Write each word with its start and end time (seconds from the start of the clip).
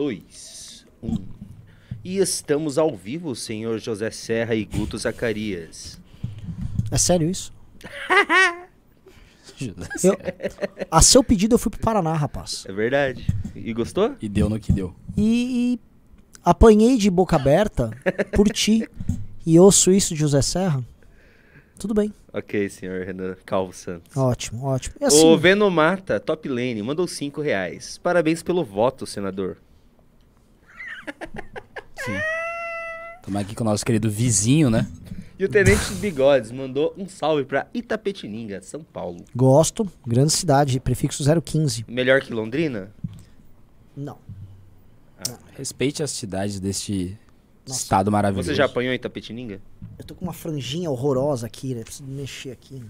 dois, 0.00 0.84
um. 1.02 1.16
E 2.04 2.18
estamos 2.18 2.76
ao 2.76 2.94
vivo, 2.94 3.34
senhor 3.34 3.78
José 3.78 4.10
Serra 4.10 4.54
e 4.54 4.62
Guto 4.66 4.98
Zacarias. 4.98 5.98
É 6.90 6.98
sério 6.98 7.30
isso? 7.30 7.50
Eu- 10.04 10.18
a 10.90 11.00
seu 11.00 11.24
pedido 11.24 11.54
eu 11.54 11.58
fui 11.58 11.70
pro 11.70 11.80
Paraná, 11.80 12.12
rapaz. 12.12 12.66
É 12.68 12.72
verdade. 12.72 13.26
E 13.54 13.72
gostou? 13.72 14.14
E 14.20 14.28
deu 14.28 14.50
no 14.50 14.60
que 14.60 14.70
deu. 14.70 14.94
E, 15.16 15.78
e 15.78 15.80
apanhei 16.44 16.98
de 16.98 17.08
boca 17.10 17.36
aberta 17.36 17.90
por 18.34 18.50
ti. 18.50 18.86
E 19.46 19.58
ouço 19.58 19.90
isso 19.90 20.12
de 20.12 20.20
José 20.20 20.42
Serra. 20.42 20.84
Tudo 21.78 21.94
bem. 21.94 22.12
Ok, 22.34 22.68
senhor 22.68 23.06
Renan 23.06 23.34
Calvo 23.46 23.72
Santos. 23.72 24.14
Ótimo, 24.14 24.66
ótimo. 24.66 24.96
E 25.00 25.04
assim, 25.06 25.24
O 25.24 25.38
Venomata, 25.38 26.20
Top 26.20 26.46
Lane, 26.46 26.82
mandou 26.82 27.06
5 27.08 27.40
reais. 27.40 27.96
Parabéns 27.96 28.42
pelo 28.42 28.62
voto, 28.62 29.06
senador. 29.06 29.56
Estamos 33.16 33.40
aqui 33.40 33.54
com 33.54 33.64
o 33.64 33.66
nosso 33.66 33.84
querido 33.84 34.08
vizinho, 34.10 34.70
né? 34.70 34.86
E 35.38 35.44
o 35.44 35.48
Tenente 35.48 35.92
Bigodes 35.94 36.50
mandou 36.50 36.94
um 36.96 37.06
salve 37.08 37.44
pra 37.44 37.66
Itapetininga, 37.74 38.62
São 38.62 38.82
Paulo. 38.82 39.24
gosto. 39.34 39.86
Grande 40.06 40.32
cidade, 40.32 40.80
prefixo 40.80 41.22
015. 41.42 41.84
Melhor 41.88 42.20
que 42.20 42.32
Londrina? 42.32 42.90
Não. 43.96 44.18
Respeite 45.56 46.02
as 46.02 46.10
cidades 46.10 46.60
deste 46.60 47.18
Nossa. 47.66 47.80
estado 47.80 48.10
maravilhoso. 48.12 48.48
Você 48.48 48.54
já 48.54 48.64
apanhou 48.66 48.92
em 48.92 48.96
Itapetininga? 48.96 49.60
Eu 49.98 50.04
tô 50.04 50.14
com 50.14 50.24
uma 50.24 50.32
franjinha 50.32 50.90
horrorosa 50.90 51.46
aqui, 51.46 51.74
né? 51.74 51.82
Preciso 51.82 52.04
mexer 52.04 52.52
aqui. 52.52 52.82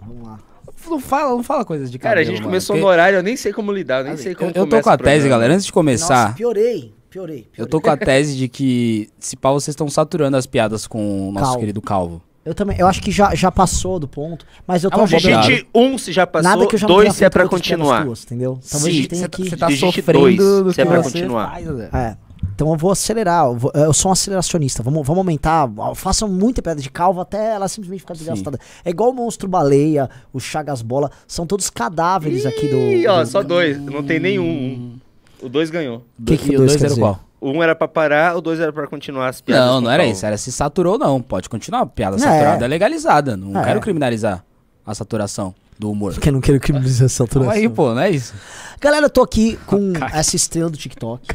Vamos 0.00 0.26
lá. 0.26 0.40
Não 0.88 1.00
fala, 1.00 1.30
não 1.30 1.42
fala 1.42 1.64
coisas 1.64 1.90
de 1.90 1.98
Cara, 1.98 2.14
a 2.14 2.16
cabelo, 2.16 2.30
gente 2.30 2.36
mano, 2.40 2.48
começou 2.50 2.74
porque 2.74 2.84
no 2.84 2.90
horário, 2.90 3.16
eu 3.18 3.22
nem 3.22 3.36
sei 3.36 3.52
como 3.52 3.72
lidar, 3.72 4.04
nem 4.04 4.16
sei 4.16 4.34
como 4.34 4.50
Eu, 4.54 4.66
tô 4.66 4.80
com 4.80 4.90
a 4.90 4.98
tese, 4.98 5.28
galera. 5.28 5.52
Antes 5.54 5.66
de 5.66 5.72
começar, 5.72 6.24
Nossa, 6.24 6.34
piorei. 6.36 6.92
Piorei. 7.08 7.42
piorei. 7.42 7.46
eu 7.58 7.66
tô 7.66 7.80
com 7.80 7.90
a 7.90 7.96
tese 7.98 8.36
de 8.36 8.48
que, 8.48 9.08
se 9.18 9.36
pá, 9.36 9.50
vocês 9.52 9.68
estão 9.72 9.88
saturando 9.88 10.36
as 10.36 10.46
piadas 10.46 10.86
com 10.86 11.28
o 11.28 11.32
nosso 11.32 11.44
Calvo. 11.46 11.60
querido 11.60 11.80
Calvo. 11.82 12.22
Eu 12.44 12.54
também. 12.54 12.76
Eu 12.76 12.88
acho 12.88 13.00
que 13.00 13.10
já, 13.12 13.34
já 13.36 13.52
passou 13.52 14.00
do 14.00 14.08
ponto. 14.08 14.44
Mas 14.66 14.82
eu 14.82 14.90
tô 14.90 14.96
bobeada. 15.06 15.46
Digite 15.46 15.68
um 15.72 15.96
se 15.96 16.10
já 16.10 16.26
passou, 16.26 16.50
Nada 16.50 16.66
que 16.66 16.74
eu 16.74 16.78
já 16.78 16.86
dois 16.88 17.14
se 17.14 17.24
é 17.24 17.30
pra 17.30 17.48
continuar. 17.48 18.04
tuas, 18.04 18.24
entendeu? 18.24 18.58
Talvez 18.68 18.72
a 18.72 18.78
Sim, 18.90 18.90
gente 18.96 19.08
tenha 19.08 19.22
você 19.22 19.28
que. 19.28 19.56
tá, 19.56 19.68
você 19.70 19.76
tá 19.76 19.86
sofrendo 19.86 20.18
dois, 20.20 20.36
do 20.38 20.72
se 20.72 20.80
é 20.80 20.84
pra 20.84 21.02
você 21.02 21.20
continuar. 21.20 21.50
faz. 21.52 21.68
É. 21.94 22.16
Então 22.54 22.70
eu 22.70 22.76
vou 22.76 22.90
acelerar. 22.92 23.46
eu, 23.46 23.56
vou- 23.56 23.72
eu 23.74 23.92
sou 23.92 24.10
um 24.10 24.12
aceleracionista. 24.12 24.82
Vamos, 24.82 25.06
vamos 25.06 25.18
aumentar. 25.18 25.68
Façam 25.94 26.28
muita 26.28 26.60
piada 26.62 26.80
de 26.80 26.90
calvo 26.90 27.20
até 27.20 27.54
ela 27.54 27.66
simplesmente 27.68 28.00
ficar 28.00 28.14
desgastada. 28.14 28.58
É 28.84 28.90
igual 28.90 29.10
o 29.10 29.14
monstro 29.14 29.48
baleia, 29.48 30.08
o 30.32 30.38
Chagas 30.40 30.82
Bola. 30.82 31.10
São 31.26 31.46
todos 31.46 31.68
cadáveres 31.70 32.44
aqui 32.46 32.68
do. 32.68 32.76
Ih, 32.76 33.06
ó, 33.06 33.22
do- 33.22 33.26
só 33.28 33.42
dois, 33.42 33.78
não 33.80 34.02
tem 34.02 34.20
nenhum. 34.20 34.44
um. 34.44 34.98
O 35.42 35.48
dois 35.48 35.70
ganhou. 35.70 36.04
Que 36.24 36.36
que 36.36 36.52
e 36.52 36.52
o 36.52 36.54
o 36.54 36.58
dois 36.58 36.70
dois 36.70 36.76
quer 36.76 36.84
era 36.84 36.88
dizer? 36.90 37.00
qual? 37.00 37.20
O 37.40 37.50
um 37.50 37.60
era 37.62 37.74
pra 37.74 37.88
parar, 37.88 38.36
o 38.36 38.40
dois 38.40 38.60
era 38.60 38.72
pra 38.72 38.86
continuar 38.86 39.28
as 39.28 39.40
piadas. 39.40 39.66
Não, 39.66 39.80
não 39.80 39.90
era 39.90 40.04
calvo. 40.04 40.16
isso. 40.16 40.24
Era 40.24 40.36
se 40.38 40.52
saturou, 40.52 40.96
não. 40.96 41.20
Pode 41.20 41.48
continuar. 41.48 41.84
Piada 41.86 42.14
É. 42.14 42.18
saturada 42.20 42.64
é 42.64 42.68
legalizada. 42.68 43.36
Não 43.36 43.60
É. 43.60 43.64
quero 43.64 43.80
criminalizar 43.80 44.44
a 44.86 44.94
saturação 44.94 45.52
do 45.76 45.90
humor. 45.90 46.12
Porque 46.12 46.28
eu 46.28 46.32
não 46.32 46.40
quero 46.40 46.60
criminalizar 46.60 47.06
essa 47.06 47.24
altura. 47.24 47.46
Calma 47.46 47.58
aí, 47.58 47.68
pô, 47.68 47.92
não 47.92 48.00
é 48.02 48.10
isso? 48.10 48.32
Galera, 48.80 49.06
eu 49.06 49.10
tô 49.10 49.22
aqui 49.22 49.58
com 49.66 49.92
Cactus. 49.98 50.18
essa 50.20 50.36
estrela 50.36 50.70
do 50.70 50.76
TikTok. 50.76 51.26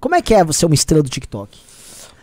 Como 0.00 0.14
é 0.14 0.22
que 0.22 0.32
é 0.32 0.44
você 0.44 0.64
uma 0.64 0.74
estrela 0.74 1.02
do 1.02 1.08
TikTok? 1.08 1.58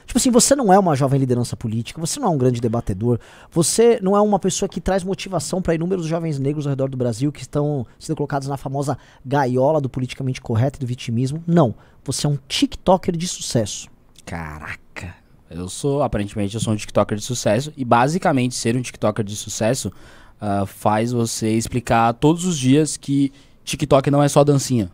Tipo 0.06 0.18
assim, 0.18 0.32
você 0.32 0.56
não 0.56 0.72
é 0.72 0.80
uma 0.80 0.96
jovem 0.96 1.20
liderança 1.20 1.58
política, 1.58 2.00
você 2.00 2.20
não 2.20 2.28
é 2.28 2.32
um 2.32 2.38
grande 2.38 2.62
debatedor, 2.62 3.20
você 3.52 4.00
não 4.02 4.16
é 4.16 4.22
uma 4.22 4.40
pessoa 4.40 4.70
que 4.70 4.80
traz 4.80 5.04
motivação 5.04 5.62
para 5.62 5.76
inúmeros 5.76 6.06
jovens 6.06 6.40
negros 6.40 6.66
ao 6.66 6.72
redor 6.72 6.90
do 6.90 6.96
Brasil 6.96 7.32
que 7.32 7.42
estão 7.42 7.86
sendo 8.00 8.16
colocados 8.16 8.48
na 8.48 8.56
famosa 8.56 8.98
gaiola 9.26 9.82
do 9.82 9.90
politicamente 9.90 10.40
correto 10.40 10.78
e 10.78 10.82
do 10.82 10.88
vitimismo. 10.88 11.44
Não. 11.46 11.76
Você 12.06 12.28
é 12.28 12.30
um 12.30 12.38
TikToker 12.48 13.18
de 13.18 13.28
sucesso. 13.28 13.90
Caraca. 14.26 15.16
Eu 15.50 15.68
sou, 15.68 16.02
aparentemente, 16.02 16.56
eu 16.56 16.62
sou 16.62 16.72
um 16.72 16.78
TikToker 16.78 17.18
de 17.18 17.24
sucesso. 17.24 17.74
E 17.76 17.84
basicamente, 17.84 18.56
ser 18.56 18.78
um 18.78 18.82
TikToker 18.82 19.26
de 19.26 19.36
sucesso 19.36 19.92
ah, 20.40 20.66
faz 20.66 21.12
você 21.12 21.52
explicar 21.52 22.14
todos 22.14 22.46
os 22.46 22.58
dias 22.58 22.96
que 22.96 23.34
TikTok 23.64 24.10
não 24.10 24.24
é 24.24 24.30
só 24.30 24.44
dancinha. 24.44 24.92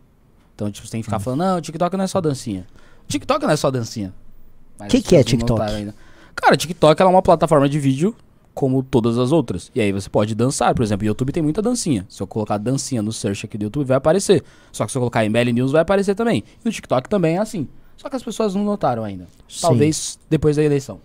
Então, 0.54 0.70
tipo, 0.70 0.86
você 0.86 0.92
tem 0.92 1.00
que 1.00 1.04
ficar 1.04 1.18
falando, 1.18 1.40
não, 1.40 1.60
TikTok 1.60 1.96
não 1.96 2.04
é 2.04 2.06
só 2.06 2.20
dancinha. 2.20 2.66
TikTok 3.08 3.44
não 3.44 3.52
é 3.52 3.56
só 3.56 3.70
dancinha. 3.70 4.12
Mas 4.78 4.90
Que 4.90 5.02
que 5.02 5.16
é 5.16 5.22
TikTok? 5.22 5.92
Cara, 6.34 6.56
TikTok 6.56 7.00
é 7.00 7.04
uma 7.04 7.22
plataforma 7.22 7.68
de 7.68 7.78
vídeo 7.78 8.14
como 8.54 8.82
todas 8.82 9.18
as 9.18 9.32
outras. 9.32 9.70
E 9.74 9.80
aí 9.80 9.92
você 9.92 10.08
pode 10.08 10.34
dançar, 10.34 10.74
por 10.74 10.82
exemplo, 10.82 11.04
o 11.04 11.08
YouTube 11.08 11.32
tem 11.32 11.42
muita 11.42 11.62
dancinha. 11.62 12.06
Se 12.08 12.22
eu 12.22 12.26
colocar 12.26 12.58
dancinha 12.58 13.02
no 13.02 13.12
search 13.12 13.46
aqui 13.46 13.56
do 13.56 13.64
YouTube, 13.64 13.86
vai 13.86 13.96
aparecer. 13.96 14.42
Só 14.70 14.84
que 14.84 14.92
se 14.92 14.98
eu 14.98 15.00
colocar 15.00 15.24
ML 15.24 15.52
News, 15.52 15.72
vai 15.72 15.82
aparecer 15.82 16.14
também. 16.14 16.44
E 16.64 16.68
o 16.68 16.72
TikTok 16.72 17.08
também 17.08 17.36
é 17.36 17.38
assim. 17.38 17.66
Só 17.96 18.08
que 18.08 18.16
as 18.16 18.22
pessoas 18.22 18.54
não 18.54 18.64
notaram 18.64 19.04
ainda. 19.04 19.26
Sim. 19.48 19.60
Talvez 19.62 20.18
depois 20.28 20.56
da 20.56 20.62
eleição. 20.62 21.00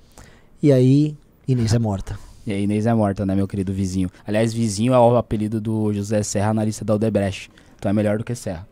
E 0.62 0.72
aí, 0.72 1.16
Inês 1.48 1.74
é 1.74 1.80
morta. 1.80 2.18
E 2.46 2.52
aí, 2.52 2.64
Inês 2.64 2.86
é 2.86 2.94
morta, 2.94 3.26
né, 3.26 3.36
meu 3.36 3.48
querido 3.48 3.72
vizinho? 3.72 4.10
Aliás, 4.26 4.54
vizinho 4.54 4.94
é 4.94 5.00
o 5.00 5.16
apelido 5.16 5.62
do 5.62 5.94
José 5.94 6.24
Serra 6.24 6.54
na 6.54 6.64
lista 6.64 6.84
da 6.84 6.96
Odebrecht. 6.96 7.52
Então 7.78 7.90
é 7.90 7.94
melhor 7.94 8.18
do 8.18 8.24
que 8.24 8.34
Serra. 8.34 8.68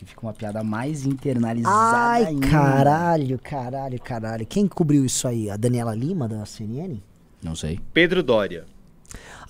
Que 0.00 0.06
fica 0.06 0.22
uma 0.22 0.32
piada 0.32 0.64
mais 0.64 1.04
internalizada 1.04 1.76
Ai, 1.76 2.24
ainda. 2.28 2.48
caralho, 2.48 3.38
caralho, 3.38 4.00
caralho. 4.00 4.46
Quem 4.46 4.66
cobriu 4.66 5.04
isso 5.04 5.28
aí? 5.28 5.50
A 5.50 5.58
Daniela 5.58 5.94
Lima, 5.94 6.26
da 6.26 6.46
CNN? 6.46 7.02
Não 7.42 7.54
sei. 7.54 7.78
Pedro 7.92 8.22
Dória. 8.22 8.64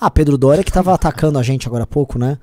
Ah, 0.01 0.11
Pedro 0.11 0.37
Dória 0.37 0.65
que 0.65 0.73
tava 0.73 0.93
atacando 0.93 1.39
a 1.39 1.43
gente 1.45 1.69
agora 1.69 1.85
há 1.85 1.87
pouco, 1.87 2.19
né? 2.19 2.37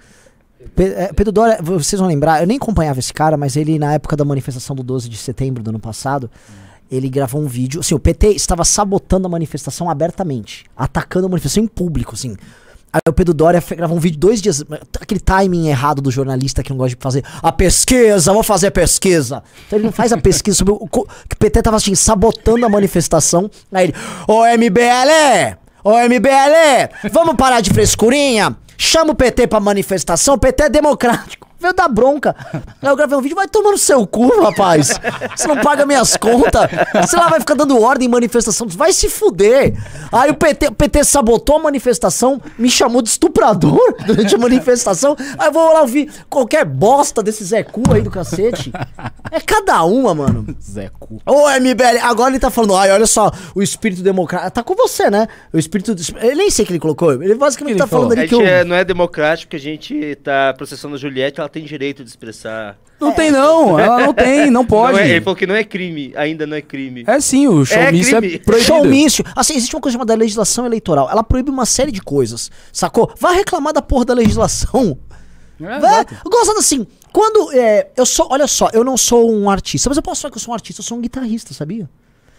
É, 0.77 1.11
Pedro 1.11 1.33
Dória, 1.33 1.61
vocês 1.61 1.99
vão 1.99 2.07
lembrar, 2.07 2.39
eu 2.39 2.47
nem 2.47 2.55
acompanhava 2.55 2.97
esse 2.97 3.13
cara, 3.13 3.35
mas 3.35 3.57
ele, 3.57 3.77
na 3.77 3.95
época 3.95 4.15
da 4.15 4.23
manifestação 4.23 4.73
do 4.73 4.83
12 4.83 5.09
de 5.09 5.17
setembro 5.17 5.61
do 5.61 5.69
ano 5.69 5.79
passado, 5.79 6.31
ele 6.89 7.09
gravou 7.09 7.41
um 7.41 7.47
vídeo. 7.47 7.81
Assim, 7.81 7.93
o 7.93 7.99
PT 7.99 8.29
estava 8.29 8.63
sabotando 8.63 9.27
a 9.27 9.29
manifestação 9.29 9.89
abertamente, 9.89 10.63
atacando 10.77 11.25
a 11.25 11.29
manifestação 11.29 11.61
em 11.61 11.67
público, 11.67 12.15
assim. 12.15 12.37
Aí 12.91 13.01
o 13.07 13.13
Pedro 13.13 13.33
Dória 13.33 13.59
fe- 13.61 13.75
gravou 13.75 13.97
um 13.97 13.99
vídeo 13.99 14.17
dois 14.19 14.41
dias, 14.41 14.63
aquele 14.99 15.19
timing 15.19 15.67
errado 15.67 16.01
do 16.01 16.09
jornalista 16.09 16.63
que 16.63 16.69
não 16.69 16.77
gosta 16.77 16.95
de 16.95 17.01
fazer 17.01 17.23
a 17.43 17.51
pesquisa, 17.51 18.31
vou 18.33 18.41
fazer 18.43 18.67
a 18.67 18.71
pesquisa. 18.71 19.43
Então 19.67 19.77
ele 19.77 19.85
não 19.85 19.91
faz 19.91 20.11
a 20.13 20.17
pesquisa 20.17 20.57
sobre 20.57 20.73
o 20.73 20.87
co- 20.87 21.05
que 21.27 21.35
o 21.35 21.37
PT 21.37 21.61
tava 21.61 21.77
assim, 21.77 21.93
sabotando 21.95 22.65
a 22.65 22.69
manifestação. 22.69 23.51
Aí 23.71 23.85
ele, 23.87 23.93
ô 24.27 24.43
MBL, 24.45 25.57
ô 25.83 25.91
MBL, 25.99 27.09
vamos 27.11 27.35
parar 27.35 27.61
de 27.61 27.69
frescurinha? 27.71 28.55
Chama 28.77 29.11
o 29.11 29.15
PT 29.15 29.47
pra 29.47 29.59
manifestação, 29.59 30.35
o 30.35 30.37
PT 30.37 30.63
é 30.63 30.69
democrático. 30.69 31.46
Veio 31.59 31.73
dar 31.73 31.87
bronca. 31.87 32.35
Aí 32.53 32.89
eu 32.89 32.95
gravei 32.95 33.17
um 33.17 33.21
vídeo, 33.21 33.35
vai 33.35 33.47
tomar 33.47 33.71
no 33.71 33.77
seu 33.77 34.05
cu, 34.05 34.41
rapaz. 34.41 34.99
Você 35.35 35.47
não 35.47 35.57
paga 35.57 35.85
minhas 35.85 36.15
contas. 36.17 36.69
Você 37.01 37.15
lá 37.17 37.27
vai 37.29 37.39
ficar 37.39 37.55
dando 37.55 37.81
ordem 37.81 38.07
em 38.07 38.11
manifestação. 38.11 38.67
Vai 38.67 38.93
se 38.93 39.09
fuder. 39.09 39.73
Aí 40.11 40.29
o 40.29 40.35
PT, 40.35 40.67
o 40.67 40.71
PT 40.73 41.03
sabotou 41.03 41.55
a 41.57 41.59
manifestação, 41.63 42.41
me 42.57 42.69
chamou 42.69 43.01
de 43.01 43.09
estuprador 43.09 43.79
durante 44.05 44.35
a 44.35 44.37
manifestação. 44.37 45.15
Aí 45.37 45.47
eu 45.47 45.51
vou 45.51 45.73
lá 45.73 45.81
ouvir 45.81 46.11
qualquer 46.29 46.63
bosta 46.65 47.23
desse 47.23 47.43
Zé 47.43 47.63
Cu 47.63 47.81
aí 47.91 48.01
do 48.01 48.11
cacete. 48.11 48.71
É 49.31 49.39
cada 49.39 49.83
uma, 49.83 50.13
mano. 50.13 50.45
Zé 50.61 50.89
Cu. 50.99 51.19
Ô, 51.25 51.49
MBL, 51.49 51.99
agora 52.03 52.29
ele 52.31 52.39
tá 52.39 52.49
falando, 52.51 52.75
ai, 52.75 52.91
olha 52.91 53.07
só, 53.07 53.31
o 53.55 53.61
espírito 53.63 54.01
democrático. 54.03 54.51
Tá 54.51 54.63
com 54.63 54.75
você, 54.75 55.09
né? 55.09 55.27
O 55.53 55.57
espírito. 55.57 55.95
des- 55.95 56.13
Eu 56.21 56.35
nem 56.35 56.49
sei 56.51 56.63
o 56.63 56.65
que 56.67 56.73
ele 56.73 56.79
colocou. 56.79 57.13
Ele 57.21 57.35
basicamente 57.35 57.73
Ele 57.73 57.79
tá 57.79 57.87
falando 57.87 58.09
falou. 58.09 58.17
A 58.17 58.19
ali 58.21 58.29
que 58.29 58.35
gente 58.35 58.45
o. 58.45 58.47
é- 58.47 58.63
não 58.63 58.75
é 58.75 58.83
democrático, 58.85 59.55
a 59.55 59.59
gente 59.59 60.15
tá 60.23 60.53
processando 60.55 60.95
a 60.95 60.97
Juliette, 60.97 61.39
ela 61.39 61.46
tem 61.49 61.63
direito 61.63 62.03
de 62.03 62.09
expressar. 62.09 62.77
Não 62.99 63.11
tem 63.11 63.29
não, 63.31 63.79
ela 63.79 63.99
não 63.99 64.13
tem, 64.13 64.49
não 64.49 64.65
pode. 64.65 64.93
Não 64.97 64.99
é- 64.99 65.09
ele 65.11 65.21
falou 65.21 65.35
que 65.35 65.45
não 65.45 65.53
é 65.55 65.63
crime, 65.63 66.13
ainda 66.15 66.47
não 66.47 66.57
é 66.57 66.61
crime. 66.61 67.03
É 67.05 67.19
sim, 67.19 67.47
o 67.47 67.63
showmício 67.63 68.17
é, 68.17 68.19
crime. 68.21 68.39
proibido. 68.39 68.65
Showmício. 68.67 69.25
Assim, 69.35 69.55
existe 69.55 69.75
uma 69.75 69.81
coisa 69.81 69.93
chamada 69.93 70.15
legislação 70.15 70.65
eleitoral. 70.65 71.09
Ela 71.09 71.23
proíbe 71.23 71.49
uma 71.51 71.65
série 71.65 71.91
de 71.91 72.01
coisas, 72.01 72.49
sacou? 72.73 73.13
Vai 73.19 73.35
reclamar 73.35 73.73
da 73.73 73.81
porra 73.81 74.05
da 74.05 74.13
legislação. 74.13 74.97
É, 75.61 75.79
Vai, 75.79 76.05
gostando 76.25 76.59
assim, 76.59 76.85
quando 77.11 77.51
é, 77.51 77.89
eu 77.97 78.05
sou, 78.05 78.27
olha 78.29 78.45
só, 78.47 78.69
eu 78.73 78.83
não 78.83 78.95
sou 78.95 79.31
um 79.31 79.49
artista, 79.49 79.89
mas 79.89 79.97
eu 79.97 80.03
posso 80.03 80.21
falar 80.21 80.31
que 80.31 80.37
eu 80.37 80.41
sou 80.41 80.51
um 80.51 80.55
artista, 80.55 80.81
eu 80.81 80.85
sou 80.85 80.97
um 80.97 81.01
guitarrista, 81.01 81.53
sabia? 81.53 81.89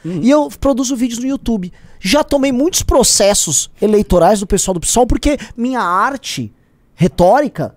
E 0.05 0.31
eu 0.31 0.49
produzo 0.61 0.95
vídeos 0.95 1.19
no 1.19 1.27
YouTube. 1.27 1.73
Já 1.99 2.23
tomei 2.23 2.53
muitos 2.53 2.83
processos 2.85 3.69
eleitorais 3.83 4.39
do 4.41 4.47
pessoal 4.47 4.73
do 4.75 4.81
PSOL 4.81 5.07
porque 5.07 5.37
minha 5.57 5.81
arte 5.81 6.53
retórica 6.95 7.75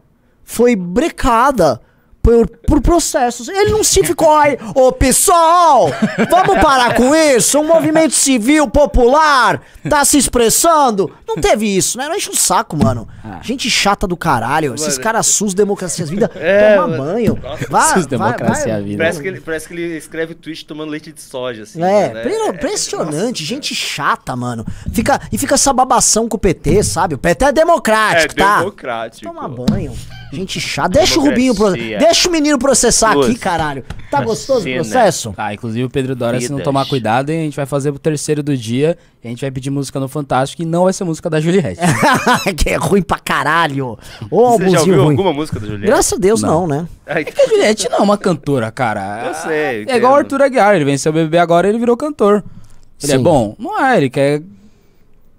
foi 0.51 0.75
brecada 0.75 1.79
por, 2.21 2.47
por 2.67 2.81
processos. 2.81 3.47
Ele 3.47 3.71
não 3.71 3.83
se 3.83 4.03
ficou 4.03 4.35
aí, 4.35 4.57
ô 4.75 4.91
pessoal, 4.91 5.89
vamos 6.29 6.61
parar 6.61 6.93
com 6.95 7.15
isso? 7.15 7.59
Um 7.59 7.63
movimento 7.67 8.13
civil 8.13 8.67
popular 8.69 9.61
tá 9.89 10.03
se 10.05 10.17
expressando. 10.17 11.11
Não 11.27 11.35
teve 11.37 11.65
isso, 11.65 11.97
né? 11.97 12.07
Não 12.07 12.15
enche 12.15 12.29
o 12.29 12.35
saco, 12.35 12.75
mano. 12.75 13.07
Gente 13.41 13.69
chata 13.69 14.05
do 14.05 14.17
caralho. 14.17 14.75
Esses 14.75 14.89
Mano. 14.95 15.01
caras 15.03 15.27
SUS 15.27 15.53
Democracias 15.53 16.09
Vida, 16.09 16.29
É, 16.35 16.75
toma 16.75 16.87
mano. 16.87 17.03
banho. 17.03 17.39
Vai, 17.69 17.93
SUS 17.93 18.05
Democracia 18.05 18.73
vai. 18.73 18.83
Vida. 18.83 18.97
Parece 18.97 19.21
que, 19.21 19.27
ele, 19.27 19.39
parece 19.41 19.67
que 19.67 19.73
ele 19.73 19.97
escreve 19.97 20.35
tweet 20.35 20.65
tomando 20.65 20.89
leite 20.89 21.11
de 21.11 21.21
soja, 21.21 21.63
assim. 21.63 21.81
É, 21.81 22.13
né? 22.13 22.21
pre- 22.21 22.47
impressionante, 22.49 23.43
gente 23.45 23.73
chata, 23.73 24.35
mano. 24.35 24.65
Fica, 24.93 25.19
e 25.31 25.37
fica 25.37 25.55
essa 25.55 25.71
babação 25.71 26.27
com 26.27 26.35
o 26.35 26.39
PT, 26.39 26.83
sabe? 26.83 27.15
O 27.15 27.17
PT 27.17 27.45
é 27.45 27.47
É 27.47 27.51
democrático, 27.51 28.35
tá? 28.35 28.59
democrático. 28.59 29.25
Toma 29.33 29.47
banho. 29.47 29.93
Gente 30.33 30.59
chata. 30.61 30.89
Deixa 30.89 31.19
o 31.19 31.23
Rubinho, 31.23 31.53
pro- 31.53 31.71
Democracia. 31.71 31.97
Deixa 32.11 32.27
o 32.27 32.31
menino 32.31 32.59
processar 32.59 33.13
Duas. 33.13 33.29
aqui, 33.29 33.39
caralho. 33.39 33.85
Tá 34.09 34.21
gostoso 34.21 34.59
o 34.59 34.63
Cena. 34.63 34.75
processo? 34.81 35.31
Tá, 35.31 35.53
inclusive 35.53 35.85
o 35.85 35.89
Pedro 35.89 36.13
Dória, 36.13 36.41
se 36.41 36.51
não 36.51 36.59
tomar 36.59 36.85
cuidado, 36.85 37.29
a 37.29 37.33
gente 37.33 37.55
vai 37.55 37.65
fazer 37.65 37.89
pro 37.91 37.99
terceiro 37.99 38.43
do 38.43 38.55
dia 38.57 38.97
e 39.23 39.27
a 39.27 39.29
gente 39.29 39.39
vai 39.39 39.49
pedir 39.49 39.69
música 39.69 39.97
no 39.97 40.09
Fantástico 40.09 40.61
e 40.61 40.65
não 40.65 40.83
vai 40.83 40.91
ser 40.91 41.05
música 41.05 41.29
da 41.29 41.39
Juliette. 41.39 41.79
que 42.57 42.69
é 42.71 42.75
ruim 42.75 43.01
pra 43.01 43.17
caralho. 43.17 43.97
Ô, 44.29 44.57
Você 44.57 44.69
já 44.69 44.79
ouviu 44.81 45.03
ruim. 45.03 45.11
alguma 45.11 45.31
música 45.31 45.57
do 45.57 45.65
Juliette? 45.65 45.87
Graças 45.87 46.11
a 46.11 46.17
Deus, 46.17 46.41
não, 46.41 46.67
Não. 46.67 46.81
né? 46.81 46.87
Ai, 47.07 47.23
a 47.25 47.49
Juliette 47.49 47.89
não 47.89 47.99
é 47.99 48.01
uma 48.01 48.17
cantora, 48.17 48.69
cara. 48.71 49.27
Eu 49.27 49.33
sei, 49.35 49.53
É 49.53 49.81
entendo. 49.83 49.95
igual 49.95 50.11
o 50.11 50.15
Arthur 50.17 50.41
Aguiar, 50.41 50.75
ele 50.75 50.83
venceu 50.83 51.11
o 51.11 51.15
BBB 51.15 51.37
agora 51.37 51.69
ele 51.69 51.79
virou 51.79 51.95
cantor. 51.95 52.43
Ele 53.01 53.13
é 53.13 53.15
Sim. 53.17 53.23
bom? 53.23 53.55
Não 53.57 53.81
é, 53.81 53.95
ele 53.97 54.09
quer, 54.09 54.41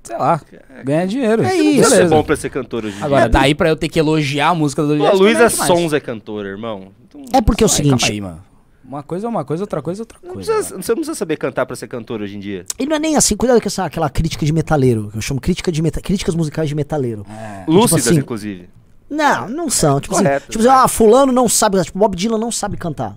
sei 0.03 0.17
lá, 0.17 0.41
ganhar 0.85 1.07
dinheiro. 1.07 1.43
É 1.43 1.49
Não 1.49 1.63
isso. 1.65 1.89
ser 1.89 1.97
Beleza. 1.97 2.15
bom 2.15 2.23
pra 2.25 2.37
ser 2.37 2.51
cantor 2.51 2.85
hoje 2.85 2.99
em 2.99 3.03
Agora, 3.03 3.23
dia. 3.23 3.29
daí 3.31 3.55
pra 3.55 3.69
eu 3.69 3.77
ter 3.77 3.89
que 3.89 3.99
elogiar 3.99 4.49
a 4.49 4.55
música 4.55 4.83
do 4.83 4.97
Pô, 4.97 5.07
a. 5.07 5.13
Luísa 5.13 5.39
não 5.41 5.47
é. 5.47 5.51
Sons 5.51 5.93
é 5.93 6.01
cantora, 6.01 6.49
irmão. 6.49 6.89
Então, 7.09 7.23
É 7.33 7.41
porque 7.41 7.63
é 7.63 7.67
o 7.67 7.71
Ai, 7.71 7.77
seguinte, 7.77 8.11
aí, 8.11 8.21
mano. 8.21 8.43
Uma 8.85 9.03
coisa 9.03 9.27
é 9.27 9.31
uma 9.31 9.45
coisa, 9.45 9.63
outra 9.63 9.81
coisa 9.81 10.01
é 10.01 10.03
outra 10.03 10.19
não 10.23 10.35
coisa. 10.35 10.53
precisa- 10.55 10.77
você 10.77 10.91
não 10.93 10.97
precisa 10.97 11.15
saber 11.15 11.37
cantar 11.37 11.65
pra 11.65 11.75
ser 11.77 11.87
cantor 11.87 12.21
hoje 12.21 12.37
em 12.37 12.41
dia. 12.41 12.67
e 12.79 12.85
não 12.85 12.97
é 12.97 12.99
nem 12.99 13.17
assim, 13.17 13.37
cuidado 13.37 13.61
com 13.61 13.67
essa, 13.69 13.85
aquela 13.85 14.11
crítica 14.11 14.45
de 14.45 14.53
metaleiro, 14.53 15.09
que 15.11 15.17
eu 15.19 15.23
chamo 15.23 15.41
crítica 15.41 15.71
de 15.73 15.81
meta, 15.81 16.01
críticas 16.01 16.35
musicais 16.35 16.69
de 16.69 16.75
metaleiro. 16.75 17.25
É. 17.31 17.65
Lúcidas, 17.71 18.09
assim, 18.09 18.19
inclusive. 18.19 18.69
Não, 19.09 19.49
não 19.49 19.71
são. 19.71 20.01
Tipo 20.01 20.15
assim, 20.15 20.25
Correto. 20.25 20.47
tipo 20.51 20.59
assim, 20.65 20.69
ah, 20.69 20.89
fulano 20.89 21.33
não 21.33 21.49
sabe, 21.49 21.81
tipo, 21.83 21.99
Bob 21.99 22.17
Dylan 22.17 22.39
não 22.39 22.51
sabe 22.51 22.77
cantar. 22.77 23.17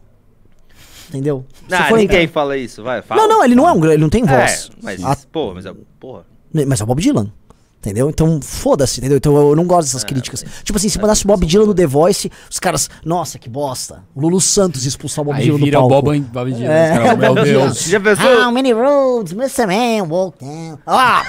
Entendeu? 1.10 1.46
Se 1.68 1.74
Ah, 1.76 1.86
for- 1.90 1.98
ninguém 1.98 2.28
fala 2.28 2.58
isso, 2.58 2.84
vai, 2.84 3.02
fala. 3.02 3.22
Não, 3.22 3.28
não, 3.30 3.44
ele 3.44 3.56
não 3.56 3.68
é 3.68 3.72
um, 3.72 3.80
gra- 3.80 3.94
ele 3.94 4.02
não 4.02 4.10
tem 4.10 4.24
voz. 4.24 4.70
É, 4.72 4.76
mas, 4.84 5.04
Ah, 5.04 5.18
pô, 5.32 5.54
mas, 5.54 5.66
é- 5.66 5.74
porra. 6.00 6.26
Mas 6.68 6.80
é 6.80 6.84
o 6.84 6.88
Bob 6.88 7.02
Dylan. 7.02 7.32
Entendeu? 7.78 8.10
Então, 8.10 8.40
foda-se, 8.42 9.00
entendeu? 9.00 9.18
Então 9.18 9.38
eu 9.38 9.56
não 9.56 9.64
gosto 9.66 9.86
dessas 9.86 10.04
É, 10.04 10.08
críticas. 10.08 10.44
Tipo 10.64 10.76
assim, 10.76 10.90
se 10.90 10.98
mandasse 11.00 11.24
o 11.24 11.28
Bob 11.28 11.46
Dylan 11.46 11.68
no 11.68 11.74
The 11.76 11.86
Voice, 11.86 12.32
os 12.50 12.60
caras, 12.60 12.90
nossa, 13.06 13.38
que 13.38 13.48
bosta. 13.48 14.02
O 14.16 14.22
Lulu 14.22 14.42
Santos 14.42 14.88
expulsar 14.88 15.22
o 15.22 15.26
Bob 15.26 15.40
Dylan 15.40 15.60
do 15.60 15.72
palco. 15.72 15.90
Bob, 15.90 16.20
Bob 16.22 16.52
Dylan. 16.52 16.72
É, 16.72 16.94
os 16.94 16.98
caras, 16.98 17.20
meu. 17.20 17.36
Deus. 17.46 17.84
Já 17.84 18.00
pensou? 18.00 18.44
How 18.44 18.52
many 18.52 18.74
roads 18.74 19.34
Mr. 19.34 19.68
Man 19.68 20.08
walk 20.10 20.44
down? 20.44 20.80
Ah, 20.88 21.22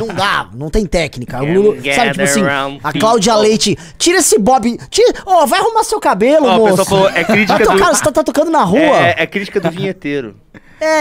não 0.00 0.06
dá, 0.14 0.48
não 0.54 0.70
tem 0.70 0.86
técnica. 0.86 1.42
O 1.42 1.52
Lulu, 1.52 1.76
sabe, 1.94 2.10
tipo 2.12 2.22
assim, 2.22 2.42
a 2.82 2.92
Cláudia. 2.98 3.36
Leite, 3.36 3.76
tira 3.98 4.20
esse 4.20 4.38
Bob, 4.38 4.78
tira, 4.88 5.12
ó, 5.26 5.44
vai 5.44 5.60
arrumar 5.60 5.84
seu 5.84 6.00
cabelo, 6.00 6.46
Ó, 6.46 6.56
o 6.56 6.58
moço. 6.70 6.86
falou, 6.86 7.08
é 7.10 7.22
crítica 7.22 7.58
Vai 7.58 7.66
tocar, 7.66 7.90
do... 7.90 7.96
você 7.96 8.04
tá, 8.04 8.12
tá 8.12 8.24
tocando 8.24 8.50
na 8.50 8.64
rua. 8.64 8.80
É, 8.80 9.14
É, 9.18 9.22
é 9.24 9.26
crítica 9.26 9.60
do 9.60 9.70
vinheteiro. 9.70 10.36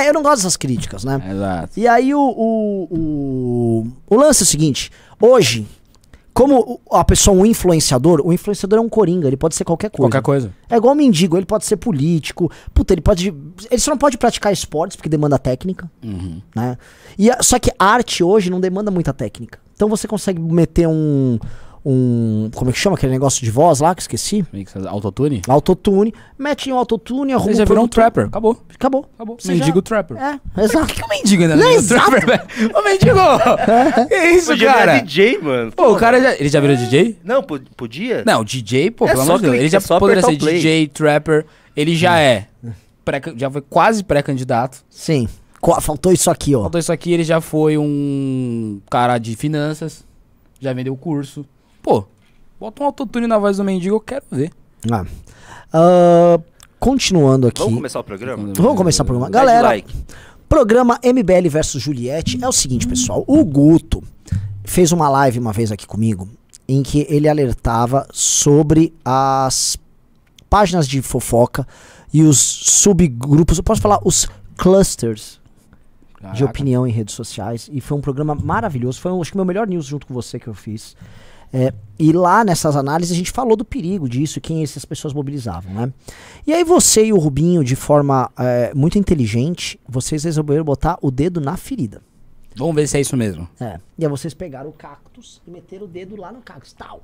Eu 0.08 0.14
não 0.14 0.22
gosto 0.22 0.38
dessas 0.38 0.58
críticas, 0.58 1.04
né? 1.04 1.22
Exato. 1.32 1.80
E 1.80 1.88
aí 1.88 2.14
o, 2.14 2.20
o, 2.20 2.88
o, 2.92 3.88
o 4.10 4.16
lance 4.16 4.44
é 4.44 4.46
o 4.46 4.48
seguinte, 4.48 4.92
hoje, 5.20 5.68
como 6.34 6.80
a 6.92 7.04
pessoa 7.04 7.36
é 7.38 7.42
um 7.42 7.46
influenciador, 7.46 8.22
o 8.24 8.32
influenciador 8.32 8.80
é 8.80 8.82
um 8.82 8.88
coringa, 8.90 9.28
ele 9.28 9.36
pode 9.38 9.56
ser 9.56 9.64
qualquer 9.66 9.90
coisa. 9.90 10.10
Qualquer 10.10 10.22
coisa. 10.24 10.54
É 10.70 10.78
igual 10.78 10.94
o 10.94 10.98
mendigo, 10.98 11.36
ele 11.38 11.46
pode 11.46 11.66
ser 11.66 11.78
político, 11.78 12.50
puta, 12.74 12.94
ele 12.94 13.02
pode. 13.02 13.28
Ele 13.70 13.80
só 13.82 13.92
não 13.92 13.98
pode 13.98 14.18
praticar 14.18 14.54
esportes 14.54 14.96
porque 14.96 15.10
demanda 15.10 15.38
técnica, 15.38 15.92
Uhum. 16.04 16.42
né? 16.56 16.78
E 17.20 17.30
só 17.44 17.60
que 17.60 17.72
arte 17.78 18.24
hoje 18.24 18.50
não 18.50 18.60
demanda 18.62 18.90
muita 18.92 19.12
técnica. 19.14 19.60
Então 19.76 19.90
você 19.90 20.08
consegue 20.08 20.40
meter 20.42 20.88
um. 20.88 21.38
Um 21.84 22.50
como 22.54 22.70
é 22.70 22.74
que 22.74 22.80
chama 22.80 22.96
aquele 22.96 23.12
negócio 23.12 23.44
de 23.44 23.50
voz 23.50 23.80
lá 23.80 23.96
que 23.96 24.02
esqueci? 24.02 24.46
Autotune. 24.88 25.42
Autotune. 25.48 26.14
Mete 26.38 26.72
um 26.72 26.78
autotune, 26.78 27.34
arruma 27.34 27.52
Você 27.52 27.56
já 27.58 27.66
virou 27.66 27.84
um 27.84 27.88
trapper. 27.88 28.26
Acabou. 28.28 28.62
Acabou. 28.74 29.06
Acabou. 29.16 29.38
Você 29.40 29.54
mendigo 29.54 29.78
já- 29.78 29.82
trapper. 29.82 30.18
É, 30.18 30.40
exato. 30.64 30.94
que 30.94 31.04
o 31.04 31.08
mendigo 31.08 31.42
ainda 31.44 31.56
Não, 31.56 31.64
não 31.64 31.72
é 31.78 31.82
trapper, 31.82 32.26
velho? 32.26 32.42
Ô, 32.76 32.82
mendigo! 32.84 34.08
que 34.08 34.16
isso, 34.36 34.48
Podia 34.52 34.72
cara? 34.74 34.92
virar 34.94 35.04
DJ, 35.06 35.38
mano. 35.40 35.72
Pô, 35.72 35.92
o 35.92 35.96
cara 35.96 36.22
já... 36.22 36.34
Ele 36.36 36.50
já 36.50 36.60
virou 36.60 36.76
DJ? 36.76 37.18
Não, 37.24 37.42
po- 37.44 37.60
podia? 37.76 38.24
Não, 38.26 38.44
DJ, 38.44 38.92
pô, 38.92 39.06
É 39.08 39.12
pelo 39.12 39.22
amor 39.24 39.38
de 39.38 39.44
Deus. 39.44 39.56
Ele 39.56 39.70
já 39.70 39.78
é 39.78 39.82
só 39.82 40.00
poderia 40.00 40.22
ser 40.22 40.34
o. 40.34 40.38
DJ, 40.38 40.88
trapper. 40.88 41.46
Ele 41.76 41.96
já 41.96 42.20
é. 42.20 42.48
pré- 43.04 43.22
já 43.36 43.50
foi 43.50 43.62
quase 43.62 44.04
pré-candidato. 44.04 44.84
Sim. 44.90 45.28
Faltou 45.82 46.12
isso 46.12 46.30
aqui, 46.32 46.56
ó. 46.56 46.62
Faltou 46.64 46.80
isso 46.80 46.92
aqui, 46.92 47.14
ele 47.14 47.24
já 47.24 47.40
foi 47.40 47.78
um 47.78 48.82
cara 48.90 49.18
de 49.20 49.36
finanças. 49.36 50.04
Já 50.60 50.74
vendeu 50.74 50.96
curso. 50.96 51.46
Pô, 51.82 52.06
bota 52.60 52.84
um 52.84 52.86
autotune 52.86 53.28
na 53.28 53.38
voz 53.38 53.58
do 53.58 53.64
mendigo, 53.64 53.96
eu 53.96 54.00
quero 54.00 54.26
ver. 54.32 54.52
Ah. 54.90 55.06
Ah, 55.74 56.40
continuando 56.80 57.48
aqui. 57.48 57.62
Vamos 57.62 57.76
começar 57.76 58.00
o 58.00 58.04
programa? 58.04 58.54
Vamos 58.56 58.78
começar 58.78 59.04
o 59.04 59.06
programa. 59.06 59.28
De 59.28 59.34
Galera, 59.34 59.70
like. 59.70 59.94
Programa 60.48 61.00
MBL 61.04 61.50
versus 61.50 61.82
Juliette 61.82 62.38
é 62.44 62.48
o 62.48 62.52
seguinte, 62.52 62.88
pessoal. 62.88 63.24
O 63.26 63.44
Guto 63.46 64.04
fez 64.66 64.92
uma 64.92 65.08
live 65.10 65.40
uma 65.40 65.54
vez 65.54 65.72
aqui 65.72 65.88
comigo 65.88 66.28
em 66.68 66.84
que 66.84 67.06
ele 67.10 67.28
alertava 67.28 68.08
sobre 68.12 68.94
as 69.04 69.78
páginas 70.50 70.88
de 70.88 71.02
fofoca 71.02 71.66
e 72.14 72.24
os 72.24 72.38
subgrupos, 72.38 73.58
eu 73.58 73.64
posso 73.64 73.82
falar 73.82 74.00
os 74.04 74.28
clusters 74.58 75.40
de 76.16 76.22
Caraca. 76.22 76.46
opinião 76.46 76.86
em 76.86 76.92
redes 76.92 77.16
sociais. 77.16 77.70
E 77.72 77.80
foi 77.82 77.98
um 77.98 78.02
programa 78.02 78.36
maravilhoso. 78.36 79.00
Foi, 79.00 79.12
um, 79.12 79.22
acho 79.22 79.32
que, 79.32 79.36
o 79.36 79.40
meu 79.40 79.46
melhor 79.46 79.68
news 79.68 79.86
junto 79.86 80.06
com 80.06 80.14
você 80.14 80.40
que 80.40 80.48
eu 80.48 80.54
fiz. 80.54 80.96
É, 81.54 81.74
e 82.00 82.12
lá 82.12 82.44
nessas 82.44 82.76
análises 82.76 83.14
a 83.14 83.18
gente 83.18 83.32
falou 83.32 83.56
do 83.56 83.66
perigo 83.66 84.08
disso 84.08 84.40
e 84.40 84.42
quem 84.42 84.64
essas 84.64 84.86
pessoas 84.86 85.14
mobilizavam, 85.14 85.74
né? 85.74 85.94
E 86.48 86.54
aí 86.54 86.64
você 86.64 87.06
e 87.06 87.14
o 87.14 87.18
Rubinho, 87.18 87.64
de 87.64 87.76
forma 87.76 88.32
é, 88.40 88.74
muito 88.74 88.98
inteligente, 88.98 89.80
vocês 89.88 90.24
resolveram 90.24 90.64
botar 90.64 90.98
o 91.02 91.12
dedo 91.12 91.42
na 91.42 91.58
ferida. 91.58 92.02
Vamos 92.56 92.76
ver 92.76 92.88
se 92.88 92.98
é 92.98 93.02
isso 93.02 93.16
mesmo. 93.16 93.48
É. 93.60 93.80
E 93.98 94.06
aí 94.06 94.10
vocês 94.10 94.34
pegaram 94.34 94.70
o 94.70 94.74
cactus 94.74 95.42
e 95.48 95.52
meteram 95.52 95.86
o 95.86 95.88
dedo 95.88 96.16
lá 96.16 96.32
no 96.32 96.42
cactus, 96.42 96.74
tal. 96.74 97.04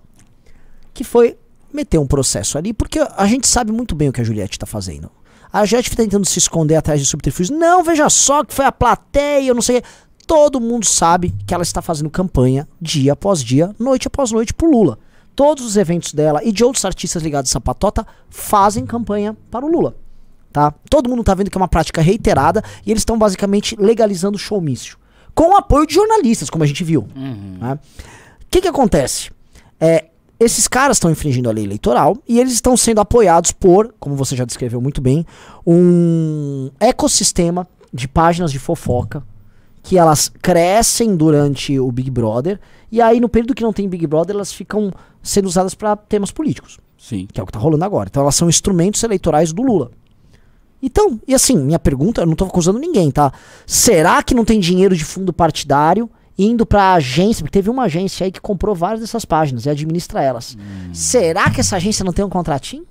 Que 0.93 1.03
foi 1.03 1.37
meter 1.71 1.99
um 1.99 2.07
processo 2.07 2.57
ali, 2.57 2.73
porque 2.73 2.99
a 2.99 3.27
gente 3.27 3.47
sabe 3.47 3.71
muito 3.71 3.95
bem 3.95 4.09
o 4.09 4.13
que 4.13 4.21
a 4.21 4.23
Juliette 4.23 4.57
tá 4.57 4.65
fazendo. 4.65 5.11
A 5.51 5.65
Juliette 5.65 5.91
tá 5.91 5.97
tentando 5.97 6.25
se 6.25 6.39
esconder 6.39 6.75
atrás 6.75 6.99
de 6.99 7.05
subterfúgios. 7.05 7.57
Não, 7.57 7.83
veja 7.83 8.09
só 8.09 8.43
que 8.43 8.53
foi 8.53 8.65
a 8.65 8.71
plateia, 8.71 9.47
eu 9.47 9.55
não 9.55 9.61
sei. 9.61 9.81
Todo 10.27 10.59
mundo 10.59 10.85
sabe 10.85 11.33
que 11.47 11.53
ela 11.53 11.63
está 11.63 11.81
fazendo 11.81 12.09
campanha 12.09 12.67
dia 12.81 13.13
após 13.13 13.41
dia, 13.41 13.73
noite 13.79 14.07
após 14.07 14.29
noite 14.29 14.53
pro 14.53 14.69
Lula. 14.69 14.99
Todos 15.33 15.63
os 15.63 15.77
eventos 15.77 16.13
dela 16.13 16.43
e 16.43 16.51
de 16.51 16.65
outros 16.65 16.83
artistas 16.83 17.23
ligados 17.23 17.55
à 17.55 17.61
Patota 17.61 18.05
fazem 18.29 18.85
campanha 18.85 19.37
para 19.49 19.65
o 19.65 19.71
Lula. 19.71 19.95
Tá? 20.51 20.73
Todo 20.89 21.09
mundo 21.09 21.23
tá 21.23 21.33
vendo 21.33 21.49
que 21.49 21.57
é 21.57 21.61
uma 21.61 21.67
prática 21.67 22.01
reiterada 22.01 22.61
e 22.85 22.91
eles 22.91 23.01
estão 23.01 23.17
basicamente 23.17 23.75
legalizando 23.79 24.35
o 24.35 24.39
showmício. 24.39 24.97
Com 25.33 25.53
o 25.53 25.55
apoio 25.55 25.87
de 25.87 25.93
jornalistas, 25.93 26.49
como 26.49 26.63
a 26.63 26.67
gente 26.67 26.83
viu. 26.83 27.07
né? 27.61 27.79
O 28.41 28.45
que 28.51 28.61
que 28.61 28.67
acontece? 28.67 29.31
É, 29.79 30.07
esses 30.39 30.67
caras 30.67 30.97
estão 30.97 31.09
infringindo 31.09 31.49
a 31.49 31.53
lei 31.53 31.63
eleitoral 31.63 32.17
e 32.27 32.39
eles 32.39 32.51
estão 32.51 32.75
sendo 32.75 32.99
apoiados 32.99 33.53
por, 33.53 33.93
como 33.97 34.15
você 34.15 34.35
já 34.35 34.43
descreveu 34.43 34.81
muito 34.81 34.99
bem, 34.99 35.25
um 35.65 36.69
ecossistema 36.79 37.65
de 37.93 38.07
páginas 38.09 38.51
de 38.51 38.59
fofoca 38.59 39.23
que 39.87 39.97
elas 39.97 40.29
crescem 40.41 41.15
durante 41.15 41.79
o 41.79 41.89
Big 41.93 42.11
Brother 42.11 42.59
e 42.91 43.01
aí 43.01 43.21
no 43.21 43.29
período 43.29 43.55
que 43.55 43.63
não 43.63 43.71
tem 43.71 43.87
Big 43.87 44.05
Brother 44.05 44.35
elas 44.35 44.51
ficam 44.51 44.91
sendo 45.23 45.45
usadas 45.45 45.73
para 45.73 45.95
temas 45.95 46.29
políticos 46.29 46.77
Sim. 46.97 47.25
que 47.31 47.39
é 47.39 47.43
o 47.43 47.45
que 47.45 47.53
tá 47.53 47.59
rolando 47.59 47.85
agora. 47.85 48.09
Então 48.09 48.21
elas 48.21 48.35
são 48.35 48.49
instrumentos 48.49 49.01
eleitorais 49.01 49.53
do 49.53 49.61
Lula. 49.61 49.91
Então, 50.83 51.19
e 51.25 51.33
assim, 51.33 51.57
minha 51.57 51.79
pergunta, 51.79 52.21
eu 52.21 52.25
não 52.25 52.35
tô 52.35 52.43
acusando 52.43 52.77
ninguém, 52.77 53.09
tá? 53.09 53.31
Será 53.65 54.21
que 54.21 54.35
não 54.35 54.43
tem 54.43 54.59
dinheiro 54.59 54.95
de 54.95 55.05
fundo 55.05 55.31
partidário 55.31 56.09
indo 56.37 56.65
pra 56.65 56.93
agência? 56.93 57.43
Porque 57.43 57.57
teve 57.57 57.69
uma 57.69 57.83
agência 57.83 58.25
aí 58.25 58.31
que 58.31 58.41
comprou 58.41 58.75
várias 58.75 58.99
dessas 58.99 59.23
páginas 59.23 59.65
e 59.65 59.69
administra 59.69 60.21
elas. 60.21 60.57
Será 60.93 61.49
que 61.49 61.61
essa 61.61 61.77
agência 61.77 62.03
não 62.03 62.11
tem 62.13 62.25
um 62.25 62.29
contratinho? 62.29 62.85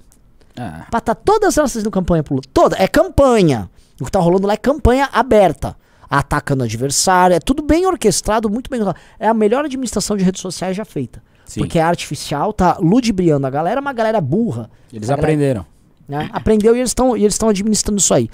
Ah, 0.56 0.86
Pra 0.90 1.00
tá 1.00 1.14
todas 1.14 1.58
elas 1.58 1.72
fazendo 1.72 1.90
campanha 1.90 2.22
pro 2.22 2.34
Lula. 2.36 2.46
Toda, 2.54 2.76
é 2.78 2.88
campanha. 2.88 3.68
O 4.00 4.04
que 4.06 4.10
tá 4.10 4.18
rolando 4.18 4.46
lá 4.46 4.54
é 4.54 4.56
campanha 4.56 5.08
aberta. 5.12 5.76
Atacando 6.08 6.62
o 6.62 6.64
adversário, 6.64 7.34
é 7.34 7.40
tudo 7.40 7.62
bem 7.62 7.86
orquestrado, 7.86 8.48
muito 8.48 8.70
bem. 8.70 8.80
É 9.18 9.28
a 9.28 9.34
melhor 9.34 9.64
administração 9.64 10.16
de 10.16 10.24
redes 10.24 10.40
sociais 10.40 10.76
já 10.76 10.84
feita. 10.84 11.22
Sim. 11.44 11.60
Porque 11.60 11.78
é 11.78 11.82
artificial, 11.82 12.52
tá 12.52 12.76
ludibriando 12.80 13.46
a 13.46 13.50
galera, 13.50 13.80
uma 13.80 13.92
galera 13.92 14.20
burra. 14.20 14.70
eles 14.92 15.08
galera 15.08 15.22
aprenderam. 15.22 15.66
né? 16.08 16.28
Aprendeu 16.32 16.74
e 16.74 16.80
eles 16.80 16.90
estão 16.90 17.16
eles 17.16 17.34
estão 17.34 17.48
administrando 17.48 17.98
isso 18.00 18.12
aí. 18.12 18.28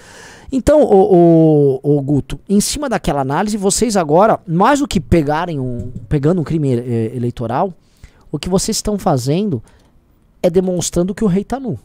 Então, 0.50 0.82
o, 0.82 1.80
o, 1.82 1.96
o 1.98 2.02
Guto, 2.02 2.38
em 2.46 2.60
cima 2.60 2.88
daquela 2.88 3.22
análise, 3.22 3.56
vocês 3.56 3.96
agora, 3.96 4.38
mais 4.46 4.80
do 4.80 4.88
que 4.88 5.00
pegarem 5.00 5.58
um, 5.58 5.90
pegando 6.10 6.42
um 6.42 6.44
crime 6.44 6.74
eh, 6.74 7.12
eleitoral, 7.16 7.72
o 8.30 8.38
que 8.38 8.50
vocês 8.50 8.76
estão 8.76 8.98
fazendo 8.98 9.62
é 10.42 10.50
demonstrando 10.50 11.14
que 11.14 11.24
o 11.24 11.26
rei 11.26 11.42
tá 11.42 11.58
nu. 11.58 11.78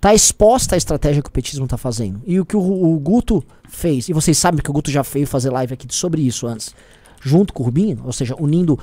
Tá 0.00 0.14
exposta 0.14 0.74
a 0.74 0.78
estratégia 0.78 1.22
que 1.22 1.28
o 1.28 1.32
petismo 1.32 1.66
tá 1.66 1.76
fazendo. 1.76 2.20
E 2.26 2.38
o 2.38 2.44
que 2.44 2.56
o, 2.56 2.60
o 2.60 2.98
Guto 2.98 3.42
fez, 3.68 4.08
e 4.08 4.12
vocês 4.12 4.36
sabem 4.38 4.62
que 4.62 4.70
o 4.70 4.72
Guto 4.72 4.90
já 4.90 5.02
fez 5.02 5.28
fazer 5.28 5.50
live 5.50 5.74
aqui 5.74 5.86
sobre 5.90 6.22
isso 6.22 6.46
antes, 6.46 6.74
junto 7.20 7.52
com 7.52 7.62
o 7.62 7.66
Rubinho, 7.66 8.00
ou 8.04 8.12
seja, 8.12 8.36
unindo 8.38 8.78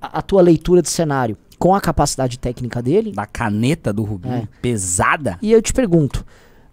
a, 0.00 0.18
a 0.18 0.22
tua 0.22 0.42
leitura 0.42 0.82
de 0.82 0.90
cenário 0.90 1.36
com 1.58 1.74
a 1.74 1.80
capacidade 1.80 2.38
técnica 2.38 2.82
dele, 2.82 3.12
Da 3.12 3.26
caneta 3.26 3.92
do 3.92 4.02
Rubinho, 4.02 4.34
É. 4.34 4.48
pesada. 4.62 5.38
e 5.42 5.52
eu 5.52 5.60
te 5.62 5.72
pergunto, 5.72 6.24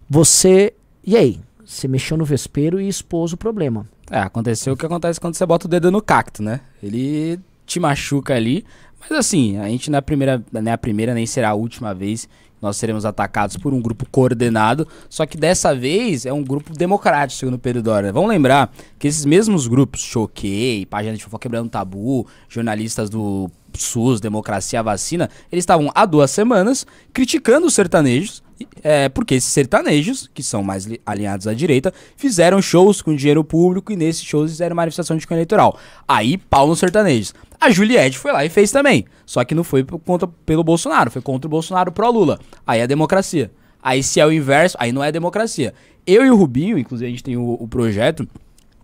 você. 0.08 0.74
E 1.04 1.16
aí? 1.16 1.40
Você 1.64 1.86
mexeu 1.86 2.16
no 2.16 2.24
vespeiro 2.24 2.80
e 2.80 2.88
expôs 2.88 3.32
o 3.34 3.36
problema. 3.36 3.86
É, 4.10 4.18
aconteceu 4.20 4.72
o 4.72 4.76
que 4.76 4.86
acontece 4.86 5.20
quando 5.20 5.34
você 5.34 5.44
bota 5.44 5.66
o 5.66 5.68
dedo 5.68 5.90
no 5.90 6.00
cacto, 6.00 6.42
né? 6.42 6.62
Ele 6.82 7.38
te 7.66 7.78
machuca 7.78 8.34
ali. 8.34 8.64
Mas 8.98 9.12
assim, 9.12 9.58
a 9.58 9.68
gente 9.68 9.90
não 9.90 9.96
é 9.96 9.98
a 9.98 10.02
primeira, 10.02 10.42
não 10.50 10.70
é 10.70 10.72
a 10.72 10.78
primeira 10.78 11.12
nem 11.12 11.26
será 11.26 11.50
a 11.50 11.54
última 11.54 11.94
vez 11.94 12.26
nós 12.60 12.76
seremos 12.76 13.04
atacados 13.04 13.56
por 13.56 13.72
um 13.72 13.80
grupo 13.80 14.04
coordenado, 14.10 14.86
só 15.08 15.24
que 15.26 15.36
dessa 15.36 15.74
vez 15.74 16.26
é 16.26 16.32
um 16.32 16.42
grupo 16.42 16.72
democrático, 16.72 17.38
segundo 17.38 17.58
Pedro 17.58 17.82
Dória. 17.82 18.12
Vamos 18.12 18.28
lembrar 18.30 18.72
que 18.98 19.06
esses 19.08 19.24
mesmos 19.24 19.66
grupos, 19.66 20.00
Choquei, 20.00 20.84
Página 20.86 21.16
de 21.16 21.22
Fofoca 21.22 21.42
Quebrando 21.42 21.70
Tabu, 21.70 22.26
jornalistas 22.48 23.08
do 23.08 23.50
SUS, 23.76 24.20
Democracia, 24.20 24.82
Vacina, 24.82 25.30
eles 25.52 25.62
estavam 25.62 25.90
há 25.94 26.04
duas 26.04 26.30
semanas 26.30 26.86
criticando 27.12 27.66
os 27.66 27.74
sertanejos, 27.74 28.42
é, 28.82 29.08
porque 29.08 29.36
esses 29.36 29.52
sertanejos, 29.52 30.28
que 30.34 30.42
são 30.42 30.64
mais 30.64 30.84
li- 30.84 31.00
alinhados 31.06 31.46
à 31.46 31.54
direita, 31.54 31.94
fizeram 32.16 32.60
shows 32.60 33.00
com 33.00 33.14
dinheiro 33.14 33.44
público 33.44 33.92
e 33.92 33.96
nesses 33.96 34.24
shows 34.24 34.50
fizeram 34.50 34.74
manifestação 34.74 35.16
de 35.16 35.24
cunho 35.26 35.38
eleitoral. 35.38 35.78
Aí, 36.08 36.36
pau 36.36 36.66
nos 36.66 36.80
sertanejos. 36.80 37.32
A 37.60 37.70
Juliette 37.70 38.18
foi 38.18 38.32
lá 38.32 38.44
e 38.44 38.48
fez 38.48 38.70
também. 38.70 39.04
Só 39.26 39.44
que 39.44 39.54
não 39.54 39.64
foi 39.64 39.82
por 39.82 39.98
conta, 39.98 40.26
pelo 40.46 40.62
Bolsonaro, 40.62 41.10
foi 41.10 41.20
contra 41.20 41.46
o 41.46 41.50
Bolsonaro 41.50 41.90
pró-Lula. 41.90 42.38
Aí 42.66 42.80
é 42.80 42.86
democracia. 42.86 43.50
Aí 43.82 44.02
se 44.02 44.20
é 44.20 44.26
o 44.26 44.32
inverso, 44.32 44.76
aí 44.80 44.92
não 44.92 45.02
é 45.02 45.10
democracia. 45.10 45.74
Eu 46.06 46.24
e 46.24 46.30
o 46.30 46.36
Rubinho, 46.36 46.78
inclusive 46.78 47.06
a 47.06 47.10
gente 47.10 47.22
tem 47.22 47.36
o, 47.36 47.56
o 47.60 47.68
projeto, 47.68 48.26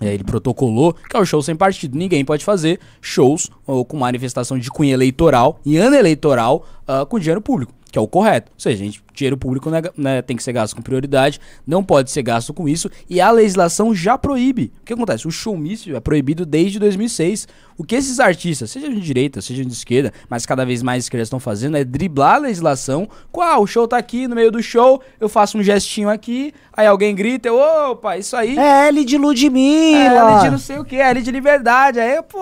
é, 0.00 0.12
ele 0.12 0.24
protocolou 0.24 0.92
que 0.92 1.16
é 1.16 1.18
o 1.18 1.24
show 1.24 1.42
sem 1.42 1.56
partido. 1.56 1.96
Ninguém 1.96 2.24
pode 2.24 2.44
fazer 2.44 2.78
shows 3.00 3.50
ou 3.66 3.84
com 3.84 3.96
manifestação 3.96 4.58
de 4.58 4.70
cunho 4.70 4.92
eleitoral 4.92 5.60
e 5.64 5.76
ano 5.76 5.96
eleitoral 5.96 6.66
ah, 6.86 7.06
com 7.06 7.18
dinheiro 7.18 7.40
público, 7.40 7.72
que 7.90 7.98
é 7.98 8.00
o 8.00 8.06
correto. 8.06 8.50
Ou 8.52 8.60
seja, 8.60 8.76
gente, 8.76 9.02
dinheiro 9.14 9.36
público 9.36 9.70
né, 9.70 9.82
né, 9.96 10.22
tem 10.22 10.36
que 10.36 10.42
ser 10.42 10.52
gasto 10.52 10.76
com 10.76 10.82
prioridade, 10.82 11.40
não 11.66 11.82
pode 11.82 12.10
ser 12.10 12.22
gasto 12.22 12.52
com 12.52 12.68
isso 12.68 12.90
e 13.08 13.20
a 13.20 13.30
legislação 13.30 13.94
já 13.94 14.18
proíbe. 14.18 14.72
O 14.82 14.84
que 14.84 14.92
acontece? 14.92 15.26
O 15.26 15.30
showmício 15.30 15.96
é 15.96 16.00
proibido 16.00 16.44
desde 16.44 16.78
2006. 16.78 17.48
O 17.76 17.82
que 17.82 17.96
esses 17.96 18.20
artistas, 18.20 18.70
sejam 18.70 18.90
de 18.90 19.00
direita, 19.00 19.40
sejam 19.42 19.64
de 19.64 19.72
esquerda, 19.72 20.12
mas 20.28 20.46
cada 20.46 20.64
vez 20.64 20.80
mais 20.82 21.04
esquerda 21.04 21.24
estão 21.24 21.40
fazendo 21.40 21.76
é 21.76 21.82
driblar 21.84 22.36
a 22.36 22.38
legislação. 22.38 23.08
Ah, 23.40 23.58
o 23.58 23.66
show 23.66 23.88
tá 23.88 23.96
aqui, 23.96 24.28
no 24.28 24.34
meio 24.36 24.50
do 24.52 24.62
show, 24.62 25.02
eu 25.20 25.28
faço 25.28 25.58
um 25.58 25.62
gestinho 25.62 26.08
aqui, 26.08 26.54
aí 26.72 26.86
alguém 26.86 27.14
grita, 27.14 27.48
eu, 27.48 27.56
opa, 27.58 28.16
isso 28.16 28.36
aí. 28.36 28.56
É 28.56 28.86
L 28.88 29.04
de 29.04 29.16
É, 29.16 29.18
Ludmilla. 29.18 30.22
ali 30.36 30.44
de 30.44 30.50
não 30.50 30.58
sei 30.58 30.78
o 30.78 30.84
que, 30.84 31.00
ali 31.00 31.20
de 31.20 31.30
liberdade. 31.32 31.98
Aí, 31.98 32.22
pô, 32.22 32.38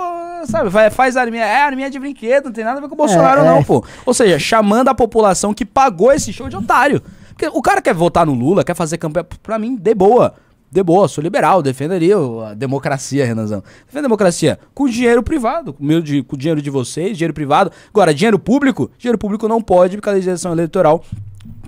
sabe, 0.46 0.68
vai, 0.68 0.90
faz 0.90 1.16
arminha. 1.16 1.44
É, 1.44 1.62
arminha 1.62 1.88
de 1.90 1.98
brinquedo, 1.98 2.46
não 2.46 2.52
tem 2.52 2.64
nada 2.64 2.78
a 2.78 2.80
ver 2.82 2.88
com 2.88 2.94
o 2.94 2.98
Bolsonaro, 2.98 3.40
É, 3.40 3.44
não, 3.44 3.58
é. 3.58 3.64
pô. 3.64 3.82
Ou 4.04 4.12
seja, 4.14 4.38
chamando 4.38 4.88
a 4.88 4.94
população 4.94 5.54
que 5.54 5.64
pagou 5.64 6.12
esse 6.12 6.32
show 6.32 6.48
de 6.48 6.56
otário. 6.56 7.02
Porque 7.30 7.48
o 7.48 7.62
cara 7.62 7.80
quer 7.80 7.94
votar 7.94 8.26
no 8.26 8.34
Lula, 8.34 8.62
quer 8.62 8.76
fazer 8.76 8.98
campanha. 8.98 9.26
Pra 9.42 9.58
mim, 9.58 9.74
de 9.76 9.94
boa. 9.94 10.34
De 10.73 10.83
boa, 10.83 11.07
sou 11.07 11.23
liberal, 11.23 11.61
defenderia 11.61 12.17
a 12.49 12.55
democracia, 12.55 13.26
Renanzão. 13.26 13.62
Defendo 13.85 13.99
a 13.99 14.09
democracia 14.09 14.59
com 14.73 14.88
dinheiro 14.88 15.23
privado, 15.23 15.75
com, 15.75 15.85
meu, 15.85 16.02
com 16.26 16.35
dinheiro 16.35 16.62
de 16.62 16.71
vocês, 16.71 17.19
dinheiro 17.19 17.35
privado. 17.35 17.71
Agora, 17.91 18.14
dinheiro 18.14 18.38
público, 18.38 18.91
dinheiro 18.97 19.19
público 19.19 19.47
não 19.47 19.61
pode, 19.61 19.99
porque 19.99 20.09
a 20.09 20.12
legislação 20.14 20.50
eleitoral 20.50 21.05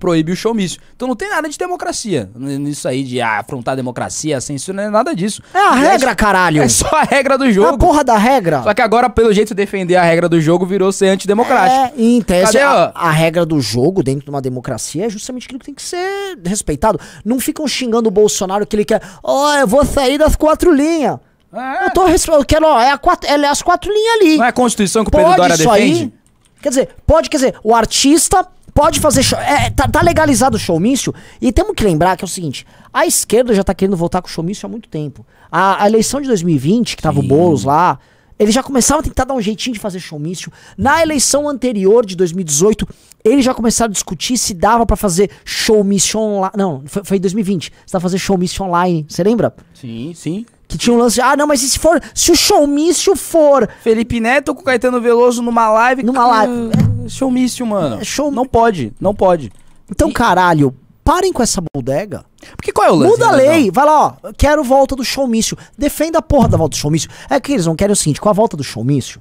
proíbe 0.04 0.32
o 0.32 0.36
showmício. 0.36 0.78
Então 0.94 1.08
não 1.08 1.16
tem 1.16 1.30
nada 1.30 1.48
de 1.48 1.56
democracia 1.56 2.28
nisso 2.36 2.86
aí, 2.86 3.02
de 3.02 3.22
ah, 3.22 3.38
afrontar 3.38 3.72
a 3.72 3.76
democracia, 3.76 4.38
censura, 4.38 4.76
não 4.76 4.84
é 4.84 4.90
nada 4.90 5.14
disso. 5.14 5.40
É 5.54 5.58
a 5.58 5.70
regra, 5.70 6.14
caralho. 6.14 6.60
É 6.60 6.68
só 6.68 6.86
a 6.92 7.04
regra 7.04 7.38
do 7.38 7.44
É 7.44 7.48
a 7.48 7.52
jogo. 7.52 7.78
porra 7.78 8.04
da 8.04 8.18
regra. 8.18 8.62
Só 8.62 8.74
que 8.74 8.82
agora, 8.82 9.08
pelo 9.08 9.32
jeito, 9.32 9.54
defender 9.54 9.96
a 9.96 10.02
regra 10.02 10.28
do 10.28 10.38
jogo 10.42 10.66
virou 10.66 10.92
ser 10.92 11.06
antidemocrático. 11.06 11.96
É, 11.96 12.22
tese, 12.22 12.52
Cadê, 12.52 12.60
a, 12.60 12.92
a 12.94 13.10
regra 13.10 13.46
do 13.46 13.58
jogo 13.62 14.02
dentro 14.02 14.26
de 14.26 14.30
uma 14.30 14.42
democracia 14.42 15.06
é 15.06 15.08
justamente 15.08 15.46
aquilo 15.46 15.58
que 15.58 15.64
tem 15.64 15.74
que 15.74 15.82
ser 15.82 16.38
respeitado. 16.44 17.00
Não 17.24 17.40
ficam 17.40 17.66
xingando 17.66 18.10
o 18.10 18.12
Bolsonaro 18.12 18.66
que 18.66 18.76
ele 18.76 18.84
quer. 18.84 19.00
Ó, 19.22 19.54
eu 19.56 19.66
vou 19.66 19.86
sair 19.86 20.18
das 20.18 20.36
quatro 20.36 20.70
linhas. 20.70 21.18
É. 21.50 21.86
Eu 21.86 21.90
tô 21.92 22.06
eu 22.06 22.44
quero, 22.44 22.66
ó, 22.66 22.78
é, 22.78 22.90
a 22.90 22.98
quatro, 22.98 23.30
é 23.30 23.46
as 23.46 23.62
quatro 23.62 23.90
linhas 23.90 24.14
ali. 24.20 24.36
Não 24.36 24.44
é 24.44 24.48
a 24.48 24.52
Constituição 24.52 25.02
que 25.02 25.08
o 25.08 25.12
Pedro 25.12 25.34
Dória 25.34 25.56
defende? 25.56 25.72
aí. 26.02 26.12
Quer 26.60 26.68
dizer, 26.68 26.88
pode, 27.06 27.30
quer 27.30 27.36
dizer, 27.36 27.54
o 27.62 27.74
artista 27.74 28.46
pode 28.74 28.98
fazer 29.00 29.22
show. 29.22 29.38
É, 29.38 29.70
tá, 29.70 29.88
tá 29.88 30.02
legalizado 30.02 30.56
o 30.56 30.60
showmício. 30.60 31.14
E 31.40 31.52
temos 31.52 31.74
que 31.74 31.84
lembrar 31.84 32.16
que 32.16 32.24
é 32.24 32.26
o 32.26 32.28
seguinte: 32.28 32.66
a 32.92 33.06
esquerda 33.06 33.54
já 33.54 33.62
tá 33.62 33.72
querendo 33.72 33.96
voltar 33.96 34.20
com 34.20 34.28
o 34.28 34.30
showmício 34.30 34.66
há 34.66 34.68
muito 34.68 34.88
tempo. 34.88 35.24
A, 35.50 35.84
a 35.84 35.86
eleição 35.86 36.20
de 36.20 36.26
2020, 36.26 36.96
que 36.96 37.02
tava 37.02 37.20
o 37.20 37.22
Boulos 37.22 37.64
lá. 37.64 37.98
Eles 38.36 38.52
já 38.52 38.64
começaram 38.64 38.98
a 38.98 39.02
tentar 39.02 39.24
dar 39.24 39.34
um 39.34 39.40
jeitinho 39.40 39.74
de 39.74 39.78
fazer 39.78 40.00
showmício. 40.00 40.52
Na 40.76 41.00
eleição 41.00 41.48
anterior 41.48 42.04
de 42.04 42.16
2018, 42.16 42.84
eles 43.24 43.44
já 43.44 43.54
começaram 43.54 43.90
a 43.90 43.92
discutir 43.92 44.36
se 44.36 44.52
dava 44.52 44.84
pra 44.84 44.96
fazer 44.96 45.30
showmício 45.44 46.18
online. 46.18 46.52
Não, 46.56 46.82
foi, 46.84 47.04
foi 47.04 47.16
em 47.18 47.20
2020. 47.20 47.66
Se 47.66 47.70
dava 47.92 48.00
pra 48.00 48.00
fazer 48.00 48.18
showmício 48.18 48.64
online. 48.64 49.06
Você 49.08 49.22
lembra? 49.22 49.54
Sim, 49.72 50.12
sim. 50.16 50.44
Que 50.66 50.76
tinha 50.76 50.92
um 50.92 50.98
lance 50.98 51.14
de, 51.14 51.20
ah, 51.20 51.36
não, 51.36 51.46
mas 51.46 51.62
e 51.62 51.68
se 51.68 51.78
for, 51.78 52.02
se 52.12 52.32
o 52.32 52.34
showmício 52.34 53.14
for 53.14 53.68
Felipe 53.82 54.18
Neto 54.18 54.52
com 54.52 54.64
Caetano 54.64 55.00
Veloso 55.00 55.40
numa 55.40 55.70
live. 55.70 56.02
Numa 56.02 56.26
live. 56.26 56.83
É 57.04 57.08
showmício, 57.08 57.66
mano. 57.66 58.00
É 58.00 58.04
show- 58.04 58.30
Não 58.30 58.46
pode, 58.46 58.92
não 59.00 59.14
pode. 59.14 59.50
Então, 59.90 60.08
E- 60.10 60.12
caralho, 60.12 60.74
parem 61.04 61.32
com 61.32 61.42
essa 61.42 61.62
bodega. 61.74 62.24
Porque 62.56 62.72
qual 62.72 62.86
é 62.86 62.90
o 62.90 62.94
lance? 62.94 63.10
Muda 63.12 63.26
a 63.26 63.30
Renanzão? 63.36 63.52
lei. 63.52 63.70
Vai 63.70 63.84
lá, 63.84 64.06
ó. 64.22 64.32
Quero 64.36 64.62
volta 64.64 64.94
do 64.96 65.04
showmício. 65.04 65.56
Defenda 65.78 66.18
a 66.18 66.22
porra 66.22 66.48
da 66.48 66.56
volta 66.56 66.76
do 66.76 66.78
showmício. 66.80 67.08
É 67.28 67.38
que 67.40 67.52
eles 67.52 67.66
não 67.66 67.74
querem 67.76 67.92
o 67.92 67.96
seguinte: 67.96 68.20
com 68.20 68.28
a 68.28 68.32
volta 68.32 68.56
do 68.56 68.62
showmício, 68.64 69.20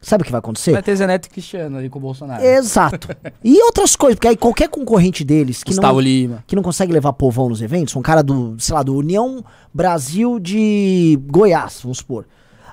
sabe 0.00 0.22
o 0.22 0.24
que 0.26 0.30
vai 0.32 0.38
acontecer? 0.40 0.72
Vai 0.72 0.82
ter 0.82 0.94
Zé 0.96 1.06
Neto 1.06 1.26
e 1.26 1.30
Cristiano 1.30 1.78
ali 1.78 1.88
com 1.88 1.98
o 1.98 2.02
Bolsonaro. 2.02 2.42
Exato. 2.44 3.08
E 3.42 3.62
outras 3.62 3.96
coisas, 3.96 4.16
porque 4.16 4.28
aí 4.28 4.36
qualquer 4.36 4.68
concorrente 4.68 5.24
deles 5.24 5.62
que 5.62 5.70
Gustavo 5.70 5.94
não, 5.94 6.00
Lima. 6.00 6.44
que 6.46 6.54
não 6.54 6.62
consegue 6.62 6.92
levar 6.92 7.12
povão 7.14 7.48
nos 7.48 7.62
eventos, 7.62 7.96
um 7.96 8.02
cara 8.02 8.22
do, 8.22 8.54
sei 8.58 8.74
lá, 8.74 8.82
do 8.82 8.94
União 8.96 9.42
Brasil 9.72 10.38
de 10.38 11.18
Goiás, 11.26 11.80
vamos 11.82 11.98
supor. 11.98 12.26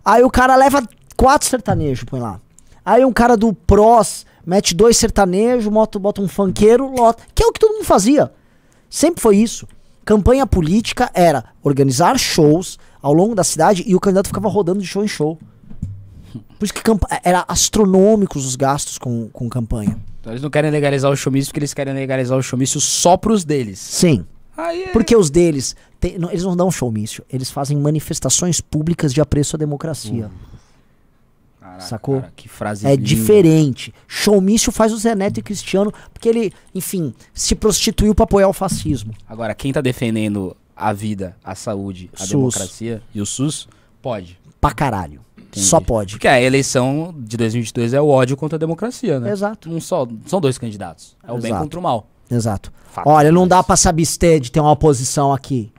Aí 0.04 0.24
o 0.24 0.30
cara 0.30 0.56
leva 0.58 0.84
quatro 1.16 1.48
sertanejos, 1.48 2.04
põe 2.04 2.20
lá. 2.20 2.40
Aí 2.88 3.04
um 3.04 3.12
cara 3.12 3.36
do 3.36 3.52
Pros 3.52 4.26
mete 4.46 4.74
dois 4.74 4.96
sertanejos, 4.96 5.68
bota, 5.68 6.00
bota 6.00 6.22
um 6.22 6.28
funkeiro, 6.28 6.90
lota. 6.90 7.22
Que 7.36 7.44
é 7.44 7.46
o 7.46 7.52
que 7.52 7.60
todo 7.60 7.74
mundo 7.74 7.84
fazia. 7.84 8.32
Sempre 8.90 9.22
foi 9.22 9.36
isso. 9.36 9.68
Campanha 10.06 10.48
política 10.48 11.12
era 11.14 11.44
organizar 11.62 12.18
shows 12.18 12.80
ao 13.02 13.12
longo 13.14 13.36
da 13.36 13.44
cidade 13.44 13.84
e 13.86 13.94
o 13.94 14.00
candidato 14.00 14.28
ficava 14.28 14.48
rodando 14.48 14.80
de 14.80 14.88
show 14.88 15.04
em 15.04 15.08
show. 15.08 15.38
Por 16.58 16.64
isso 16.64 16.74
que 16.74 16.82
era 17.26 17.44
astronômicos 17.46 18.46
os 18.46 18.56
gastos 18.56 18.98
com, 18.98 19.28
com 19.34 19.50
campanha. 19.50 19.98
Então 20.22 20.32
eles 20.32 20.42
não 20.42 20.50
querem 20.50 20.72
legalizar 20.72 21.12
o 21.12 21.16
showmício 21.18 21.50
porque 21.52 21.60
eles 21.60 21.74
querem 21.74 21.94
legalizar 21.94 22.38
o 22.38 22.42
showmício 22.42 22.80
só 22.80 23.18
pros 23.18 23.44
deles. 23.44 23.80
Sim. 23.80 24.26
Aí 24.56 24.84
é... 24.84 24.88
Porque 24.94 25.14
os 25.14 25.30
deles, 25.30 25.76
tem- 26.00 26.18
não, 26.18 26.30
eles 26.30 26.44
não 26.46 26.56
dão 26.56 26.72
showmício, 26.72 27.22
eles 27.30 27.52
fazem 27.52 27.76
manifestações 27.78 28.62
públicas 28.62 29.14
de 29.14 29.20
apreço 29.20 29.58
à 29.58 29.60
democracia. 29.60 30.32
Caraca, 31.78 31.90
sacou? 31.90 32.22
cara, 32.22 32.34
que 32.36 32.48
frase 32.50 32.86
É 32.86 32.92
linda. 32.92 33.04
diferente. 33.04 33.94
Showmício 34.08 34.72
faz 34.72 34.92
o 34.94 34.98
Zé 34.98 35.16
Neto 35.16 35.40
e 35.40 35.44
Cristiano, 35.44 35.92
porque 36.14 36.28
ele, 36.30 36.54
enfim, 36.74 37.14
se 37.34 37.56
prostituiu 37.56 38.14
pra 38.16 38.24
apoiar 38.24 38.48
o 38.48 38.54
fascismo. 38.54 39.14
Agora, 39.28 39.54
quem 39.56 39.72
tá 39.72 39.82
defendendo 39.82 40.56
a 40.76 40.94
vida, 40.94 41.36
a 41.44 41.56
saúde, 41.56 42.10
a 42.16 42.20
SUS. 42.20 42.30
democracia 42.30 43.02
e 43.14 43.22
o 43.22 43.26
SUS, 43.26 43.68
pode. 44.02 44.40
Pra 44.62 44.72
caralho. 44.72 45.22
Entendi. 45.38 45.66
Só 45.66 45.80
pode. 45.80 46.14
Porque 46.16 46.28
a 46.28 46.42
eleição 46.42 47.16
de 47.18 47.38
2022 47.38 47.94
é 47.94 48.02
o 48.02 48.08
ódio 48.08 48.36
contra 48.36 48.58
a 48.58 48.60
democracia, 48.60 49.20
né? 49.20 49.32
Exato. 49.32 49.70
Não 49.70 49.80
só, 49.80 50.06
são 50.26 50.42
dois 50.42 50.58
candidatos. 50.58 51.16
É 51.24 51.32
o 51.32 51.38
bem 51.38 51.50
Exato. 51.52 51.64
contra 51.64 51.80
o 51.80 51.84
mal. 51.84 52.08
Exato. 52.30 52.74
Fato. 52.92 53.08
Olha, 53.08 53.32
não 53.32 53.48
dá 53.48 53.64
pra 53.64 53.78
se 53.78 53.88
abster 53.88 54.40
de 54.42 54.52
ter 54.52 54.60
uma 54.60 54.72
oposição 54.72 55.32
aqui. 55.34 55.72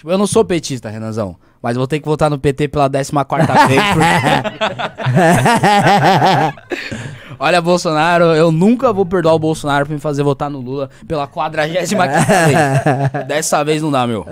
Tipo, 0.00 0.10
eu 0.12 0.16
não 0.16 0.26
sou 0.26 0.42
petista, 0.42 0.88
Renanzão. 0.88 1.36
Mas 1.62 1.76
vou 1.76 1.86
ter 1.86 2.00
que 2.00 2.06
votar 2.06 2.30
no 2.30 2.38
PT 2.38 2.68
pela 2.68 2.88
14 2.88 3.66
vez. 3.68 3.82
porque- 3.92 4.00
Olha, 7.38 7.60
Bolsonaro, 7.60 8.24
eu 8.34 8.50
nunca 8.50 8.94
vou 8.94 9.04
perdoar 9.04 9.34
o 9.34 9.38
Bolsonaro 9.38 9.84
pra 9.84 9.94
me 9.94 10.00
fazer 10.00 10.22
votar 10.22 10.48
no 10.48 10.58
Lula 10.58 10.88
pela 11.06 11.26
45 11.26 12.00
vez. 12.00 13.26
Dessa 13.28 13.62
vez 13.62 13.82
não 13.82 13.90
dá, 13.90 14.06
meu. 14.06 14.26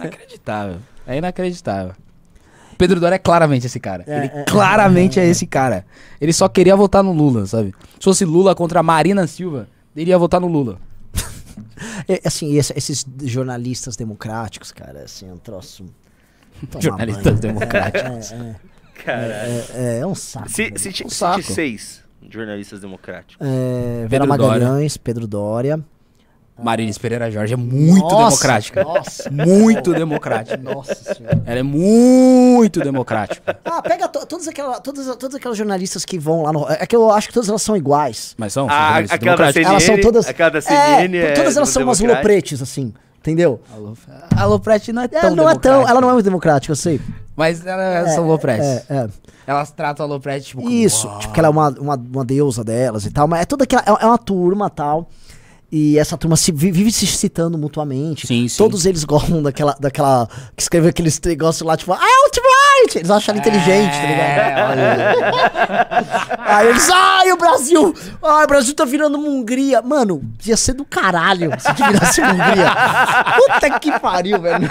Inacreditável. 0.00 0.76
É 1.06 1.18
inacreditável. 1.18 1.92
Pedro 2.78 2.98
Dória 2.98 3.16
é 3.16 3.18
claramente 3.18 3.66
esse 3.66 3.78
cara. 3.78 4.02
É, 4.06 4.16
Ele 4.16 4.30
é, 4.34 4.44
claramente 4.44 5.20
é, 5.20 5.26
esse 5.26 5.46
cara. 5.46 5.84
Ele 6.18 6.32
só 6.32 6.48
queria 6.48 6.74
votar 6.74 7.02
no 7.02 7.12
Lula, 7.12 7.44
sabe? 7.44 7.74
Se 8.00 8.04
fosse 8.04 8.24
Lula 8.24 8.54
contra 8.54 8.82
Marina 8.82 9.26
Silva, 9.26 9.68
ele 9.94 10.08
ia 10.08 10.18
votar 10.18 10.40
no 10.40 10.46
Lula. 10.46 10.78
É, 12.08 12.20
assim, 12.24 12.56
esse- 12.56 12.72
esses 12.76 13.04
jornalistas 13.24 13.96
democráticos, 13.96 14.72
cara, 14.72 15.00
assim, 15.04 15.28
é 15.28 15.32
um 15.32 15.38
troço. 15.38 15.84
Jornalistas 16.80 17.24
banho. 17.24 17.38
democráticos. 17.38 18.32
É, 18.32 18.56
Caralho. 19.04 19.32
é, 19.32 19.66
é, 19.74 19.98
é 19.98 20.06
um 20.06 20.14
saco. 20.14 20.48
Se, 20.48 20.72
se, 20.76 21.04
Um 21.04 21.10
saco. 21.10 21.42
ti- 21.42 21.52
seis 21.52 22.02
jornalistas 22.30 22.80
democráticos. 22.80 23.36
É, 23.46 24.06
Vera 24.08 24.24
Pedro 24.24 24.38
Dória. 24.38 24.64
Magalhães, 24.64 24.96
Pedro 24.96 25.26
Dória. 25.26 25.84
Marines 26.62 26.96
Pereira 26.96 27.30
Jorge 27.30 27.52
é 27.54 27.56
muito 27.56 28.02
Nossa, 28.02 28.16
democrática. 28.30 28.82
Nossa, 28.84 29.30
Muito 29.30 29.92
democrática. 29.92 30.56
nossa 30.56 30.94
senhora. 31.14 31.42
Ela 31.44 31.58
é 31.58 31.62
muito 31.62 32.80
democrática. 32.80 33.58
Ah, 33.64 33.82
pega 33.82 34.08
to- 34.08 34.24
todas, 34.26 34.48
aquelas, 34.48 34.80
todas, 34.80 35.16
todas 35.16 35.34
aquelas 35.36 35.58
jornalistas 35.58 36.04
que 36.04 36.18
vão 36.18 36.42
lá 36.42 36.52
no. 36.52 36.66
É 36.70 36.86
que 36.86 36.96
eu 36.96 37.10
acho 37.10 37.28
que 37.28 37.34
todas 37.34 37.48
elas 37.48 37.60
são 37.62 37.76
iguais. 37.76 38.34
Mas 38.38 38.52
são, 38.54 38.66
são 38.68 38.74
Ah, 38.76 38.96
aquela 38.98 39.06
da 39.08 39.16
democráticos. 39.18 39.66
Elas 39.70 39.82
são 39.82 39.94
CNN, 39.96 40.02
todas. 40.02 40.26
aquela 40.28 40.50
da 40.50 40.60
CNN 40.62 41.16
é, 41.18 41.20
é 41.20 41.32
todas 41.34 41.56
elas 41.56 41.68
são 41.68 41.82
umas 41.82 42.00
lopretes, 42.00 42.62
assim. 42.62 42.92
Entendeu? 43.18 43.60
Alô, 43.74 43.94
Alô 44.36 44.60
Prete 44.60 44.92
não 44.92 45.02
é 45.02 45.08
tão 45.08 45.18
Ela 45.18 45.30
não 45.34 45.48
é 45.50 45.54
tão. 45.54 45.60
democrática. 45.60 45.90
Ela 45.90 46.00
não 46.00 46.10
é 46.10 46.12
muito 46.12 46.24
democrática, 46.24 46.70
eu 46.72 46.76
sei. 46.76 47.00
Mas 47.34 47.66
elas 47.66 48.14
são 48.14 48.24
Loprete. 48.26 48.62
É, 48.62 48.84
é. 48.88 49.08
Elas 49.46 49.70
tratam 49.72 50.06
a 50.06 50.08
Loprete 50.08 50.46
tipo 50.46 50.62
como, 50.62 50.72
Isso, 50.72 51.06
"Uau". 51.08 51.18
tipo, 51.18 51.32
que 51.34 51.40
ela 51.40 51.48
é 51.48 51.50
uma, 51.50 51.68
uma, 51.70 51.94
uma 51.96 52.24
deusa 52.24 52.62
delas 52.64 53.04
e 53.04 53.10
tal, 53.10 53.26
mas 53.28 53.40
é 53.40 53.44
toda 53.44 53.64
aquela. 53.64 53.82
É, 53.82 54.04
é 54.04 54.06
uma 54.06 54.16
turma 54.18 54.70
tal. 54.70 55.08
E 55.70 55.98
essa 55.98 56.16
turma 56.16 56.36
se, 56.36 56.52
vi- 56.52 56.70
vive 56.70 56.92
se 56.92 57.06
citando 57.06 57.58
mutuamente. 57.58 58.26
Sim, 58.26 58.46
sim. 58.46 58.56
Todos 58.56 58.86
eles 58.86 59.02
gostam 59.04 59.42
daquela, 59.42 59.76
daquela. 59.80 60.28
Que 60.56 60.62
escreveu 60.62 60.90
aqueles 60.90 61.20
negócios 61.20 61.66
lá, 61.66 61.76
tipo, 61.76 61.92
Eles 62.94 63.10
acham 63.10 63.34
ela 63.34 63.40
inteligente, 63.40 63.92
tá 63.92 64.06
ligado? 64.06 64.78
É, 64.78 66.36
Aí 66.46 66.68
eles, 66.68 66.88
ai, 66.90 67.32
o 67.32 67.36
Brasil! 67.36 67.94
Ai, 68.22 68.44
o 68.44 68.46
Brasil 68.46 68.74
tá 68.74 68.84
virando 68.84 69.18
uma 69.18 69.28
Hungria. 69.28 69.82
Mano, 69.82 70.22
ia 70.44 70.56
ser 70.56 70.74
do 70.74 70.84
caralho 70.84 71.50
se 71.58 71.72
virasse 71.74 72.20
uma 72.20 72.30
Hungria. 72.32 72.70
Puta 73.36 73.80
que 73.80 73.98
pariu, 73.98 74.40
velho. 74.40 74.68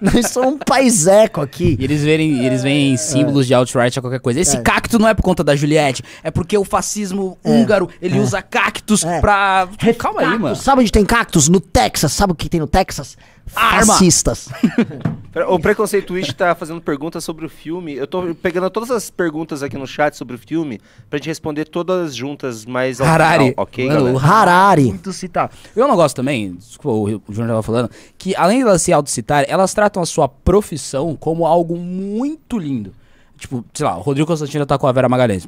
Nós 0.00 0.28
somos 0.30 0.54
um 0.54 0.58
paiseco 0.58 1.40
aqui. 1.40 1.76
E 1.78 1.84
eles 1.84 2.02
verem, 2.02 2.44
eles 2.44 2.62
veem 2.62 2.96
símbolos 2.96 3.46
de 3.46 3.54
alt-right 3.54 3.98
a 3.98 4.02
qualquer 4.02 4.20
coisa. 4.20 4.40
Esse 4.40 4.60
cacto 4.62 4.98
não 4.98 5.06
é 5.08 5.14
por 5.14 5.22
conta 5.22 5.44
da 5.44 5.54
Juliette, 5.54 6.02
é 6.22 6.30
porque 6.30 6.56
o 6.56 6.64
fascismo 6.64 7.38
húngaro, 7.44 7.88
ele 8.00 8.18
usa 8.18 8.40
cactos 8.42 9.04
É. 9.04 9.20
pra. 9.20 9.68
Calma 9.98 10.20
aí, 10.22 10.38
mano. 10.38 10.56
Sabe 10.56 10.80
onde 10.80 10.90
tem 10.92 11.04
cactos? 11.04 11.48
No 11.48 11.60
Texas. 11.60 12.12
Sabe 12.12 12.32
o 12.32 12.36
que 12.36 12.48
tem 12.48 12.60
no 12.60 12.66
Texas? 12.66 13.16
Arma. 13.54 13.86
Fascistas. 13.86 14.48
O 15.46 15.58
Preconceito 15.58 16.06
Twitch 16.06 16.32
tá 16.32 16.54
fazendo 16.54 16.80
perguntas 16.80 17.22
sobre 17.22 17.44
o 17.44 17.48
filme. 17.48 17.94
Eu 17.94 18.06
tô 18.06 18.34
pegando 18.34 18.68
todas 18.70 18.90
as 18.90 19.10
perguntas 19.10 19.62
aqui 19.62 19.76
no 19.76 19.86
chat 19.86 20.16
sobre 20.16 20.34
o 20.34 20.38
filme 20.38 20.80
pra 21.08 21.18
gente 21.18 21.28
responder 21.28 21.66
todas 21.66 22.16
juntas, 22.16 22.64
mas 22.64 23.00
ao 23.00 23.06
Harari. 23.06 23.50
final, 23.50 23.54
ok, 23.58 23.86
Mano, 23.86 24.04
galera? 24.04 24.26
Harari. 24.26 24.84
Muito 24.86 25.12
citar. 25.12 25.50
Eu 25.76 25.86
não 25.86 25.94
gosto 25.94 26.16
também, 26.16 26.54
desculpa, 26.54 27.20
o, 27.28 27.32
Júnior 27.32 27.50
tava 27.50 27.62
falando, 27.62 27.90
que 28.16 28.34
além 28.34 28.58
de 28.58 28.64
elas 28.64 28.82
se 28.82 28.92
autocitar, 28.92 29.44
elas 29.46 29.72
tratam 29.74 30.02
a 30.02 30.06
sua 30.06 30.28
profissão 30.28 31.14
como 31.14 31.46
algo 31.46 31.76
muito 31.76 32.58
lindo. 32.58 32.92
Tipo, 33.36 33.64
sei 33.72 33.86
lá, 33.86 33.96
o 33.96 34.00
Rodrigo 34.00 34.26
Constantino 34.26 34.66
tá 34.66 34.76
com 34.76 34.86
a 34.86 34.92
Vera 34.92 35.08
Magalhães. 35.08 35.46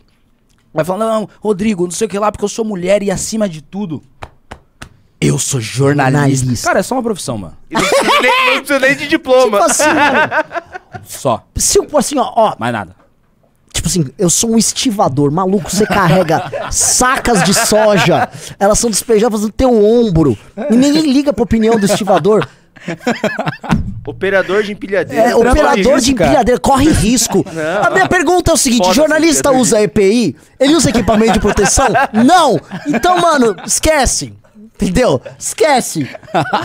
Vai 0.72 0.84
falar, 0.84 1.04
não, 1.04 1.28
Rodrigo, 1.40 1.84
não 1.84 1.90
sei 1.90 2.06
o 2.06 2.10
que 2.10 2.18
lá, 2.18 2.30
porque 2.30 2.44
eu 2.44 2.48
sou 2.48 2.64
mulher 2.64 3.02
e 3.02 3.10
acima 3.10 3.48
de 3.48 3.60
tudo. 3.60 4.00
Eu 5.20 5.38
sou 5.38 5.60
jornalista. 5.60 6.18
Jornalista. 6.18 6.66
Cara, 6.66 6.80
é 6.80 6.82
só 6.82 6.94
uma 6.94 7.02
profissão, 7.02 7.36
mano. 7.36 7.56
E 7.70 7.74
não, 7.74 7.80
precisa 7.82 8.20
nem, 8.20 8.54
não 8.54 8.64
precisa 8.64 8.78
nem 8.78 8.96
de 8.96 9.06
diploma. 9.06 9.58
Tipo 9.60 9.70
assim, 9.70 9.84
mano. 9.84 10.30
Só. 11.06 11.44
Se 11.56 11.78
eu, 11.78 11.86
assim, 11.96 12.18
ó, 12.18 12.32
ó, 12.34 12.54
Mais 12.58 12.72
nada. 12.72 12.96
Tipo 13.72 13.88
assim, 13.88 14.06
eu 14.18 14.28
sou 14.28 14.50
um 14.50 14.58
estivador, 14.58 15.30
maluco, 15.30 15.70
você 15.70 15.86
carrega 15.86 16.50
sacas 16.70 17.44
de 17.44 17.54
soja, 17.54 18.28
elas 18.58 18.78
são 18.78 18.90
despejadas 18.90 19.42
no 19.42 19.50
teu 19.50 19.72
ombro, 19.72 20.36
e 20.68 20.76
ninguém 20.76 21.10
liga 21.10 21.32
pra 21.32 21.44
opinião 21.44 21.78
do 21.78 21.86
estivador. 21.86 22.46
Operador 24.06 24.64
de 24.64 24.72
empilhadeira. 24.72 25.30
É, 25.30 25.36
operador 25.36 26.00
de 26.00 26.12
empilhadeira, 26.12 26.60
corre 26.60 26.90
risco. 26.90 27.44
A 27.82 27.90
minha 27.90 28.08
pergunta 28.08 28.50
é 28.50 28.54
o 28.54 28.56
seguinte, 28.56 28.92
jornalista 28.92 29.52
usa 29.52 29.80
EPI? 29.80 30.36
Ele 30.58 30.74
usa 30.74 30.90
equipamento 30.90 31.34
de 31.34 31.40
proteção? 31.40 31.88
Não! 32.12 32.60
Então, 32.86 33.18
mano, 33.20 33.56
esquece. 33.64 34.34
Entendeu? 34.80 35.20
Esquece. 35.38 36.08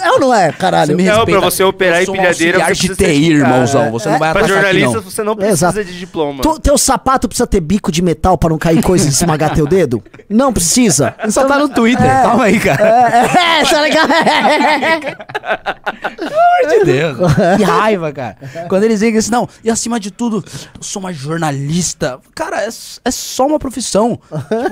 É 0.04 0.12
ou 0.12 0.20
não 0.20 0.34
é, 0.34 0.52
caralho? 0.52 0.92
Você 0.92 0.96
me 0.96 1.04
Não, 1.04 1.16
respeita. 1.18 1.40
pra 1.40 1.50
você 1.50 1.64
operar 1.64 2.00
um 2.00 2.04
empilhadeira, 2.04 2.58
auxiliar 2.60 2.76
você 2.76 2.82
de 2.82 2.88
precisa 2.96 3.10
TI, 3.20 3.32
irmãozão. 3.34 3.92
Você 3.92 4.10
não 4.10 4.20
vai 4.20 4.32
Pra 4.34 4.48
jornalista, 4.48 4.94
não. 4.96 5.02
você 5.02 5.24
não 5.24 5.36
precisa 5.36 5.68
Exato. 5.70 5.84
de 5.86 6.00
diploma. 6.00 6.42
Tu- 6.42 6.60
teu 6.60 6.78
sapato 6.78 7.28
precisa 7.28 7.48
ter 7.48 7.60
bico 7.60 7.92
de 7.92 8.02
metal 8.02 8.38
pra 8.38 8.50
não 8.50 8.58
cair 8.58 8.82
coisa 8.82 9.06
e 9.06 9.10
esmagar 9.10 9.54
teu 9.54 9.68
dedo? 9.68 10.02
Não 10.30 10.54
precisa. 10.54 11.16
Só 11.30 11.46
tá 11.46 11.58
no 11.60 11.70
Twitter. 11.70 12.06
Calma 12.06 12.46
aí, 12.46 12.60
cara. 12.60 12.84
É, 12.84 13.62
é, 13.62 13.66
tá 13.70 13.82
ligado? 13.82 14.10
Pelo 16.16 16.30
amor 16.30 16.80
de 16.80 16.86
Deus. 16.86 17.18
Que 17.58 17.64
raiva, 17.64 18.12
cara. 18.12 18.38
Quando 18.68 18.84
eles 18.84 19.00
dizem 19.00 19.18
assim, 19.18 19.32
não, 19.32 19.48
e 19.64 19.70
acima 19.70 20.00
de 20.00 20.12
tudo, 20.12 20.44
eu 20.76 20.84
sou 20.84 21.00
uma 21.00 21.14
jornalista. 21.14 22.20
Cara, 22.34 22.64
é, 22.64 22.68
é 23.06 23.12
só 23.12 23.46
uma 23.48 23.60
profissão. 23.60 24.20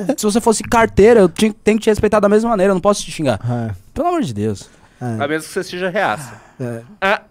Tipo, 0.08 0.20
se 0.20 0.26
você 0.26 0.42
fosse 0.42 0.64
carteira, 0.64 1.22
eu 1.22 1.30
tinha, 1.30 1.54
tenho 1.64 1.78
que 1.78 1.84
te 1.84 1.90
respeitar 1.90 2.20
da 2.20 2.30
mesma 2.30 2.50
maneira, 2.50 2.72
eu 2.72 2.76
não 2.76 2.82
posso 2.82 3.04
te 3.04 3.12
xingar. 3.12 3.33
Pelo 3.94 4.08
amor 4.08 4.22
de 4.22 4.34
Deus. 4.34 4.70
A 5.00 5.28
menos 5.28 5.48
que 5.48 5.54
você 5.54 5.64
seja 5.64 5.90
reaça. 5.90 6.42
É. 6.60 6.82
Ah, 7.02 7.22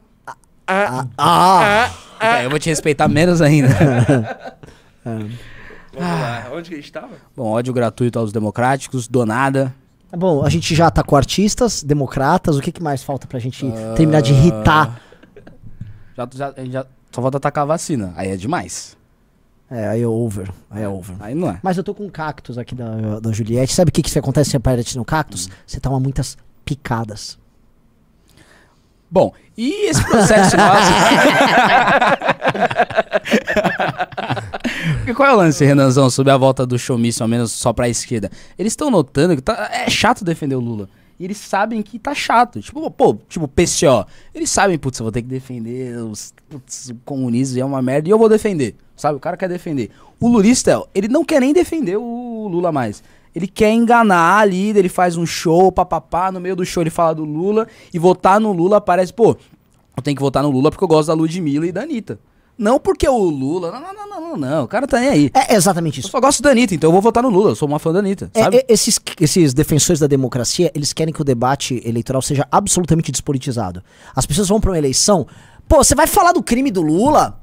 ah, 0.66 1.06
Ah, 1.16 1.90
ah. 2.20 2.38
É, 2.38 2.44
eu 2.44 2.50
vou 2.50 2.58
te 2.58 2.68
respeitar 2.68 3.08
menos 3.08 3.40
ainda. 3.42 3.68
Vamos 5.04 6.20
lá. 6.20 6.48
Onde 6.52 6.68
que 6.70 6.74
a 6.76 6.78
gente 6.78 6.92
tava? 6.92 7.10
Bom, 7.36 7.50
ódio 7.50 7.72
gratuito 7.72 8.18
aos 8.18 8.32
democráticos, 8.32 9.08
do 9.08 9.26
nada. 9.26 9.74
bom, 10.16 10.44
a 10.44 10.48
gente 10.48 10.74
já 10.74 10.90
tá 10.90 11.02
com 11.02 11.16
artistas, 11.16 11.82
democratas, 11.82 12.56
o 12.56 12.60
que, 12.60 12.70
que 12.72 12.82
mais 12.82 13.02
falta 13.02 13.26
pra 13.26 13.38
gente 13.38 13.66
terminar 13.96 14.22
de 14.22 14.32
irritar? 14.32 15.00
Já, 16.16 16.28
já, 16.34 16.54
já 16.70 16.86
só 17.10 17.20
falta 17.20 17.36
atacar 17.38 17.62
a 17.62 17.66
vacina. 17.66 18.12
Aí 18.16 18.30
é 18.30 18.36
demais. 18.36 18.96
É, 19.72 19.88
aí 19.88 20.02
é 20.02 20.06
over, 20.06 20.50
aí 20.70 20.82
é 20.82 20.88
over. 20.88 21.16
Aí 21.18 21.34
não 21.34 21.48
é. 21.48 21.58
Mas 21.62 21.78
eu 21.78 21.82
tô 21.82 21.94
com 21.94 22.04
um 22.04 22.10
cactus 22.10 22.58
aqui 22.58 22.74
da, 22.74 23.20
da 23.20 23.32
Juliette. 23.32 23.72
Sabe 23.72 23.88
o 23.88 23.92
que, 23.92 24.02
que 24.02 24.18
acontece 24.18 24.50
se 24.50 24.56
aparece 24.56 24.98
no 24.98 25.04
cactus? 25.04 25.48
Você 25.66 25.80
toma 25.80 25.98
muitas 25.98 26.36
picadas. 26.62 27.38
Bom, 29.10 29.32
e 29.56 29.88
esse 29.88 30.04
processo 30.04 30.58
nosso? 30.58 30.92
Qual 35.16 35.28
é 35.28 35.32
o 35.32 35.36
lance, 35.36 35.64
Renanzão, 35.64 36.10
sobre 36.10 36.32
a 36.32 36.36
volta 36.36 36.66
do 36.66 36.78
showmício, 36.78 37.22
ao 37.22 37.28
menos 37.28 37.50
só 37.52 37.72
pra 37.72 37.88
esquerda? 37.88 38.30
Eles 38.58 38.72
estão 38.72 38.90
notando 38.90 39.34
que 39.36 39.42
tá, 39.42 39.70
é 39.72 39.88
chato 39.88 40.22
defender 40.22 40.54
o 40.54 40.60
Lula. 40.60 40.86
E 41.18 41.24
eles 41.24 41.38
sabem 41.38 41.80
que 41.82 41.98
tá 41.98 42.14
chato. 42.14 42.60
Tipo, 42.60 42.90
pô, 42.90 43.16
tipo, 43.28 43.48
PCO. 43.48 44.06
Eles 44.34 44.50
sabem, 44.50 44.78
putz, 44.78 44.98
eu 44.98 45.04
vou 45.04 45.12
ter 45.12 45.22
que 45.22 45.28
defender 45.28 45.96
os, 45.98 46.34
putz, 46.50 46.90
o 46.90 46.94
comunismo 47.04 47.60
é 47.60 47.64
uma 47.64 47.80
merda 47.80 48.08
e 48.08 48.10
eu 48.10 48.18
vou 48.18 48.28
defender. 48.28 48.76
Sabe? 49.02 49.16
O 49.16 49.20
cara 49.20 49.36
quer 49.36 49.48
defender. 49.48 49.90
O 50.20 50.28
lulista, 50.28 50.80
ele 50.94 51.08
não 51.08 51.24
quer 51.24 51.40
nem 51.40 51.52
defender 51.52 51.96
o 51.96 52.46
Lula 52.48 52.70
mais. 52.70 53.02
Ele 53.34 53.48
quer 53.48 53.72
enganar 53.72 54.38
a 54.38 54.44
líder, 54.44 54.78
ele 54.78 54.88
faz 54.88 55.16
um 55.16 55.26
show, 55.26 55.72
papapá, 55.72 56.30
no 56.30 56.38
meio 56.38 56.54
do 56.54 56.64
show 56.64 56.82
ele 56.84 56.90
fala 56.90 57.12
do 57.12 57.24
Lula 57.24 57.66
e 57.92 57.98
votar 57.98 58.38
no 58.38 58.52
Lula 58.52 58.80
parece, 58.80 59.12
pô, 59.12 59.36
eu 59.96 60.02
tenho 60.04 60.16
que 60.16 60.22
votar 60.22 60.40
no 60.44 60.50
Lula 60.50 60.70
porque 60.70 60.84
eu 60.84 60.88
gosto 60.88 61.08
da 61.08 61.14
Ludmilla 61.14 61.66
e 61.66 61.72
da 61.72 61.82
Anitta. 61.82 62.20
Não 62.56 62.78
porque 62.78 63.08
o 63.08 63.18
Lula. 63.18 63.72
Não, 63.72 63.80
não, 63.80 63.92
não, 63.92 64.08
não, 64.08 64.20
não, 64.20 64.36
não. 64.36 64.64
O 64.64 64.68
cara 64.68 64.86
tá 64.86 65.00
nem 65.00 65.08
aí. 65.08 65.30
É 65.34 65.54
exatamente 65.56 65.96
Eu 65.98 66.02
isso. 66.02 66.10
só 66.10 66.20
gosto 66.20 66.40
da 66.44 66.50
Anitta, 66.50 66.74
então 66.76 66.86
eu 66.88 66.92
vou 66.92 67.02
votar 67.02 67.24
no 67.24 67.28
Lula. 67.28 67.50
Eu 67.50 67.56
sou 67.56 67.66
uma 67.66 67.80
fã 67.80 67.92
da 67.92 67.98
Anitta, 67.98 68.30
É, 68.34 68.42
sabe? 68.44 68.58
é, 68.58 68.66
esses, 68.68 69.00
esses 69.20 69.52
defensores 69.52 69.98
da 69.98 70.06
democracia, 70.06 70.70
eles 70.76 70.92
querem 70.92 71.12
que 71.12 71.20
o 71.20 71.24
debate 71.24 71.82
eleitoral 71.84 72.22
seja 72.22 72.46
absolutamente 72.52 73.10
despolitizado. 73.10 73.82
As 74.14 74.26
pessoas 74.26 74.48
vão 74.48 74.60
pra 74.60 74.70
uma 74.70 74.78
eleição. 74.78 75.26
Pô, 75.66 75.82
você 75.82 75.94
vai 75.96 76.06
falar 76.06 76.30
do 76.32 76.42
crime 76.42 76.70
do 76.70 76.82
Lula? 76.82 77.41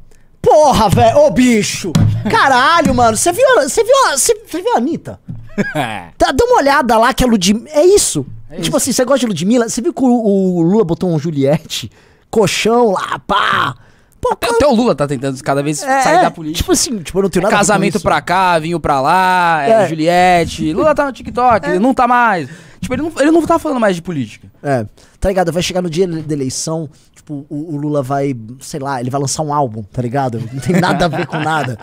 Porra, 0.49 0.89
velho, 0.89 1.17
ô 1.19 1.29
bicho! 1.31 1.91
Caralho, 2.29 2.93
mano, 2.95 3.15
você 3.15 3.31
viu, 3.31 3.45
a- 3.59 3.67
você 3.69 3.83
viu, 3.83 3.93
você, 4.17 4.33
viu 4.61 4.73
a 4.73 4.77
Anitta? 4.77 5.19
Tá, 6.17 6.31
dá 6.31 6.45
uma 6.45 6.57
olhada 6.57 6.97
lá 6.97 7.13
que 7.13 7.23
a 7.23 7.27
Ludmilla. 7.27 7.69
É 7.71 7.85
isso. 7.85 8.25
tipo 8.61 8.77
assim, 8.77 8.91
você 8.91 9.03
gosta 9.05 9.19
de 9.19 9.25
Ludmilla? 9.27 9.67
Você 9.69 9.81
viu 9.81 9.93
que 9.93 10.01
o, 10.01 10.07
o 10.07 10.61
Lula 10.61 10.83
botou 10.85 11.09
um 11.13 11.19
Juliette? 11.19 11.91
Colchão 12.31 12.91
lá, 12.91 13.19
pá! 13.27 13.75
Pô, 14.21 14.31
Até, 14.33 14.49
até 14.49 14.67
o 14.67 14.73
Lula 14.73 14.95
tá 14.95 15.07
tentando 15.07 15.41
cada 15.43 15.61
vez 15.63 15.81
é, 15.83 16.01
sair 16.01 16.21
da 16.21 16.31
política. 16.31 16.57
Tipo 16.59 16.71
assim, 16.73 16.97
tipo, 16.99 17.17
eu 17.19 17.23
não 17.23 17.29
tenho 17.29 17.43
nada 17.43 17.53
com 17.53 17.57
Casamento 17.59 17.95
isso. 17.95 18.03
pra 18.03 18.19
cá, 18.21 18.57
vinho 18.59 18.79
pra 18.79 18.99
lá, 18.99 19.63
é, 19.65 19.71
É. 19.83 19.87
Juliette. 19.87 20.73
Lula 20.73 20.93
tá 20.95 21.05
no 21.05 21.11
TikTok, 21.13 21.69
ele 21.69 21.79
não 21.79 21.93
tá 21.93 22.07
mais. 22.07 22.49
Tipo, 22.81 22.95
ele 22.95 23.01
não, 23.03 23.11
ele 23.19 23.31
não 23.31 23.41
tá 23.45 23.57
falando 23.59 23.79
mais 23.79 23.95
de 23.95 24.01
política. 24.01 24.47
É, 24.63 24.85
tá 25.19 25.29
ligado? 25.29 25.51
Vai 25.51 25.61
chegar 25.61 25.81
no 25.81 25.89
dia 25.89 26.07
da 26.07 26.33
eleição, 26.33 26.89
tipo, 27.13 27.45
o, 27.49 27.75
o 27.75 27.77
Lula 27.77 28.01
vai, 28.01 28.35
sei 28.59 28.79
lá, 28.79 28.99
ele 28.99 29.09
vai 29.09 29.19
lançar 29.19 29.43
um 29.43 29.53
álbum, 29.53 29.83
tá 29.83 30.01
ligado? 30.01 30.39
Não 30.53 30.59
tem 30.59 30.79
nada 30.79 31.05
a 31.05 31.07
ver 31.07 31.27
com 31.27 31.37
nada. 31.37 31.77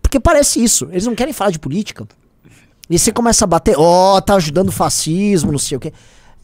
Porque 0.00 0.18
parece 0.18 0.62
isso, 0.62 0.88
eles 0.90 1.06
não 1.06 1.14
querem 1.14 1.32
falar 1.32 1.50
de 1.50 1.58
política. 1.58 2.06
E 2.88 2.98
você 2.98 3.12
começa 3.12 3.44
a 3.44 3.48
bater, 3.48 3.74
ó, 3.78 4.20
tá 4.20 4.34
ajudando 4.36 4.70
o 4.70 4.72
fascismo, 4.72 5.52
não 5.52 5.58
sei 5.58 5.76
o 5.76 5.80
quê. 5.80 5.92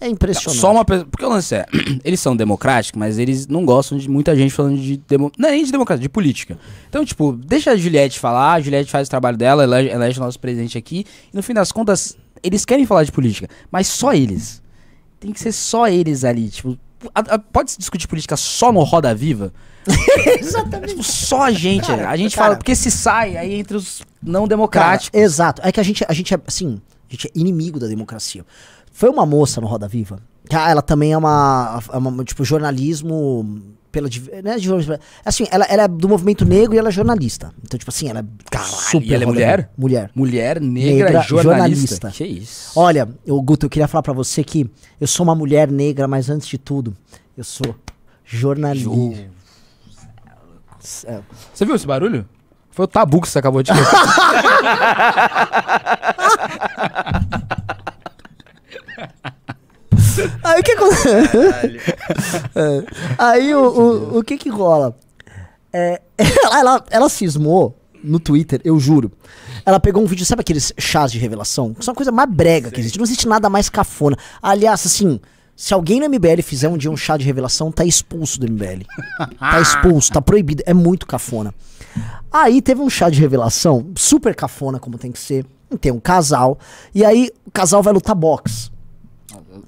É 0.00 0.08
impressionante. 0.08 0.60
Só 0.60 0.70
uma 0.70 0.84
pessoa. 0.84 1.06
Porque 1.10 1.24
o 1.24 1.28
lance 1.28 1.54
é, 1.54 1.64
eles 2.04 2.20
são 2.20 2.36
democráticos, 2.36 2.98
mas 2.98 3.18
eles 3.18 3.46
não 3.46 3.64
gostam 3.64 3.96
de 3.96 4.08
muita 4.10 4.36
gente 4.36 4.52
falando 4.52 4.76
de. 4.76 4.98
Demo, 5.08 5.32
não 5.38 5.48
é 5.48 5.52
nem 5.52 5.64
de 5.64 5.72
democracia, 5.72 6.02
de 6.02 6.08
política. 6.10 6.58
Então, 6.88 7.04
tipo, 7.04 7.32
deixa 7.32 7.70
a 7.70 7.76
Juliette 7.76 8.18
falar, 8.18 8.54
a 8.54 8.60
Juliette 8.60 8.90
faz 8.90 9.08
o 9.08 9.10
trabalho 9.10 9.38
dela, 9.38 9.64
elege, 9.64 9.88
elege 9.88 10.20
o 10.20 10.22
nosso 10.22 10.38
presidente 10.38 10.76
aqui, 10.76 11.06
e 11.32 11.36
no 11.36 11.42
fim 11.42 11.54
das 11.54 11.72
contas, 11.72 12.18
eles 12.42 12.66
querem 12.66 12.84
falar 12.84 13.04
de 13.04 13.12
política, 13.12 13.48
mas 13.70 13.86
só 13.86 14.12
eles. 14.12 14.62
Tem 15.24 15.32
que 15.32 15.40
ser 15.40 15.52
só 15.52 15.88
eles 15.88 16.22
ali, 16.22 16.50
tipo. 16.50 16.78
a- 17.14 17.34
a- 17.34 17.38
Pode-se 17.38 17.78
discutir 17.78 18.06
política 18.06 18.36
só 18.36 18.70
no 18.70 18.82
Roda 18.82 19.14
Viva? 19.14 19.52
Exatamente. 20.38 20.90
Tipo, 20.90 21.02
só 21.02 21.42
a 21.44 21.50
gente. 21.50 21.86
Cara, 21.86 22.10
a 22.10 22.16
gente 22.16 22.34
cara. 22.36 22.46
fala, 22.46 22.56
porque 22.58 22.74
se 22.74 22.90
sai 22.90 23.36
aí 23.36 23.54
entre 23.54 23.76
os 23.76 24.02
não 24.22 24.40
Cara, 24.42 24.48
democráticos. 24.48 25.18
exato. 25.20 25.62
É 25.64 25.70
que 25.72 25.80
a 25.80 25.82
gente, 25.82 26.04
a 26.08 26.12
gente 26.12 26.32
é, 26.34 26.38
assim, 26.46 26.80
a 27.08 27.12
gente 27.12 27.26
é 27.28 27.30
inimigo 27.34 27.78
da 27.78 27.86
democracia. 27.86 28.44
Foi 28.92 29.08
uma 29.10 29.24
moça 29.26 29.60
no 29.60 29.66
Roda 29.66 29.88
Viva. 29.88 30.20
que, 30.48 30.54
ah, 30.56 30.68
ela 30.70 30.82
também 30.82 31.12
é 31.12 31.16
uma, 31.18 31.82
é 31.92 31.96
uma, 31.96 32.24
tipo, 32.24 32.44
jornalismo 32.44 33.60
pela... 33.94 34.08
é 34.08 34.58
jornalismo, 34.58 34.98
assim, 35.24 35.46
ela, 35.50 35.64
ela 35.66 35.84
é 35.84 35.88
do 35.88 36.08
movimento 36.08 36.44
negro 36.44 36.74
e 36.74 36.78
ela 36.78 36.88
é 36.88 36.92
jornalista. 36.92 37.54
Então, 37.62 37.78
tipo 37.78 37.90
assim, 37.90 38.08
ela 38.08 38.20
é 38.20 38.58
super... 38.58 39.06
e 39.06 39.14
ela 39.14 39.22
é 39.22 39.26
mulher? 39.26 39.70
Mulher. 39.78 40.10
Mulher 40.14 40.60
negra, 40.60 41.04
Negra, 41.04 41.22
jornalista. 41.22 42.08
jornalista. 42.08 42.10
Que 42.10 42.24
isso? 42.24 42.72
Olha, 42.78 43.08
eu, 43.24 43.40
Guto, 43.40 43.66
eu 43.66 43.70
queria 43.70 43.86
falar 43.86 44.02
pra 44.02 44.12
você 44.12 44.42
que 44.42 44.68
eu 45.00 45.06
sou 45.06 45.22
uma 45.22 45.34
mulher 45.36 45.70
negra, 45.70 46.08
mas 46.08 46.28
antes 46.28 46.48
de 46.48 46.58
tudo, 46.58 46.92
eu 47.36 47.44
sou 47.44 47.76
jornalista. 48.24 48.90
Você 50.80 51.64
viu 51.64 51.76
esse 51.76 51.86
barulho? 51.86 52.28
Foi 52.72 52.86
o 52.86 52.88
tabu 52.88 53.20
que 53.20 53.28
você 53.28 53.38
acabou 53.38 53.62
de 53.62 53.70
Aí 60.42 60.60
o 60.60 60.62
que 60.62 60.72
acontece? 60.72 61.94
É. 62.56 62.84
Aí 63.18 63.54
o, 63.54 63.62
o, 63.62 64.18
o 64.18 64.22
que 64.22 64.36
que 64.36 64.48
rola? 64.48 64.96
É, 65.72 66.00
ela, 66.16 66.60
ela, 66.60 66.84
ela 66.90 67.08
cismou 67.08 67.76
no 68.02 68.20
Twitter, 68.20 68.60
eu 68.64 68.78
juro. 68.78 69.10
Ela 69.66 69.80
pegou 69.80 70.02
um 70.02 70.06
vídeo, 70.06 70.24
sabe 70.24 70.42
aqueles 70.42 70.72
chás 70.78 71.10
de 71.10 71.18
revelação? 71.18 71.74
Que 71.74 71.84
são 71.84 71.92
a 71.92 71.94
coisa 71.94 72.12
mais 72.12 72.30
brega 72.30 72.70
que 72.70 72.78
existe. 72.78 72.98
Não 72.98 73.04
existe 73.04 73.26
nada 73.26 73.48
mais 73.48 73.68
cafona. 73.68 74.16
Aliás, 74.42 74.84
assim, 74.86 75.18
se 75.56 75.72
alguém 75.72 76.00
no 76.00 76.08
MBL 76.08 76.42
fizer 76.42 76.68
um 76.68 76.76
dia 76.76 76.90
um 76.90 76.96
chá 76.96 77.16
de 77.16 77.24
revelação, 77.24 77.72
tá 77.72 77.84
expulso 77.84 78.38
do 78.38 78.46
MBL. 78.46 78.84
tá 79.38 79.60
expulso, 79.60 80.12
tá 80.12 80.20
proibido. 80.20 80.62
É 80.66 80.74
muito 80.74 81.06
cafona. 81.06 81.54
Aí 82.30 82.60
teve 82.60 82.80
um 82.80 82.90
chá 82.90 83.08
de 83.08 83.20
revelação, 83.20 83.90
super 83.96 84.34
cafona, 84.34 84.78
como 84.78 84.98
tem 84.98 85.10
que 85.10 85.18
ser. 85.18 85.46
Tem 85.80 85.90
um 85.90 86.00
casal. 86.00 86.58
E 86.94 87.04
aí 87.04 87.30
o 87.46 87.50
casal 87.50 87.82
vai 87.82 87.92
lutar 87.92 88.14
boxe. 88.14 88.70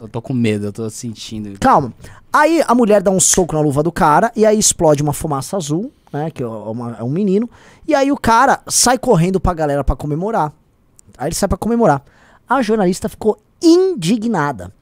Eu- 0.01 0.09
tô 0.09 0.20
com 0.22 0.33
medo, 0.33 0.66
eu 0.66 0.72
tô 0.72 0.88
sentindo. 0.90 1.59
Calma. 1.59 1.92
Aí 2.33 2.62
a 2.66 2.75
mulher 2.75 3.03
dá 3.03 3.11
um 3.11 3.20
soco 3.20 3.55
na 3.55 3.61
luva 3.61 3.83
do 3.83 3.92
cara 3.92 4.31
e 4.37 4.44
aí 4.44 4.59
explode 4.59 5.03
uma 5.03 5.12
fumaça 5.12 5.57
azul, 5.57 5.92
né? 6.12 6.31
Que 6.31 6.42
é, 6.42 6.46
uma- 6.46 6.96
é 6.99 7.03
um 7.03 7.09
menino. 7.11 7.49
E 7.87 7.94
aí 7.94 8.11
o 8.12 8.16
cara 8.16 8.61
sai 8.68 8.99
correndo 8.99 9.38
pra 9.40 9.55
galera 9.55 9.83
pra 9.85 9.96
comemorar. 9.96 10.53
Aí 11.16 11.29
ele 11.29 11.35
sai 11.35 11.49
pra 11.49 11.57
comemorar. 11.59 12.03
A 12.49 12.61
jornalista 12.62 13.09
ficou 13.09 13.38
indignada. 13.62 14.72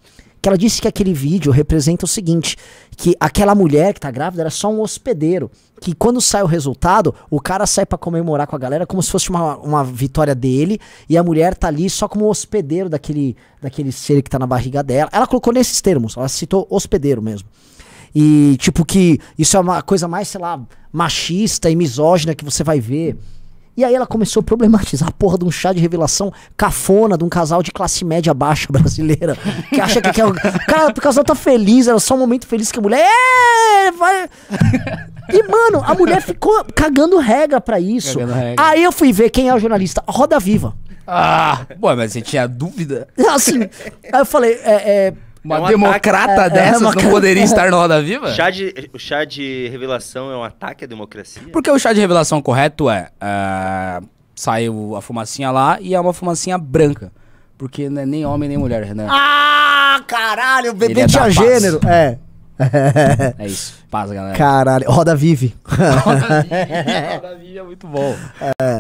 Que 0.43 0.49
ela 0.49 0.59
disse 0.59 0.83
que 0.83 0.89
aquele 0.89 1.15
vídeo 1.15 1.51
representa 1.51 2.05
o 2.05 2.09
seguinte: 2.09 2.57
que 2.97 3.17
aquela 3.19 3.55
mulher 3.55 3.95
que 3.95 4.01
tá 4.01 4.11
grávida 4.11 4.43
era 4.43 4.51
só 4.51 4.69
um 4.71 4.81
hospedeiro. 4.83 5.51
Que 5.85 5.95
quando 5.95 6.19
sai 6.19 6.43
o 6.43 6.47
resultado, 6.47 7.15
o 7.29 7.39
cara 7.39 7.67
sai 7.67 7.85
pra 7.85 7.99
comemorar 7.99 8.47
com 8.47 8.57
a 8.57 8.59
galera 8.59 8.87
como 8.87 9.03
se 9.03 9.11
fosse 9.11 9.29
uma, 9.29 9.59
uma 9.59 9.85
vitória 9.85 10.35
dele. 10.35 10.81
E 11.07 11.19
a 11.19 11.23
mulher 11.23 11.55
tá 11.55 11.69
ali 11.69 11.91
só 11.91 12.09
como 12.09 12.27
hospedeiro 12.27 12.89
daquele, 12.89 13.37
daquele 13.61 13.93
ser 13.93 14.23
que 14.23 14.31
tá 14.31 14.39
na 14.39 14.47
barriga 14.47 14.83
dela. 14.83 15.11
Ela 15.13 15.27
colocou 15.27 15.53
nesses 15.53 15.83
termos, 15.83 16.17
ela 16.17 16.27
citou 16.27 16.67
hospedeiro 16.71 17.21
mesmo. 17.21 17.47
E, 18.15 18.57
tipo, 18.59 18.83
que 18.83 19.21
isso 19.39 19.59
é 19.59 19.61
uma 19.61 19.83
coisa 19.83 20.09
mais, 20.09 20.29
sei 20.29 20.41
lá, 20.41 20.59
machista 20.91 21.69
e 21.69 21.77
misógina 21.77 22.35
que 22.35 22.47
você 22.47 22.65
vai 22.65 22.81
ver. 22.81 23.19
E 23.77 23.85
aí 23.85 23.95
ela 23.95 24.07
começou 24.07 24.41
a 24.41 24.43
problematizar 24.43 25.11
a 25.11 25.13
porra 25.13 25.37
de 25.37 25.45
um 25.45 25.51
chá 25.51 25.75
de 25.75 25.81
revelação 25.81 26.33
cafona 26.57 27.19
de 27.19 27.25
um 27.25 27.29
casal 27.29 27.63
de 27.63 27.71
classe 27.71 28.07
média 28.07 28.33
baixa 28.33 28.69
brasileira. 28.73 29.37
Que 29.69 29.83
acha 29.83 30.01
que, 30.01 30.13
que 30.13 30.21
é 30.23 30.25
o. 30.25 30.33
Cara, 30.33 30.89
o 30.89 30.95
casal 30.95 31.25
tá 31.25 31.35
feliz, 31.35 31.89
era 31.89 31.99
só 31.99 32.15
um 32.15 32.19
momento 32.21 32.47
feliz 32.47 32.73
que 32.73 32.79
a 32.79 32.83
mulher. 32.83 33.05
É, 33.05 33.93
vai. 33.93 34.31
E, 35.33 35.43
mano, 35.43 35.83
a 35.87 35.95
mulher 35.95 36.21
ficou 36.21 36.65
cagando 36.75 37.19
regra 37.19 37.61
pra 37.61 37.81
isso. 37.81 38.19
Cagando 38.19 38.33
regra. 38.39 38.65
Aí 38.65 38.83
eu 38.83 38.93
fui 38.93 39.13
ver 39.13 39.31
quem 39.31 39.49
é 39.49 39.55
o 39.55 39.59
jornalista. 39.59 40.03
Roda 40.07 40.39
Viva. 40.39 40.75
Ah, 41.07 41.67
pô, 41.81 41.95
mas 41.95 42.13
você 42.13 42.21
tinha 42.23 42.47
dúvida? 42.47 43.09
Assim. 43.31 43.63
aí 43.63 44.21
eu 44.21 44.27
falei, 44.27 44.53
é. 44.63 45.09
é, 45.09 45.15
Uma 45.45 45.57
É 45.57 45.61
um 45.61 45.67
democrata 45.67 46.33
ataque- 46.33 46.47
é, 46.57 46.63
dessas 46.63 46.81
é 46.83 46.85
uma 46.87 46.95
não 46.95 47.11
poderia 47.11 47.43
estar 47.45 47.71
no 47.71 47.77
Roda 47.77 48.01
Viva? 48.03 48.33
Chá 48.33 48.49
de, 48.51 48.73
o 48.93 48.99
chá 48.99 49.25
de 49.25 49.69
revelação 49.69 50.31
é 50.31 50.37
um 50.37 50.43
ataque 50.43 50.85
à 50.85 50.87
democracia? 50.89 51.43
Porque 51.53 51.71
o 51.71 51.79
chá 51.79 51.93
de 51.93 52.01
revelação 52.01 52.41
correto 52.41 52.89
é, 52.89 53.09
é, 53.21 54.01
saiu 54.35 54.97
a 54.97 55.03
fumacinha 55.03 55.51
lá 55.51 55.79
e 55.81 55.95
é 55.95 56.01
uma 56.01 56.13
fumacinha 56.15 56.57
branca. 56.57 57.13
Porque 57.59 57.89
não 57.89 58.03
é 58.03 58.07
nem 58.07 58.25
homem 58.27 58.49
nem 58.49 58.59
mulher, 58.59 58.83
Renan. 58.83 59.07
Ah, 59.11 60.01
caralho, 60.07 60.71
o 60.71 60.75
bebê 60.75 61.03
é 61.03 61.07
tinha 61.07 61.31
gênero. 61.31 61.81
É. 61.87 62.19
É 63.39 63.47
isso. 63.47 63.75
Paz, 63.91 64.11
galera. 64.11 64.37
Caralho, 64.37 64.91
Roda 64.91 65.15
Vive. 65.17 65.55
Roda 65.65 66.45
Viva 67.41 67.61
é 67.61 67.63
muito 67.63 67.87
bom. 67.87 68.15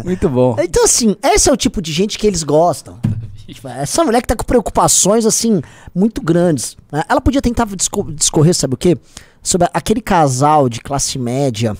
Muito 0.04 0.28
bom. 0.28 0.56
Então, 0.60 0.84
assim, 0.84 1.16
esse 1.22 1.48
é 1.48 1.52
o 1.52 1.56
tipo 1.56 1.80
de 1.82 1.92
gente 1.92 2.18
que 2.18 2.26
eles 2.26 2.42
gostam. 2.42 2.98
Tipo, 3.46 3.68
Essa 3.68 4.02
mulher 4.04 4.22
que 4.22 4.28
tá 4.28 4.36
com 4.36 4.44
preocupações, 4.44 5.26
assim, 5.26 5.60
muito 5.94 6.22
grandes. 6.22 6.76
Ela 7.08 7.20
podia 7.20 7.42
tentar 7.42 7.66
disco- 7.66 8.10
discorrer, 8.12 8.54
sabe 8.54 8.74
o 8.74 8.76
quê? 8.78 8.96
Sobre 9.42 9.68
aquele 9.74 10.00
casal 10.00 10.68
de 10.68 10.80
classe 10.80 11.18
média. 11.18 11.76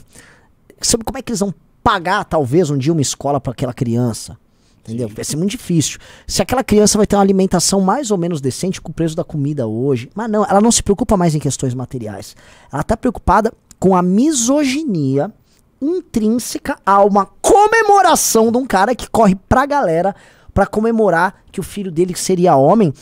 Sobre 0.82 1.04
como 1.06 1.18
é 1.18 1.22
que 1.22 1.30
eles 1.30 1.40
vão 1.40 1.54
pagar, 1.82 2.24
talvez, 2.24 2.68
um 2.70 2.76
dia 2.76 2.92
uma 2.92 3.00
escola 3.02 3.40
pra 3.40 3.52
aquela 3.52 3.72
criança. 3.72 4.36
Entendeu? 4.84 5.08
Vai 5.08 5.24
ser 5.24 5.36
muito 5.36 5.52
difícil. 5.52 5.98
Se 6.26 6.42
aquela 6.42 6.62
criança 6.62 6.98
vai 6.98 7.06
ter 7.06 7.16
uma 7.16 7.22
alimentação 7.22 7.80
mais 7.80 8.10
ou 8.10 8.18
menos 8.18 8.40
decente 8.40 8.80
com 8.82 8.90
o 8.90 8.94
preço 8.94 9.16
da 9.16 9.24
comida 9.24 9.66
hoje. 9.66 10.10
Mas 10.14 10.30
não, 10.30 10.44
ela 10.44 10.60
não 10.60 10.70
se 10.70 10.82
preocupa 10.82 11.16
mais 11.16 11.34
em 11.34 11.38
questões 11.38 11.72
materiais. 11.72 12.36
Ela 12.70 12.82
tá 12.82 12.94
preocupada 12.96 13.52
com 13.80 13.96
a 13.96 14.02
misoginia 14.02 15.32
intrínseca 15.80 16.78
a 16.84 17.02
uma 17.02 17.26
comemoração 17.40 18.52
de 18.52 18.58
um 18.58 18.66
cara 18.66 18.94
que 18.94 19.08
corre 19.08 19.34
pra 19.48 19.64
galera 19.64 20.14
pra 20.52 20.66
comemorar 20.66 21.42
que 21.50 21.60
o 21.60 21.62
filho 21.64 21.90
dele 21.90 22.14
seria 22.14 22.54
homem. 22.54 22.92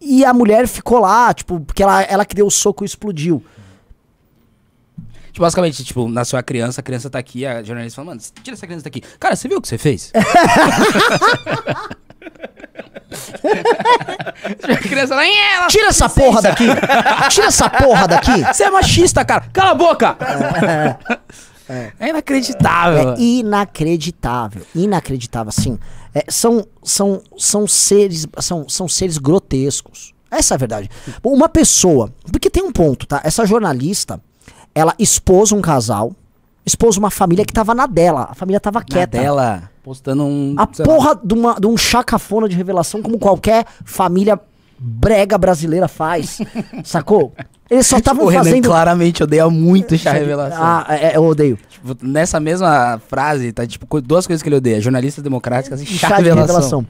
E 0.00 0.24
a 0.24 0.34
mulher 0.34 0.66
ficou 0.66 0.98
lá, 0.98 1.32
tipo, 1.32 1.60
porque 1.60 1.82
ela, 1.82 2.02
ela 2.02 2.24
que 2.24 2.34
deu 2.34 2.46
o 2.46 2.50
soco 2.50 2.84
e 2.84 2.86
explodiu. 2.86 3.42
Tipo, 5.32 5.40
basicamente, 5.40 5.84
tipo, 5.84 6.08
nasceu 6.08 6.38
a 6.38 6.42
criança, 6.42 6.80
a 6.80 6.84
criança 6.84 7.08
tá 7.08 7.18
aqui, 7.18 7.46
a 7.46 7.62
jornalista 7.62 7.96
fala, 7.96 8.06
mano, 8.06 8.20
tira 8.42 8.54
essa 8.56 8.66
criança 8.66 8.84
daqui. 8.84 9.00
Cara, 9.18 9.36
você 9.36 9.48
viu 9.48 9.58
o 9.58 9.62
que 9.62 9.68
você 9.68 9.78
fez? 9.78 10.12
a 14.62 14.76
criança 14.76 15.14
lá, 15.14 15.26
"Ih, 15.26 15.36
ela 15.54 15.66
Tira 15.68 15.88
essa 15.88 16.08
porra 16.08 16.42
daqui! 16.42 16.66
Tira 17.30 17.46
essa 17.46 17.68
porra 17.70 18.08
daqui! 18.08 18.42
Você 18.44 18.64
é 18.64 18.70
machista, 18.70 19.24
cara. 19.24 19.44
Cala 19.52 19.70
a 19.70 19.74
boca! 19.74 20.16
É, 22.00 22.08
inacreditável. 22.08 23.12
É 23.12 23.20
inacreditável, 23.20 24.62
inacreditável, 24.74 25.50
assim. 25.56 25.78
É, 26.12 26.24
são, 26.28 26.66
são, 26.82 27.22
são 27.38 27.66
seres, 27.68 28.26
são, 28.40 28.68
são 28.68 28.88
seres 28.88 29.18
grotescos. 29.18 30.12
Essa 30.28 30.54
é 30.54 30.56
a 30.56 30.58
verdade. 30.58 30.90
Uma 31.22 31.48
pessoa, 31.48 32.12
porque 32.30 32.50
tem 32.50 32.62
um 32.62 32.72
ponto, 32.72 33.06
tá? 33.06 33.20
Essa 33.22 33.46
jornalista, 33.46 34.20
ela 34.74 34.94
expôs 34.98 35.52
um 35.52 35.60
casal, 35.60 36.12
expôs 36.64 36.96
uma 36.96 37.10
família 37.10 37.44
que 37.44 37.52
tava 37.52 37.74
na 37.74 37.86
dela. 37.86 38.28
A 38.30 38.34
família 38.34 38.60
tava 38.60 38.80
Na 38.80 38.84
quieta. 38.84 39.18
dela, 39.18 39.70
postando 39.82 40.24
um... 40.24 40.54
A 40.56 40.66
porra 40.66 41.18
de, 41.22 41.34
uma, 41.34 41.54
de 41.54 41.66
um 41.66 41.76
chacafona 41.76 42.48
de 42.48 42.56
revelação, 42.56 43.02
como 43.02 43.18
qualquer 43.18 43.64
família 43.84 44.38
brega 44.78 45.36
brasileira 45.36 45.88
faz. 45.88 46.38
Sacou? 46.84 47.34
Eles 47.70 47.86
só 47.86 47.98
estavam 47.98 48.24
o 48.24 48.28
Renan 48.28 48.44
fazendo. 48.44 48.64
claramente 48.68 49.22
odeia 49.22 49.48
muito 49.48 49.96
chá 49.96 50.10
revelação. 50.12 50.58
Ah, 50.60 50.86
é, 50.88 51.12
é, 51.12 51.16
eu 51.16 51.24
odeio. 51.24 51.56
Tipo, 51.68 51.96
nessa 52.04 52.40
mesma 52.40 53.00
frase, 53.06 53.52
tá 53.52 53.64
tipo 53.64 54.00
duas 54.00 54.26
coisas 54.26 54.42
que 54.42 54.48
ele 54.48 54.56
odeia. 54.56 54.80
Jornalista 54.80 55.22
democrática 55.22 55.76
e 55.76 55.86
chá, 55.86 56.08
chá 56.08 56.16
de 56.16 56.24
revelação. 56.24 56.46
revelação. 56.46 56.86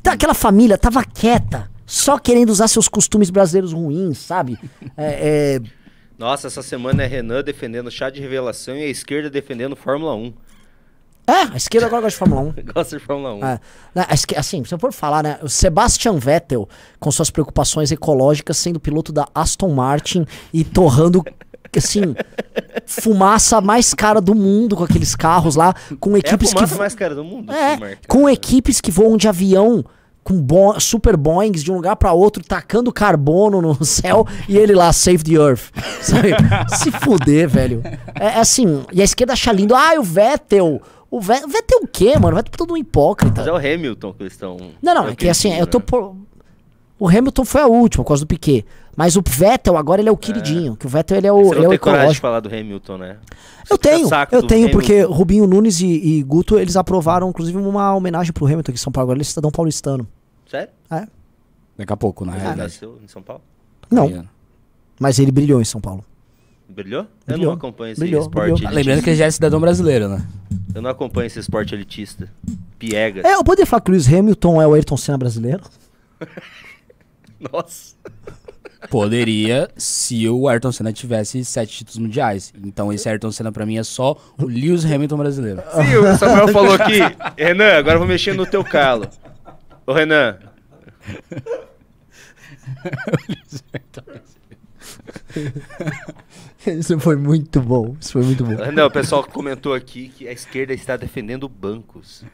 Então 0.00 0.12
aquela 0.12 0.34
família 0.34 0.78
tava 0.78 1.02
quieta, 1.04 1.68
só 1.84 2.16
querendo 2.16 2.50
usar 2.50 2.68
seus 2.68 2.88
costumes 2.88 3.28
brasileiros 3.28 3.72
ruins, 3.72 4.18
sabe? 4.18 4.56
É, 4.96 5.58
é, 5.58 5.60
Nossa, 6.20 6.48
essa 6.48 6.62
semana 6.62 7.02
é 7.02 7.06
Renan 7.06 7.42
defendendo 7.42 7.90
chá 7.90 8.10
de 8.10 8.20
revelação 8.20 8.76
e 8.76 8.82
a 8.82 8.88
esquerda 8.88 9.30
defendendo 9.30 9.74
Fórmula 9.74 10.14
1. 10.14 10.34
é, 11.26 11.32
a 11.54 11.56
esquerda 11.56 11.86
agora 11.86 12.02
gosta 12.02 12.14
de 12.14 12.18
Fórmula 12.30 12.42
1. 12.42 12.54
Gosta 12.74 12.98
de 12.98 13.02
Fórmula 13.02 13.34
1. 13.36 13.46
É, 13.46 13.60
assim, 14.36 14.62
se 14.62 14.74
eu 14.74 14.78
for 14.78 14.92
falar, 14.92 15.22
né? 15.22 15.38
O 15.40 15.48
Sebastian 15.48 16.18
Vettel, 16.18 16.68
com 16.98 17.10
suas 17.10 17.30
preocupações 17.30 17.90
ecológicas, 17.90 18.58
sendo 18.58 18.78
piloto 18.78 19.14
da 19.14 19.28
Aston 19.34 19.70
Martin 19.70 20.26
e 20.52 20.62
torrando, 20.62 21.24
assim, 21.74 22.14
fumaça 22.84 23.58
mais 23.62 23.94
cara 23.94 24.20
do 24.20 24.34
mundo 24.34 24.76
com 24.76 24.84
aqueles 24.84 25.16
carros 25.16 25.56
lá, 25.56 25.74
com 25.98 26.10
É 26.10 26.16
a 26.16 26.18
equipes 26.18 26.52
que. 26.52 26.74
mais 26.74 26.94
cara 26.94 27.14
do 27.14 27.24
mundo. 27.24 27.50
É, 27.50 27.78
Marca. 27.78 27.98
com 28.06 28.28
equipes 28.28 28.78
que 28.78 28.90
voam 28.90 29.16
de 29.16 29.26
avião 29.26 29.82
com 30.22 30.40
bo 30.40 30.78
super 30.78 31.16
Boeings 31.16 31.62
de 31.62 31.72
um 31.72 31.76
lugar 31.76 31.96
pra 31.96 32.12
outro, 32.12 32.42
tacando 32.44 32.92
carbono 32.92 33.60
no 33.60 33.82
céu 33.84 34.26
e 34.48 34.56
ele 34.56 34.74
lá, 34.74 34.92
save 34.92 35.22
the 35.24 35.32
earth. 35.32 35.70
Sabe? 36.02 36.30
Se 36.76 36.90
fuder, 36.90 37.48
velho. 37.48 37.82
É, 38.18 38.26
é 38.26 38.38
assim, 38.38 38.84
e 38.92 39.00
a 39.00 39.04
esquerda 39.04 39.32
acha 39.32 39.52
lindo, 39.52 39.74
ah, 39.74 39.92
o 39.98 40.02
Vettel. 40.02 40.80
O 41.10 41.20
Ve- 41.20 41.44
Vettel 41.46 41.80
o 41.82 41.88
quê, 41.88 42.16
mano? 42.18 42.34
O 42.34 42.36
Vettel 42.36 42.52
é 42.54 42.56
todo 42.56 42.74
um 42.74 42.76
hipócrita. 42.76 43.40
Mas 43.40 43.46
é 43.48 43.52
o 43.52 43.56
Hamilton 43.56 44.12
que 44.12 44.22
eles 44.22 44.32
estão. 44.32 44.56
Não, 44.80 44.94
não, 44.94 45.08
é 45.08 45.14
que 45.16 45.28
assim, 45.28 45.52
eu 45.58 45.66
tô 45.66 45.78
né? 45.78 45.84
por. 45.86 46.14
O 47.00 47.08
Hamilton 47.08 47.44
foi 47.46 47.62
a 47.62 47.66
última, 47.66 48.04
por 48.04 48.08
causa 48.08 48.24
do 48.24 48.28
Piquet. 48.28 48.64
Mas 48.94 49.16
o 49.16 49.22
Vettel 49.26 49.76
agora 49.78 50.02
ele 50.02 50.08
é 50.10 50.12
o 50.12 50.16
queridinho. 50.16 50.76
Que 50.76 50.84
o 50.86 50.88
Vettel 50.88 51.16
ele 51.16 51.26
é 51.26 51.32
o, 51.32 51.44
Você 51.44 51.54
ele 51.54 51.56
não 51.60 51.64
é 51.64 51.68
o 51.68 51.70
tem 51.70 51.78
coragem 51.78 52.12
de 52.12 52.20
falar 52.20 52.40
do 52.40 52.48
Hamilton, 52.54 52.98
né? 52.98 53.10
Eu 53.10 53.16
Você 53.16 53.74
fica 53.74 53.78
tenho, 53.78 54.08
eu 54.32 54.46
tenho, 54.46 54.70
porque 54.70 54.92
Hamilton. 54.92 55.14
Rubinho 55.14 55.46
Nunes 55.46 55.80
e, 55.80 55.86
e 55.86 56.22
Guto, 56.22 56.58
eles 56.58 56.76
aprovaram, 56.76 57.30
inclusive, 57.30 57.56
uma 57.56 57.94
homenagem 57.94 58.32
pro 58.32 58.44
Hamilton 58.44 58.70
aqui 58.70 58.78
em 58.78 58.82
São 58.82 58.92
Paulo. 58.92 59.06
Agora 59.06 59.16
ele 59.16 59.22
é 59.22 59.24
cidadão 59.24 59.50
paulistano. 59.50 60.06
Sério? 60.46 60.68
É. 60.90 61.06
Daqui 61.78 61.92
a 61.92 61.96
pouco, 61.96 62.26
na 62.26 62.32
Ele 62.32 62.40
realidade. 62.42 62.72
nasceu 62.74 62.98
em 63.02 63.08
São 63.08 63.22
Paulo? 63.22 63.42
Não, 63.90 64.24
mas 65.00 65.18
ele 65.18 65.32
brilhou 65.32 65.60
em 65.62 65.64
São 65.64 65.80
Paulo. 65.80 66.04
Brilhou? 66.68 67.00
Eu 67.26 67.34
Brilhou. 67.34 67.46
não 67.46 67.56
acompanho 67.56 67.92
esse 67.92 68.00
Brilhou, 68.00 68.20
esporte 68.22 68.52
brilhou. 68.52 68.72
Lembrando 68.72 69.02
que 69.02 69.10
ele 69.10 69.16
já 69.16 69.24
é 69.24 69.30
cidadão 69.30 69.58
brasileiro, 69.58 70.08
né? 70.08 70.24
Eu 70.74 70.82
não 70.82 70.90
acompanho 70.90 71.26
esse 71.26 71.38
esporte 71.38 71.74
elitista. 71.74 72.30
Piegas. 72.78 73.24
É, 73.24 73.34
eu 73.34 73.42
poderia 73.42 73.66
falar 73.66 73.80
que 73.80 73.90
o 73.90 73.92
Lewis 73.92 74.06
Hamilton 74.12 74.60
é 74.62 74.66
o 74.68 74.74
Ayrton 74.74 74.96
Senna 74.96 75.16
brasileiro? 75.18 75.62
Nossa. 77.52 77.96
Poderia 78.88 79.70
se 79.76 80.28
o 80.28 80.48
Ayrton 80.48 80.72
Senna 80.72 80.92
tivesse 80.92 81.44
sete 81.44 81.78
títulos 81.78 81.98
mundiais. 81.98 82.52
Então 82.64 82.92
esse 82.92 83.08
Ayrton 83.08 83.30
Senna 83.30 83.52
pra 83.52 83.66
mim 83.66 83.78
é 83.78 83.82
só 83.82 84.16
o 84.38 84.46
Lewis 84.46 84.84
Hamilton 84.84 85.16
brasileiro. 85.16 85.62
Sim, 85.74 85.96
o 85.96 86.16
Samuel 86.16 86.48
falou 86.52 86.74
aqui. 86.74 86.98
Renan, 87.36 87.78
agora 87.78 87.96
eu 87.96 87.98
vou 87.98 88.08
mexer 88.08 88.34
no 88.34 88.46
teu 88.46 88.64
calo. 88.64 89.06
Ô, 89.86 89.92
Renan. 89.92 90.38
Isso 96.66 96.98
foi 96.98 97.16
muito 97.16 97.60
bom. 97.60 97.96
Isso 98.00 98.12
foi 98.12 98.22
muito 98.22 98.44
bom. 98.44 98.52
Não, 98.72 98.86
o 98.86 98.90
pessoal 98.90 99.24
comentou 99.24 99.74
aqui 99.74 100.08
que 100.08 100.28
a 100.28 100.32
esquerda 100.32 100.72
está 100.72 100.96
defendendo 100.96 101.48
bancos. 101.48 102.24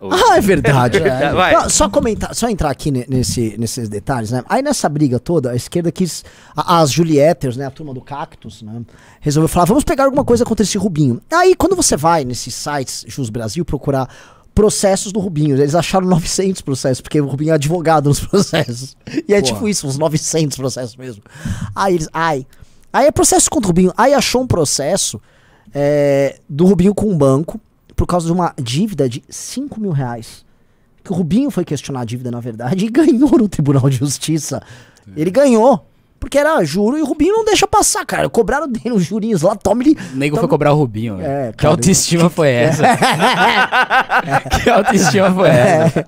Ah, 0.00 0.36
é 0.36 0.40
verdade. 0.40 0.98
É 0.98 1.08
é. 1.08 1.32
vai. 1.34 1.52
Não, 1.54 1.68
só 1.68 1.88
comentar, 1.88 2.34
só 2.34 2.48
entrar 2.48 2.70
aqui 2.70 2.90
ne- 2.90 3.04
nesse, 3.08 3.56
nesses 3.58 3.88
detalhes, 3.88 4.30
né? 4.30 4.44
Aí 4.48 4.62
nessa 4.62 4.88
briga 4.88 5.18
toda, 5.18 5.50
a 5.50 5.56
esquerda 5.56 5.90
quis. 5.90 6.24
a- 6.56 6.80
as 6.80 6.92
Julieters, 6.92 7.56
né? 7.56 7.66
A 7.66 7.70
turma 7.70 7.92
do 7.92 8.00
Cactus, 8.00 8.62
né? 8.62 8.82
Resolveu 9.20 9.48
falar, 9.48 9.64
vamos 9.66 9.84
pegar 9.84 10.04
alguma 10.04 10.24
coisa 10.24 10.44
contra 10.44 10.62
esse 10.64 10.78
Rubinho. 10.78 11.20
Aí, 11.32 11.54
quando 11.56 11.74
você 11.74 11.96
vai 11.96 12.24
nesses 12.24 12.54
sites 12.54 13.04
Jus 13.08 13.28
Brasil 13.30 13.64
procurar 13.64 14.08
processos 14.54 15.12
do 15.12 15.20
Rubinho, 15.20 15.56
eles 15.56 15.74
acharam 15.74 16.06
900 16.08 16.62
processos, 16.62 17.00
porque 17.00 17.20
o 17.20 17.26
Rubinho 17.26 17.50
é 17.52 17.54
advogado 17.54 18.08
nos 18.08 18.18
processos. 18.26 18.96
E 19.28 19.32
é 19.32 19.40
Porra. 19.40 19.42
tipo 19.42 19.68
isso, 19.68 19.86
uns 19.86 19.96
900 19.98 20.56
processos 20.56 20.96
mesmo. 20.96 21.22
Aí 21.74 21.94
eles, 21.94 22.08
ai. 22.12 22.46
Aí 22.92 23.06
é 23.06 23.10
processo 23.12 23.48
contra 23.50 23.66
o 23.66 23.70
Rubinho. 23.70 23.92
Aí 23.96 24.14
achou 24.14 24.42
um 24.42 24.46
processo 24.46 25.20
é, 25.74 26.40
do 26.48 26.64
Rubinho 26.66 26.94
com 26.94 27.06
um 27.10 27.16
banco 27.16 27.60
por 27.98 28.06
causa 28.06 28.26
de 28.26 28.32
uma 28.32 28.54
dívida 28.56 29.08
de 29.08 29.24
5 29.28 29.80
mil 29.80 29.90
reais. 29.90 30.46
Que 31.02 31.10
o 31.10 31.16
Rubinho 31.16 31.50
foi 31.50 31.64
questionar 31.64 32.02
a 32.02 32.04
dívida, 32.04 32.30
na 32.30 32.38
verdade, 32.38 32.86
e 32.86 32.88
ganhou 32.88 33.36
no 33.36 33.48
Tribunal 33.48 33.90
de 33.90 33.96
Justiça. 33.96 34.62
Ele 35.16 35.32
ganhou. 35.32 35.84
Porque 36.20 36.38
era 36.38 36.62
juro 36.64 36.96
e 36.98 37.02
o 37.02 37.04
Rubinho 37.04 37.32
não 37.32 37.44
deixa 37.44 37.66
passar, 37.66 38.04
cara. 38.04 38.28
Cobraram 38.28 38.68
dele 38.68 38.92
os 38.92 39.04
jurinhos 39.04 39.42
lá, 39.42 39.54
tome 39.56 39.84
ele. 39.84 39.98
O 40.12 40.16
nego 40.16 40.36
foi 40.36 40.48
cobrar 40.48 40.72
o 40.72 40.76
Rubinho. 40.76 41.16
velho. 41.16 41.28
É, 41.28 41.52
que 41.58 41.66
autoestima 41.66 42.30
foi 42.30 42.50
essa? 42.50 42.82
que 44.62 44.70
autoestima 44.70 45.32
foi 45.32 45.48
essa? 45.48 46.06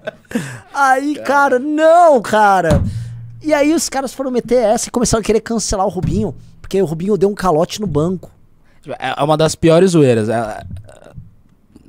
Aí, 0.73 1.17
cara, 1.25 1.59
não, 1.59 2.21
cara. 2.23 2.83
E 3.43 3.53
aí 3.53 3.73
os 3.73 3.89
caras 3.89 4.13
foram 4.13 4.31
meter 4.31 4.63
essa 4.63 4.89
e 4.89 4.91
começaram 4.93 5.23
a 5.23 5.25
querer 5.25 5.41
cancelar 5.41 5.87
o 5.87 5.91
Rubinho. 5.91 6.35
Porque 6.61 6.81
o 6.81 6.85
Rubinho 6.85 7.17
deu 7.17 7.29
um 7.29 7.35
calote 7.35 7.81
no 7.81 7.87
banco. 7.87 8.31
Tipo, 8.83 8.97
É 8.99 9.23
uma 9.23 9.37
das 9.37 9.55
piores 9.55 9.93
zoeiras. 9.93 10.29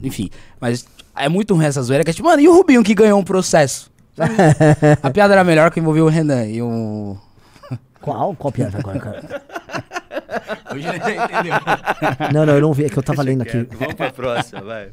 Enfim, 0.04 0.30
mas 0.60 0.86
é 1.16 1.30
muito 1.30 1.54
ruim 1.54 1.66
essa 1.66 1.82
zoeira 1.82 2.04
que 2.04 2.10
é 2.10 2.14
tipo, 2.14 2.28
mano, 2.28 2.42
e 2.42 2.48
o 2.48 2.54
Rubinho 2.54 2.84
que 2.84 2.94
ganhou 2.94 3.20
um 3.20 3.24
processo? 3.24 3.92
A 5.02 5.10
piada 5.10 5.34
era 5.34 5.44
melhor 5.44 5.72
que 5.72 5.80
envolvia 5.80 6.04
o 6.04 6.10
Renan 6.10 6.46
e 6.46 6.62
o. 6.62 7.18
Qual? 8.02 8.36
Qual 8.36 8.52
piada 8.52 8.78
agora, 8.78 9.00
cara? 9.00 9.42
Hoje 10.74 10.88
ele 10.88 11.00
já 11.00 11.26
entendeu. 11.26 11.54
Não, 12.34 12.46
não, 12.46 12.54
eu 12.56 12.62
não 12.62 12.74
vi, 12.74 12.86
é 12.86 12.90
que 12.90 12.98
eu 12.98 13.04
tava 13.04 13.22
lendo 13.22 13.42
aqui. 13.42 13.68
Vamos 13.78 13.94
pra 13.94 14.12
próxima, 14.12 14.62
vai. 14.62 14.90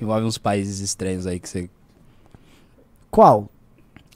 Envolve 0.00 0.24
uns 0.24 0.38
países 0.38 0.80
estranhos 0.80 1.26
aí 1.26 1.38
que 1.38 1.48
você. 1.48 1.68
Qual? 3.10 3.48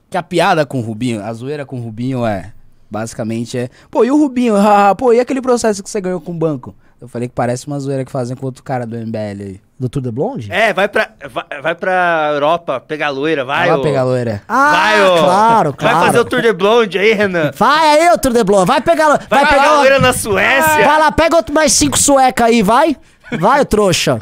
Que 0.08 0.16
a 0.16 0.22
piada 0.22 0.64
com 0.64 0.78
o 0.78 0.82
Rubinho, 0.82 1.22
a 1.22 1.32
zoeira 1.32 1.66
com 1.66 1.78
o 1.78 1.82
Rubinho 1.82 2.24
é. 2.24 2.52
Basicamente 2.90 3.58
é. 3.58 3.68
Pô, 3.90 4.04
e 4.04 4.10
o 4.10 4.16
Rubinho? 4.16 4.56
Ah, 4.56 4.94
pô, 4.94 5.12
e 5.12 5.18
aquele 5.18 5.42
processo 5.42 5.82
que 5.82 5.90
você 5.90 6.00
ganhou 6.00 6.20
com 6.20 6.30
o 6.30 6.34
banco? 6.34 6.74
Eu 7.04 7.08
falei 7.08 7.28
que 7.28 7.34
parece 7.34 7.66
uma 7.66 7.78
zoeira 7.78 8.02
que 8.02 8.10
fazem 8.10 8.34
com 8.34 8.46
outro 8.46 8.62
cara 8.62 8.86
do 8.86 8.96
MBL 8.96 9.18
aí. 9.42 9.60
Do 9.78 9.88
Tour 9.90 10.02
de 10.02 10.10
Blonde? 10.10 10.50
É, 10.50 10.72
vai 10.72 10.88
pra, 10.88 11.10
vai, 11.30 11.60
vai 11.60 11.74
pra 11.74 12.30
Europa 12.32 12.80
pegar 12.80 13.10
loira, 13.10 13.44
vai, 13.44 13.68
Vai 13.68 13.76
ô. 13.76 13.82
pegar 13.82 14.00
a 14.00 14.04
loira. 14.04 14.42
Ah, 14.48 14.70
Vai, 14.72 15.02
ô. 15.04 15.18
claro, 15.18 15.72
claro. 15.74 15.96
Vai 15.98 16.06
fazer 16.06 16.18
o 16.20 16.24
Tour 16.24 16.40
de 16.40 16.52
Blonde 16.52 16.98
aí, 16.98 17.12
Renan. 17.12 17.50
Vai 17.54 17.98
aí, 18.00 18.10
ô 18.12 18.16
Tour 18.16 18.32
de 18.32 18.42
Blonde. 18.42 18.66
Vai 18.66 18.80
pegar. 18.80 19.08
Vai, 19.28 19.44
Vai, 19.44 19.46
pegar. 19.46 19.74
loira 19.76 19.98
na 19.98 20.12
Suécia. 20.14 20.86
Vai 20.86 20.98
lá, 20.98 21.12
pega 21.12 21.36
outro 21.36 21.52
mais 21.54 21.72
cinco 21.72 21.98
sueca 21.98 22.46
aí, 22.46 22.62
vai. 22.62 22.96
Vai, 23.40 23.64
trouxa. 23.64 24.18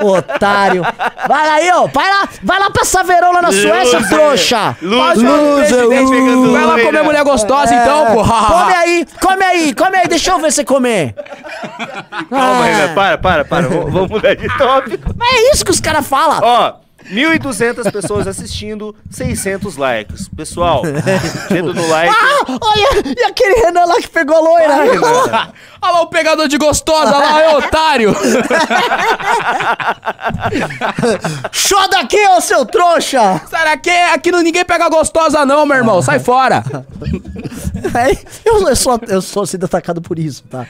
Otário. 0.00 0.82
Vai 1.26 1.48
aí, 1.48 1.70
ó. 1.72 1.86
Vai 1.88 2.08
lá, 2.10 2.28
vai 2.42 2.58
lá 2.60 2.70
pra 2.70 2.84
Saveirão 2.84 3.32
lá 3.32 3.42
na 3.42 3.50
Suécia, 3.52 4.06
trouxa. 4.08 4.76
Presidente 4.78 6.10
pegando 6.10 6.36
loser. 6.42 6.52
Vai 6.52 6.60
lá 6.64 6.66
loira. 6.74 6.86
comer 6.86 7.02
mulher 7.02 7.24
gostosa 7.24 7.74
então, 7.74 8.06
É, 8.06 8.14
pô. 8.14 8.24
Come 8.24 8.74
aí, 8.74 9.06
come 9.20 9.44
aí, 9.44 9.74
come 9.74 9.96
aí. 9.96 10.08
Deixa 10.08 10.30
eu 10.30 10.38
ver 10.38 10.52
você 10.52 10.64
comer. 10.64 11.14
Calma, 12.30 12.60
Ah. 12.60 12.64
Renan, 12.64 12.94
para, 12.94 13.18
para, 13.18 13.44
para. 13.44 13.68
Vamos 13.68 13.92
vamos 13.92 14.10
mudar 14.10 14.34
de 14.34 14.46
tópico. 14.56 15.14
Mas 15.16 15.28
é 15.34 15.52
isso 15.52 15.64
que 15.64 15.70
os 15.70 15.80
caras 15.80 16.06
falam. 16.06 16.38
Ó, 16.42 16.72
1.200 17.10 17.90
pessoas 17.90 18.26
assistindo, 18.26 18.94
600 19.10 19.76
likes. 19.76 20.28
Pessoal, 20.28 20.82
dedo 21.48 21.74
no 21.74 21.88
like. 21.88 22.14
Ah, 22.14 22.58
olha, 22.60 23.02
e 23.18 23.24
aquele 23.24 23.54
Renan 23.62 23.84
lá 23.84 23.96
que 23.96 24.08
pegou 24.08 24.36
a 24.36 24.40
loira. 24.40 24.74
Renan. 24.84 25.52
Olha 25.80 25.92
lá 25.92 26.02
o 26.02 26.08
pegador 26.08 26.48
de 26.48 26.58
gostosa, 26.58 27.16
lá, 27.16 27.40
é 27.40 27.56
otário. 27.56 28.12
Show 31.52 31.88
daqui, 31.88 32.18
ô 32.30 32.40
seu 32.40 32.66
trouxa. 32.66 33.40
Sai 33.48 33.64
daqui, 33.64 33.90
aqui 33.90 34.32
não, 34.32 34.42
ninguém 34.42 34.64
pega 34.64 34.88
gostosa 34.88 35.46
não, 35.46 35.64
meu 35.64 35.76
irmão. 35.76 36.02
Sai 36.02 36.18
fora. 36.18 36.64
É, 37.94 38.10
eu, 38.44 38.68
eu 38.68 38.74
sou, 38.76 39.00
eu 39.06 39.22
sou 39.22 39.46
sendo 39.46 39.64
atacado 39.64 40.02
por 40.02 40.18
isso, 40.18 40.42
tá? 40.50 40.66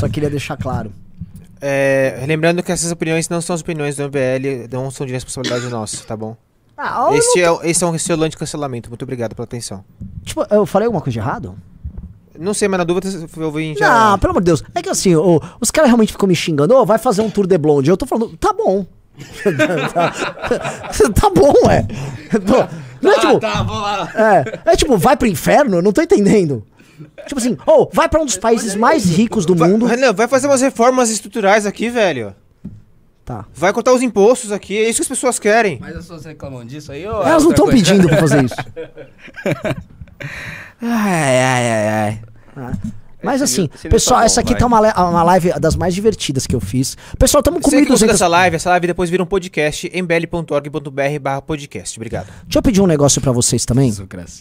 Só 0.00 0.08
queria 0.08 0.28
deixar 0.28 0.56
claro. 0.56 0.92
É, 1.60 2.22
lembrando 2.26 2.62
que 2.62 2.70
essas 2.72 2.90
opiniões 2.92 3.28
não 3.28 3.40
são 3.40 3.54
as 3.54 3.60
opiniões 3.60 3.96
do 3.96 4.04
MBL, 4.04 4.68
não 4.72 4.90
são 4.90 5.06
de 5.06 5.12
responsabilidade 5.12 5.66
nossa, 5.70 6.04
tá 6.04 6.16
bom? 6.16 6.36
Ah, 6.76 7.08
Esse 7.12 7.40
é, 7.42 7.50
o- 7.50 7.60
esse 7.64 7.82
é 7.82 7.86
um 7.86 7.90
receio 7.90 8.28
de 8.28 8.36
cancelamento. 8.36 8.88
Muito 8.88 9.02
obrigado 9.02 9.34
pela 9.34 9.44
atenção. 9.44 9.84
Tipo, 10.24 10.46
eu 10.50 10.64
falei 10.64 10.86
alguma 10.86 11.00
coisa 11.02 11.12
de 11.14 11.18
errado? 11.18 11.56
Não 12.38 12.54
sei, 12.54 12.68
mas 12.68 12.78
na 12.78 12.84
dúvida 12.84 13.08
eu 13.36 13.50
vim 13.50 13.74
já. 13.76 14.10
Não, 14.10 14.18
pelo 14.20 14.30
amor 14.30 14.40
de 14.42 14.46
Deus. 14.46 14.62
É 14.72 14.80
que 14.80 14.88
assim, 14.88 15.12
os 15.60 15.70
caras 15.72 15.90
realmente 15.90 16.12
ficam 16.12 16.28
me 16.28 16.36
xingando. 16.36 16.72
Ô, 16.76 16.86
vai 16.86 16.96
fazer 16.98 17.20
um 17.22 17.28
tour 17.30 17.48
de 17.48 17.58
blonde. 17.58 17.90
Eu 17.90 17.96
tô 17.96 18.06
falando, 18.06 18.36
tá 18.36 18.52
bom. 18.52 18.86
tá, 19.92 20.12
tá 21.14 21.30
bom, 21.30 21.52
é. 21.68 21.82
Tô- 22.38 22.78
Não 23.02 23.12
é 23.12 23.18
tipo, 23.18 23.40
tá, 23.40 23.62
vou 23.64 23.78
lá. 23.80 24.08
é, 24.14 24.60
é 24.72 24.76
tipo, 24.76 24.96
vai 24.96 25.16
pro 25.16 25.26
inferno? 25.26 25.82
Não 25.82 25.92
tô 25.92 26.00
entendendo. 26.00 26.64
Tipo 27.26 27.38
assim, 27.38 27.56
ô, 27.66 27.88
vai 27.92 28.08
pra 28.08 28.20
um 28.20 28.24
dos 28.24 28.36
países 28.36 28.74
mais 28.74 29.04
ricos 29.04 29.46
do 29.46 29.54
Vai, 29.54 29.68
mundo. 29.68 29.86
Renan, 29.86 30.12
vai 30.12 30.28
fazer 30.28 30.46
umas 30.46 30.60
reformas 30.60 31.10
estruturais 31.10 31.66
aqui, 31.66 31.88
velho. 31.88 32.34
Tá. 33.24 33.44
Vai 33.54 33.72
cortar 33.72 33.92
os 33.92 34.00
impostos 34.02 34.50
aqui, 34.52 34.76
é 34.76 34.88
isso 34.88 34.96
que 34.98 35.02
as 35.02 35.08
pessoas 35.08 35.38
querem. 35.38 35.78
Mas 35.80 35.90
as 35.94 36.02
pessoas 36.02 36.24
reclamam 36.24 36.64
disso 36.64 36.90
aí 36.90 37.06
ou 37.06 37.22
Elas 37.22 37.44
não 37.44 37.50
estão 37.50 37.68
pedindo 37.68 38.08
pra 38.08 38.16
fazer 38.16 38.44
isso. 38.44 38.56
Ai, 40.80 41.42
ai, 41.42 41.70
ai, 41.70 41.88
ai. 42.56 42.72
Mas 43.22 43.42
Esse 43.42 43.62
assim, 43.62 43.88
pessoal, 43.88 44.20
tá 44.20 44.26
essa 44.26 44.40
aqui 44.40 44.54
tá 44.54 44.64
uma, 44.64 44.78
uma 44.80 45.22
live 45.24 45.52
das 45.60 45.74
mais 45.74 45.92
divertidas 45.92 46.46
que 46.46 46.54
eu 46.54 46.60
fiz. 46.60 46.96
Pessoal, 47.18 47.40
estamos 47.40 47.60
com 47.60 47.70
Você 47.70 47.82
que 47.82 47.88
gostou 47.88 48.06
1.200 48.06 48.12
dessa 48.12 48.28
live, 48.28 48.56
essa 48.56 48.70
live 48.70 48.86
depois 48.86 49.10
vira 49.10 49.22
um 49.22 49.26
podcast 49.26 49.90
mbl.org.br 49.92 51.18
barra 51.20 51.42
podcast. 51.42 51.98
Obrigado. 51.98 52.28
Deixa 52.44 52.58
eu 52.58 52.62
pedir 52.62 52.80
um 52.80 52.86
negócio 52.86 53.20
pra 53.20 53.32
vocês 53.32 53.64
também. 53.64 53.92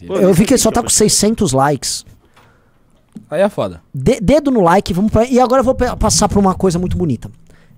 Eu 0.07 0.33
vi 0.33 0.45
que 0.45 0.53
ele 0.53 0.59
só 0.59 0.71
tá 0.71 0.83
com 0.83 0.89
600 0.89 1.53
likes. 1.53 2.05
Aí 3.29 3.41
é 3.41 3.49
foda. 3.49 3.81
De- 3.93 4.19
dedo 4.21 4.49
no 4.51 4.61
like, 4.61 4.93
vamos 4.93 5.11
pra... 5.11 5.25
E 5.25 5.39
agora 5.39 5.59
eu 5.61 5.63
vou 5.65 5.75
passar 5.75 6.29
pra 6.29 6.39
uma 6.39 6.55
coisa 6.55 6.79
muito 6.79 6.97
bonita. 6.97 7.29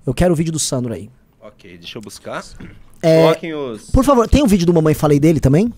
Eu 0.05 0.13
quero 0.13 0.33
o 0.33 0.35
vídeo 0.35 0.51
do 0.53 0.59
Sandro 0.59 0.93
aí. 0.93 1.09
Ok, 1.41 1.77
deixa 1.77 1.97
eu 1.97 2.01
buscar. 2.01 2.43
É, 3.01 3.23
Coloquem 3.23 3.53
os. 3.53 3.89
Por 3.91 4.03
favor, 4.03 4.27
tem 4.27 4.43
um 4.43 4.47
vídeo 4.47 4.65
do 4.65 4.73
Mamãe 4.73 4.93
Falei 4.93 5.19
dele 5.19 5.39
também? 5.39 5.73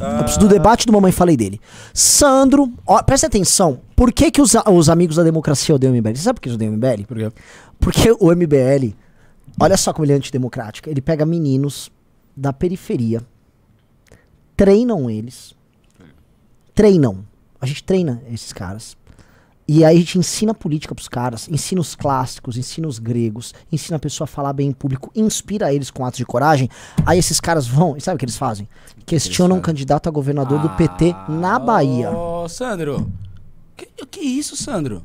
Eu 0.00 0.18
preciso 0.22 0.40
do 0.40 0.48
debate 0.48 0.86
do 0.86 0.92
Mamãe 0.92 1.10
Falei 1.12 1.36
dele. 1.36 1.60
Sandro, 1.92 2.72
ó, 2.86 3.02
presta 3.02 3.26
atenção. 3.26 3.80
Por 3.96 4.12
que, 4.12 4.30
que 4.30 4.40
os, 4.40 4.54
a- 4.54 4.64
os 4.70 4.88
amigos 4.88 5.16
da 5.16 5.22
democracia 5.24 5.74
odeiam 5.74 5.92
o 5.92 5.96
MBL? 5.96 6.14
Você 6.16 6.22
sabe 6.22 6.36
por 6.36 6.42
que 6.42 6.48
eles 6.48 6.54
odeiam 6.56 6.72
o 6.72 6.76
MBL? 6.76 7.04
Por 7.06 7.16
quê? 7.18 7.32
Porque 7.80 8.12
o 8.18 8.30
MBL, 8.34 8.94
olha 9.60 9.76
só 9.76 9.92
como 9.92 10.04
ele 10.04 10.12
é 10.12 10.16
antidemocrático. 10.16 10.88
Ele 10.88 11.00
pega 11.00 11.26
meninos 11.26 11.90
da 12.36 12.52
periferia, 12.52 13.20
treinam 14.56 15.10
eles, 15.10 15.54
treinam. 16.74 17.24
A 17.60 17.66
gente 17.66 17.82
treina 17.84 18.22
esses 18.30 18.52
caras. 18.52 18.96
E 19.66 19.84
aí 19.84 19.96
a 19.96 19.98
gente 20.00 20.18
ensina 20.18 20.52
política 20.52 20.94
pros 20.94 21.08
caras, 21.08 21.48
ensina 21.48 21.80
os 21.80 21.94
clássicos, 21.94 22.56
ensina 22.56 22.88
os 22.88 22.98
gregos, 22.98 23.54
ensina 23.70 23.96
a 23.96 24.00
pessoa 24.00 24.24
a 24.24 24.28
falar 24.28 24.52
bem 24.52 24.68
em 24.68 24.72
público, 24.72 25.10
inspira 25.14 25.72
eles 25.72 25.90
com 25.90 26.04
atos 26.04 26.18
de 26.18 26.26
coragem. 26.26 26.68
Aí 27.06 27.18
esses 27.18 27.38
caras 27.38 27.66
vão, 27.66 27.96
e 27.96 28.00
sabe 28.00 28.16
o 28.16 28.18
que 28.18 28.24
eles 28.24 28.36
fazem? 28.36 28.68
Questionam 29.06 29.56
um 29.56 29.60
candidato 29.60 30.08
a 30.08 30.10
governador 30.12 30.60
do 30.60 30.70
PT 30.70 31.14
na 31.28 31.58
Bahia. 31.58 32.10
Ô, 32.10 32.48
Sandro. 32.48 33.10
Que, 33.76 33.86
que 34.06 34.20
isso, 34.20 34.56
Sandro? 34.56 35.04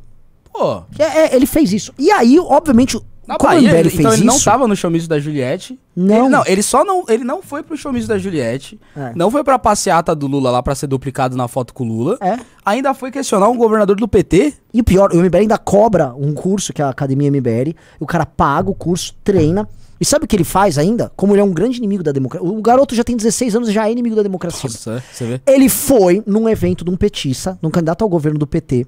Pô, 0.52 0.84
É, 0.98 1.04
é, 1.04 1.36
ele 1.36 1.46
fez 1.46 1.72
isso. 1.72 1.94
E 1.98 2.10
aí, 2.10 2.40
obviamente, 2.40 3.00
na 3.28 3.36
como 3.36 3.52
Bahia, 3.52 3.78
ele, 3.78 3.90
fez 3.90 4.00
então 4.00 4.12
ele 4.14 4.22
isso, 4.22 4.26
não 4.26 4.40
tava 4.40 4.68
no 4.68 4.76
showmício 4.76 5.10
da 5.10 5.20
Juliette. 5.20 5.78
Não. 5.94 6.16
Ele, 6.16 6.30
não, 6.30 6.44
ele 6.46 6.64
só 6.64 6.86
não, 6.86 7.04
ele 7.10 7.26
não 7.26 7.42
foi 7.42 7.62
pro 7.62 7.76
showmício 7.76 8.08
da 8.08 8.18
Juliette. 8.18 8.80
É. 8.96 9.12
Não 9.16 9.30
foi 9.30 9.44
pra 9.44 9.60
passeata 9.60 10.16
do 10.16 10.28
Lula 10.28 10.50
lá 10.50 10.64
pra 10.64 10.74
ser 10.74 10.88
duplicado 10.88 11.36
na 11.36 11.48
foto 11.48 11.74
com 11.74 11.84
o 11.84 11.88
Lula. 11.88 12.18
É. 12.22 12.40
Ainda 12.66 12.94
foi 12.94 13.12
questionar 13.12 13.50
um 13.50 13.58
governador 13.58 13.98
do 13.98 14.08
PT. 14.08 14.54
E 14.74 14.80
o 14.80 14.84
pior, 14.84 15.12
o 15.12 15.18
MBL 15.18 15.40
ainda 15.40 15.58
cobra 15.58 16.14
um 16.16 16.34
curso, 16.34 16.72
que 16.72 16.82
é 16.82 16.86
a 16.86 16.90
Academia 16.90 17.30
MBL. 17.30 17.76
O 18.00 18.06
cara 18.06 18.26
paga 18.26 18.70
o 18.70 18.74
curso, 18.74 19.14
treina. 19.24 19.68
E 20.00 20.06
sabe 20.06 20.26
o 20.26 20.28
que 20.28 20.36
ele 20.36 20.44
faz 20.44 20.78
ainda? 20.78 21.12
Como 21.16 21.34
ele 21.34 21.42
é 21.42 21.44
um 21.44 21.52
grande 21.52 21.78
inimigo 21.78 22.04
da 22.04 22.12
democracia. 22.12 22.48
O 22.48 22.62
garoto 22.62 22.96
já 22.96 23.04
tem 23.04 23.18
16 23.18 23.56
anos 23.56 23.70
e 23.70 23.74
já 23.74 23.88
é 23.88 23.92
inimigo 23.92 24.16
da 24.16 24.24
democracia. 24.24 24.70
Nossa, 24.70 25.04
você 25.12 25.26
vê? 25.26 25.42
Ele 25.46 25.68
foi 25.68 26.24
num 26.26 26.48
evento 26.48 26.86
de 26.86 26.92
um 26.92 26.96
petista, 26.96 27.58
num 27.62 27.72
candidato 27.72 28.04
ao 28.04 28.10
governo 28.10 28.38
do 28.40 28.48
PT, 28.48 28.86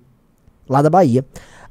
lá 0.68 0.82
da 0.82 0.90
Bahia. 0.90 1.26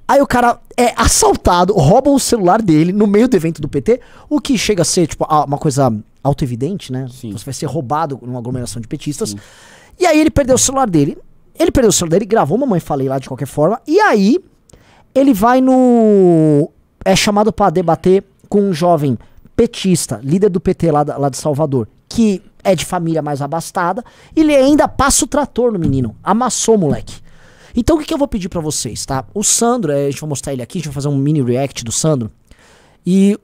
Aí 0.09 0.23
o 0.23 0.27
cara 0.27 0.59
é 0.75 0.95
assaltado, 0.97 1.75
roubam 1.75 2.15
o 2.15 2.19
celular 2.19 2.63
dele 2.63 2.95
no 2.95 3.07
meio 3.07 3.29
do 3.29 3.37
evento 3.37 3.61
do 3.61 3.69
PT, 3.69 4.01
o 4.31 4.41
que 4.41 4.57
chega 4.57 4.81
a 4.81 4.85
ser, 4.85 5.07
tipo, 5.07 5.27
uma 5.27 5.59
coisa 5.59 5.95
auto-evidente, 6.25 6.91
né? 6.91 7.07
Sim. 7.11 7.33
Você 7.33 7.45
vai 7.45 7.53
ser 7.53 7.67
roubado 7.67 8.19
numa 8.23 8.39
aglomeração 8.39 8.81
de 8.81 8.89
petistas. 8.89 9.37
E 10.01 10.07
aí 10.07 10.19
ele 10.19 10.31
perdeu 10.31 10.55
o 10.55 10.59
celular 10.59 10.89
dele. 10.89 11.19
Ele 11.59 11.71
perdeu 11.71 11.91
o 11.91 11.93
celular 11.93 12.13
dele, 12.13 12.25
gravou 12.25 12.57
Mamãe 12.57 12.81
Falei 12.81 13.07
lá 13.07 13.19
de 13.19 13.29
qualquer 13.29 13.47
forma. 13.47 13.81
E 13.87 14.01
aí, 14.01 14.39
ele 15.15 15.35
vai 15.35 15.61
no. 15.61 16.71
É 17.05 17.15
chamado 17.15 17.53
pra 17.53 17.69
debater 17.69 18.25
com 18.49 18.63
um 18.63 18.73
jovem 18.73 19.19
petista, 19.55 20.21
líder 20.23 20.49
do 20.49 20.61
PT 20.61 20.91
lá, 20.91 21.05
lá 21.19 21.29
de 21.29 21.37
Salvador, 21.37 21.87
que 22.09 22.41
é 22.65 22.75
de 22.75 22.85
família 22.85 23.21
mais 23.21 23.43
abastada. 23.43 24.03
E 24.35 24.41
ele 24.41 24.55
ainda 24.55 24.89
passa 24.89 25.25
o 25.25 25.29
trator 25.29 25.71
no 25.71 25.79
menino. 25.79 26.17
Amassou 26.23 26.77
o 26.77 26.79
moleque. 26.79 27.28
Então 27.77 27.97
o 27.97 27.99
que, 28.01 28.07
que 28.07 28.15
eu 28.15 28.19
vou 28.19 28.29
pedir 28.29 28.49
pra 28.49 28.61
vocês, 28.61 29.05
tá? 29.07 29.25
O 29.35 29.43
Sandro, 29.45 29.93
é, 29.93 30.07
a 30.07 30.11
gente 30.11 30.21
vai 30.21 30.29
mostrar 30.29 30.53
ele 30.53 30.63
aqui, 30.63 30.79
a 30.79 30.81
gente 30.81 30.89
vai 30.89 30.95
fazer 30.95 31.09
um 31.09 31.17
mini 31.17 31.43
react 31.43 31.85
do 31.85 31.93
Sandro. 31.93 32.31
E 33.07 33.39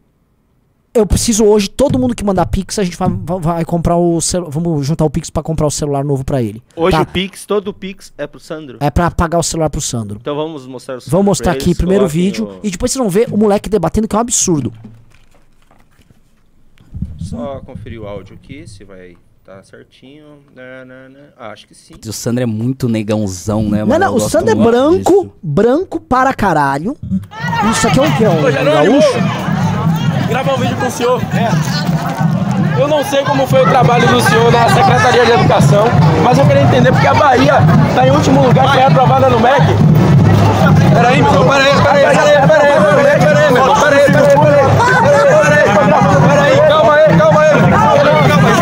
eu 0.92 1.06
preciso 1.06 1.44
hoje, 1.44 1.68
todo 1.68 1.98
mundo 1.98 2.14
que 2.14 2.24
mandar 2.24 2.46
Pix, 2.46 2.78
a 2.78 2.84
gente 2.84 2.96
vai, 2.96 3.08
vai- 3.40 3.64
comprar 3.64 3.96
o 3.96 4.20
celular. 4.20 4.50
Vamos 4.50 4.86
juntar 4.86 5.04
o 5.04 5.10
Pix 5.10 5.28
pra 5.28 5.42
comprar 5.42 5.66
o 5.66 5.70
celular 5.70 6.04
novo 6.04 6.24
pra 6.24 6.40
ele. 6.42 6.62
Hoje 6.76 6.96
tá? 6.96 7.02
o 7.02 7.06
Pix, 7.06 7.44
todo 7.46 7.68
o 7.68 7.74
Pix 7.74 8.12
é 8.16 8.26
pro 8.26 8.38
Sandro. 8.38 8.78
É 8.80 8.90
pra 8.90 9.10
pagar 9.10 9.38
o 9.38 9.42
celular 9.42 9.68
pro 9.70 9.80
Sandro. 9.80 10.18
Então 10.20 10.36
vamos 10.36 10.66
mostrar 10.66 10.96
o 10.96 11.00
celular 11.00 11.10
Vamos 11.18 11.26
mostrar 11.26 11.52
aqui 11.52 11.66
eles, 11.70 11.76
primeiro 11.78 12.06
vídeo 12.06 12.46
o- 12.46 12.60
e 12.62 12.70
depois 12.70 12.92
vocês 12.92 13.00
vão 13.00 13.10
ver 13.10 13.28
o 13.32 13.36
moleque 13.36 13.68
debatendo 13.68 14.06
que 14.06 14.14
é 14.14 14.18
um 14.18 14.20
absurdo. 14.20 14.72
Só 17.18 17.60
conferir 17.60 18.00
o 18.00 18.06
áudio 18.06 18.34
aqui, 18.34 18.66
se 18.68 18.84
vai 18.84 19.16
tá 19.44 19.62
certinho. 19.62 20.38
Né, 20.54 20.84
né, 20.84 21.08
né. 21.10 21.20
Ah, 21.38 21.48
acho 21.50 21.66
que 21.66 21.74
sim. 21.74 21.94
O 22.06 22.12
Sandro 22.12 22.42
é 22.42 22.46
muito 22.46 22.88
negãozão, 22.88 23.62
né, 23.64 23.80
Não, 23.80 23.86
mano? 23.86 24.00
não, 24.00 24.06
Eu 24.08 24.14
o 24.14 24.20
Sandro 24.20 24.50
é 24.50 24.54
branco, 24.54 25.24
disso. 25.24 25.32
branco 25.42 26.00
para 26.00 26.32
caralho. 26.32 26.96
Isso 27.70 27.86
aqui 27.88 27.98
é 27.98 28.02
um 28.02 28.10
que? 28.12 28.24
Um, 28.26 28.38
um 28.38 28.42
gaúcho? 28.42 29.18
gravar 30.28 30.54
um 30.54 30.58
vídeo 30.58 30.76
com 30.76 30.86
o 30.86 30.90
senhor. 30.90 31.20
Eu 32.78 32.88
não 32.88 33.04
sei 33.04 33.22
como 33.24 33.46
foi 33.46 33.62
o 33.62 33.68
trabalho 33.68 34.08
do 34.08 34.20
senhor 34.22 34.50
na 34.50 34.68
Secretaria 34.68 35.24
de 35.26 35.32
Educação, 35.32 35.84
mas 36.24 36.38
eu 36.38 36.46
queria 36.46 36.62
entender 36.62 36.90
porque 36.90 37.06
a 37.06 37.14
Bahia 37.14 37.58
está 37.90 38.06
em 38.06 38.10
último 38.10 38.42
lugar, 38.46 38.72
foi 38.72 38.82
aprovada 38.82 39.28
no 39.30 39.38
MEC. 39.38 39.60
Peraí, 40.92 41.22
meu 41.22 41.30
irmão, 41.32 41.48
peraí, 41.48 41.72
peraí, 41.82 42.02
peraí, 42.02 42.14
peraí, 42.14 42.48
peraí, 42.48 43.18
peraí, 43.20 43.52
meu 43.52 43.62
irmão, 43.62 43.80
peraí, 43.80 44.04
peraí, 44.06 44.12
peraí, 44.12 44.64
peraí, 45.04 45.34
peraí, 45.44 45.64
peraí, 46.28 46.68
calma 46.68 46.94
aí, 46.94 47.16
calma 47.18 47.40
aí, 47.42 47.54
calma 47.68 48.00
aí, 48.00 48.28
calma 48.28 48.48
aí, 48.48 48.53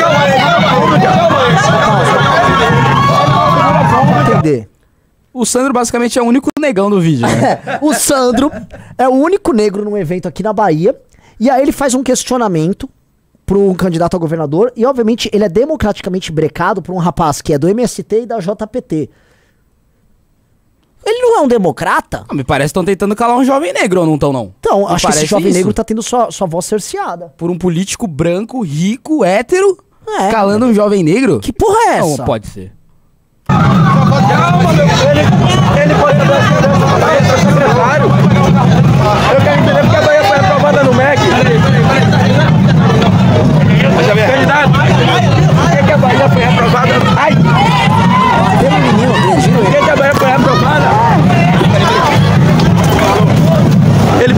O 5.34 5.46
Sandro 5.46 5.72
basicamente 5.72 6.18
é 6.18 6.22
o 6.22 6.26
único 6.26 6.50
negão 6.60 6.90
do 6.90 7.00
vídeo, 7.00 7.26
né? 7.26 7.60
O 7.80 7.94
Sandro 7.94 8.50
é 8.98 9.08
o 9.08 9.12
único 9.12 9.52
negro 9.52 9.84
num 9.84 9.96
evento 9.96 10.28
aqui 10.28 10.42
na 10.42 10.52
Bahia. 10.52 10.94
E 11.40 11.48
aí 11.48 11.62
ele 11.62 11.72
faz 11.72 11.94
um 11.94 12.02
questionamento 12.02 12.88
pro 13.46 13.74
candidato 13.74 14.14
a 14.14 14.18
governador. 14.18 14.72
E 14.76 14.84
obviamente 14.84 15.30
ele 15.32 15.44
é 15.44 15.48
democraticamente 15.48 16.30
brecado 16.30 16.82
por 16.82 16.94
um 16.94 16.98
rapaz 16.98 17.40
que 17.40 17.52
é 17.54 17.58
do 17.58 17.68
MST 17.68 18.22
e 18.22 18.26
da 18.26 18.38
JPT. 18.38 19.08
Ele 21.04 21.18
não 21.20 21.38
é 21.38 21.40
um 21.42 21.48
democrata? 21.48 22.24
Ah, 22.28 22.34
me 22.34 22.44
parece 22.44 22.66
que 22.66 22.78
estão 22.78 22.84
tentando 22.84 23.16
calar 23.16 23.36
um 23.36 23.44
jovem 23.44 23.72
negro, 23.72 24.00
ou 24.00 24.06
não 24.06 24.14
estão, 24.14 24.32
não? 24.32 24.54
Então, 24.60 24.80
Me 24.86 24.94
acho 24.94 25.06
que 25.08 25.12
esse 25.14 25.26
jovem 25.26 25.48
isso. 25.48 25.58
negro 25.58 25.74
tá 25.74 25.82
tendo 25.82 26.00
sua, 26.02 26.30
sua 26.30 26.46
voz 26.46 26.64
cerceada. 26.64 27.32
Por 27.36 27.50
um 27.50 27.58
político 27.58 28.06
branco, 28.06 28.62
rico, 28.62 29.24
hétero, 29.24 29.78
É. 30.20 30.30
calando 30.30 30.66
um 30.66 30.72
jovem 30.74 31.02
negro? 31.02 31.40
Que 31.40 31.52
porra 31.52 31.94
é 31.94 31.98
Não, 32.00 32.12
essa? 32.12 32.22
pode 32.24 32.46
ser. 32.46 32.72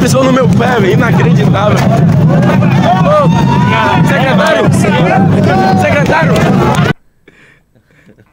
Pisou 0.04 0.22
no 0.22 0.32
meu 0.32 0.46
pé, 0.46 0.78
velho. 0.78 0.92
Inacreditável. 0.92 1.78
Ô, 3.04 4.06
secretário! 4.06 4.70
Secretário! 5.80 6.93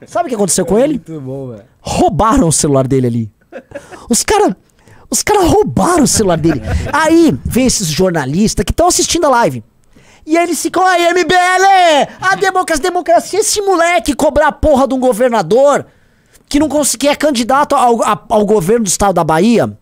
Sabe 0.06 0.26
o 0.26 0.30
que 0.30 0.36
aconteceu 0.36 0.66
com 0.66 0.78
ele? 0.80 0.94
Muito 0.94 1.22
bom, 1.22 1.50
velho. 1.50 1.64
roubaram 1.80 2.48
o 2.48 2.52
celular 2.52 2.88
dele 2.88 3.08
ali. 3.08 3.32
Os 4.10 4.24
caras. 4.24 4.56
Os 5.10 5.22
caras 5.22 5.44
roubaram 5.50 6.04
o 6.04 6.08
celular 6.08 6.38
dele. 6.38 6.62
Aí 6.94 7.38
vem 7.44 7.66
esses 7.66 7.88
jornalistas 7.88 8.64
que 8.64 8.72
estão 8.72 8.88
assistindo 8.88 9.26
a 9.26 9.30
live. 9.30 9.62
E 10.26 10.38
aí 10.38 10.46
eles 10.46 10.62
ficam, 10.62 10.86
aí, 10.86 11.04
MBL! 11.14 12.08
A 12.22 12.36
democracia, 12.36 12.84
democracia, 12.84 13.40
esse 13.40 13.62
moleque 13.62 14.14
cobrar 14.16 14.48
a 14.48 14.52
porra 14.52 14.88
de 14.88 14.94
um 14.94 15.00
governador 15.00 15.86
que 16.48 16.60
não 16.60 16.70
conseguia, 16.70 17.12
é 17.12 17.16
candidato 17.16 17.76
ao, 17.76 18.02
a- 18.04 18.24
ao 18.30 18.46
governo 18.46 18.86
do 18.86 18.88
estado 18.88 19.14
da 19.16 19.24
Bahia 19.24 19.78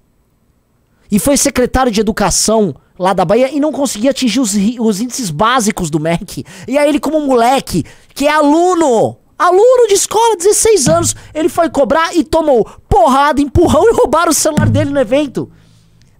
e 1.11 1.19
foi 1.19 1.37
secretário 1.37 1.91
de 1.91 1.99
educação 2.01 2.73
lá 2.97 3.13
da 3.13 3.23
Bahia 3.25 3.51
e 3.51 3.59
não 3.59 3.71
conseguia 3.71 4.11
atingir 4.11 4.39
os, 4.39 4.55
os 4.79 4.99
índices 5.01 5.29
básicos 5.29 5.89
do 5.91 5.99
MEC. 5.99 6.43
E 6.67 6.77
aí 6.77 6.89
ele, 6.89 6.99
como 6.99 7.19
moleque, 7.21 7.85
que 8.15 8.25
é 8.27 8.31
aluno, 8.31 9.17
aluno 9.39 9.87
de 9.87 9.93
escola, 9.93 10.35
16 10.35 10.87
anos, 10.89 11.15
ele 11.33 11.47
foi 11.49 11.69
cobrar 11.69 12.15
e 12.15 12.23
tomou 12.23 12.63
porrada, 12.89 13.41
empurrão 13.41 13.89
e 13.89 13.93
roubaram 13.95 14.31
o 14.31 14.33
celular 14.35 14.69
dele 14.69 14.91
no 14.91 14.99
evento. 14.99 15.49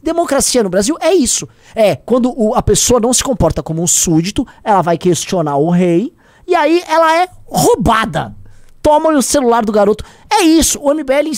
Democracia 0.01 0.63
no 0.63 0.69
Brasil 0.69 0.97
é 1.01 1.13
isso. 1.13 1.47
É, 1.75 1.95
quando 1.95 2.34
o- 2.36 2.55
a 2.55 2.62
pessoa 2.62 2.99
não 2.99 3.13
se 3.13 3.23
comporta 3.23 3.62
como 3.62 3.84
um 3.84 3.88
súdito, 3.88 4.47
ela 4.63 4.82
vai 4.82 4.97
questionar 4.97 5.58
o 5.58 5.69
rei, 5.69 6.13
e 6.47 6.55
aí 6.55 6.82
ela 6.88 7.17
é 7.21 7.27
roubada. 7.45 8.34
Tomam 8.82 9.13
o 9.17 9.21
celular 9.21 9.63
do 9.65 9.73
garoto. 9.73 10.05
É 10.32 10.41
isso. 10.41 10.79
O 10.82 10.89
MBL, 10.93 11.29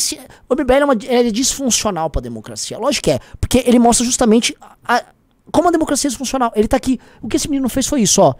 o 0.47 0.53
MBL 0.55 0.81
é, 0.81 0.85
uma, 0.85 0.93
é 1.07 1.23
disfuncional 1.31 2.07
pra 2.07 2.21
democracia. 2.21 2.77
Lógico 2.77 3.05
que 3.05 3.11
é. 3.11 3.19
Porque 3.39 3.63
ele 3.65 3.79
mostra 3.79 4.05
justamente 4.05 4.55
a- 4.61 4.97
a- 4.97 5.03
como 5.51 5.67
a 5.67 5.71
democracia 5.71 6.07
é 6.07 6.11
disfuncional. 6.11 6.51
Ele 6.55 6.67
tá 6.67 6.77
aqui. 6.77 6.99
O 7.19 7.27
que 7.27 7.35
esse 7.35 7.49
menino 7.49 7.67
fez 7.67 7.87
foi 7.87 8.01
isso, 8.03 8.21
ó. 8.21 8.35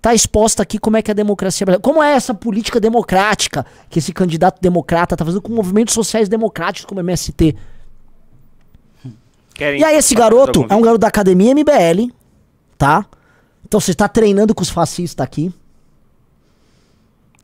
Tá 0.00 0.14
exposta 0.14 0.62
aqui 0.62 0.78
como 0.78 0.96
é 0.96 1.02
que 1.02 1.10
a 1.10 1.14
democracia 1.14 1.64
brasileira. 1.64 1.82
Como 1.82 2.02
é 2.02 2.12
essa 2.12 2.32
política 2.32 2.78
democrática 2.78 3.66
que 3.90 3.98
esse 3.98 4.12
candidato 4.12 4.60
democrata 4.60 5.16
tá 5.16 5.24
fazendo 5.24 5.42
com 5.42 5.52
movimentos 5.52 5.94
sociais 5.94 6.28
democráticos 6.28 6.86
como 6.86 7.00
MST. 7.00 7.56
Querem 9.54 9.80
E 9.80 9.84
aí 9.84 9.96
esse 9.96 10.14
garoto 10.14 10.66
é 10.68 10.74
um 10.74 10.80
garoto 10.80 11.00
da 11.00 11.08
academia 11.08 11.54
MBL, 11.54 12.12
tá? 12.76 13.06
Então 13.64 13.80
você 13.80 13.94
tá 13.94 14.06
treinando 14.06 14.54
com 14.54 14.62
os 14.62 14.68
fascistas 14.68 15.24
aqui. 15.24 15.52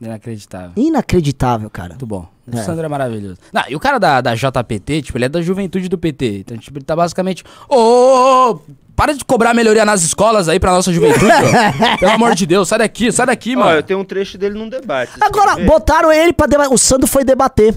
Inacreditável. 0.03 0.73
Inacreditável, 0.77 1.71
cara. 1.71 1.91
Muito 1.91 2.07
bom. 2.07 2.27
O 2.53 2.59
É. 2.59 2.63
Sandro 2.63 2.85
é 2.85 2.89
maravilhoso. 2.89 3.37
Não, 3.53 3.63
e 3.69 3.77
o 3.77 3.81
cara 3.81 3.99
da, 3.99 4.21
da 4.21 4.35
JPT, 4.35 5.03
tipo, 5.03 5.17
ele 5.19 5.27
é 5.27 5.29
da 5.29 5.41
juventude 5.41 5.89
do 5.89 5.97
PT. 5.97 6.39
Então, 6.41 6.57
tipo, 6.59 6.79
ele 6.79 6.85
tá 6.85 6.97
basicamente. 6.97 7.45
Ô, 7.69 7.77
ô, 7.77 8.51
ô, 8.51 8.61
para 8.97 9.15
de 9.15 9.25
cobrar 9.25 9.55
melhoria 9.55 9.85
nas 9.85 10.03
escolas 10.03 10.49
aí 10.49 10.59
pra 10.61 10.73
nossa 10.73 10.93
juventude, 10.93 11.25
ó. 11.27 11.97
Pelo 11.99 12.13
amor 12.13 12.35
de 12.35 12.45
Deus, 12.47 12.69
sai 12.69 12.79
daqui, 12.81 13.11
sai 13.13 13.27
daqui, 13.27 13.55
Ó, 13.57 13.61
mano. 13.61 13.77
eu 13.79 13.83
tenho 13.83 14.01
um 14.01 14.05
trecho 14.05 14.37
dele 14.37 14.59
num 14.59 14.69
debate. 14.69 15.13
Agora, 15.21 15.57
botaram 15.65 16.13
ele 16.13 16.33
pra 16.33 16.47
debater. 16.47 16.73
O 16.75 16.79
Sandro 16.79 17.07
foi 17.07 17.25
debater. 17.25 17.75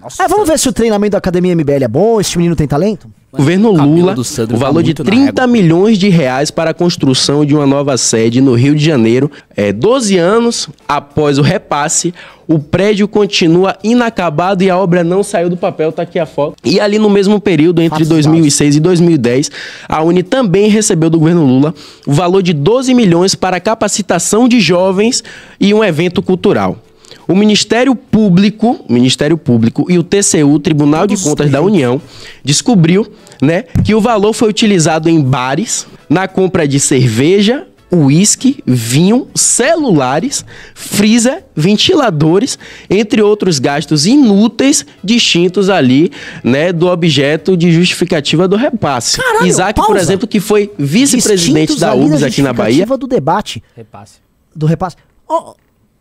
Nossa, 0.00 0.22
Aí 0.22 0.28
vamos 0.28 0.46
ver 0.48 0.58
se 0.58 0.68
o 0.68 0.72
treinamento 0.72 1.12
da 1.12 1.18
academia 1.18 1.54
MBL 1.56 1.84
é 1.84 1.88
bom, 1.88 2.20
esse 2.20 2.36
menino 2.36 2.54
tem 2.54 2.68
talento? 2.68 3.10
Governo 3.36 3.72
Lula, 3.72 4.14
o 4.14 4.46
tá 4.46 4.56
valor 4.56 4.82
de 4.82 4.88
muito 4.88 5.04
na 5.04 5.10
30 5.10 5.24
régua. 5.24 5.46
milhões 5.46 5.98
de 5.98 6.08
reais 6.08 6.50
para 6.50 6.70
a 6.70 6.74
construção 6.74 7.44
de 7.44 7.54
uma 7.54 7.66
nova 7.66 7.96
sede 7.96 8.40
no 8.40 8.54
Rio 8.54 8.74
de 8.74 8.84
Janeiro. 8.84 9.30
É, 9.56 9.72
12 9.72 10.16
anos 10.16 10.68
após 10.86 11.38
o 11.38 11.42
repasse, 11.42 12.14
o 12.46 12.58
prédio 12.58 13.08
continua 13.08 13.76
inacabado 13.82 14.62
e 14.62 14.70
a 14.70 14.78
obra 14.78 15.02
não 15.02 15.22
saiu 15.22 15.50
do 15.50 15.56
papel, 15.56 15.90
tá 15.90 16.02
aqui 16.02 16.18
a 16.18 16.26
foto. 16.26 16.54
E 16.64 16.78
ali 16.78 16.98
no 16.98 17.10
mesmo 17.10 17.40
período, 17.40 17.80
entre 17.80 18.04
Fatos 18.04 18.08
2006 18.08 18.76
e 18.76 18.80
2010, 18.80 19.50
a 19.88 20.02
Uni 20.02 20.22
também 20.22 20.68
recebeu 20.68 21.10
do 21.10 21.18
governo 21.18 21.44
Lula 21.44 21.74
o 22.06 22.12
valor 22.12 22.42
de 22.42 22.52
12 22.52 22.94
milhões 22.94 23.34
para 23.34 23.58
capacitação 23.58 24.46
de 24.46 24.60
jovens 24.60 25.24
e 25.58 25.74
um 25.74 25.82
evento 25.82 26.22
cultural. 26.22 26.78
O 27.26 27.34
Ministério 27.34 27.94
Público, 27.94 28.84
Ministério 28.88 29.36
Público 29.38 29.86
e 29.90 29.98
o 29.98 30.02
TCU, 30.02 30.58
Tribunal 30.58 31.06
de 31.06 31.16
Contas 31.16 31.50
da. 31.50 31.60
União, 31.62 32.00
descobriu, 32.44 33.10
né, 33.40 33.62
que 33.84 33.94
o 33.94 34.00
valor 34.00 34.32
foi 34.32 34.48
utilizado 34.48 35.08
em 35.08 35.20
bares, 35.20 35.86
na 36.10 36.28
compra 36.28 36.68
de 36.68 36.78
cerveja, 36.78 37.66
uísque, 37.90 38.58
vinho, 38.66 39.28
celulares, 39.34 40.44
freezer, 40.74 41.44
ventiladores, 41.54 42.58
entre 42.90 43.22
outros 43.22 43.58
gastos 43.58 44.04
inúteis 44.04 44.84
distintos 45.02 45.70
ali, 45.70 46.10
né, 46.42 46.72
do 46.72 46.88
objeto 46.88 47.56
de 47.56 47.70
justificativa 47.72 48.46
do 48.48 48.56
repasse. 48.56 49.18
Caralho, 49.18 49.46
Isaac, 49.46 49.74
por 49.80 49.86
pausa. 49.86 50.02
exemplo, 50.02 50.26
que 50.26 50.40
foi 50.40 50.70
vice-presidente 50.78 51.78
da 51.78 51.94
UBS 51.94 52.22
aqui 52.22 52.42
na 52.42 52.52
Bahia, 52.52 52.66
justificativa 52.72 52.98
do 52.98 53.06
debate, 53.06 53.62
Repasse. 53.76 54.18
do 54.54 54.66
repasse. 54.66 54.96
Ó, 55.28 55.54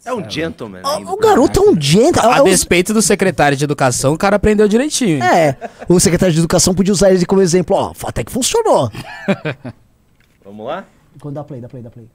É 0.05 0.13
um 0.13 0.29
gentleman. 0.29 0.81
ainda. 0.83 1.11
o 1.11 1.17
garoto 1.17 1.59
é 1.59 1.69
um 1.69 1.79
gentleman. 1.79 2.33
A 2.35 2.39
É, 2.39 2.43
despeito 2.43 2.93
do 2.93 3.01
secretário 3.01 3.57
de 3.57 3.63
educação, 3.63 4.13
o 4.13 4.17
cara 4.17 4.35
aprendeu 4.35 4.67
direitinho. 4.67 5.15
hein? 5.17 5.23
é, 5.23 5.55
o 5.87 5.99
secretário 5.99 6.33
de 6.33 6.39
educação 6.39 6.73
podia 6.75 6.91
usar 6.91 7.11
ele 7.11 7.25
como 7.25 7.41
exemplo. 7.41 7.75
Ó, 7.75 7.93
até 8.05 8.23
que 8.23 8.31
funcionou. 8.31 8.91
Vamos 10.43 10.65
lá? 10.65 10.85
Quando 11.21 11.35
dá 11.35 11.43
play, 11.43 11.61
dá 11.61 11.69
play, 11.69 11.81
dá 11.81 11.89
play. 11.89 12.05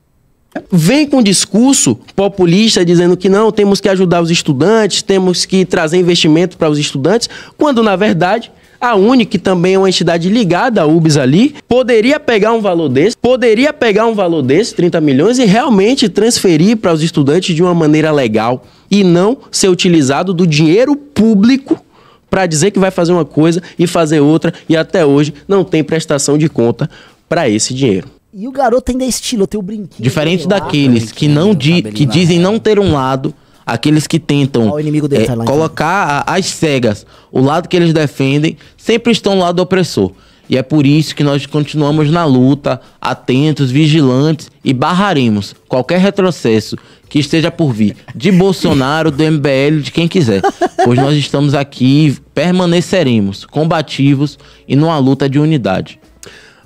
vem 0.71 1.09
com 1.09 1.19
um 1.19 1.23
discurso 1.23 1.97
populista 2.15 2.85
dizendo 2.85 3.17
que 3.17 3.29
não, 3.29 3.51
temos 3.51 3.81
que 3.81 3.89
ajudar 3.89 4.21
os 4.21 4.31
estudantes, 4.31 5.01
temos 5.03 5.47
que 5.47 5.65
trazer 5.65 5.97
investimento 5.97 6.59
para 6.59 6.69
os 6.69 6.79
estudantes, 6.79 7.29
quando 7.57 7.83
na 7.83 7.97
verdade 7.97 8.53
a 8.81 8.95
Uni, 8.95 9.27
que 9.27 9.39
também 9.39 9.75
é 9.75 9.79
uma 9.79 9.89
entidade 9.89 10.29
ligada 10.29 10.83
à 10.83 10.87
UBS 10.87 11.17
ali, 11.17 11.55
poderia 11.67 12.21
pegar 12.21 12.53
um 12.53 12.61
valor 12.61 12.89
desse, 12.89 13.17
poderia 13.17 13.73
pegar 13.73 14.07
um 14.07 14.15
valor 14.15 14.43
desse, 14.43 14.75
30 14.75 15.01
milhões, 15.01 15.39
e 15.39 15.45
realmente 15.45 16.09
transferir 16.09 16.77
para 16.77 16.93
os 16.93 17.03
estudantes 17.03 17.55
de 17.55 17.63
uma 17.63 17.75
maneira 17.75 18.13
legal 18.13 18.65
e 18.91 19.03
não 19.03 19.39
ser 19.51 19.69
utilizado 19.69 20.33
do 20.33 20.47
dinheiro 20.47 20.95
público 20.97 21.85
para 22.31 22.47
dizer 22.47 22.71
que 22.71 22.79
vai 22.79 22.91
fazer 22.91 23.13
uma 23.13 23.25
coisa 23.25 23.63
e 23.79 23.87
fazer 23.87 24.21
outra, 24.21 24.53
e 24.69 24.77
até 24.77 25.05
hoje 25.05 25.35
não 25.47 25.65
tem 25.65 25.83
prestação 25.83 26.39
de 26.39 26.49
conta 26.49 26.89
para 27.29 27.49
esse 27.49 27.75
dinheiro. 27.75 28.09
E 28.33 28.47
o 28.47 28.53
garoto 28.53 28.93
ainda 28.93 29.05
é 29.05 29.09
estilo, 29.09 29.47
tem 29.47 29.59
o 29.59 29.63
brinquinho. 29.63 29.89
Diferente 29.99 30.47
dele 30.47 30.61
lá. 30.61 30.67
daqueles 30.67 31.11
que 31.11 31.27
não 31.27 31.55
di 31.55 31.83
que 31.83 32.05
dizem 32.05 32.39
não 32.39 32.59
ter 32.59 32.79
um 32.79 32.93
lado, 32.93 33.35
aqueles 33.73 34.07
que 34.07 34.19
tentam 34.19 34.69
é, 35.05 35.25
tá 35.27 35.45
colocar 35.45 36.25
a- 36.27 36.35
às 36.35 36.47
cegas 36.47 37.07
o 37.31 37.41
lado 37.41 37.69
que 37.69 37.77
eles 37.77 37.93
defendem, 37.93 38.57
sempre 38.77 39.13
estão 39.13 39.35
do 39.35 39.41
lado 39.41 39.57
do 39.57 39.63
opressor. 39.63 40.13
E 40.51 40.57
é 40.57 40.63
por 40.63 40.87
isso 40.87 41.15
que 41.15 41.23
nós 41.23 41.45
continuamos 41.45 42.11
na 42.11 42.25
luta, 42.25 42.81
atentos, 43.01 43.71
vigilantes 43.71 44.51
e 44.65 44.73
barraremos 44.73 45.55
qualquer 45.69 46.01
retrocesso 46.01 46.75
que 47.07 47.19
esteja 47.19 47.51
por 47.51 47.71
vir 47.73 47.95
de 48.15 48.33
Bolsonaro, 48.33 49.11
do 49.11 49.23
MBL, 49.23 49.81
de 49.83 49.91
quem 49.93 50.09
quiser. 50.09 50.41
Pois 50.85 50.99
nós 50.99 51.15
estamos 51.17 51.53
aqui, 51.55 52.17
permaneceremos 52.35 53.45
combativos 53.45 54.39
e 54.67 54.75
numa 54.75 54.99
luta 54.99 55.29
de 55.29 55.39
unidade. 55.39 56.01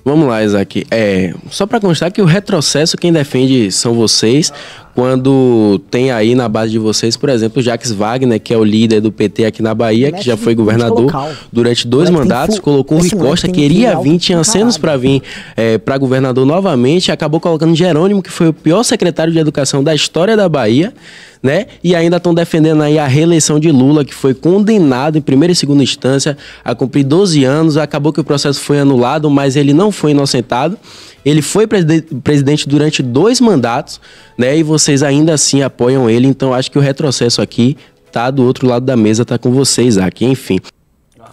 Vamos 0.04 0.26
lá, 0.26 0.42
Isaac. 0.42 0.84
É, 0.90 1.32
só 1.50 1.64
para 1.64 1.78
constar 1.78 2.10
que 2.10 2.20
o 2.20 2.24
retrocesso 2.24 2.96
quem 2.96 3.12
defende 3.12 3.70
são 3.70 3.94
vocês, 3.94 4.52
quando 4.94 5.80
tem 5.90 6.10
aí 6.10 6.34
na 6.34 6.48
base 6.48 6.72
de 6.72 6.78
vocês, 6.78 7.16
por 7.16 7.28
exemplo, 7.28 7.60
o 7.60 7.62
Jacques 7.62 7.92
Wagner, 7.92 8.40
que 8.40 8.52
é 8.52 8.56
o 8.56 8.64
líder 8.64 9.00
do 9.00 9.12
PT 9.12 9.44
aqui 9.44 9.62
na 9.62 9.74
Bahia, 9.74 10.10
que 10.10 10.22
já 10.22 10.36
foi 10.36 10.54
governador 10.54 11.10
durante 11.52 11.86
dois 11.86 12.10
mandatos, 12.10 12.58
colocou 12.58 12.98
o 12.98 13.00
Rui 13.00 13.10
Costa, 13.10 13.48
queria 13.48 13.98
vir, 14.00 14.18
tinha 14.18 14.38
acenos 14.38 14.76
para 14.76 14.96
vir 14.96 15.22
é, 15.56 15.78
para 15.78 15.96
governador 15.96 16.44
novamente, 16.44 17.12
acabou 17.12 17.40
colocando 17.40 17.74
Jerônimo, 17.74 18.22
que 18.22 18.30
foi 18.30 18.48
o 18.48 18.52
pior 18.52 18.82
secretário 18.82 19.32
de 19.32 19.38
educação 19.38 19.82
da 19.84 19.94
história 19.94 20.36
da 20.36 20.48
Bahia, 20.48 20.92
né? 21.42 21.66
E 21.82 21.94
ainda 21.96 22.18
estão 22.18 22.32
defendendo 22.32 22.82
aí 22.82 22.98
a 22.98 23.06
reeleição 23.06 23.58
de 23.58 23.70
Lula, 23.72 24.04
que 24.04 24.14
foi 24.14 24.32
condenado 24.32 25.18
em 25.18 25.20
primeira 25.20 25.52
e 25.52 25.56
segunda 25.56 25.82
instância 25.82 26.36
a 26.64 26.74
cumprir 26.74 27.04
12 27.04 27.42
anos. 27.44 27.76
Acabou 27.76 28.12
que 28.12 28.20
o 28.20 28.24
processo 28.24 28.60
foi 28.60 28.78
anulado, 28.78 29.28
mas 29.28 29.56
ele 29.56 29.72
não 29.72 29.90
foi 29.90 30.12
inocentado. 30.12 30.78
Ele 31.24 31.42
foi 31.42 31.66
preside- 31.66 32.02
presidente 32.22 32.68
durante 32.68 33.02
dois 33.02 33.40
mandatos, 33.40 34.00
né? 34.38 34.56
E 34.56 34.62
vocês 34.62 35.02
ainda 35.02 35.34
assim 35.34 35.62
apoiam 35.62 36.08
ele. 36.08 36.26
Então 36.28 36.52
acho 36.54 36.70
que 36.70 36.78
o 36.78 36.82
retrocesso 36.82 37.42
aqui 37.42 37.76
tá 38.12 38.30
do 38.30 38.44
outro 38.44 38.66
lado 38.68 38.84
da 38.84 38.96
mesa, 38.96 39.24
tá 39.24 39.38
com 39.38 39.50
vocês, 39.50 39.98
aqui. 39.98 40.24
Enfim. 40.24 40.58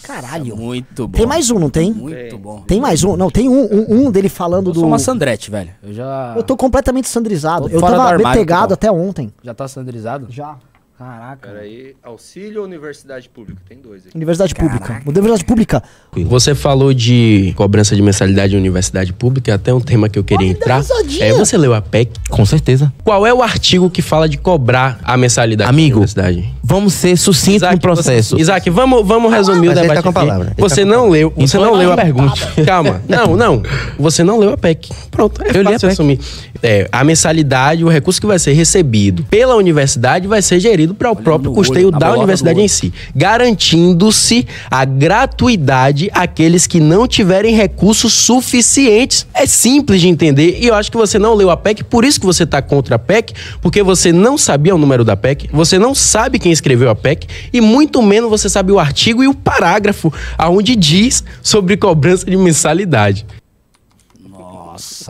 Caralho. 0.04 0.56
Muito 0.56 1.08
bom. 1.08 1.18
Tem 1.18 1.26
mais 1.28 1.50
um, 1.50 1.60
não 1.60 1.70
tem? 1.70 1.94
Muito 1.94 2.38
bom. 2.38 2.62
Tem 2.62 2.80
mais 2.80 3.04
um. 3.04 3.16
Não, 3.16 3.30
tem 3.30 3.48
um, 3.50 3.64
um, 3.66 4.08
um 4.08 4.12
dele 4.12 4.30
falando 4.30 4.68
Eu 4.68 4.74
do. 4.74 4.80
sou 4.80 4.88
uma 4.88 5.00
Sandrete, 5.00 5.50
velho. 5.52 5.72
Eu 5.84 5.94
já. 5.94 6.34
Eu 6.36 6.44
tô 6.44 6.56
completamente 6.58 7.08
sandrizado. 7.08 7.70
Tô 7.70 7.76
Eu 7.76 7.82
tava 7.82 8.04
armário, 8.04 8.24
betegado 8.26 8.70
tá 8.70 8.74
até 8.76 8.92
ontem. 8.92 9.32
Já 9.44 9.54
tá 9.54 9.68
sandrizado? 9.68 10.28
Já. 10.30 10.58
Caraca. 11.00 11.48
Peraí, 11.48 11.96
auxílio 12.04 12.60
ou 12.60 12.68
universidade 12.68 13.30
pública? 13.30 13.62
Tem 13.70 13.78
dois 13.78 14.06
aqui. 14.06 14.18
Universidade 14.18 14.54
Pública. 14.54 15.02
Universidade 15.06 15.46
Pública. 15.46 15.82
Você 16.14 16.54
falou 16.54 16.94
de 16.94 17.54
cobrança 17.56 17.96
de 17.96 18.02
mensalidade 18.02 18.54
em 18.54 18.58
universidade 18.58 19.14
pública, 19.14 19.56
até 19.56 19.74
um 19.74 19.80
tema 19.80 20.10
que 20.10 20.20
eu 20.20 20.26
queria 20.26 20.46
entrar. 20.50 20.84
É, 21.22 21.32
você 21.32 21.58
leu 21.58 21.74
a 21.74 21.82
PEC? 21.82 22.12
Com 22.30 22.46
certeza. 22.46 22.92
Qual 23.02 23.26
é 23.26 23.34
o 23.34 23.42
artigo 23.42 23.90
que 23.90 24.02
fala 24.02 24.28
de 24.28 24.38
cobrar 24.38 25.00
a 25.02 25.16
mensalidade 25.16 25.70
Amigo, 25.70 25.92
da 25.92 25.96
universidade? 26.02 26.54
Vamos 26.62 26.94
ser 26.94 27.16
sucintos 27.18 27.72
no 27.72 27.80
processo. 27.80 28.36
Você, 28.36 28.42
Isaac, 28.42 28.70
vamos, 28.70 29.08
vamos 29.08 29.32
resumir 29.32 29.70
o 29.70 29.72
mas 29.72 29.78
ele 29.78 29.88
debate. 29.88 29.96
tá 29.96 30.04
com 30.04 30.10
a 30.10 30.22
aqui. 30.22 30.30
palavra, 30.30 30.54
Você 30.58 30.82
tá 30.82 30.92
não 30.92 31.08
leu, 31.10 31.32
você 31.34 31.58
Então 31.58 31.66
não 31.66 31.76
é 31.76 31.80
leu 31.80 31.94
a 31.94 31.96
pergunta. 31.96 32.36
Calma. 32.66 33.02
Não, 33.08 33.38
não. 33.38 33.64
Você 33.98 34.22
não 34.22 34.38
leu 34.38 34.52
a 34.52 34.58
PEC. 34.58 34.92
Pronto, 35.10 35.42
é 35.44 35.58
Eu 35.58 35.62
li 35.62 35.70
a 35.70 35.80
fácil 35.80 35.88
PEC. 35.88 35.92
assumir. 35.94 36.20
É, 36.62 36.90
a 36.92 37.04
mensalidade, 37.04 37.84
o 37.84 37.88
recurso 37.88 38.20
que 38.20 38.28
vai 38.28 38.38
ser 38.38 38.54
recebido 38.54 39.24
pela 39.30 39.56
universidade 39.56 40.28
vai 40.28 40.42
ser 40.42 40.60
gerido 40.60 40.94
para 40.94 41.10
o 41.12 41.16
próprio 41.16 41.54
custeio 41.54 41.88
olho, 41.88 42.00
da 42.00 42.14
universidade 42.14 42.60
em 42.60 42.68
si, 42.68 42.94
garantindo-se 43.16 44.46
a 44.70 44.84
gratuidade 44.84 46.10
àqueles 46.14 46.68
que 46.68 46.80
não 46.80 47.08
tiverem 47.08 47.56
recursos 47.56 48.14
suficientes. 48.14 49.26
É 49.34 49.46
simples 49.46 50.02
de 50.02 50.10
entender 50.10 50.60
e 50.60 50.68
eu 50.68 50.76
acho 50.76 50.92
que 50.92 50.98
você 50.98 51.18
não 51.18 51.34
leu 51.34 51.50
a 51.50 51.58
PEC, 51.58 51.84
por 51.84 52.04
isso 52.04 52.20
que 52.20 52.26
você 52.26 52.44
está 52.44 52.62
contra 52.62 52.96
a 52.96 53.00
PEC, 53.00 53.34
porque 53.62 53.82
você 53.82 54.12
não 54.12 54.38
sabia 54.38 54.76
o 54.76 54.78
número 54.78 55.06
da 55.06 55.16
PEC, 55.16 55.50
você 55.52 55.80
não 55.80 55.96
sabe 55.96 56.40
quem 56.40 56.52
escreveu 56.52 56.90
a 56.90 56.96
PEC 56.96 57.28
e 57.54 57.62
muito 57.62 58.02
menos 58.02 58.30
você 58.30 58.50
sabe 58.50 58.72
o 58.72 58.80
artigo 58.80 59.24
e 59.24 59.28
o 59.28 59.34
parágrafo 59.34 60.12
aonde 60.38 60.76
diz 60.76 61.24
sobre 61.42 61.78
cobrança 61.78 62.26
de 62.26 62.36
mensalidade. 62.36 63.26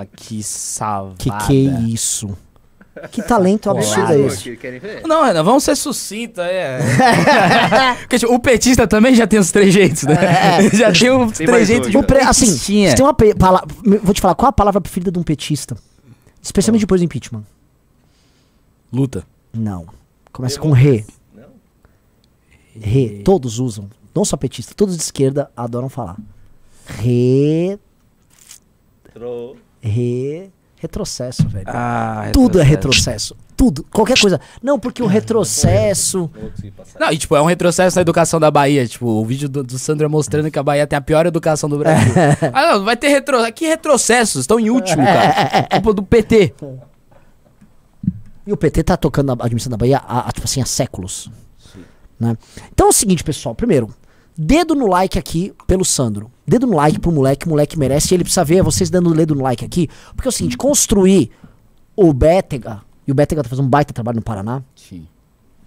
Nossa, 0.03 0.09
que 0.15 0.43
salvada. 0.43 1.15
Que 1.17 1.29
que 1.47 1.67
é 1.69 1.79
isso? 1.81 2.37
Que 3.11 3.21
talento 3.21 3.69
absurdo 3.69 4.11
é 4.11 4.19
esse? 4.25 4.57
Não, 5.07 5.23
Renan, 5.23 5.41
vamos 5.41 5.63
ser 5.63 5.75
sucinta, 5.77 6.41
é. 6.43 6.79
Porque, 8.01 8.19
tipo, 8.19 8.33
o 8.33 8.39
petista 8.39 8.85
também 8.87 9.15
já 9.15 9.25
tem 9.25 9.39
os 9.39 9.51
trejeitos, 9.51 10.03
né? 10.03 10.15
já 10.73 10.91
tem 10.91 11.09
os 11.09 11.31
trejeitos 11.37 11.89
dois, 11.89 11.91
de 11.91 11.97
um 11.97 12.01
né? 12.01 12.07
Pre- 12.07 12.21
assim, 12.21 12.45
petistinha. 12.47 12.95
tem 12.95 13.05
uma 13.05 13.13
pe- 13.13 13.33
pala- 13.35 13.63
vou 14.03 14.13
te 14.13 14.19
falar, 14.19 14.35
qual 14.35 14.49
a 14.49 14.53
palavra 14.53 14.81
preferida 14.81 15.11
de 15.11 15.17
um 15.17 15.23
petista? 15.23 15.77
Especialmente 16.41 16.81
depois 16.81 16.99
do 16.99 17.05
impeachment. 17.05 17.43
Luta. 18.91 19.23
Não. 19.53 19.85
Começa 20.33 20.59
com 20.59 20.71
re. 20.71 21.05
Re. 22.81 23.21
Todos 23.23 23.59
usam. 23.59 23.89
Não 24.13 24.25
só 24.25 24.35
petista, 24.35 24.73
todos 24.75 24.97
de 24.97 25.03
esquerda 25.03 25.49
adoram 25.55 25.87
falar. 25.87 26.17
Re. 26.85 27.79
Re. 29.81 30.51
Retrocesso, 30.77 31.47
velho. 31.49 31.65
Ah, 31.67 32.29
Tudo 32.31 32.59
é 32.59 32.63
retrocesso. 32.63 33.35
Tudo. 33.57 33.83
Qualquer 33.91 34.17
coisa. 34.17 34.39
Não, 34.63 34.79
porque 34.79 35.03
o 35.03 35.07
retrocesso. 35.07 36.31
Não, 36.97 37.11
e 37.11 37.17
tipo, 37.17 37.35
é 37.35 37.41
um 37.41 37.45
retrocesso 37.45 37.97
na 37.97 38.01
educação 38.01 38.39
da 38.39 38.49
Bahia. 38.49 38.87
Tipo, 38.87 39.07
o 39.07 39.25
vídeo 39.25 39.49
do, 39.49 39.61
do 39.61 39.77
Sandro 39.77 40.05
é 40.05 40.07
mostrando 40.07 40.49
que 40.49 40.57
a 40.57 40.63
Bahia 40.63 40.87
tem 40.87 40.95
a 40.95 41.01
pior 41.01 41.25
educação 41.25 41.67
do 41.69 41.77
Brasil. 41.77 42.13
ah, 42.53 42.77
não, 42.77 42.85
vai 42.85 42.95
ter 42.95 43.09
retro... 43.09 43.51
Que 43.51 43.67
retrocessos? 43.67 44.41
Estão 44.41 44.57
em 44.57 44.69
último, 44.69 45.03
cara. 45.03 45.67
Culpa 45.69 45.93
do 45.93 46.03
PT. 46.03 46.53
E 48.47 48.53
o 48.53 48.55
PT 48.55 48.83
tá 48.83 48.95
tocando 48.95 49.31
a 49.31 49.33
administração 49.33 49.71
da 49.71 49.77
Bahia 49.77 49.97
há, 49.97 50.29
há, 50.29 50.31
tipo 50.31 50.45
assim, 50.45 50.61
há 50.61 50.65
séculos. 50.65 51.29
Né? 52.17 52.37
Então 52.73 52.87
é 52.87 52.89
o 52.89 52.93
seguinte, 52.93 53.21
pessoal. 53.21 53.53
Primeiro, 53.53 53.93
dedo 54.41 54.73
no 54.73 54.87
like 54.87 55.19
aqui 55.19 55.53
pelo 55.67 55.83
Sandro. 55.83 56.31
Dedo 56.47 56.65
no 56.65 56.77
like 56.77 56.97
pro 56.97 57.11
moleque, 57.11 57.45
o 57.45 57.49
moleque 57.49 57.77
merece. 57.77 58.13
E 58.13 58.15
ele 58.15 58.23
precisa 58.23 58.45
ver 58.45 58.63
vocês 58.63 58.89
dando 58.89 59.13
dedo 59.13 59.35
no 59.35 59.43
like 59.43 59.65
aqui. 59.65 59.89
Porque 60.15 60.27
é 60.27 60.29
o 60.29 60.31
seguinte, 60.31 60.55
construir 60.55 61.29
o 61.93 62.13
Bétega, 62.13 62.81
e 63.05 63.11
o 63.11 63.15
Bétega 63.15 63.43
tá 63.43 63.49
fazendo 63.49 63.65
um 63.65 63.69
baita 63.69 63.93
trabalho 63.93 64.15
no 64.15 64.21
Paraná. 64.21 64.63
Sim. 64.73 65.05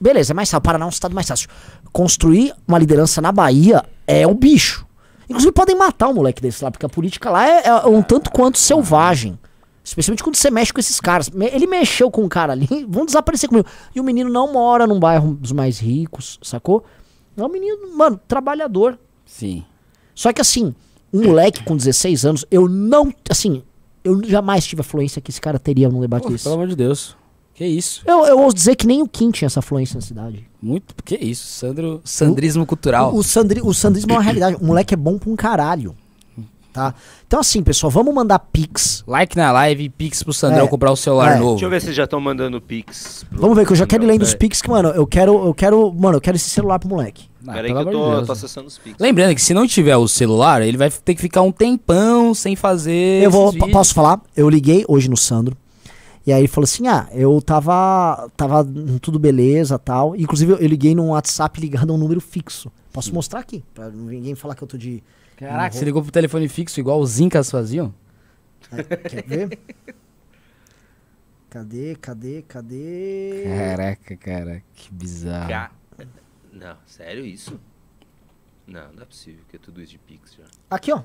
Beleza, 0.00 0.32
é 0.32 0.34
mais 0.34 0.48
fácil. 0.48 0.58
O 0.58 0.62
Paraná 0.62 0.84
é 0.84 0.86
um 0.86 0.90
estado 0.90 1.14
mais 1.14 1.28
fácil. 1.28 1.48
Construir 1.92 2.54
uma 2.66 2.78
liderança 2.78 3.20
na 3.20 3.30
Bahia 3.30 3.84
é 4.06 4.26
o 4.26 4.34
bicho. 4.34 4.86
Inclusive 5.28 5.52
podem 5.52 5.76
matar 5.76 6.08
um 6.08 6.14
moleque 6.14 6.40
desse 6.40 6.64
lá, 6.64 6.70
porque 6.70 6.86
a 6.86 6.88
política 6.88 7.30
lá 7.30 7.46
é, 7.46 7.66
é 7.66 7.86
um 7.86 8.02
tanto 8.02 8.30
quanto 8.30 8.58
selvagem. 8.58 9.38
Especialmente 9.84 10.22
quando 10.22 10.36
você 10.36 10.50
mexe 10.50 10.72
com 10.72 10.80
esses 10.80 10.98
caras. 10.98 11.30
Ele 11.52 11.66
mexeu 11.66 12.10
com 12.10 12.22
um 12.22 12.28
cara 12.28 12.52
ali, 12.52 12.68
vão 12.88 13.04
desaparecer 13.04 13.48
comigo. 13.48 13.68
E 13.94 14.00
o 14.00 14.04
menino 14.04 14.30
não 14.30 14.50
mora 14.52 14.86
num 14.86 14.98
bairro 14.98 15.34
dos 15.34 15.52
mais 15.52 15.78
ricos, 15.78 16.38
sacou? 16.42 16.84
É 17.36 17.42
um 17.42 17.48
menino, 17.48 17.96
mano, 17.96 18.20
trabalhador. 18.28 18.98
Sim. 19.24 19.64
Só 20.14 20.32
que 20.32 20.40
assim, 20.40 20.74
um 21.12 21.24
moleque 21.24 21.64
com 21.64 21.76
16 21.76 22.24
anos, 22.24 22.44
eu 22.50 22.68
não. 22.68 23.12
Assim, 23.30 23.62
eu 24.04 24.22
jamais 24.24 24.66
tive 24.66 24.80
a 24.80 24.84
fluência 24.84 25.20
que 25.20 25.30
esse 25.30 25.40
cara 25.40 25.58
teria 25.58 25.88
num 25.88 26.00
debate 26.00 26.24
Pô, 26.24 26.30
desse. 26.30 26.44
pelo 26.44 26.56
amor 26.56 26.68
de 26.68 26.76
Deus. 26.76 27.16
Que 27.54 27.66
isso? 27.66 28.02
Eu, 28.06 28.24
eu 28.24 28.40
ouso 28.40 28.54
dizer 28.54 28.76
que 28.76 28.86
nem 28.86 29.02
o 29.02 29.08
Kim 29.08 29.30
tinha 29.30 29.46
essa 29.46 29.60
fluência 29.60 29.94
na 29.94 30.00
cidade. 30.00 30.48
Muito. 30.60 30.94
Que 31.04 31.16
isso? 31.16 31.46
Sandro. 31.46 32.00
Sandrismo 32.04 32.64
cultural. 32.64 33.12
O, 33.14 33.18
o, 33.18 33.22
sandri, 33.22 33.60
o 33.62 33.74
sandrismo 33.74 34.12
é 34.12 34.14
uma 34.14 34.22
realidade. 34.22 34.56
O 34.56 34.64
moleque 34.64 34.94
é 34.94 34.96
bom 34.96 35.18
pra 35.18 35.30
um 35.30 35.36
caralho. 35.36 35.94
Tá? 36.72 36.94
Então, 37.26 37.38
assim, 37.40 37.62
pessoal, 37.62 37.90
vamos 37.90 38.14
mandar 38.14 38.38
pix. 38.38 39.04
Like 39.06 39.36
na 39.36 39.52
live 39.52 39.90
pix 39.90 40.22
pro 40.22 40.32
Sandrão 40.32 40.64
É. 40.64 40.68
comprar 40.68 40.90
o 40.90 40.96
celular 40.96 41.36
É. 41.36 41.38
novo. 41.38 41.50
Deixa 41.52 41.66
eu 41.66 41.70
ver 41.70 41.82
se 41.82 41.92
já 41.92 42.04
estão 42.04 42.18
mandando 42.18 42.60
pix. 42.62 43.26
Vamos 43.30 43.54
ver 43.56 43.66
que 43.66 43.72
eu 43.72 43.76
já 43.76 43.86
quero 43.86 44.04
ir 44.04 44.06
lendo 44.06 44.22
os 44.22 44.28
Peraí. 44.34 44.38
pix 44.38 44.62
que, 44.62 44.70
mano, 44.70 44.88
eu 44.90 45.06
quero, 45.06 45.44
eu 45.46 45.52
quero, 45.52 45.92
mano, 45.92 46.16
eu 46.16 46.20
quero 46.20 46.36
esse 46.36 46.48
celular 46.48 46.78
pro 46.78 46.88
moleque. 46.88 47.24
Ah, 47.46 47.52
Peraí 47.54 47.72
que 47.72 47.78
eu 47.78 47.90
tô, 47.90 48.22
tô 48.22 48.32
acessando 48.32 48.68
os 48.68 48.78
pix. 48.78 48.96
Lembrando 48.98 49.34
que 49.34 49.42
se 49.42 49.52
não 49.52 49.66
tiver 49.66 49.96
o 49.96 50.08
celular, 50.08 50.62
ele 50.62 50.76
vai 50.78 50.88
ter 50.90 51.14
que 51.14 51.20
ficar 51.20 51.42
um 51.42 51.52
tempão 51.52 52.32
sem 52.34 52.56
fazer. 52.56 53.22
Eu 53.22 53.30
vou, 53.30 53.52
posso 53.70 53.92
falar? 53.92 54.20
Eu 54.34 54.48
liguei 54.48 54.84
hoje 54.88 55.10
no 55.10 55.16
Sandro. 55.16 55.56
E 56.26 56.32
aí 56.32 56.40
ele 56.42 56.48
falou 56.48 56.64
assim: 56.64 56.86
"Ah, 56.86 57.08
eu 57.12 57.40
tava 57.42 58.30
tava 58.36 58.64
tudo 59.00 59.18
beleza, 59.18 59.78
tal. 59.78 60.14
Inclusive 60.16 60.52
eu, 60.52 60.66
liguei 60.66 60.94
num 60.94 61.08
WhatsApp 61.10 61.60
ligado 61.60 61.90
a 61.90 61.94
um 61.94 61.98
número 61.98 62.20
fixo. 62.20 62.70
Posso 62.92 63.12
mostrar 63.14 63.40
aqui, 63.40 63.64
pra 63.74 63.88
ninguém 63.90 64.34
falar 64.34 64.54
que 64.54 64.62
eu 64.62 64.68
tô 64.68 64.76
de 64.76 65.02
Caraca, 65.36 65.76
você 65.76 65.84
ligou 65.84 66.02
pro 66.02 66.12
telefone 66.12 66.48
fixo 66.48 66.78
igual 66.78 67.00
os 67.00 67.18
Incas 67.18 67.50
faziam? 67.50 67.92
Quer 69.08 69.24
ver? 69.26 69.58
Cadê, 71.50 71.96
cadê, 71.96 72.42
cadê? 72.42 73.42
Caraca, 73.44 74.16
cara, 74.16 74.62
que 74.74 74.92
bizarro. 74.92 75.48
Ca- 75.48 75.70
Não, 76.52 76.76
sério 76.86 77.26
isso? 77.26 77.58
Não, 78.66 78.92
não 78.92 79.02
é 79.02 79.04
possível 79.06 79.42
que 79.48 79.56
é 79.56 79.58
tudo 79.58 79.82
isso 79.82 79.92
de 79.92 79.98
Pix 79.98 80.34
já. 80.34 80.44
Aqui, 80.70 80.92
ó. 80.92 81.02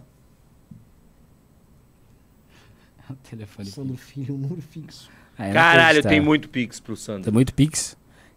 Telefone. 3.29 3.69
Sandro 3.69 3.97
Filho, 3.97 4.35
um 4.35 4.37
número 4.37 4.61
fixo. 4.61 5.09
Ah, 5.37 5.47
é 5.47 5.53
Caralho, 5.53 6.01
tem 6.03 6.19
muito 6.19 6.49
Pix 6.49 6.79
pro 6.79 6.95
Tem 6.95 7.03
Sandro. 7.03 7.31
muito 7.33 7.53
Pix? 7.53 7.95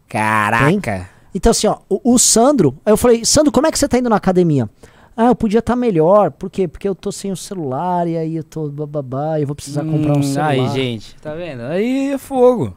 Caraca. 0.08 1.08
Então, 1.34 1.50
assim, 1.50 1.66
ó, 1.66 1.78
o, 1.88 2.14
o 2.14 2.18
Sandro. 2.18 2.76
Aí 2.84 2.92
eu 2.92 2.96
falei, 2.96 3.24
Sandro, 3.24 3.50
como 3.52 3.66
é 3.66 3.70
que 3.72 3.78
você 3.78 3.88
tá 3.88 3.98
indo 3.98 4.08
na 4.10 4.16
academia? 4.16 4.68
Ah, 5.16 5.26
eu 5.26 5.34
podia 5.34 5.60
estar 5.60 5.76
melhor. 5.76 6.30
Por 6.30 6.50
quê? 6.50 6.66
Porque 6.68 6.88
eu 6.88 6.94
tô 6.94 7.10
sem 7.12 7.30
o 7.30 7.36
celular 7.36 8.06
e 8.08 8.16
aí 8.16 8.36
eu 8.36 8.44
tô 8.44 8.68
bababá 8.68 9.38
e 9.38 9.42
eu 9.42 9.46
vou 9.46 9.54
precisar 9.56 9.84
comprar 9.84 10.14
um 10.16 10.20
Hum, 10.20 10.22
celular. 10.22 10.48
Aí, 10.48 10.68
gente, 10.70 11.14
tá 11.16 11.34
vendo? 11.34 11.62
Aí 11.62 12.12
é 12.12 12.18
fogo. 12.18 12.76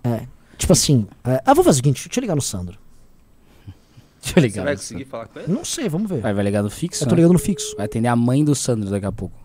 Tipo 0.58 0.74
assim, 0.74 1.08
é, 1.26 1.42
ah, 1.46 1.54
vou 1.54 1.64
fazer 1.64 1.76
o 1.76 1.84
seguinte, 1.84 2.08
deixa 2.08 2.20
eu 2.20 2.22
ligar 2.22 2.36
no 2.36 2.42
Sandro. 2.42 2.78
Deixa 4.22 4.40
eu 4.40 4.42
Você 4.42 4.48
ligar. 4.48 4.64
vai 4.64 4.74
no 4.74 4.80
conseguir 4.80 5.06
falar 5.06 5.28
com 5.28 5.40
ele? 5.40 5.52
Não 5.52 5.66
sei, 5.66 5.90
vamos 5.90 6.10
ver. 6.10 6.22
Vai, 6.22 6.34
vai 6.34 6.44
ligar 6.46 6.64
no 6.64 6.70
fixo? 6.70 7.04
Eu 7.04 7.08
tô 7.10 7.16
né? 7.16 7.22
ligando 7.22 7.34
no 7.34 7.40
fixo. 7.40 7.76
Vai 7.76 7.86
atender 7.88 8.08
a 8.08 8.16
mãe 8.16 8.44
do 8.46 8.56
Sandro 8.56 8.90
daqui 8.90 9.06
a 9.06 9.12
pouco. 9.12 9.36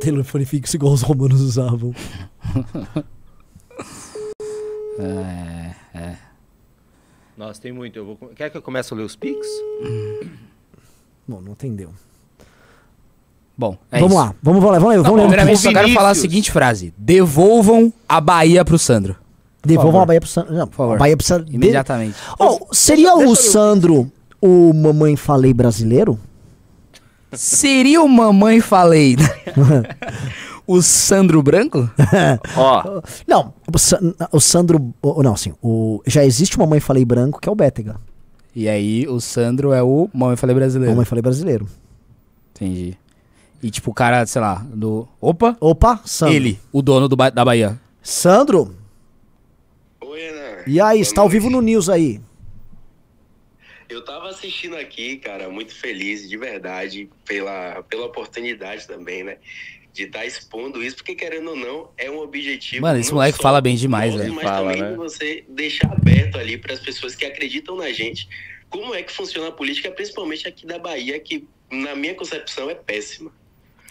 Telefone 0.00 0.44
fixo 0.44 0.76
igual 0.76 0.92
os 0.92 1.02
romanos 1.02 1.40
usavam. 1.40 1.94
É. 4.98 6.16
Nossa, 7.36 7.60
tem 7.60 7.70
muito. 7.72 7.98
Eu 7.98 8.06
vou... 8.06 8.16
Quer 8.34 8.50
que 8.50 8.56
eu 8.56 8.62
comece 8.62 8.92
a 8.92 8.96
ler 8.96 9.02
os 9.02 9.14
Pix? 9.14 9.46
Bom, 11.28 11.40
não 11.42 11.52
entendeu. 11.52 11.90
Bom, 13.58 13.76
é 13.90 14.00
vamos 14.00 14.14
isso. 14.14 14.22
lá, 14.24 14.34
vamos, 14.42 14.62
vamos 14.62 14.72
lá, 14.72 14.78
vamos 14.78 14.96
lá. 14.96 15.02
Vamos 15.02 15.18
ler 15.18 15.24
um 15.24 15.28
Primeiramente, 15.28 15.58
só 15.60 15.72
quero 15.72 15.88
falar 15.92 16.10
a 16.10 16.14
seguinte 16.14 16.50
frase: 16.50 16.92
Devolvam 16.96 17.92
a 18.08 18.20
Bahia 18.20 18.64
pro 18.64 18.78
Sandro. 18.78 19.16
Devolvam 19.64 20.02
a 20.02 20.06
Bahia 20.06 20.20
pro 20.20 20.28
Sandro. 20.28 20.54
Não, 20.54 20.66
favor. 20.66 20.94
a 20.96 20.98
Bahia 20.98 21.16
precisa. 21.16 21.42
de- 21.42 21.54
Imediatamente. 21.54 22.16
Oh, 22.38 22.66
seria 22.72 23.04
Deixa- 23.08 23.14
o 23.14 23.18
deixa 23.18 23.28
eu 23.28 23.32
o 23.32 23.36
Sandro 23.36 24.12
o 24.40 24.72
Mamãe 24.74 25.16
Falei 25.16 25.52
brasileiro? 25.54 26.18
Seria 27.36 28.02
o 28.02 28.08
Mamãe 28.08 28.60
Falei 28.60 29.16
o 30.66 30.82
Sandro 30.82 31.42
Branco? 31.42 31.88
Ó, 32.56 33.00
Não, 33.26 33.54
o, 33.72 33.78
Sa- 33.78 34.00
o 34.32 34.40
Sandro. 34.40 34.94
o- 35.02 35.22
Não, 35.22 35.34
assim, 35.34 35.52
o, 35.62 36.02
já 36.06 36.24
existe 36.24 36.56
o 36.56 36.60
Mamãe 36.60 36.80
Falei 36.80 37.04
branco, 37.04 37.40
que 37.40 37.48
é 37.48 37.52
o 37.52 37.54
Bétega. 37.54 37.96
E 38.54 38.68
aí, 38.68 39.06
o 39.06 39.20
Sandro 39.20 39.72
é 39.72 39.82
o 39.82 40.08
Mamãe 40.14 40.36
Falei 40.36 40.54
brasileiro. 40.56 40.92
Mamãe 40.92 41.04
Falei 41.04 41.22
brasileiro. 41.22 41.68
Entendi. 42.54 42.96
E 43.62 43.70
tipo, 43.70 43.90
o 43.90 43.94
cara, 43.94 44.24
sei 44.26 44.40
lá, 44.40 44.64
do. 44.72 45.06
Opa! 45.20 45.56
Opa, 45.60 46.00
Sandro. 46.04 46.34
Ele, 46.34 46.58
o 46.72 46.80
dono 46.82 47.08
do 47.08 47.16
ba- 47.16 47.30
da 47.30 47.44
Bahia. 47.44 47.78
Sandro, 48.02 48.74
Oi, 50.00 50.28
Ana. 50.28 50.62
e 50.66 50.80
aí, 50.80 50.98
Boa 50.98 51.02
está 51.02 51.20
ao 51.22 51.28
vivo 51.28 51.50
no. 51.50 51.60
News 51.60 51.88
aí? 51.88 52.20
Eu 53.88 54.04
tava 54.04 54.28
assistindo 54.28 54.76
aqui, 54.76 55.16
cara, 55.16 55.48
muito 55.48 55.74
feliz, 55.74 56.28
de 56.28 56.36
verdade, 56.36 57.08
pela, 57.24 57.82
pela 57.88 58.06
oportunidade 58.06 58.86
também, 58.86 59.22
né? 59.22 59.36
De 59.92 60.02
estar 60.02 60.26
expondo 60.26 60.82
isso, 60.82 60.96
porque 60.96 61.14
querendo 61.14 61.50
ou 61.50 61.56
não, 61.56 61.88
é 61.96 62.10
um 62.10 62.18
objetivo. 62.18 62.82
Mano, 62.82 62.98
esse 62.98 63.12
moleque 63.14 63.36
só 63.36 63.42
fala 63.42 63.60
bem 63.60 63.76
demais, 63.76 64.14
velho. 64.14 64.34
Mas 64.34 64.44
Fala, 64.44 64.70
também 64.72 64.82
né? 64.82 64.90
de 64.90 64.96
você 64.96 65.44
deixar 65.48 65.90
aberto 65.92 66.36
ali 66.36 66.58
para 66.58 66.74
as 66.74 66.80
pessoas 66.80 67.14
que 67.14 67.24
acreditam 67.24 67.76
na 67.76 67.90
gente 67.92 68.28
como 68.68 68.94
é 68.94 69.02
que 69.02 69.12
funciona 69.12 69.48
a 69.48 69.52
política, 69.52 69.90
principalmente 69.90 70.46
aqui 70.46 70.66
da 70.66 70.78
Bahia, 70.78 71.18
que 71.20 71.46
na 71.70 71.94
minha 71.94 72.14
concepção 72.14 72.68
é 72.68 72.74
péssima. 72.74 73.30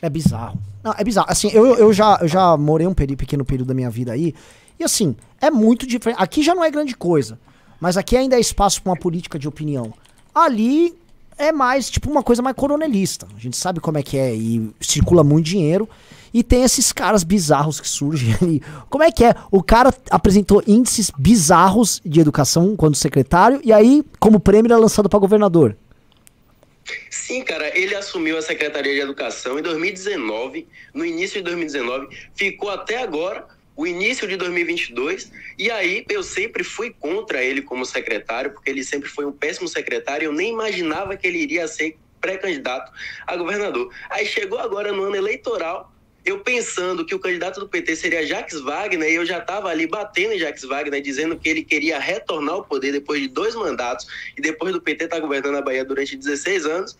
É 0.01 0.09
bizarro. 0.09 0.59
Não, 0.83 0.93
é 0.95 1.03
bizarro. 1.03 1.27
Assim, 1.29 1.49
eu, 1.51 1.75
eu, 1.75 1.91
já, 1.93 2.19
eu 2.21 2.27
já 2.27 2.55
morei 2.57 2.85
um 2.85 2.93
peri- 2.93 3.15
pequeno 3.15 3.43
período 3.45 3.69
da 3.69 3.73
minha 3.73 3.89
vida 3.89 4.11
aí. 4.11 4.35
E 4.77 4.83
assim, 4.83 5.15
é 5.41 5.49
muito 5.49 5.87
diferente. 5.87 6.21
Aqui 6.21 6.43
já 6.43 6.53
não 6.53 6.63
é 6.63 6.69
grande 6.69 6.95
coisa. 6.95 7.39
Mas 7.85 7.97
aqui 7.97 8.17
ainda 8.17 8.35
é 8.35 8.39
espaço 8.39 8.81
para 8.81 8.93
uma 8.93 8.97
política 8.97 9.37
de 9.37 9.47
opinião. 9.47 9.93
Ali 10.33 10.97
é 11.37 11.51
mais, 11.51 11.87
tipo, 11.87 12.09
uma 12.09 12.23
coisa 12.23 12.41
mais 12.41 12.55
coronelista. 12.55 13.27
A 13.37 13.39
gente 13.39 13.55
sabe 13.55 13.79
como 13.79 13.95
é 13.95 14.01
que 14.01 14.17
é. 14.17 14.33
E 14.33 14.71
circula 14.81 15.23
muito 15.23 15.45
dinheiro. 15.45 15.87
E 16.33 16.41
tem 16.41 16.63
esses 16.63 16.91
caras 16.91 17.23
bizarros 17.23 17.79
que 17.79 17.87
surgem 17.87 18.33
ali. 18.41 18.59
Como 18.89 19.03
é 19.03 19.11
que 19.11 19.23
é? 19.23 19.35
O 19.51 19.61
cara 19.61 19.93
apresentou 20.09 20.63
índices 20.65 21.11
bizarros 21.15 22.01
de 22.03 22.19
educação 22.19 22.75
quando 22.75 22.95
secretário. 22.95 23.61
E 23.63 23.71
aí, 23.71 24.03
como 24.19 24.39
prêmio, 24.39 24.65
ele 24.65 24.73
é 24.73 24.77
lançado 24.77 25.07
para 25.07 25.19
governador. 25.19 25.77
Sim, 27.11 27.43
cara, 27.43 27.69
ele 27.77 27.93
assumiu 27.93 28.35
a 28.35 28.41
Secretaria 28.41 28.95
de 28.95 28.99
Educação 28.99 29.59
em 29.59 29.61
2019, 29.61 30.67
no 30.91 31.05
início 31.05 31.37
de 31.37 31.43
2019, 31.43 32.07
ficou 32.33 32.71
até 32.71 33.03
agora, 33.03 33.45
o 33.75 33.85
início 33.85 34.27
de 34.27 34.37
2022, 34.37 35.31
e 35.59 35.69
aí 35.69 36.05
eu 36.09 36.23
sempre 36.23 36.63
fui 36.63 36.95
contra 36.97 37.43
ele 37.43 37.61
como 37.61 37.85
secretário, 37.85 38.51
porque 38.51 38.69
ele 38.69 38.83
sempre 38.83 39.09
foi 39.09 39.25
um 39.25 39.31
péssimo 39.31 39.67
secretário, 39.67 40.25
eu 40.25 40.31
nem 40.31 40.51
imaginava 40.51 41.17
que 41.17 41.27
ele 41.27 41.39
iria 41.39 41.67
ser 41.67 41.97
pré-candidato 42.21 42.91
a 43.27 43.35
governador. 43.35 43.93
Aí 44.09 44.25
chegou 44.25 44.59
agora 44.59 44.91
no 44.91 45.03
ano 45.03 45.15
eleitoral, 45.15 45.91
eu 46.23 46.39
pensando 46.39 47.05
que 47.05 47.13
o 47.13 47.19
candidato 47.19 47.59
do 47.59 47.67
PT 47.67 47.97
seria 47.97 48.25
Jacques 48.25 48.59
Wagner, 48.61 49.11
e 49.11 49.15
eu 49.15 49.25
já 49.25 49.39
estava 49.39 49.69
ali 49.69 49.85
batendo 49.85 50.33
em 50.33 50.39
Jacques 50.39 50.63
Wagner, 50.63 51.01
dizendo 51.01 51.37
que 51.37 51.47
ele 51.47 51.63
queria 51.63 51.99
retornar 51.99 52.55
ao 52.55 52.63
poder 52.63 52.93
depois 52.93 53.21
de 53.21 53.27
dois 53.27 53.53
mandatos, 53.53 54.07
e 54.37 54.41
depois 54.41 54.73
do 54.73 54.81
PT 54.81 55.03
estar 55.03 55.19
governando 55.19 55.57
a 55.57 55.61
Bahia 55.61 55.85
durante 55.85 56.15
16 56.15 56.65
anos. 56.65 56.97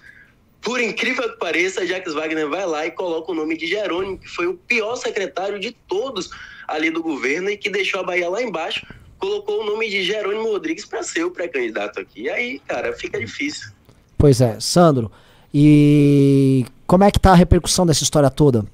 Por 0.62 0.80
incrível 0.80 1.32
que 1.32 1.38
pareça, 1.38 1.88
Jacques 1.88 2.14
Wagner 2.14 2.48
vai 2.50 2.66
lá 2.66 2.86
e 2.86 2.92
coloca 2.92 3.32
o 3.32 3.36
nome 3.36 3.58
de 3.58 3.66
Jerônimo, 3.66 4.20
que 4.20 4.28
foi 4.28 4.46
o 4.46 4.56
pior 4.56 4.96
secretário 4.96 5.60
de 5.60 5.72
todos 5.72 6.30
ali 6.68 6.90
do 6.90 7.02
governo 7.02 7.50
e 7.50 7.58
que 7.58 7.70
deixou 7.70 8.00
a 8.00 8.04
Bahia 8.04 8.30
lá 8.30 8.42
embaixo, 8.42 8.86
colocou 9.18 9.62
o 9.62 9.66
nome 9.66 9.90
de 9.90 10.04
Jerônimo 10.04 10.50
Rodrigues 10.50 10.86
para 10.86 11.04
ser 11.04 11.24
o 11.24 11.32
pré-candidato 11.32 12.00
aqui. 12.00 12.24
E 12.24 12.30
aí, 12.30 12.60
cara, 12.60 12.94
fica 12.94 13.20
difícil. 13.20 13.72
Pois 14.18 14.42
é, 14.42 14.60
Sandro. 14.60 15.12
E 15.54 16.66
como 16.86 17.04
é 17.04 17.12
que 17.12 17.20
tá 17.20 17.32
a 17.32 17.36
repercussão 17.36 17.86
dessa 17.86 18.04
história 18.04 18.30
toda? 18.30 18.66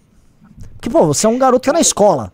Porque, 0.74 0.90
pô, 0.90 1.06
você 1.06 1.26
é 1.26 1.30
um 1.30 1.38
garoto 1.38 1.62
que 1.62 1.68
tá 1.68 1.74
na 1.74 1.82
escola. 1.82 2.34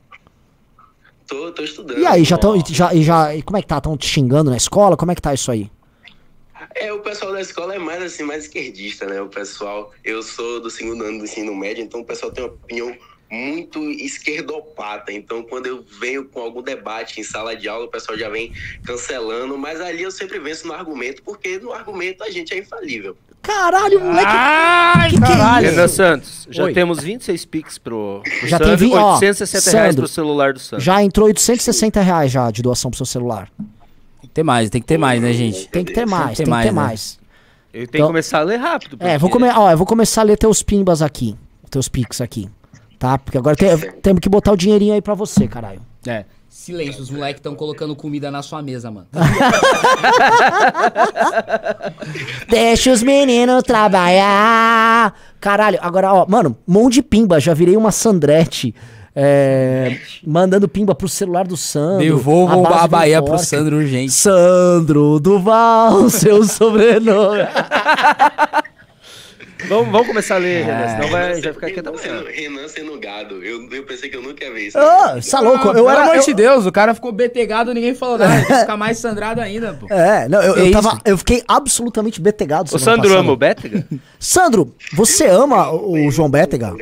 Tô, 1.27 1.51
tô 1.51 1.61
estudando. 1.61 1.99
E 1.99 2.05
aí, 2.05 2.23
já 2.23 2.35
estão. 2.35 2.57
Já, 2.65 2.95
já, 2.95 3.35
e 3.35 3.41
como 3.41 3.57
é 3.57 3.61
que 3.61 3.67
tá? 3.67 3.77
Estão 3.77 3.97
te 3.97 4.07
xingando 4.07 4.49
na 4.49 4.55
escola? 4.55 4.95
Como 4.95 5.11
é 5.11 5.15
que 5.15 5.21
tá 5.21 5.33
isso 5.33 5.51
aí? 5.51 5.69
É, 6.75 6.93
o 6.93 6.99
pessoal 6.99 7.33
da 7.33 7.41
escola 7.41 7.75
é 7.75 7.79
mais 7.79 8.01
assim, 8.01 8.23
mais 8.23 8.43
esquerdista, 8.43 9.05
né? 9.05 9.21
O 9.21 9.27
pessoal, 9.27 9.91
eu 10.03 10.21
sou 10.23 10.61
do 10.61 10.69
segundo 10.69 11.03
ano 11.03 11.19
do 11.19 11.23
ensino 11.25 11.53
médio, 11.55 11.83
então 11.83 12.01
o 12.01 12.05
pessoal 12.05 12.31
tem 12.31 12.43
uma 12.43 12.53
opinião 12.53 12.95
muito 13.29 13.83
esquerdopata. 13.89 15.11
Então, 15.11 15.43
quando 15.43 15.65
eu 15.67 15.83
venho 15.99 16.25
com 16.25 16.39
algum 16.39 16.61
debate 16.61 17.19
em 17.19 17.23
sala 17.23 17.55
de 17.55 17.67
aula, 17.67 17.85
o 17.85 17.89
pessoal 17.89 18.17
já 18.17 18.29
vem 18.29 18.53
cancelando, 18.83 19.57
mas 19.57 19.81
ali 19.81 20.03
eu 20.03 20.11
sempre 20.11 20.39
venço 20.39 20.67
no 20.67 20.73
argumento, 20.73 21.21
porque 21.23 21.59
no 21.59 21.73
argumento 21.73 22.23
a 22.23 22.29
gente 22.29 22.53
é 22.53 22.57
infalível. 22.59 23.17
Caralho, 23.41 24.01
moleque. 24.01 24.25
Ai, 24.27 25.09
que 25.09 25.15
é 25.23 25.69
Renan 25.69 25.85
isso? 25.85 25.95
Santos, 25.95 26.47
já 26.49 26.65
Oi. 26.65 26.73
temos 26.73 27.01
26 27.01 27.45
Pix 27.45 27.77
pro, 27.77 28.21
pro 28.39 28.47
Já 28.47 28.57
tem 28.59 28.77
Sandro, 28.77 28.91
ó, 28.93 29.13
860 29.13 29.71
reais 29.71 29.87
Sandro, 29.87 30.01
pro 30.01 30.13
celular 30.13 30.53
do 30.53 30.59
Sandro. 30.59 30.83
Já 30.83 31.01
entrou 31.03 31.27
860 31.27 32.01
reais 32.01 32.31
já 32.31 32.51
de 32.51 32.61
doação 32.61 32.91
pro 32.91 32.97
seu 32.97 33.05
celular. 33.05 33.49
Tem 34.19 34.27
que 34.29 34.33
ter 34.33 34.43
mais, 34.43 34.69
tem 34.69 34.81
que 34.81 34.87
ter 34.87 34.97
mais, 34.97 35.21
né, 35.21 35.31
gente? 35.31 35.67
Tem 35.69 35.85
que 35.85 35.93
ter 35.93 36.05
mais, 36.05 36.31
ter 36.31 36.35
tem 36.37 36.45
que 36.45 36.49
mais, 36.49 36.65
ter 36.65 36.71
né? 36.73 36.81
mais. 36.81 37.19
Eu 37.73 37.73
tenho 37.73 37.83
Então- 37.83 38.01
que 38.01 38.07
começar 38.07 38.39
a 38.39 38.43
ler 38.43 38.57
rápido. 38.57 38.97
É, 38.99 39.17
vou, 39.17 39.29
come... 39.29 39.47
ó, 39.49 39.71
eu 39.71 39.77
vou 39.77 39.85
começar 39.87 40.21
a 40.21 40.23
ler 40.25 40.37
teus 40.37 40.61
pimbas 40.61 41.01
aqui. 41.01 41.35
Teus 41.69 41.87
pix 41.87 42.19
aqui. 42.21 42.49
Tá? 42.99 43.17
Porque 43.17 43.37
agora 43.37 43.55
tem- 43.55 43.77
temos 44.01 44.19
que 44.19 44.27
botar 44.29 44.51
o 44.51 44.57
dinheirinho 44.57 44.93
aí 44.93 45.01
pra 45.01 45.13
você, 45.13 45.47
caralho. 45.47 45.81
É. 46.05 46.25
Silêncio, 46.49 47.01
os 47.01 47.09
moleques 47.11 47.39
estão 47.39 47.53
colocando 47.55 47.95
comida 47.95 48.31
na 48.31 48.41
sua 48.41 48.61
mesa, 48.63 48.89
mano. 48.89 49.05
Deixa 52.49 52.91
os 52.91 53.03
meninos 53.03 53.63
trabalhar. 53.63 55.13
Caralho, 55.39 55.77
agora, 55.81 56.13
ó, 56.13 56.25
mano, 56.27 56.57
mão 56.65 56.89
de 56.89 57.01
pimba, 57.03 57.39
já 57.39 57.53
virei 57.53 57.77
uma 57.77 57.91
Sandrete. 57.91 58.73
é, 59.15 59.97
mandando 60.25 60.67
pimba 60.67 60.93
pro 60.93 61.09
celular 61.09 61.45
do 61.47 61.57
Sandro. 61.57 61.99
Devolvam 61.99 62.65
a 62.65 62.79
vem 62.81 62.89
Bahia 62.89 63.21
pro. 63.21 63.37
Sandro 63.39 63.77
urgente. 63.77 64.11
Sandro 64.13 65.19
Duval, 65.19 66.09
seu 66.09 66.43
sobrenome. 66.43 67.41
Vamos, 69.67 69.91
vamos 69.91 70.07
começar 70.07 70.35
a 70.35 70.37
ler, 70.37 70.61
É. 70.61 70.63
Renan, 70.65 70.87
senão 70.95 71.09
vai, 71.09 71.27
Renan 71.29 71.41
já 71.41 71.53
ficar 71.53 71.67
aqui 71.67 71.79
até 71.79 71.89
Renan 71.89 72.01
sendo, 72.01 72.19
amanhã. 72.19 72.31
Renan 72.35 72.67
sendo 72.67 72.99
gado. 72.99 73.43
Eu, 73.43 73.69
eu 73.71 73.83
pensei 73.85 74.09
que 74.09 74.15
eu 74.15 74.21
nunca 74.21 74.43
ia 74.45 74.51
ver 74.53 74.67
isso. 74.67 74.77
Ah, 74.77 75.15
você 75.19 75.31
tá 75.31 75.39
louco? 75.39 75.67
Eu 75.69 75.73
Pelo 75.73 75.89
era. 75.89 76.03
amor 76.03 76.15
eu- 76.17 76.23
de 76.23 76.33
Deus, 76.33 76.65
o 76.65 76.71
cara 76.71 76.93
ficou 76.93 77.11
betegado 77.11 77.73
ninguém 77.73 77.95
falou 77.95 78.17
nada. 78.19 78.41
Vai 78.47 78.59
ficar 78.61 78.77
mais 78.77 78.99
sandrado 78.99 79.41
ainda, 79.41 79.73
pô. 79.73 79.87
É, 79.91 80.29
não, 80.29 80.41
eu, 80.43 80.55
eu, 80.57 80.71
tava, 80.71 81.01
eu 81.03 81.17
fiquei 81.17 81.43
absolutamente 81.47 82.21
betegado. 82.21 82.69
O 82.73 82.79
Sandro 82.79 83.03
passada. 83.03 83.19
ama 83.19 83.31
o 83.31 83.37
Bétega? 83.37 83.87
Sandro, 84.19 84.75
você 84.93 85.25
ama 85.27 85.71
o 85.71 86.09
João 86.11 86.29
Bétega? 86.29 86.75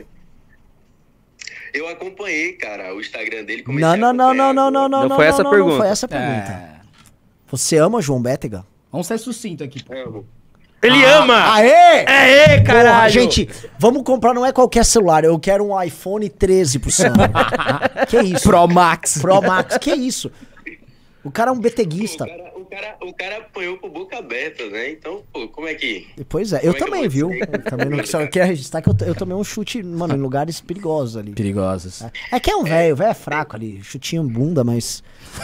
Eu 1.73 1.87
acompanhei, 1.89 2.53
cara, 2.53 2.93
o 2.95 3.01
Instagram 3.01 3.43
dele. 3.43 3.63
Não, 3.67 3.91
a 3.91 3.97
não, 3.97 4.13
não, 4.13 4.33
não, 4.33 4.53
não, 4.53 4.71
não, 4.71 4.71
não, 4.71 4.89
Não 5.01 5.09
não, 5.09 5.15
foi 5.15 5.25
não, 5.25 5.31
essa 5.33 5.41
a 5.41 5.43
não, 5.43 5.51
pergunta. 5.51 5.71
Não 5.73 5.81
foi 5.81 5.87
essa 5.89 6.05
a 6.05 6.09
pergunta. 6.09 6.51
É. 6.51 6.75
Você 7.51 7.77
ama 7.77 7.97
o 7.97 8.01
João 8.01 8.21
Bétega? 8.21 8.65
Vamos 8.91 9.07
ser 9.07 9.17
sucinto 9.17 9.63
aqui, 9.63 9.83
pô. 9.83 9.93
Amo. 9.93 10.25
Ele 10.85 11.05
Ah, 11.05 11.17
ama! 11.19 11.53
Aê! 11.53 11.69
É, 11.69 12.47
Porra, 12.47 12.63
caralho! 12.63 13.13
gente, 13.13 13.49
vamos 13.79 14.03
comprar, 14.03 14.33
não 14.33 14.45
é 14.45 14.51
qualquer 14.51 14.85
celular, 14.85 15.23
eu 15.23 15.37
quero 15.39 15.63
um 15.65 15.81
iPhone 15.81 16.27
13 16.29 16.79
pro 16.79 16.91
Sandro. 16.91 17.23
que 18.07 18.19
isso? 18.21 18.43
Pro 18.49 18.67
Max. 18.67 19.17
Pro 19.19 19.41
Max, 19.41 19.77
que 19.77 19.93
isso? 19.93 20.31
O 21.23 21.31
cara 21.31 21.49
é 21.49 21.53
um 21.53 21.57
O 21.57 21.59
beteguista. 21.59 22.23
cara, 22.27 22.51
o, 22.55 22.65
cara, 22.65 22.95
o 23.01 23.11
cara 23.13 23.37
apanhou 23.37 23.77
com 23.79 23.89
boca 23.89 24.15
aberta, 24.19 24.63
né? 24.69 24.91
Então, 24.91 25.23
pô, 25.33 25.47
como 25.47 25.67
é 25.67 25.73
que. 25.73 26.05
Pois 26.29 26.53
é, 26.53 26.57
eu 26.57 26.65
é 26.65 26.67
eu 26.67 26.77
também, 26.77 27.01
vou 27.01 27.09
viu? 27.09 27.31
Eu 27.33 27.63
também 27.63 27.89
não 27.89 28.05
só 28.05 28.19
queria 28.27 28.45
registrar 28.45 28.79
que 28.83 28.89
eu, 28.89 28.95
eu 29.07 29.15
tomei 29.15 29.35
um 29.35 29.43
chute, 29.43 29.81
mano, 29.81 30.13
em 30.13 30.19
lugares 30.19 30.61
perigosos 30.61 31.17
ali. 31.17 31.31
Perigosas. 31.31 32.05
É 32.31 32.39
que 32.39 32.51
é 32.51 32.55
um 32.55 32.63
velho, 32.63 32.93
o 32.93 32.95
velho 32.97 33.09
é 33.09 33.13
fraco 33.15 33.55
ali, 33.55 33.81
chutinho 33.83 34.21
bunda, 34.21 34.63
mas. 34.63 35.01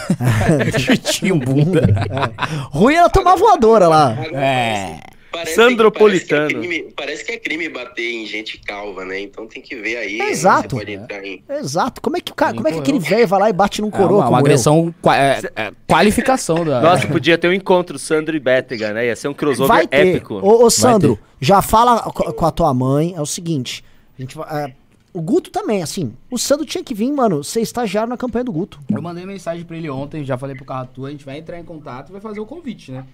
Chutinho 0.78 1.36
bunda. 1.36 1.82
É. 2.12 2.76
Ruim 2.76 2.94
era 2.94 3.08
tomar 3.10 3.34
voadora 3.36 3.88
lá. 3.88 4.16
É. 4.32 5.00
Parece, 5.32 5.54
Sandropolitano. 5.54 6.50
Parece 6.50 6.54
que, 6.54 6.66
é 6.66 6.68
crime, 6.68 6.92
parece 6.94 7.24
que 7.24 7.32
é 7.32 7.36
crime 7.38 7.68
bater 7.68 8.10
em 8.10 8.26
gente 8.26 8.58
calva, 8.58 9.04
né? 9.04 9.18
Então 9.20 9.46
tem 9.46 9.62
que 9.62 9.74
ver 9.74 9.96
aí. 9.96 10.16
É 10.20 10.24
né? 10.24 10.30
exato. 10.30 10.76
Você 10.76 10.84
pode 10.84 10.92
entrar 10.92 11.24
em. 11.24 11.42
Exato. 11.48 12.00
Como 12.02 12.16
é 12.16 12.20
que, 12.20 12.30
o 12.32 12.34
cara, 12.34 12.54
como 12.54 12.68
é 12.68 12.72
que 12.72 12.78
aquele 12.78 12.98
velho 12.98 13.26
vai 13.26 13.40
lá 13.40 13.50
e 13.50 13.52
bate 13.52 13.80
num 13.80 13.88
É 13.88 13.90
coroa 13.90 14.18
uma, 14.20 14.28
uma 14.28 14.38
agressão, 14.38 14.94
qua- 15.00 15.16
é, 15.16 15.40
é, 15.56 15.72
qualificação 15.88 16.64
da... 16.64 16.80
Nossa, 16.80 17.06
podia 17.08 17.38
ter 17.38 17.48
um 17.48 17.52
encontro, 17.52 17.98
Sandro 17.98 18.36
e 18.36 18.40
Bétega, 18.40 18.92
né? 18.92 19.06
Ia 19.06 19.16
ser 19.16 19.28
um 19.28 19.34
crossover 19.34 19.68
Vai 19.68 19.86
ter. 19.86 20.08
épico. 20.08 20.34
Ô, 20.34 20.64
ô 20.64 20.70
Sandro, 20.70 21.18
já 21.40 21.62
fala 21.62 22.02
co- 22.02 22.32
com 22.32 22.46
a 22.46 22.50
tua 22.50 22.74
mãe. 22.74 23.14
É 23.16 23.20
o 23.20 23.26
seguinte: 23.26 23.82
a 24.18 24.20
gente 24.22 24.36
vai. 24.36 24.64
é, 24.64 24.72
o 25.14 25.20
Guto 25.20 25.50
também, 25.50 25.82
assim. 25.82 26.12
O 26.30 26.38
Sandro 26.38 26.64
tinha 26.64 26.82
que 26.84 26.94
vir, 26.94 27.10
mano, 27.12 27.42
ser 27.44 27.60
estagiário 27.60 28.08
na 28.08 28.16
campanha 28.16 28.44
do 28.44 28.52
Guto. 28.52 28.80
Eu 28.90 29.02
mandei 29.02 29.24
mensagem 29.26 29.64
pra 29.64 29.76
ele 29.76 29.88
ontem, 29.90 30.24
já 30.24 30.36
falei 30.38 30.56
pro 30.56 30.64
Carratu, 30.64 31.04
a 31.06 31.10
gente 31.10 31.24
vai 31.24 31.38
entrar 31.38 31.58
em 31.58 31.64
contato 31.64 32.08
e 32.08 32.12
vai 32.12 32.20
fazer 32.20 32.40
o 32.40 32.46
convite, 32.46 32.92
né? 32.92 33.04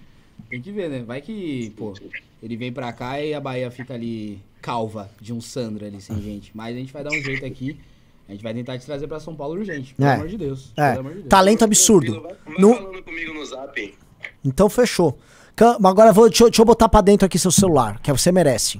Tem 0.49 0.61
que 0.61 0.71
ver, 0.71 0.89
né? 0.89 1.03
Vai 1.05 1.21
que, 1.21 1.71
pô, 1.77 1.93
ele 2.41 2.55
vem 2.57 2.71
pra 2.71 2.91
cá 2.93 3.19
e 3.21 3.33
a 3.33 3.39
Bahia 3.39 3.69
fica 3.71 3.93
ali 3.93 4.39
calva 4.61 5.09
de 5.19 5.33
um 5.33 5.41
Sandro 5.41 5.85
ali 5.85 5.99
sem 6.01 6.21
gente. 6.21 6.51
Mas 6.53 6.75
a 6.75 6.79
gente 6.79 6.91
vai 6.93 7.03
dar 7.03 7.11
um 7.11 7.21
jeito 7.21 7.45
aqui. 7.45 7.79
A 8.27 8.31
gente 8.31 8.43
vai 8.43 8.53
tentar 8.53 8.77
te 8.77 8.85
trazer 8.85 9.07
pra 9.07 9.19
São 9.19 9.35
Paulo 9.35 9.55
urgente, 9.59 9.95
pelo 9.95 10.07
É. 10.09 10.13
amor 10.13 10.27
de 10.27 10.37
Deus. 10.37 10.71
É, 10.77 10.89
Pelo 10.89 10.99
amor 10.99 11.11
de 11.13 11.17
Deus. 11.19 11.29
talento 11.29 11.63
absurdo. 11.63 12.21
Vai, 12.21 12.35
No- 12.59 12.75
falando 12.75 13.03
comigo 13.03 13.33
no 13.33 13.43
zap. 13.45 13.97
Então 14.45 14.69
fechou. 14.69 15.17
Agora 15.83 16.13
vou, 16.13 16.29
deixa, 16.29 16.43
eu- 16.43 16.49
deixa 16.49 16.61
eu 16.61 16.65
botar 16.65 16.87
pra 16.87 17.01
dentro 17.01 17.25
aqui 17.25 17.37
seu 17.39 17.51
celular, 17.51 17.99
que 17.99 18.11
você 18.11 18.31
merece. 18.31 18.79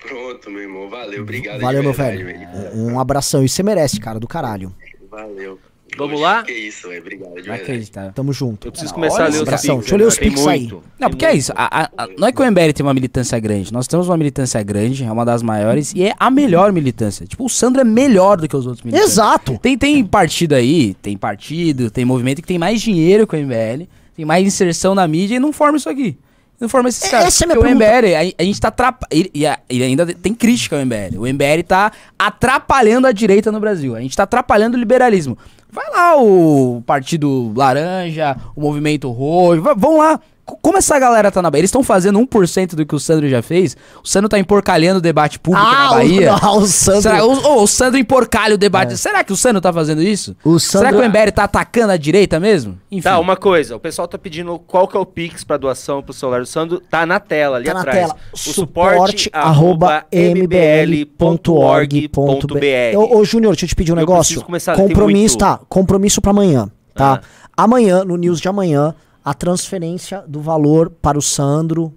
Pronto, 0.00 0.50
meu 0.50 0.62
irmão. 0.62 0.88
Valeu, 0.88 1.22
obrigado. 1.22 1.60
Valeu, 1.60 1.82
meu 1.82 1.92
verdade, 1.92 2.24
velho. 2.24 2.48
Um 2.74 2.98
abração. 2.98 3.44
E 3.44 3.48
você 3.48 3.62
merece, 3.62 4.00
cara, 4.00 4.18
do 4.18 4.26
caralho. 4.26 4.74
Valeu. 5.10 5.58
Vamos 5.98 6.12
Poxa, 6.20 6.22
lá? 6.22 6.42
Que 6.42 6.52
isso, 6.52 6.88
velho. 6.88 7.00
Obrigado, 7.00 7.34
verdade. 7.34 7.62
acreditar. 7.62 8.12
Tamo 8.12 8.32
junto. 8.32 8.66
Eu 8.68 8.72
preciso 8.72 8.92
Não, 8.92 8.94
começar 9.00 9.24
a 9.24 9.28
ler 9.28 9.42
os. 9.42 9.48
Pix, 9.48 9.62
Deixa 9.62 9.94
eu 9.94 9.98
ler 9.98 10.06
os 10.06 10.18
Pix 10.18 10.46
aí. 10.46 10.60
muito. 10.60 10.82
Não, 10.98 11.10
porque 11.10 11.24
é 11.26 11.34
isso. 11.34 11.52
a- 11.56 11.82
a- 11.82 11.90
a- 12.04 12.08
não 12.16 12.28
é 12.28 12.32
que 12.32 12.40
o 12.40 12.44
MBL 12.44 12.72
tem 12.72 12.84
uma 12.86 12.94
militância 12.94 13.38
grande. 13.38 13.72
Nós 13.72 13.86
temos 13.86 14.08
uma 14.08 14.16
militância 14.16 14.62
grande, 14.62 15.04
é 15.04 15.10
uma 15.10 15.24
das 15.24 15.42
maiores, 15.42 15.92
e 15.94 16.04
é 16.04 16.14
a 16.18 16.30
melhor 16.30 16.72
militância. 16.72 17.26
Tipo, 17.26 17.44
o 17.44 17.48
Sandro 17.48 17.80
é 17.80 17.84
melhor 17.84 18.36
do 18.40 18.48
que 18.48 18.56
os 18.56 18.66
outros 18.66 18.84
militantes. 18.84 19.12
Exato. 19.12 19.58
Tem, 19.58 19.76
tem 19.76 20.04
partido 20.04 20.54
aí, 20.54 20.94
tem 21.02 21.16
partido, 21.16 21.90
tem 21.90 22.04
movimento 22.04 22.40
que 22.40 22.48
tem 22.48 22.58
mais 22.58 22.80
dinheiro 22.80 23.26
que 23.26 23.34
o 23.34 23.38
MBL, 23.38 23.88
tem 24.14 24.24
mais 24.24 24.46
inserção 24.46 24.94
na 24.94 25.06
mídia 25.08 25.36
e 25.36 25.38
não 25.40 25.52
forma 25.52 25.76
isso 25.78 25.88
aqui. 25.88 26.16
Não 26.60 26.68
forma 26.68 26.90
esses 26.90 27.02
É, 27.04 27.08
caras. 27.10 27.26
essa 27.28 27.42
é 27.42 27.46
a 27.46 27.48
minha 27.48 27.56
Porque 27.58 27.72
o 27.72 27.78
pergunta. 27.78 27.96
MBL, 28.06 28.14
a, 28.38 28.42
a 28.42 28.44
gente 28.44 28.60
tá 28.60 28.68
atrapalhando. 28.68 29.30
E, 29.34 29.44
e 29.70 29.82
ainda 29.82 30.04
tem 30.06 30.34
crítica 30.34 30.76
ao 30.76 30.82
MBL. 30.82 31.16
O 31.18 31.26
MBL 31.26 31.62
tá 31.66 31.90
atrapalhando 32.18 33.06
a 33.06 33.12
direita 33.12 33.50
no 33.50 33.58
Brasil. 33.58 33.96
A 33.96 34.00
gente 34.02 34.14
tá 34.14 34.24
atrapalhando 34.24 34.76
o 34.76 34.78
liberalismo. 34.80 35.38
Vai 35.72 35.88
lá 35.90 36.20
o 36.20 36.82
Partido 36.84 37.52
Laranja, 37.56 38.36
o 38.56 38.60
Movimento 38.60 39.10
Roxo, 39.10 39.62
vão 39.76 39.98
lá. 39.98 40.20
Como 40.62 40.78
essa 40.78 40.98
galera 40.98 41.30
tá 41.30 41.42
na 41.42 41.50
Bahia? 41.50 41.60
Eles 41.60 41.68
estão 41.68 41.82
fazendo 41.82 42.18
1% 42.20 42.74
do 42.74 42.86
que 42.86 42.94
o 42.94 42.98
Sandro 43.00 43.28
já 43.28 43.42
fez. 43.42 43.76
O 44.02 44.08
Sandro 44.08 44.28
tá 44.28 44.38
emporcalhando 44.38 44.98
o 44.98 45.02
debate 45.02 45.38
público 45.38 45.64
na 45.66 45.86
Ah, 45.86 45.90
o, 45.90 45.94
Bahia. 45.94 46.36
não, 46.42 46.58
o 46.58 46.66
Sandro. 46.66 47.02
Será, 47.02 47.24
o, 47.24 47.32
ô, 47.46 47.62
o 47.62 47.66
Sandro 47.66 47.98
emporcalha 47.98 48.54
o 48.54 48.58
debate. 48.58 48.96
Será 48.96 49.22
que 49.24 49.32
o 49.32 49.36
Sandro 49.36 49.60
tá 49.60 49.72
fazendo 49.72 50.02
isso? 50.02 50.36
O 50.44 50.58
Será 50.58 50.84
Sandro- 50.90 51.00
que 51.00 51.06
o 51.06 51.08
MBL 51.08 51.30
tá 51.32 51.44
atacando 51.44 51.92
a 51.92 51.96
direita 51.96 52.38
mesmo? 52.40 52.78
Enfim. 52.90 53.02
Tá, 53.02 53.18
uma 53.18 53.36
coisa, 53.36 53.76
o 53.76 53.80
pessoal 53.80 54.06
tá 54.08 54.18
pedindo 54.18 54.58
qual 54.58 54.86
que 54.88 54.96
é 54.96 55.00
o 55.00 55.06
Pix 55.06 55.44
pra 55.44 55.56
doação 55.56 56.02
pro 56.02 56.12
celular 56.12 56.40
do 56.40 56.46
Sandro, 56.46 56.80
tá 56.90 57.04
na 57.06 57.20
tela 57.20 57.56
ali 57.56 57.66
Tá 57.66 57.74
na 57.74 57.80
atrás. 57.80 57.98
tela. 57.98 58.16
O 58.32 58.36
Suporte, 58.38 58.54
suporte 58.54 59.30
arroba 59.32 60.04
mbl.org.br. 60.10 62.96
Ô, 62.96 63.18
ô, 63.18 63.24
Júnior, 63.24 63.52
deixa 63.52 63.64
eu 63.64 63.68
te 63.68 63.74
pedir 63.74 63.92
um 63.92 63.96
Eu 63.96 64.00
negócio. 64.00 64.42
começar, 64.42 64.76
compromisso, 64.76 65.38
tá? 65.38 65.60
Compromisso 65.68 66.20
pra 66.20 66.30
amanhã, 66.30 66.70
tá? 66.94 67.20
Ah. 67.22 67.62
Amanhã, 67.64 68.04
no 68.04 68.16
news 68.16 68.40
de 68.40 68.48
amanhã, 68.48 68.94
a 69.24 69.34
transferência 69.34 70.22
do 70.26 70.40
valor 70.40 70.90
para 70.90 71.18
o 71.18 71.22
Sandro 71.22 71.92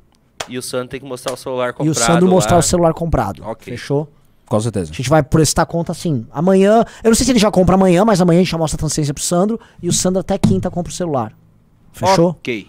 E 0.49 0.57
o 0.57 0.61
Sandro 0.61 0.89
tem 0.89 0.99
que 0.99 1.05
mostrar 1.05 1.33
o 1.33 1.37
celular 1.37 1.69
e 1.69 1.73
comprado 1.73 1.91
o 1.91 1.95
Sandro 1.95 2.27
mostrar 2.27 2.53
lá. 2.55 2.59
o 2.59 2.63
celular 2.63 2.93
comprado. 2.93 3.43
Ok. 3.45 3.71
Fechou? 3.73 4.09
Com 4.45 4.59
certeza. 4.59 4.91
A 4.91 4.93
gente 4.95 5.09
vai 5.09 5.23
prestar 5.23 5.65
conta 5.65 5.91
assim. 5.93 6.27
Amanhã, 6.31 6.83
eu 7.03 7.09
não 7.09 7.15
sei 7.15 7.25
se 7.25 7.31
ele 7.31 7.39
já 7.39 7.49
compra 7.49 7.75
amanhã, 7.75 8.03
mas 8.05 8.19
amanhã 8.21 8.39
a 8.41 8.43
gente 8.43 8.51
já 8.51 8.57
mostra 8.57 8.75
a 8.77 8.79
transferência 8.79 9.13
pro 9.13 9.23
Sandro 9.23 9.59
e 9.81 9.87
o 9.87 9.93
Sandro 9.93 10.19
até 10.19 10.37
quinta 10.37 10.69
compra 10.69 10.91
o 10.91 10.95
celular. 10.95 11.33
Fechou? 11.93 12.31
Ok. 12.31 12.67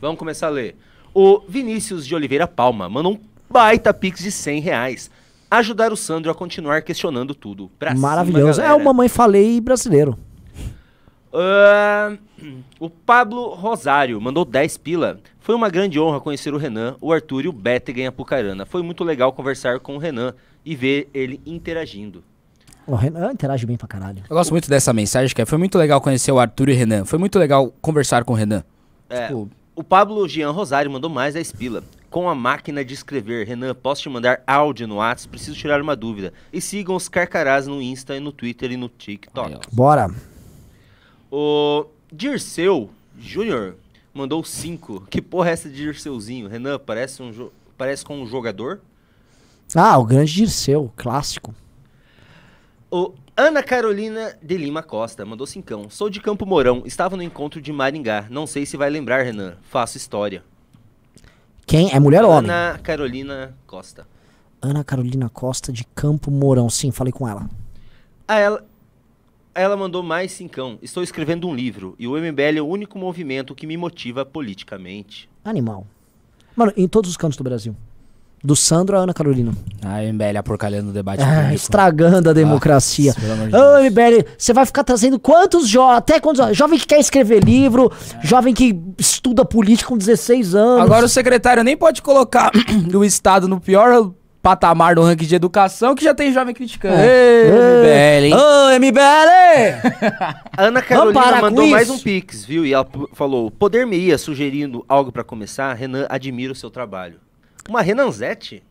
Vamos 0.00 0.18
começar 0.18 0.46
a 0.46 0.50
ler. 0.50 0.76
O 1.14 1.42
Vinícius 1.46 2.06
de 2.06 2.14
Oliveira 2.14 2.48
Palma 2.48 2.88
manda 2.88 3.08
um 3.10 3.18
baita 3.50 3.92
Pix 3.92 4.20
de 4.20 4.32
100 4.32 4.60
reais. 4.62 5.10
Ajudar 5.50 5.92
o 5.92 5.96
Sandro 5.96 6.30
a 6.30 6.34
continuar 6.34 6.80
questionando 6.80 7.34
tudo. 7.34 7.70
Pra 7.78 7.90
cima, 7.94 8.08
Maravilhoso. 8.08 8.60
é 8.60 8.64
galera. 8.64 8.80
o 8.82 8.84
Mamãe 8.84 9.08
Falei 9.08 9.60
brasileiro. 9.60 10.16
Ah, 11.32 12.16
o 12.78 12.90
Pablo 12.90 13.54
Rosário 13.54 14.20
mandou 14.20 14.44
10 14.44 14.76
pila. 14.78 15.18
Foi 15.40 15.54
uma 15.54 15.68
grande 15.68 15.98
honra 15.98 16.20
conhecer 16.20 16.52
o 16.52 16.58
Renan, 16.58 16.96
o 17.00 17.12
Arthur 17.12 17.44
e 17.44 17.48
o 17.48 17.52
Bétega 17.52 18.00
em 18.02 18.06
Apucarana. 18.06 18.66
Foi 18.66 18.82
muito 18.82 19.02
legal 19.02 19.32
conversar 19.32 19.80
com 19.80 19.96
o 19.96 19.98
Renan 19.98 20.34
e 20.64 20.76
ver 20.76 21.08
ele 21.12 21.40
interagindo. 21.46 22.22
O 22.86 22.94
Renan 22.94 23.32
interage 23.32 23.64
bem 23.64 23.76
pra 23.76 23.88
caralho. 23.88 24.22
Eu 24.28 24.36
gosto 24.36 24.50
muito 24.50 24.68
dessa 24.68 24.92
mensagem, 24.92 25.34
que 25.34 25.40
é, 25.40 25.46
foi 25.46 25.58
muito 25.58 25.78
legal 25.78 26.00
conhecer 26.00 26.32
o 26.32 26.38
Arthur 26.38 26.68
e 26.68 26.72
o 26.72 26.76
Renan. 26.76 27.04
Foi 27.04 27.18
muito 27.18 27.38
legal 27.38 27.72
conversar 27.80 28.24
com 28.24 28.32
o 28.32 28.36
Renan. 28.36 28.64
É, 29.08 29.26
Tipo, 29.28 29.48
o 29.74 29.82
Pablo 29.82 30.28
Jean 30.28 30.50
Rosário 30.50 30.90
mandou 30.90 31.08
mais 31.08 31.34
10 31.34 31.52
pila. 31.52 31.84
Com 32.10 32.28
a 32.28 32.34
máquina 32.34 32.84
de 32.84 32.92
escrever, 32.92 33.46
Renan, 33.46 33.74
posso 33.74 34.02
te 34.02 34.08
mandar 34.08 34.42
áudio 34.46 34.86
no 34.86 34.96
WhatsApp? 34.96 35.30
Preciso 35.30 35.56
tirar 35.56 35.80
uma 35.80 35.96
dúvida. 35.96 36.32
E 36.52 36.60
sigam 36.60 36.94
os 36.94 37.08
Carcarás 37.08 37.66
no 37.66 37.80
Insta, 37.80 38.14
e 38.16 38.20
no 38.20 38.32
Twitter 38.32 38.70
e 38.72 38.76
no 38.76 38.88
TikTok. 38.88 39.54
Aí. 39.54 39.60
Bora. 39.72 40.10
O 41.34 41.86
Dirceu 42.12 42.90
Júnior 43.18 43.76
mandou 44.12 44.44
5. 44.44 45.06
Que 45.08 45.22
porra 45.22 45.48
é 45.48 45.52
essa 45.54 45.66
de 45.70 45.76
Dirceuzinho? 45.76 46.46
Renan, 46.46 46.78
parece, 46.78 47.22
um 47.22 47.48
parece 47.78 48.04
com 48.04 48.20
um 48.20 48.26
jogador? 48.26 48.82
Ah, 49.74 49.96
o 49.96 50.04
grande 50.04 50.30
Dirceu, 50.30 50.92
clássico. 50.94 51.54
O 52.90 53.14
Ana 53.34 53.62
Carolina 53.62 54.36
de 54.42 54.58
Lima 54.58 54.82
Costa 54.82 55.24
mandou 55.24 55.46
cincão. 55.46 55.88
Sou 55.88 56.10
de 56.10 56.20
Campo 56.20 56.44
Mourão, 56.44 56.82
estava 56.84 57.16
no 57.16 57.22
encontro 57.22 57.62
de 57.62 57.72
Maringá. 57.72 58.26
Não 58.28 58.46
sei 58.46 58.66
se 58.66 58.76
vai 58.76 58.90
lembrar, 58.90 59.22
Renan. 59.22 59.56
Faço 59.62 59.96
história. 59.96 60.44
Quem? 61.64 61.90
É 61.94 61.98
mulher 61.98 62.22
ou 62.24 62.30
homem? 62.30 62.50
Ana 62.50 62.78
Carolina 62.82 63.56
Costa. 63.66 64.06
Ana 64.60 64.84
Carolina 64.84 65.30
Costa 65.30 65.72
de 65.72 65.84
Campo 65.94 66.30
Mourão. 66.30 66.68
Sim, 66.68 66.90
falei 66.90 67.10
com 67.10 67.26
ela. 67.26 67.48
A 68.28 68.38
ela, 68.38 68.66
ela 69.54 69.76
mandou 69.76 70.02
mais 70.02 70.32
cincão. 70.32 70.78
Estou 70.82 71.02
escrevendo 71.02 71.48
um 71.48 71.54
livro 71.54 71.94
e 71.98 72.06
o 72.08 72.12
MBL 72.16 72.58
é 72.58 72.62
o 72.62 72.66
único 72.66 72.98
movimento 72.98 73.54
que 73.54 73.66
me 73.66 73.76
motiva 73.76 74.24
politicamente. 74.24 75.28
Animal. 75.44 75.86
Mano, 76.56 76.72
em 76.76 76.86
todos 76.88 77.10
os 77.10 77.16
cantos 77.16 77.36
do 77.36 77.44
Brasil. 77.44 77.74
Do 78.44 78.56
Sandro 78.56 78.96
a 78.96 79.00
Ana 79.00 79.14
Carolina. 79.14 79.52
a 79.84 80.02
MBL 80.02 80.36
aporcalhando 80.36 80.90
o 80.90 80.92
debate 80.92 81.22
Ah, 81.22 81.54
estragando 81.54 82.28
a 82.28 82.32
democracia. 82.32 83.12
Nossa, 83.14 83.20
pelo 83.20 83.32
amor 83.34 83.48
de 83.48 83.56
Ô. 83.56 83.90
MBL, 83.90 84.26
você 84.36 84.52
vai 84.52 84.66
ficar 84.66 84.82
trazendo 84.82 85.16
quantos 85.20 85.68
jovens? 85.68 85.98
Até 85.98 86.18
quantos? 86.18 86.56
Jovem 86.56 86.76
que 86.76 86.86
quer 86.86 86.98
escrever 86.98 87.44
livro, 87.44 87.92
jovem 88.20 88.52
que 88.52 88.76
estuda 88.98 89.44
política 89.44 89.88
com 89.90 89.96
16 89.96 90.56
anos. 90.56 90.82
Agora 90.82 91.06
o 91.06 91.08
secretário 91.08 91.62
nem 91.62 91.76
pode 91.76 92.02
colocar 92.02 92.50
o 92.92 93.04
Estado 93.04 93.46
no 93.46 93.60
pior 93.60 94.12
patamar 94.42 94.94
do 94.96 95.02
ranking 95.02 95.24
de 95.26 95.34
educação, 95.36 95.94
que 95.94 96.02
já 96.04 96.12
tem 96.14 96.32
jovem 96.32 96.52
criticando. 96.54 96.96
Ê, 96.98 97.44
MBL, 97.48 98.24
hein? 98.26 98.34
Ô, 98.34 98.78
MBL! 98.78 100.02
Ana 100.58 100.82
Carolina 100.82 101.40
mandou 101.40 101.66
mais 101.68 101.88
um 101.88 101.98
pix, 101.98 102.44
viu? 102.44 102.66
E 102.66 102.72
ela 102.72 102.86
falou: 103.14 103.50
Poder 103.50 103.86
me 103.86 103.96
ia 103.96 104.18
sugerindo 104.18 104.84
algo 104.88 105.12
pra 105.12 105.22
começar? 105.22 105.72
Renan, 105.74 106.06
admiro 106.08 106.52
o 106.52 106.56
seu 106.56 106.70
trabalho. 106.70 107.20
Uma 107.68 107.80
Renanzete? 107.80 108.62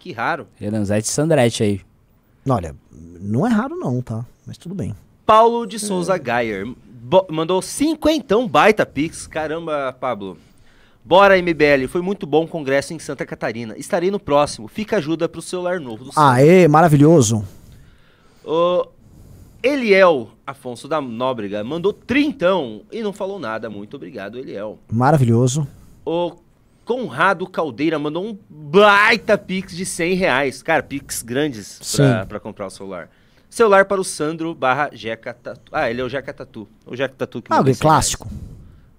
Que 0.00 0.12
raro. 0.12 0.48
Renanzete 0.56 1.06
e 1.06 1.10
Sandrete 1.10 1.62
aí. 1.62 1.80
Olha, 2.48 2.74
não 3.20 3.46
é 3.46 3.50
raro 3.50 3.76
não, 3.76 4.02
tá? 4.02 4.24
Mas 4.44 4.58
tudo 4.58 4.74
bem. 4.74 4.94
Paulo 5.24 5.64
de 5.64 5.78
Souza 5.78 6.18
Gayer 6.18 6.66
bo- 6.86 7.26
mandou 7.30 7.62
cinquentão 7.62 8.48
baita 8.48 8.84
pix. 8.84 9.28
Caramba, 9.28 9.96
Pablo. 10.00 10.36
Bora, 11.04 11.36
MBL. 11.40 11.88
Foi 11.88 12.00
muito 12.00 12.26
bom 12.26 12.44
o 12.44 12.48
congresso 12.48 12.94
em 12.94 12.98
Santa 12.98 13.26
Catarina. 13.26 13.76
Estarei 13.76 14.10
no 14.10 14.20
próximo. 14.20 14.68
Fica 14.68 14.98
ajuda 14.98 15.28
pro 15.28 15.42
celular 15.42 15.80
novo 15.80 16.04
do. 16.04 16.10
Aê, 16.16 16.68
maravilhoso. 16.68 17.44
O 18.44 18.86
Eliel 19.62 20.30
Afonso 20.46 20.88
da 20.88 21.00
Nóbrega 21.00 21.62
mandou 21.64 21.92
trintão 21.92 22.82
e 22.90 23.02
não 23.02 23.12
falou 23.12 23.38
nada. 23.38 23.68
Muito 23.68 23.96
obrigado, 23.96 24.38
Eliel. 24.38 24.78
Maravilhoso. 24.90 25.66
O 26.04 26.36
Conrado 26.84 27.46
Caldeira 27.46 27.98
mandou 27.98 28.24
um 28.24 28.36
baita 28.48 29.38
pix 29.38 29.74
de 29.76 29.86
100 29.86 30.14
reais. 30.14 30.62
Cara, 30.62 30.82
pix 30.82 31.22
grandes 31.22 31.80
pra, 32.28 32.40
comprar 32.40 32.66
o 32.66 32.70
celular. 32.70 33.08
Celular 33.48 33.84
para 33.84 34.00
o 34.00 34.04
Sandro 34.04 34.54
barra 34.54 34.90
Jeca 34.92 35.34
Tatu. 35.34 35.70
Ah, 35.72 35.90
ele 35.90 36.00
é 36.00 36.04
o 36.04 36.08
Jeca 36.08 36.32
Tatu. 36.32 36.66
O 36.86 36.96
Jeca 36.96 37.14
Tatu 37.16 37.42
que 37.42 37.52
Ah, 37.52 37.58
mandou 37.58 37.72
o 37.72 37.74
100 37.74 37.88
reais. 37.88 38.16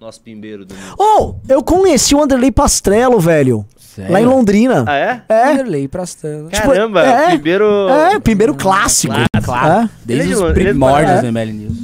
Clássico. 0.03 0.05
Nosso 0.05 0.21
pimbeiro 0.21 0.65
do 0.65 0.75
mundo. 0.75 0.95
Oh, 0.97 1.35
eu 1.47 1.63
conheci 1.63 2.13
o 2.13 2.21
Anderley 2.21 2.51
Pastrello, 2.51 3.19
velho. 3.19 3.65
Sério? 3.77 4.11
Lá 4.11 4.21
em 4.21 4.25
Londrina. 4.25 4.85
Ah, 4.87 4.95
é? 4.95 5.23
É. 5.29 5.63
Lei 5.63 5.87
Prastano. 5.87 6.49
Caramba, 6.49 7.03
é. 7.03 7.27
primeiro... 7.29 7.89
É, 7.89 8.19
primeiro 8.19 8.55
clássico. 8.55 9.13
Claro. 9.43 9.85
É. 9.85 9.89
Desde 10.03 10.25
Ele 10.25 10.33
é 10.33 10.35
os 10.35 10.41
ele 10.41 10.49
é 10.49 10.53
primórdios 10.53 11.21
do 11.21 11.27
ML 11.27 11.53
News. 11.53 11.77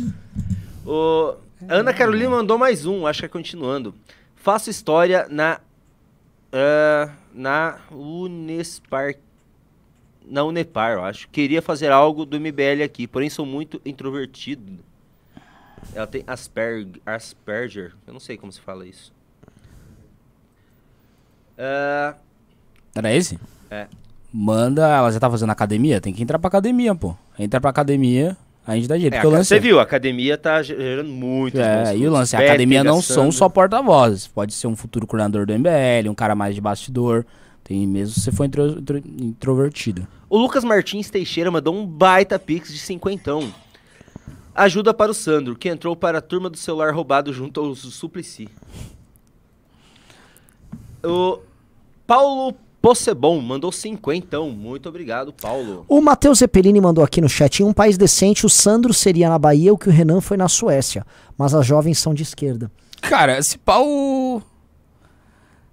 O 0.86 1.36
Ana 1.68 1.94
Carolina 1.94 2.30
mandou 2.32 2.58
mais 2.58 2.86
um, 2.86 3.06
acho 3.06 3.20
que 3.20 3.26
é 3.26 3.30
continuando. 3.30 3.94
Faço 4.36 4.70
história 4.70 5.28
na. 5.30 5.60
ah, 6.52 7.10
na 7.34 7.78
Unespar. 7.92 9.14
Na 10.26 10.44
Unepar, 10.44 10.94
eu 10.94 11.04
acho. 11.04 11.28
Queria 11.30 11.62
fazer 11.62 11.92
algo 11.92 12.26
do 12.26 12.40
MBL 12.40 12.84
aqui, 12.84 13.06
porém 13.06 13.30
sou 13.30 13.46
muito 13.46 13.80
introvertido. 13.86 14.80
Ela 15.94 16.08
tem 16.08 16.24
Asperg, 16.28 17.02
Asperger, 17.06 17.94
eu 18.06 18.14
não 18.14 18.20
sei 18.20 18.38
como 18.38 18.52
se 18.52 18.60
fala 18.62 18.86
isso. 18.86 19.12
Ah, 21.58 22.16
Era 22.96 23.14
esse? 23.14 23.40
É. 23.70 23.88
Manda, 24.32 24.88
ela 24.88 25.12
já 25.12 25.20
tá 25.20 25.30
fazendo 25.30 25.50
academia? 25.52 26.00
Tem 26.00 26.14
que 26.14 26.22
entrar 26.22 26.38
pra 26.40 26.48
academia, 26.48 26.94
pô. 26.94 27.16
Entra 27.38 27.60
pra 27.60 27.70
academia, 27.72 28.38
a 28.66 28.76
gente 28.76 28.88
dá 28.88 28.98
jeito. 28.98 29.14
é, 29.16 29.24
lance 29.24 29.46
você 29.50 29.60
viu, 29.60 29.80
a 29.80 29.84
academia 29.84 30.38
tá 30.38 30.62
ge- 30.62 30.76
gerando 30.76 31.10
muito. 31.10 31.60
É, 31.60 31.96
e 31.98 32.08
o 32.08 32.12
lance, 32.12 32.36
a 32.36 32.40
academia 32.40 32.84
não 32.84 33.02
são 33.02 33.32
só 33.32 33.50
porta-vozes. 33.50 34.28
Pode 34.28 34.54
ser 34.54 34.68
um 34.68 34.76
futuro 34.76 35.08
coordenador 35.08 35.46
do 35.46 35.54
MBL, 35.54 36.10
um 36.10 36.16
cara 36.16 36.36
mais 36.36 36.54
de 36.56 36.62
bastidor. 36.62 37.26
Tem 37.64 37.86
mesmo 37.86 38.14
se 38.16 38.22
você 38.22 38.32
for 38.32 38.46
intro- 38.46 38.80
intro- 38.80 38.98
introvertido. 39.06 40.08
O 40.30 40.38
Lucas 40.38 40.64
Martins 40.64 41.10
Teixeira 41.10 41.50
mandou 41.52 41.74
um 41.76 41.86
baita 41.86 42.38
pix 42.40 42.72
de 42.72 42.80
cinquentão. 42.80 43.52
Ajuda 44.60 44.94
para 44.94 45.10
o 45.10 45.14
Sandro, 45.14 45.56
que 45.56 45.70
entrou 45.70 45.96
para 45.96 46.18
a 46.18 46.22
turma 46.22 46.50
do 46.50 46.58
celular 46.58 46.94
roubado 46.94 47.32
junto 47.32 47.62
ao 47.62 47.74
Suplicy. 47.74 48.50
O 51.02 51.40
Paulo 52.06 52.54
Possebon 52.82 53.40
mandou 53.40 53.72
cinquentão. 53.72 54.50
Muito 54.50 54.90
obrigado, 54.90 55.32
Paulo. 55.32 55.86
O 55.88 56.02
Matheus 56.02 56.40
Zeppelini 56.40 56.82
mandou 56.82 57.06
aqui 57.06 57.22
no 57.22 57.30
chat. 57.30 57.62
Em 57.62 57.66
um 57.66 57.72
país 57.72 57.98
decente, 57.98 58.46
o 58.46 58.50
Sandro 58.50 58.94
seria 58.94 59.30
na 59.30 59.40
Bahia 59.40 59.74
o 59.74 59.78
que 59.78 59.88
o 59.88 59.92
Renan 59.94 60.20
foi 60.20 60.36
na 60.36 60.50
Suécia. 60.50 61.06
Mas 61.38 61.54
as 61.54 61.66
jovens 61.66 61.98
são 61.98 62.14
de 62.14 62.24
esquerda. 62.24 62.70
Cara, 63.00 63.38
esse 63.38 63.58
pau. 63.58 64.44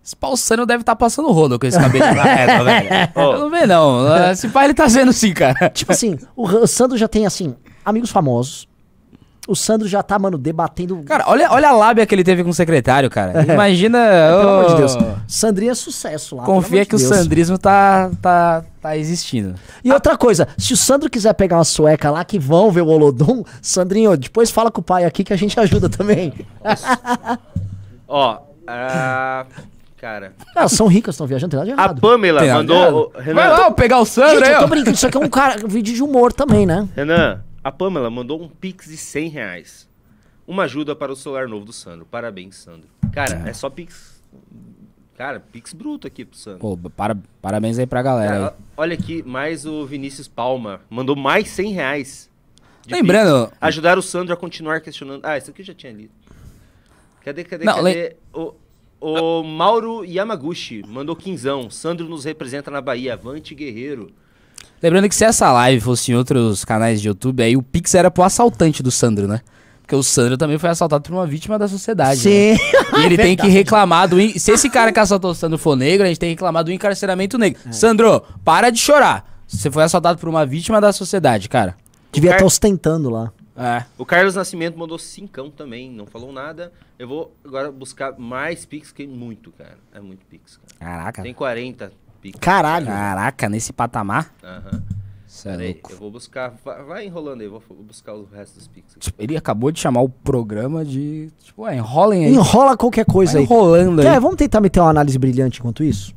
Esse 0.00 0.14
pau 0.14 0.36
Sano 0.36 0.64
deve 0.64 0.82
estar 0.82 0.94
passando 0.94 1.32
rodo 1.32 1.58
com 1.58 1.66
esse 1.66 1.76
cabelo 1.76 2.04
na 2.04 2.22
reta, 2.22 2.62
velho. 2.62 2.88
Eu 3.16 3.38
não 3.40 3.50
vejo, 3.50 3.66
não. 3.66 4.30
Esse 4.30 4.48
pai 4.48 4.66
ele 4.66 4.74
tá 4.74 4.88
sendo 4.88 5.12
sim, 5.12 5.34
cara. 5.34 5.70
Tipo 5.70 5.90
assim, 5.90 6.16
o 6.36 6.68
Sandro 6.68 6.96
já 6.96 7.08
tem, 7.08 7.26
assim, 7.26 7.56
amigos 7.84 8.10
famosos. 8.10 8.68
O 9.46 9.54
Sandro 9.54 9.86
já 9.86 10.02
tá, 10.02 10.18
mano, 10.18 10.36
debatendo. 10.36 11.02
Cara, 11.04 11.24
olha, 11.28 11.50
olha 11.52 11.68
a 11.68 11.72
lábia 11.72 12.04
que 12.04 12.14
ele 12.14 12.24
teve 12.24 12.42
com 12.42 12.50
o 12.50 12.54
secretário, 12.54 13.08
cara. 13.08 13.44
Imagina. 13.52 13.98
pelo 14.40 14.50
amor 14.50 14.68
de 14.70 14.74
Deus. 14.76 14.96
Sandrinho 15.28 15.70
é 15.70 15.74
sucesso 15.74 16.36
lá. 16.36 16.42
Confia 16.44 16.78
amor 16.78 16.84
de 16.84 16.88
que 16.90 16.94
o 16.96 16.98
Deus. 16.98 17.08
sandrismo 17.08 17.56
tá, 17.58 18.10
tá, 18.20 18.64
tá 18.82 18.96
existindo. 18.96 19.54
E 19.84 19.92
outra 19.92 20.16
coisa, 20.16 20.48
se 20.58 20.72
o 20.72 20.76
Sandro 20.76 21.08
quiser 21.08 21.32
pegar 21.34 21.56
uma 21.58 21.64
sueca 21.64 22.10
lá 22.10 22.24
que 22.24 22.38
vão 22.38 22.70
ver 22.70 22.80
o 22.82 22.88
Olodum, 22.88 23.44
Sandrinho, 23.62 24.16
depois 24.16 24.50
fala 24.50 24.70
com 24.70 24.80
o 24.80 24.84
pai 24.84 25.04
aqui 25.04 25.22
que 25.22 25.32
a 25.32 25.36
gente 25.36 25.58
ajuda 25.60 25.88
também. 25.88 26.32
Ó, 28.08 28.38
a... 28.66 29.46
Cara, 29.98 30.32
Elas 30.54 30.72
são 30.72 30.86
ricas, 30.86 31.14
estão 31.14 31.26
viajando, 31.26 31.50
tem 31.56 31.58
nada 31.74 31.90
de 31.94 31.98
a. 31.98 32.00
Pamela 32.00 32.40
Tem 32.40 32.52
mandou... 32.52 33.06
o- 33.06 33.12
Vai 33.14 33.22
Renan, 33.24 33.48
lá, 33.48 33.70
pegar 33.70 33.98
o 33.98 34.04
Sandro 34.04 34.34
Gente, 34.38 34.44
aí, 34.48 34.52
eu 34.54 34.60
tô 34.60 34.66
brincando, 34.66 34.94
isso 34.94 35.06
aqui 35.06 35.16
é 35.16 35.20
um 35.20 35.28
cara, 35.28 35.64
um 35.64 35.68
vídeo 35.68 35.94
de 35.94 36.02
humor 36.02 36.32
também, 36.34 36.66
né? 36.66 36.86
Renan, 36.94 37.40
a 37.66 37.72
Pamela 37.72 38.08
mandou 38.08 38.40
um 38.40 38.48
pix 38.48 38.86
de 38.86 38.96
100 38.96 39.28
reais. 39.28 39.88
Uma 40.46 40.62
ajuda 40.62 40.94
para 40.94 41.10
o 41.10 41.16
celular 41.16 41.48
novo 41.48 41.64
do 41.64 41.72
Sandro. 41.72 42.06
Parabéns, 42.08 42.54
Sandro. 42.54 42.88
Cara, 43.12 43.42
é 43.44 43.52
só 43.52 43.68
pix... 43.68 44.22
Cara, 45.16 45.40
pix 45.40 45.72
bruto 45.72 46.06
aqui 46.06 46.24
pro 46.24 46.38
Sandro. 46.38 46.60
Pô, 46.60 46.76
para, 46.90 47.16
parabéns 47.42 47.76
aí 47.76 47.84
pra 47.86 48.02
galera. 48.02 48.32
Cara, 48.32 48.56
olha 48.76 48.94
aqui, 48.94 49.20
mais 49.24 49.66
o 49.66 49.84
Vinícius 49.84 50.28
Palma. 50.28 50.80
Mandou 50.88 51.16
mais 51.16 51.48
100 51.48 51.72
reais. 51.72 52.30
Lembrando- 52.88 53.48
Pix. 53.48 53.58
Ajudar 53.60 53.98
o 53.98 54.02
Sandro 54.02 54.32
a 54.32 54.36
continuar 54.36 54.80
questionando. 54.80 55.24
Ah, 55.24 55.36
isso 55.36 55.50
aqui 55.50 55.62
eu 55.62 55.66
já 55.66 55.74
tinha 55.74 55.92
lido. 55.92 56.12
Cadê, 57.24 57.42
cadê, 57.42 57.64
Não, 57.64 57.82
cadê? 57.82 58.14
O, 58.32 58.54
o 59.00 59.42
Mauro 59.42 60.04
Yamaguchi 60.04 60.84
mandou 60.86 61.16
quinzão. 61.16 61.68
Sandro 61.68 62.08
nos 62.08 62.24
representa 62.24 62.70
na 62.70 62.80
Bahia. 62.80 63.14
Avante, 63.14 63.56
guerreiro. 63.56 64.12
Lembrando 64.82 65.08
que 65.08 65.14
se 65.14 65.24
essa 65.24 65.50
live 65.52 65.80
fosse 65.80 66.12
em 66.12 66.14
outros 66.14 66.64
canais 66.64 67.00
de 67.00 67.08
YouTube, 67.08 67.42
aí 67.42 67.56
o 67.56 67.62
Pix 67.62 67.94
era 67.94 68.10
pro 68.10 68.22
assaltante 68.22 68.82
do 68.82 68.90
Sandro, 68.90 69.26
né? 69.26 69.40
Porque 69.80 69.94
o 69.94 70.02
Sandro 70.02 70.36
também 70.36 70.58
foi 70.58 70.68
assaltado 70.68 71.02
por 71.04 71.12
uma 71.14 71.26
vítima 71.26 71.58
da 71.58 71.68
sociedade. 71.68 72.16
né? 72.28 72.56
Sim. 72.56 72.62
E 72.98 73.04
ele 73.04 73.16
tem 73.18 73.36
que 73.36 73.46
reclamar 73.48 74.08
do. 74.08 74.20
en- 74.20 74.36
Se 74.38 74.50
esse 74.50 74.68
cara 74.68 74.92
que 74.92 74.98
assaltou 74.98 75.30
o 75.30 75.34
Sandro 75.34 75.56
for 75.58 75.76
negro, 75.76 76.04
a 76.04 76.08
gente 76.08 76.18
tem 76.18 76.28
que 76.30 76.34
reclamar 76.34 76.64
do 76.64 76.72
encarceramento 76.72 77.38
negro. 77.38 77.60
É. 77.66 77.72
Sandro, 77.72 78.20
para 78.44 78.70
de 78.70 78.78
chorar. 78.78 79.40
Você 79.46 79.70
foi 79.70 79.84
assaltado 79.84 80.18
por 80.18 80.28
uma 80.28 80.44
vítima 80.44 80.80
da 80.80 80.92
sociedade, 80.92 81.48
cara. 81.48 81.76
Devia 82.12 82.30
Car- 82.30 82.38
estar 82.38 82.46
ostentando 82.46 83.08
lá. 83.10 83.32
É. 83.56 83.84
O 83.96 84.04
Carlos 84.04 84.34
Nascimento 84.34 84.76
mandou 84.76 84.98
cincão 84.98 85.50
também. 85.50 85.90
Não 85.90 86.04
falou 86.04 86.32
nada. 86.32 86.72
Eu 86.98 87.06
vou 87.08 87.32
agora 87.44 87.70
buscar 87.70 88.18
mais 88.18 88.66
pix, 88.66 88.90
que 88.90 89.04
é 89.04 89.06
muito, 89.06 89.52
cara. 89.52 89.78
É 89.94 90.00
muito 90.00 90.26
pix, 90.26 90.58
cara. 90.58 90.92
Caraca. 90.96 91.22
Tem 91.22 91.32
40 91.32 91.92
pix. 92.32 92.40
Caralho. 92.44 92.86
Caraca, 92.86 93.48
nesse 93.48 93.72
patamar. 93.72 94.32
Aham. 94.42 94.82
É 95.44 95.50
Peraí, 95.50 95.72
louco. 95.74 95.92
eu 95.92 95.98
vou 95.98 96.10
buscar. 96.10 96.54
Vai, 96.64 96.82
vai 96.82 97.06
enrolando 97.06 97.40
aí, 97.42 97.46
vou 97.46 97.62
vou 97.68 97.84
buscar 97.84 98.14
o 98.14 98.24
resto 98.24 98.54
dos 98.58 98.66
pix. 98.66 98.92
aqui. 98.92 99.00
Tipo, 99.00 99.22
ele 99.22 99.36
acabou 99.36 99.70
de 99.70 99.78
chamar 99.78 100.00
o 100.00 100.08
programa 100.08 100.84
de. 100.84 101.30
Tipo, 101.42 101.62
ué, 101.62 101.76
enrolem 101.76 102.24
aí. 102.24 102.32
Enrola 102.34 102.76
qualquer 102.76 103.04
coisa 103.04 103.32
Vai 103.34 103.42
aí. 103.42 103.44
enrolando 103.46 104.00
aí. 104.00 104.06
Quer, 104.06 104.18
vamos 104.20 104.36
tentar 104.36 104.60
meter 104.60 104.80
uma 104.80 104.90
análise 104.90 105.16
brilhante 105.18 105.60
enquanto 105.60 105.84
isso? 105.84 106.14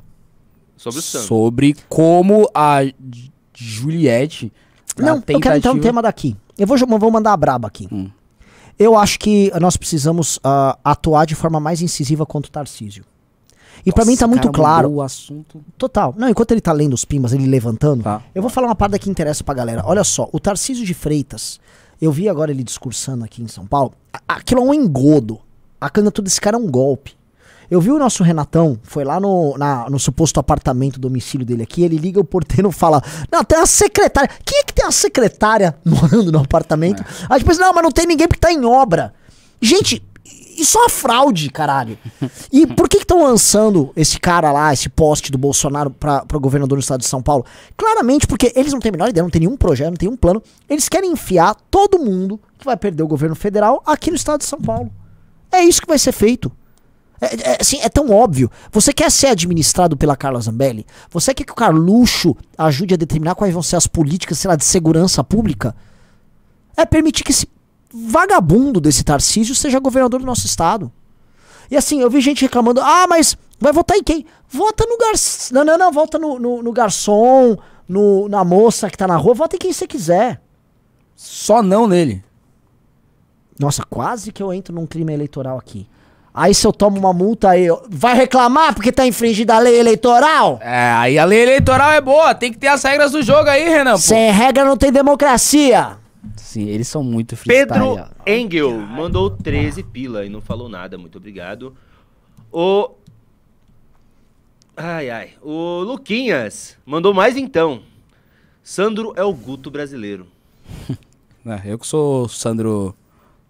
Sobre 0.77 0.99
o 0.99 1.01
Sandro. 1.03 1.27
Sobre 1.27 1.75
como 1.89 2.49
a 2.55 2.79
Juliette. 3.53 4.51
na 4.97 5.05
Não, 5.07 5.15
eu 5.17 5.21
quero 5.21 5.37
entrar 5.37 5.53
no 5.55 5.61
tentativa- 5.61 5.79
tema 5.81 6.01
daqui. 6.01 6.35
Eu 6.57 6.65
vou, 6.65 6.77
vou 6.77 7.11
mandar 7.11 7.33
a 7.33 7.37
braba 7.37 7.67
aqui. 7.67 7.87
Hum. 7.91 8.09
Eu 8.77 8.97
acho 8.97 9.19
que 9.19 9.51
nós 9.59 9.75
precisamos 9.75 10.39
ah, 10.43 10.77
atuar 10.83 11.25
de 11.25 11.35
forma 11.35 11.59
mais 11.59 11.81
incisiva 11.81 12.25
contra 12.25 12.49
o 12.49 12.51
Tarcísio. 12.51 13.03
E 13.85 13.91
pra 13.91 14.05
mim 14.05 14.15
tá 14.17 14.27
muito 14.27 14.51
claro. 14.51 14.89
O 14.89 15.01
assunto. 15.01 15.61
Total. 15.77 16.13
Não, 16.17 16.29
enquanto 16.29 16.51
ele 16.51 16.61
tá 16.61 16.71
lendo 16.71 16.93
os 16.93 17.05
pimbas, 17.05 17.33
ele 17.33 17.45
levantando, 17.47 18.03
Tá. 18.03 18.21
eu 18.35 18.41
vou 18.41 18.49
falar 18.51 18.67
uma 18.67 18.75
parada 18.75 18.99
que 18.99 19.09
interessa 19.09 19.43
pra 19.43 19.53
galera. 19.53 19.83
Olha 19.85 20.03
só, 20.03 20.29
o 20.31 20.39
Tarcísio 20.39 20.85
de 20.85 20.93
Freitas, 20.93 21.59
eu 22.01 22.11
vi 22.11 22.27
agora 22.29 22.51
ele 22.51 22.63
discursando 22.63 23.23
aqui 23.25 23.41
em 23.41 23.47
São 23.47 23.65
Paulo, 23.65 23.93
aquilo 24.27 24.61
é 24.61 24.63
um 24.63 24.73
engodo. 24.73 25.39
A 25.79 25.89
candidatura 25.89 26.25
desse 26.25 26.41
cara 26.41 26.57
é 26.57 26.59
um 26.59 26.69
golpe. 26.69 27.17
Eu 27.71 27.79
vi 27.79 27.91
o 27.91 27.99
nosso 27.99 28.23
Renatão, 28.23 28.79
foi 28.81 29.03
lá 29.03 29.19
no, 29.19 29.55
na- 29.55 29.87
no 29.91 29.99
suposto 29.99 30.39
apartamento, 30.39 30.99
domicílio 30.99 31.45
dele 31.45 31.61
aqui, 31.61 31.83
ele 31.83 31.97
liga 31.97 32.19
o 32.19 32.23
porteiro 32.23 32.69
e 32.69 32.73
fala, 32.73 32.99
não, 33.31 33.43
tem 33.43 33.59
uma 33.59 33.67
secretária. 33.67 34.27
Quem 34.43 34.57
é 34.59 34.63
que 34.63 34.73
tem 34.73 34.83
uma 34.85 34.91
secretária 34.91 35.75
morando 35.85 36.31
no 36.31 36.39
apartamento? 36.39 37.05
Aí 37.29 37.37
depois, 37.39 37.59
não, 37.59 37.71
mas 37.71 37.83
não 37.83 37.91
tem 37.91 38.07
ninguém 38.07 38.27
porque 38.27 38.39
tá 38.41 38.51
em 38.51 38.65
obra. 38.65 39.13
Gente, 39.61 40.01
isso 40.61 40.77
é 40.77 40.81
uma 40.81 40.89
fraude, 40.89 41.49
caralho. 41.49 41.97
E 42.51 42.65
por 42.65 42.89
que 42.89 42.97
estão 42.97 43.23
lançando 43.23 43.91
esse 43.95 44.19
cara 44.19 44.51
lá, 44.51 44.73
esse 44.73 44.89
poste 44.89 45.31
do 45.31 45.37
Bolsonaro 45.37 45.91
pra, 45.91 46.25
pra 46.25 46.39
governador 46.39 46.77
do 46.77 46.81
estado 46.81 47.01
de 47.01 47.05
São 47.07 47.21
Paulo? 47.21 47.45
Claramente 47.77 48.25
porque 48.25 48.51
eles 48.55 48.73
não 48.73 48.79
têm 48.79 48.89
a 48.89 48.91
menor 48.93 49.09
ideia, 49.09 49.23
não 49.23 49.29
tem 49.29 49.41
nenhum 49.41 49.55
projeto, 49.55 49.89
não 49.89 49.97
tem 49.97 50.09
um 50.09 50.17
plano. 50.17 50.41
Eles 50.67 50.89
querem 50.89 51.11
enfiar 51.11 51.55
todo 51.69 51.99
mundo 51.99 52.39
que 52.57 52.65
vai 52.65 52.75
perder 52.75 53.03
o 53.03 53.07
governo 53.07 53.35
federal 53.35 53.83
aqui 53.85 54.09
no 54.09 54.15
estado 54.15 54.39
de 54.39 54.45
São 54.45 54.59
Paulo. 54.59 54.91
É 55.51 55.61
isso 55.63 55.81
que 55.81 55.87
vai 55.87 55.99
ser 55.99 56.11
feito. 56.11 56.51
É, 57.21 57.51
é, 57.51 57.57
assim, 57.59 57.79
é 57.81 57.89
tão 57.89 58.09
óbvio. 58.09 58.49
Você 58.71 58.93
quer 58.93 59.11
ser 59.11 59.27
administrado 59.27 59.97
pela 59.97 60.15
Carla 60.15 60.39
Zambelli? 60.39 60.85
Você 61.11 61.33
quer 61.33 61.43
que 61.43 61.51
o 61.51 61.55
Carluxo 61.55 62.35
ajude 62.57 62.93
a 62.93 62.97
determinar 62.97 63.35
quais 63.35 63.53
vão 63.53 63.61
ser 63.61 63.75
as 63.75 63.87
políticas, 63.87 64.39
sei 64.39 64.49
lá, 64.49 64.55
de 64.55 64.65
segurança 64.65 65.23
pública? 65.23 65.75
É 66.77 66.85
permitir 66.85 67.23
que 67.23 67.31
esse 67.31 67.47
vagabundo 67.93 68.79
desse 68.79 69.03
Tarcísio 69.03 69.55
seja 69.55 69.79
governador 69.79 70.19
do 70.19 70.25
nosso 70.25 70.45
estado. 70.45 70.91
E 71.71 71.77
assim, 71.77 72.01
eu 72.01 72.09
vi 72.09 72.21
gente 72.21 72.41
reclamando, 72.41 72.81
ah, 72.81 73.05
mas 73.07 73.37
vai 73.59 73.71
votar 73.71 73.97
em 73.97 74.03
quem? 74.03 74.25
Vota 74.47 74.85
no 74.87 74.97
garçom. 74.97 75.53
Não, 75.53 75.63
não, 75.63 75.77
não, 75.77 75.91
vota 75.91 76.17
no, 76.17 76.39
no, 76.39 76.63
no 76.63 76.71
garçom, 76.71 77.57
no, 77.87 78.27
na 78.27 78.43
moça 78.43 78.89
que 78.89 78.97
tá 78.97 79.07
na 79.07 79.15
rua, 79.15 79.33
vota 79.33 79.55
em 79.55 79.59
quem 79.59 79.71
você 79.71 79.85
quiser. 79.85 80.41
Só 81.15 81.61
não 81.61 81.87
nele. 81.87 82.23
Nossa, 83.59 83.83
quase 83.83 84.31
que 84.31 84.41
eu 84.41 84.53
entro 84.53 84.73
num 84.73 84.87
crime 84.87 85.13
eleitoral 85.13 85.57
aqui. 85.57 85.87
Aí 86.33 86.53
se 86.53 86.65
eu 86.65 86.71
tomo 86.71 86.97
uma 86.97 87.11
multa 87.11 87.49
aí, 87.49 87.67
vai 87.89 88.15
reclamar 88.15 88.73
porque 88.73 88.91
tá 88.91 89.05
infringida 89.05 89.55
a 89.55 89.59
lei 89.59 89.77
eleitoral? 89.77 90.59
É, 90.61 90.91
aí 90.91 91.19
a 91.19 91.25
lei 91.25 91.41
eleitoral 91.41 91.91
é 91.91 91.99
boa, 91.99 92.33
tem 92.33 92.51
que 92.51 92.57
ter 92.57 92.67
as 92.67 92.81
regras 92.83 93.11
do 93.11 93.21
jogo 93.21 93.49
aí, 93.49 93.67
Renan. 93.67 93.93
pô. 93.93 93.97
Sem 93.97 94.31
regra 94.31 94.63
não 94.63 94.77
tem 94.77 94.91
democracia. 94.91 95.97
Sim, 96.35 96.67
eles 96.67 96.87
são 96.87 97.03
muito 97.03 97.35
freestyle. 97.37 97.95
Pedro 97.95 98.05
Engel 98.25 98.71
mandou 98.79 99.29
13 99.29 99.83
pila 99.83 100.25
e 100.25 100.29
não 100.29 100.41
falou 100.41 100.67
nada. 100.67 100.97
Muito 100.97 101.17
obrigado. 101.17 101.73
O 102.51 102.91
Ai, 104.75 105.09
ai. 105.09 105.29
O 105.41 105.81
Luquinhas 105.81 106.77
mandou 106.85 107.13
mais 107.13 107.35
então. 107.35 107.81
Sandro 108.63 109.13
é 109.15 109.23
o 109.23 109.33
Guto 109.33 109.69
brasileiro. 109.69 110.25
É, 111.45 111.61
eu 111.71 111.77
que 111.77 111.85
sou 111.87 112.25
o 112.25 112.29
Sandro. 112.29 112.95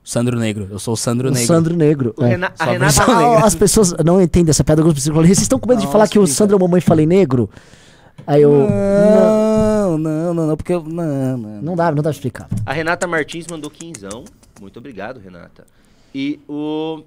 Sandro 0.04 0.40
Negro. 0.40 0.68
Eu 0.72 0.80
sou 0.80 0.96
o 0.96 0.98
Sandro 0.98 1.28
O 1.28 1.32
Negro. 1.32 1.48
Sandro 1.48 1.76
Negro. 1.76 2.14
O 2.18 2.24
é. 2.24 2.30
Rena- 2.30 2.54
a 2.58 2.66
Renata 2.66 3.04
Ah, 3.04 3.18
negra. 3.20 3.46
As 3.46 3.54
pessoas 3.54 3.94
não 4.04 4.20
entendem 4.20 4.50
essa 4.50 4.64
piada. 4.64 4.82
Algumas 4.82 4.96
pessoas 4.96 5.14
falam, 5.14 5.28
vocês 5.28 5.42
estão 5.42 5.60
com 5.60 5.70
medo 5.70 5.80
de 5.80 5.86
Não, 5.86 5.92
falar 5.92 6.08
que 6.08 6.18
o. 6.18 6.26
Sandro 6.26 6.56
é 6.56 6.58
o 6.58 6.60
mamãe 6.62 6.82
falei 6.82 7.06
negro? 7.06 7.48
Aí 8.28 8.42
eu. 8.42 8.52
Não, 8.70 9.98
Não, 9.98 10.34
não, 10.34 10.48
não, 10.48 10.58
porque 10.58 10.74
eu. 10.74 10.84
Não, 10.84 11.38
não. 11.38 11.62
não 11.62 11.76
dá, 11.76 11.88
não 11.88 11.96
dá 11.98 12.04
pra 12.04 12.12
explicar. 12.12 12.48
A 12.66 12.74
Renata 12.74 13.08
Martins 13.08 13.48
mandou 13.48 13.70
quinzão. 13.70 14.24
Muito 14.62 14.78
obrigado, 14.78 15.20
Renata. 15.20 15.66
E 16.14 16.40
o. 16.48 17.04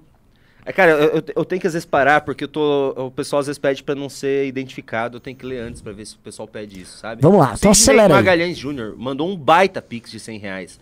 É, 0.65 0.71
cara, 0.71 0.91
eu, 0.91 1.09
eu- 1.17 1.23
eu 1.35 1.45
tenho 1.45 1.59
que 1.59 1.67
às 1.67 1.73
vezes 1.73 1.85
parar, 1.85 2.21
porque 2.21 2.43
eu 2.45 2.47
tô. 2.47 2.89
O 2.97 3.11
pessoal 3.11 3.39
às 3.41 3.47
vezes 3.47 3.59
pede 3.59 3.83
pra 3.83 3.95
não 3.95 4.07
ser 4.09 4.45
identificado. 4.47 5.17
Eu 5.17 5.21
tenho 5.21 5.35
que 5.35 5.45
ler 5.45 5.59
antes 5.59 5.81
pra 5.81 5.91
ver 5.91 6.05
se 6.05 6.15
o 6.15 6.19
pessoal 6.19 6.47
pede 6.47 6.81
isso, 6.81 6.97
sabe? 6.97 7.21
Vamos 7.21 7.39
lá, 7.39 7.53
então 7.57 7.73
Sidney 7.73 7.95
acelera. 7.99 8.13
Magalhães 8.13 8.57
Júnior 8.57 8.95
mandou 8.97 9.27
um 9.29 9.35
baita 9.35 9.81
pix 9.81 10.09
de 10.11 10.19
100 10.19 10.39
reais. 10.39 10.79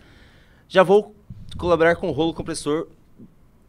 Já 0.68 0.82
vou 0.82 1.14
colaborar 1.58 1.96
com 1.96 2.08
o 2.08 2.12
rolo 2.12 2.32
compressor 2.32 2.86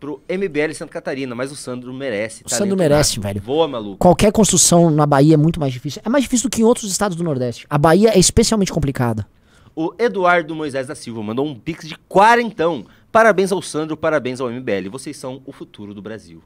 pro 0.04 0.22
MBL 0.28 0.74
Santa 0.74 0.91
Catarina, 0.91 1.34
mas 1.34 1.49
o 1.49 1.56
Sandro 1.56 1.93
merece. 1.93 2.43
O 2.45 2.49
Sandro 2.49 2.76
merece, 2.76 3.22
velho. 3.22 3.41
Voa, 3.41 3.70
maluco. 3.70 3.95
Qualquer 3.97 4.34
construção 4.34 4.89
na 4.89 5.06
Bahia 5.06 5.36
é 5.36 5.38
muito 5.38 5.62
mais 5.62 5.72
difícil. 5.72 6.01
É 6.04 6.10
mais 6.10 6.26
difícil 6.26 6.49
do 6.49 6.54
que 6.54 6.60
em 6.62 6.66
outros 6.66 6.91
estados 6.91 7.16
do 7.16 7.24
Nordeste. 7.24 7.66
A 7.70 7.78
Bahia 7.78 8.10
é 8.10 8.20
especialmente 8.20 8.70
complicada. 8.74 9.26
O 9.74 9.93
Eduardo 9.97 10.54
Moisés 10.54 10.88
da 10.88 10.93
Silva 10.93 11.24
mandou 11.24 11.45
um 11.47 11.56
pix 11.58 11.88
de 11.88 11.95
quarentão. 12.10 12.86
Parabéns 13.14 13.54
ao 13.54 13.62
Sandro, 13.62 13.95
parabéns 13.95 14.41
ao 14.41 14.49
MBL. 14.51 14.89
Vocês 14.91 15.16
são 15.16 15.41
o 15.45 15.54
futuro 15.54 15.93
do 15.93 16.01
Brasil. 16.01 16.43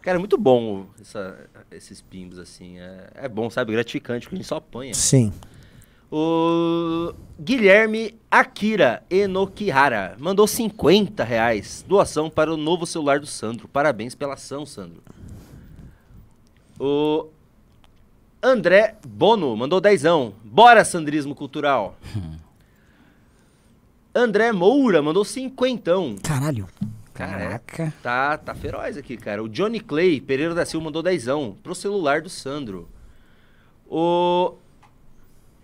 Cara, 0.00 0.16
é 0.16 0.20
muito 0.20 0.38
bom 0.38 0.86
essa- 1.00 1.36
esses 1.72 2.00
pimbos, 2.00 2.38
assim. 2.38 2.78
É, 2.78 3.06
é 3.24 3.28
bom, 3.28 3.50
sabe? 3.50 3.72
Gratificante, 3.72 4.26
porque 4.26 4.36
a 4.36 4.38
gente 4.38 4.46
só 4.48 4.56
apanha. 4.58 4.94
Sim. 4.94 5.32
O 6.14 7.14
Guilherme 7.40 8.20
Akira 8.30 9.02
Enokihara 9.08 10.14
mandou 10.18 10.46
50 10.46 11.24
reais. 11.24 11.82
Doação 11.88 12.28
para 12.28 12.52
o 12.52 12.56
novo 12.58 12.84
celular 12.84 13.18
do 13.18 13.26
Sandro. 13.26 13.66
Parabéns 13.66 14.14
pela 14.14 14.34
ação, 14.34 14.66
Sandro. 14.66 15.02
O 16.78 17.28
André 18.42 18.96
Bono 19.08 19.56
mandou 19.56 19.80
dezão. 19.80 20.34
Bora, 20.44 20.84
Sandrismo 20.84 21.34
Cultural. 21.34 21.96
André 24.14 24.52
Moura 24.52 25.00
mandou 25.00 25.24
cinquentão. 25.24 26.16
Caralho. 26.22 26.68
Caraca. 27.14 27.94
Tá, 28.02 28.36
tá 28.36 28.54
feroz 28.54 28.98
aqui, 28.98 29.16
cara. 29.16 29.42
O 29.42 29.48
Johnny 29.48 29.80
Clay 29.80 30.20
Pereira 30.20 30.54
da 30.54 30.66
Silva 30.66 30.84
mandou 30.84 31.02
dezão 31.02 31.56
pro 31.62 31.74
celular 31.74 32.20
do 32.20 32.28
Sandro. 32.28 32.86
O 33.88 34.56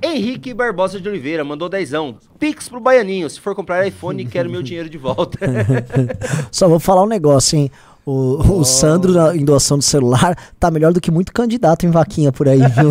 Henrique 0.02 0.54
Barbosa 0.54 1.00
de 1.00 1.08
Oliveira 1.08 1.42
mandou 1.42 1.68
dezão. 1.68 2.16
Pix 2.38 2.68
pro 2.68 2.78
Baianinho. 2.80 3.28
Se 3.28 3.40
for 3.40 3.54
comprar 3.54 3.86
iPhone, 3.86 4.24
quero 4.26 4.48
meu 4.48 4.62
dinheiro 4.62 4.88
de 4.88 4.96
volta. 4.96 5.38
Só 6.52 6.68
vou 6.68 6.78
falar 6.78 7.02
um 7.02 7.08
negócio, 7.08 7.58
hein? 7.58 7.70
O, 8.06 8.60
o 8.60 8.64
Sandro, 8.64 9.12
na, 9.12 9.36
em 9.36 9.44
doação 9.44 9.76
do 9.76 9.84
celular, 9.84 10.34
tá 10.58 10.70
melhor 10.70 10.92
do 10.92 11.00
que 11.00 11.10
muito 11.10 11.32
candidato 11.32 11.84
em 11.84 11.90
vaquinha 11.90 12.32
por 12.32 12.48
aí, 12.48 12.58
viu? 12.58 12.90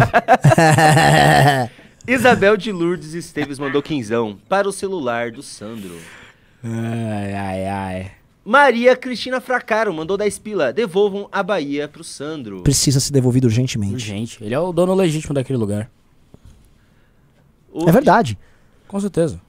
Isabel 2.07 2.55
de 2.55 2.71
Lourdes 2.71 3.13
Esteves 3.13 3.57
mandou 3.57 3.81
quinzão 3.81 4.37
para 4.47 4.69
o 4.69 4.71
celular 4.71 5.31
do 5.31 5.41
Sandro. 5.41 5.95
Ai, 6.63 7.33
ai, 7.33 7.65
ai. 7.65 8.11
Maria 8.45 8.95
Cristina 8.95 9.41
Fracaro 9.41 9.93
mandou 9.93 10.15
10 10.17 10.39
pila. 10.39 10.71
Devolvam 10.71 11.27
a 11.31 11.41
Bahia 11.41 11.87
pro 11.87 12.03
Sandro. 12.03 12.61
Precisa 12.61 12.99
ser 12.99 13.11
devolvido 13.11 13.47
urgentemente. 13.47 13.93
Urgente. 13.93 14.37
Ele 14.41 14.53
é 14.53 14.59
o 14.59 14.71
dono 14.71 14.93
legítimo 14.93 15.33
daquele 15.33 15.57
lugar. 15.57 15.89
O, 17.71 17.87
É 17.87 17.91
verdade. 17.91 18.37
Com 18.87 18.99
certeza. 18.99 19.39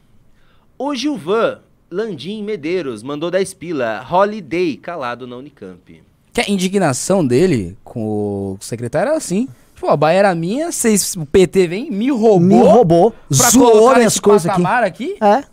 O 0.79 0.95
Gilvan 0.95 1.61
Landim 1.91 2.43
Medeiros 2.43 3.03
mandou 3.03 3.31
10 3.31 3.55
pila. 3.55 4.07
Holiday 4.11 4.77
calado 4.77 5.27
na 5.27 5.37
Unicamp. 5.37 6.03
Que 6.33 6.41
a 6.41 6.51
indignação 6.51 7.27
dele 7.27 7.77
com 7.83 8.53
o 8.53 8.59
secretário 8.61 9.09
era 9.09 9.17
assim. 9.17 9.49
Tipo, 9.75 9.89
a 9.89 9.97
Bahia 9.97 10.19
era 10.19 10.35
minha, 10.35 10.73
vocês, 10.73 11.15
o 11.17 11.25
PT 11.25 11.69
vem, 11.69 11.91
me 11.91 12.11
roubou. 12.11 12.41
Me 12.41 12.59
roubou, 12.59 13.11
pra 13.13 13.51
zoou 13.51 13.91
minhas 13.91 14.05
nesse 14.05 14.21
coisas 14.21 14.51
aqui. 14.51 14.65
aqui. 14.67 15.17
É. 15.21 15.45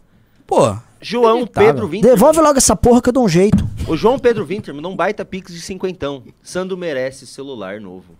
Pô, 0.47 0.75
João 0.99 1.37
Inacreditável. 1.37 1.73
Pedro 1.73 1.87
Winter. 1.87 2.09
Devolve 2.09 2.39
logo 2.41 2.57
essa 2.57 2.75
porra 2.75 3.01
que 3.01 3.09
eu 3.09 3.13
dou 3.13 3.25
um 3.25 3.29
jeito. 3.29 3.67
O 3.87 3.95
João 3.95 4.17
Pedro 4.17 4.43
Winter 4.43 4.73
mandou 4.73 4.91
um 4.91 4.95
baita 4.95 5.23
pix 5.23 5.53
de 5.53 5.61
cinquentão. 5.61 6.23
Sandro 6.41 6.75
merece 6.75 7.27
celular 7.27 7.79
novo. 7.79 8.15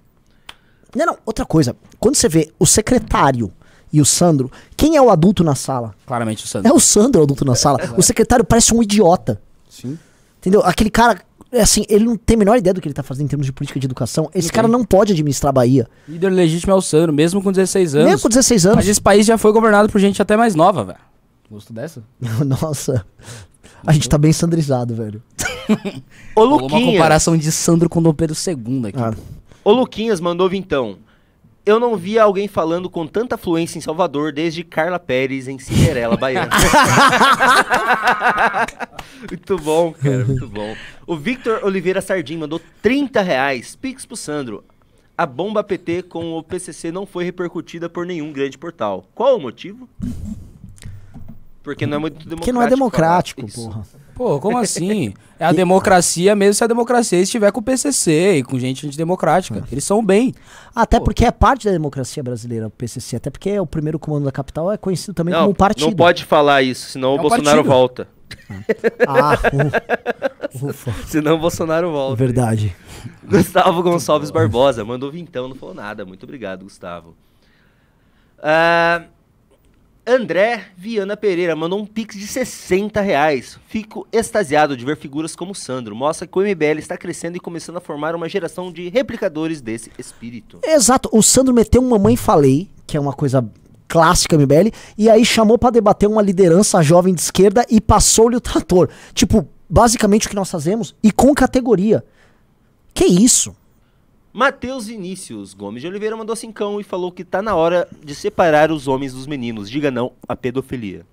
Não, 0.95 1.07
não, 1.07 1.17
outra 1.25 1.45
coisa. 1.45 1.75
Quando 1.99 2.15
você 2.15 2.29
vê 2.29 2.51
o 2.59 2.65
secretário 2.65 3.51
e 3.95 4.01
o 4.01 4.05
Sandro, 4.05 4.51
quem 4.75 4.95
é 4.95 5.01
o 5.01 5.09
adulto 5.09 5.43
na 5.43 5.55
sala? 5.55 5.93
claramente 6.05 6.43
o 6.43 6.47
Sandro. 6.47 6.69
É 6.69 6.73
o 6.73 6.79
Sandro 6.79 7.21
o 7.21 7.23
adulto 7.23 7.45
na 7.45 7.55
sala. 7.55 7.79
O 7.97 8.01
secretário 8.01 8.43
parece 8.43 8.73
um 8.73 8.83
idiota. 8.83 9.41
Sim. 9.69 9.97
Entendeu? 10.39 10.61
Aquele 10.63 10.89
cara, 10.89 11.21
é 11.51 11.61
assim, 11.61 11.85
ele 11.87 12.05
não 12.05 12.17
tem 12.17 12.35
a 12.35 12.39
menor 12.39 12.57
ideia 12.57 12.73
do 12.73 12.81
que 12.81 12.87
ele 12.87 12.93
tá 12.93 13.01
fazendo 13.03 13.25
em 13.25 13.27
termos 13.29 13.45
de 13.45 13.53
política 13.53 13.79
de 13.79 13.85
educação. 13.85 14.29
Esse 14.35 14.51
cara 14.51 14.67
não 14.67 14.83
pode 14.83 15.13
administrar 15.13 15.49
a 15.49 15.53
Bahia. 15.53 15.87
Líder 16.07 16.29
legítimo 16.29 16.73
é 16.73 16.75
o 16.75 16.81
Sandro, 16.81 17.13
mesmo 17.13 17.41
com 17.41 17.51
16 17.51 17.95
anos. 17.95 18.07
Mesmo 18.07 18.21
com 18.23 18.29
16 18.29 18.65
anos. 18.65 18.75
Mas 18.77 18.87
esse 18.87 19.01
país 19.01 19.25
já 19.25 19.37
foi 19.37 19.51
governado 19.51 19.89
por 19.89 19.99
gente 19.99 20.21
até 20.21 20.35
mais 20.35 20.55
nova, 20.55 20.83
velho. 20.83 20.99
Gosto 21.49 21.71
dessa? 21.71 22.03
Nossa. 22.45 23.05
A 23.87 23.93
gente 23.93 24.09
tá 24.09 24.17
bem 24.17 24.33
sandrizado, 24.33 24.93
velho. 24.95 25.23
O 26.35 26.41
Rolou 26.41 26.57
uma 26.57 26.61
Luquinhas, 26.63 26.91
comparação 26.93 27.37
de 27.37 27.51
Sandro 27.51 27.89
com 27.89 28.01
Dom 28.01 28.13
Pedro 28.13 28.35
II 28.35 28.89
aqui. 28.89 28.99
Ah, 28.99 29.13
o 29.63 29.71
Luquinhas 29.71 30.19
mandou 30.19 30.49
vintão. 30.49 30.97
Eu 31.66 31.80
não 31.80 31.97
via 31.97 32.22
alguém 32.22 32.47
falando 32.47 32.88
com 32.89 33.07
tanta 33.07 33.38
fluência 33.38 33.80
em 33.80 33.82
Salvador 33.82 34.32
desde 34.32 34.63
Carla 34.63 34.99
Pérez 34.99 35.47
em 35.47 35.57
Cinderela 35.57 36.16
Baiana. 36.16 36.51
muito 39.28 39.57
bom, 39.57 39.91
cara, 39.91 40.26
muito 40.26 40.47
bom. 40.47 40.76
O 41.07 41.18
Victor 41.18 41.63
Oliveira 41.63 42.01
Sardim 42.01 42.38
mandou 42.38 42.61
30 42.84 43.22
reais. 43.24 43.76
Pix 43.76 44.05
pro 44.05 44.16
Sandro. 44.16 44.63
A 45.18 45.26
bomba 45.26 45.63
PT 45.63 46.03
com 46.03 46.34
o 46.34 46.43
PCC 46.43 46.91
não 46.91 47.05
foi 47.05 47.24
repercutida 47.24 47.89
por 47.89 48.05
nenhum 48.05 48.32
grande 48.32 48.59
portal. 48.59 49.05
Qual 49.16 49.38
o 49.38 49.41
motivo? 49.41 49.89
Porque 51.63 51.88
não 51.88 51.97
é 51.97 51.99
muito 51.99 52.18
democrático. 52.18 52.45
que 52.45 52.51
não 52.51 52.61
é 52.61 52.68
democrático, 52.68 53.51
porra. 53.51 53.84
Pô, 54.16 54.39
como 54.39 54.57
assim? 54.57 55.13
É 55.38 55.43
a 55.43 55.51
democracia 55.51 56.34
mesmo 56.34 56.53
se 56.53 56.63
a 56.63 56.68
democracia 56.68 57.20
estiver 57.20 57.51
com 57.51 57.59
o 57.59 57.61
PCC 57.61 58.38
e 58.38 58.43
com 58.43 58.57
gente 58.57 58.88
antidemocrática. 58.88 59.68
Eles 59.70 59.84
são 59.84 60.01
bem. 60.01 60.34
Até 60.74 60.97
porque 60.97 61.26
é 61.26 61.32
parte 61.32 61.66
da 61.66 61.72
democracia 61.74 62.24
brasileira, 62.24 62.68
o 62.68 62.70
PCC. 62.70 63.18
Até 63.18 63.30
porque 63.30 63.59
o 63.59 63.66
primeiro 63.66 63.99
comando 63.99 64.24
da 64.24 64.32
capital 64.32 64.72
é 64.72 64.78
conhecido 64.78 65.13
também 65.13 65.34
Não, 65.34 65.41
como 65.43 65.53
partido. 65.55 65.88
não 65.88 65.93
pode 65.93 66.24
falar 66.24 66.61
isso, 66.63 66.89
senão 66.89 67.11
É 67.11 67.16
o 67.16 67.22
Bolsonaro 67.22 67.43
partido. 67.66 67.68
volta. 67.68 68.07
Ah, 69.05 69.38
u- 70.63 70.68
ufa. 70.70 70.93
Senão 71.05 71.36
o 71.36 71.38
Bolsonaro 71.38 71.91
volta. 71.91 72.16
Verdade. 72.16 72.74
Gustavo 73.30 73.84
Gonçalves 73.84 74.32
Barbosa 74.32 74.86
mandou 74.86 75.11
vintão, 75.11 75.49
não 75.49 75.55
falou 75.57 75.76
nada. 75.76 76.05
Muito 76.05 76.24
obrigado, 76.24 76.63
Gustavo. 76.63 77.13
Ah, 78.41 79.03
André 80.08 80.66
Viana 80.78 81.18
Pereira 81.18 81.56
mandou 81.56 81.80
um 81.80 81.86
pix 81.86 82.16
de 82.16 82.28
60 82.28 83.01
reais. 83.01 83.58
Fico 83.68 84.08
extasiado 84.12 84.78
de 84.78 84.86
ver 84.86 84.97
figuras 84.97 85.36
como 85.36 85.56
Sandro. 85.56 85.95
Mostra 85.95 86.28
que 86.28 86.38
o 86.38 86.41
MBL 86.41 86.78
está 86.78 86.95
crescendo 86.95 87.38
e 87.38 87.39
começando 87.39 87.78
a 87.78 87.82
formar 87.82 88.14
uma 88.14 88.30
geração 88.30 88.72
de 88.72 88.88
replicadores 88.88 89.62
desse 89.62 89.91
espírito. 89.97 90.60
Exato. 90.64 91.10
O 91.12 91.24
Sandro 91.24 91.56
meteu 91.56 91.82
uma 91.82 91.97
mãe 91.97 92.16
falei, 92.16 92.70
que 92.86 92.95
é 92.95 92.99
uma 92.99 93.14
coisa 93.14 93.49
clássica 93.88 94.38
MBL, 94.38 94.72
e 94.95 95.10
aí 95.10 95.26
chamou 95.26 95.58
pra 95.58 95.72
debater 95.72 96.08
uma 96.08 96.22
liderança 96.22 96.84
jovem 96.84 97.14
de 97.14 97.22
esquerda 97.22 97.66
e 97.68 97.82
passou-lhe 97.82 98.36
o 98.36 98.41
trator. 98.41 98.89
Tipo, 99.14 99.47
basicamente 99.68 100.28
o 100.28 100.30
que 100.30 100.36
nós 100.36 100.51
fazemos 100.51 100.95
e 101.01 101.12
com 101.12 101.34
categoria. 101.34 102.06
Que 102.93 103.06
isso? 103.06 103.56
Matheus 104.36 104.88
Vinícius 104.88 105.53
Gomes 105.53 105.81
de 105.81 105.88
Oliveira 105.88 106.17
mandou 106.17 106.36
cincão 106.36 106.77
e 106.77 106.83
falou 106.83 107.09
que 107.09 107.23
tá 107.23 107.41
na 107.41 107.55
hora 107.55 107.88
de 108.03 108.13
separar 108.13 108.69
os 108.69 108.86
homens 108.86 109.13
dos 109.13 109.25
meninos. 109.25 109.69
Diga 109.69 109.89
não 109.89 110.11
à 110.27 110.36
pedofilia. 110.36 111.05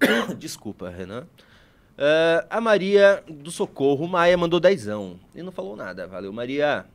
Desculpa, 0.38 0.88
Renan. 0.88 1.26
Ah, 1.98 2.46
a 2.48 2.58
Maria 2.58 3.22
do 3.28 3.50
Socorro 3.50 4.08
Maia 4.08 4.34
mandou 4.38 4.58
dezão. 4.58 5.20
E 5.34 5.42
não 5.42 5.52
falou 5.52 5.76
nada. 5.76 6.06
Valeu, 6.06 6.32
Maria. 6.32 6.86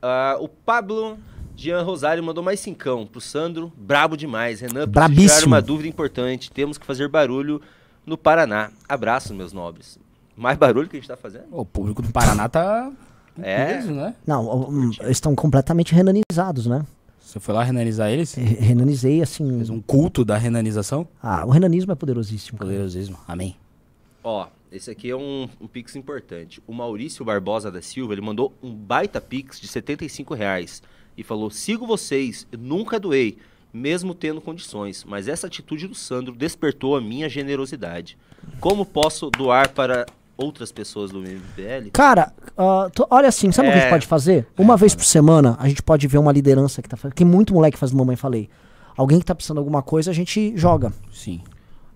Ah, 0.00 0.36
o 0.38 0.46
Pablo 0.46 1.18
Jean 1.56 1.82
Rosário 1.82 2.22
mandou 2.22 2.44
mais 2.44 2.60
cincão 2.60 3.04
pro 3.04 3.20
Sandro. 3.20 3.72
Brabo 3.76 4.16
demais. 4.16 4.60
Renan, 4.60 4.86
Brabíssimo. 4.86 5.48
uma 5.48 5.60
dúvida 5.60 5.88
importante. 5.88 6.52
Temos 6.52 6.78
que 6.78 6.86
fazer 6.86 7.08
barulho 7.08 7.60
no 8.06 8.16
Paraná. 8.16 8.70
Abraços, 8.88 9.32
meus 9.32 9.52
nobres. 9.52 9.98
Mais 10.36 10.58
barulho 10.58 10.88
que 10.88 10.96
a 10.96 11.00
gente 11.00 11.08
tá 11.08 11.16
fazendo? 11.16 11.44
O 11.50 11.64
público 11.64 12.02
do 12.02 12.10
Paraná 12.10 12.48
tá. 12.48 12.90
É. 13.40 13.74
Mesmo, 13.76 13.94
né? 13.96 14.14
Não, 14.26 14.68
eles 15.00 15.16
estão 15.16 15.34
completamente 15.34 15.92
renanizados, 15.94 16.66
né? 16.66 16.84
Você 17.20 17.40
foi 17.40 17.54
lá 17.54 17.64
renanizar 17.64 18.10
eles? 18.10 18.34
Re- 18.34 18.44
Renanizei 18.54 19.20
assim. 19.22 19.56
Fez 19.56 19.70
um 19.70 19.80
culto 19.80 20.24
da 20.24 20.36
renanização? 20.36 21.06
Ah, 21.22 21.44
o 21.44 21.50
renanismo 21.50 21.90
é 21.92 21.94
poderosíssimo. 21.96 22.58
cara. 22.58 22.70
Poderosismo. 22.70 23.18
Amém. 23.26 23.56
Ó, 24.22 24.46
esse 24.70 24.90
aqui 24.90 25.10
é 25.10 25.16
um, 25.16 25.48
um 25.60 25.66
pix 25.66 25.96
importante. 25.96 26.62
O 26.66 26.72
Maurício 26.72 27.24
Barbosa 27.24 27.70
da 27.72 27.82
Silva, 27.82 28.12
ele 28.12 28.20
mandou 28.20 28.52
um 28.62 28.72
baita 28.72 29.20
pix 29.20 29.60
de 29.60 29.66
75 29.68 30.32
reais 30.34 30.82
e 31.16 31.22
falou, 31.24 31.50
sigo 31.50 31.86
vocês, 31.86 32.46
nunca 32.56 32.98
doei, 33.00 33.36
mesmo 33.72 34.14
tendo 34.14 34.40
condições, 34.40 35.04
mas 35.04 35.26
essa 35.28 35.46
atitude 35.48 35.86
do 35.88 35.94
Sandro 35.94 36.34
despertou 36.34 36.96
a 36.96 37.00
minha 37.00 37.28
generosidade. 37.28 38.16
Como 38.60 38.84
posso 38.86 39.28
doar 39.30 39.70
para 39.70 40.06
outras 40.36 40.72
pessoas 40.72 41.10
do 41.10 41.20
MBL? 41.20 41.90
Cara, 41.92 42.32
ah, 42.56 42.90
tô- 42.94 43.06
olha 43.10 43.28
assim, 43.28 43.50
sabe 43.52 43.68
o 43.68 43.70
que 43.72 43.76
a 43.78 43.80
gente 43.80 43.88
É. 43.88 43.90
pode 43.90 44.06
fazer? 44.06 44.46
Uma 44.58 44.76
vez 44.76 44.94
por 44.94 45.04
semana, 45.04 45.56
a 45.58 45.68
gente 45.68 45.82
pode 45.82 46.06
ver 46.08 46.18
uma 46.18 46.32
liderança 46.32 46.82
que 46.82 46.88
tá 46.88 46.96
fazendo. 46.96 47.14
Tem 47.16 47.26
muito 47.26 47.52
moleque 47.54 47.78
fazendo 47.78 47.98
mamãe 47.98 48.16
falei. 48.16 48.48
Alguém 48.96 49.18
que 49.18 49.24
tá 49.24 49.34
precisando 49.34 49.56
de 49.56 49.60
alguma 49.60 49.82
coisa, 49.82 50.10
a 50.10 50.14
gente 50.14 50.56
joga. 50.56 50.92
Sim. 51.12 51.40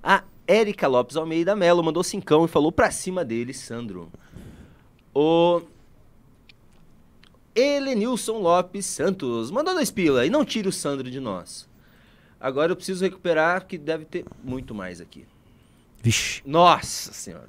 A 0.02 0.22
Érica 0.46 0.86
Lopes 0.88 1.16
Almeida 1.16 1.54
Melo 1.54 1.82
mandou 1.82 2.02
cincão 2.02 2.44
e 2.44 2.48
falou 2.48 2.72
pra 2.72 2.90
cima 2.90 3.24
dele, 3.24 3.52
Sandro. 3.54 4.08
O 5.14 5.62
Helenilson 7.54 8.38
Lopes 8.38 8.86
Santos 8.86 9.50
mandou 9.50 9.74
dois 9.74 9.90
pila 9.90 10.24
e 10.24 10.30
não 10.30 10.44
tire 10.44 10.68
o 10.68 10.72
Sandro 10.72 11.10
de 11.10 11.18
nós. 11.20 11.68
Agora 12.40 12.70
eu 12.70 12.76
preciso 12.76 13.04
recuperar, 13.04 13.66
que 13.66 13.76
deve 13.76 14.04
ter 14.04 14.24
muito 14.44 14.74
mais 14.74 15.00
aqui. 15.00 15.26
Vixe, 16.00 16.40
Nossa 16.46 17.12
senhora, 17.12 17.48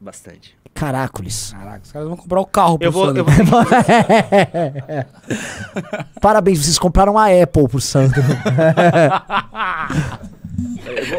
bastante. 0.00 0.56
caracoles. 0.74 1.52
Caraca, 1.52 1.80
os 1.84 1.92
caras 1.92 2.08
vão 2.08 2.16
comprar 2.16 2.40
o 2.40 2.46
carro 2.46 2.78
pro 2.78 2.86
Eu 2.86 2.92
vou, 2.92 3.06
Sandro. 3.06 3.20
eu 3.20 3.24
vou, 3.44 3.64
Parabéns, 6.20 6.64
vocês 6.64 6.78
compraram 6.78 7.18
a 7.18 7.26
Apple 7.26 7.68
pro 7.68 7.80
Sandro. 7.80 8.22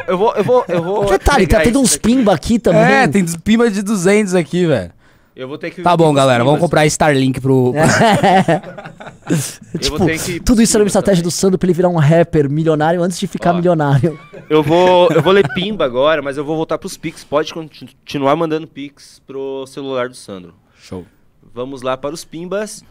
eu 0.07 0.17
vou, 0.17 0.33
eu 0.35 0.43
vou, 0.43 0.65
eu 0.67 0.83
vou. 0.83 1.05
Detalhe, 1.05 1.47
tá 1.47 1.61
tendo 1.61 1.79
uns 1.79 1.97
pimba 1.97 2.33
aqui 2.33 2.59
também. 2.59 2.81
É, 2.81 3.07
tem 3.07 3.25
pimba 3.25 3.69
de 3.69 3.81
200 3.81 4.35
aqui, 4.35 4.65
velho. 4.65 4.91
Eu 5.39 5.47
vou 5.47 5.57
ter 5.57 5.71
que. 5.71 5.81
Tá 5.81 5.95
bom, 5.95 6.13
galera, 6.13 6.43
vamos 6.43 6.59
comprar 6.59 6.85
Starlink 6.85 7.39
pro... 7.39 7.73
Eu 9.73 9.79
Tipo, 9.79 9.97
vou 9.97 10.07
ter 10.07 10.19
que 10.19 10.39
tudo 10.41 10.61
isso 10.61 10.75
era 10.75 10.83
uma 10.83 10.87
estratégia 10.87 11.23
do. 11.23 11.31
Sandro 11.31 11.57
pra 11.57 11.67
ele 11.67 11.73
virar 11.73 11.87
um 11.87 11.95
rapper 11.97 12.49
milionário 12.49 13.01
antes 13.01 13.17
de 13.17 13.25
ficar 13.25 13.51
Ó. 13.51 13.55
milionário. 13.55 14.19
Eu 14.49 14.61
vou, 14.61 15.09
eu 15.15 15.21
vou 15.21 15.31
ler 15.31 15.47
Pimba 15.53 15.85
agora, 15.85 16.21
mas 16.21 16.35
eu 16.35 16.43
vou 16.43 16.57
voltar 16.57 16.77
pros 16.77 16.97
Pix. 16.97 17.23
Pode 17.23 17.53
continu- 17.53 17.91
continuar 18.01 18.35
mandando 18.35 18.67
Pix 18.67 19.21
pro 19.25 19.65
celular 19.67 20.09
do 20.09 20.15
Sandro. 20.15 20.55
Show. 20.77 21.05
Vamos 21.53 21.81
lá 21.83 21.95
para 21.95 22.13
os 22.13 22.25
Pimbas. 22.25 22.83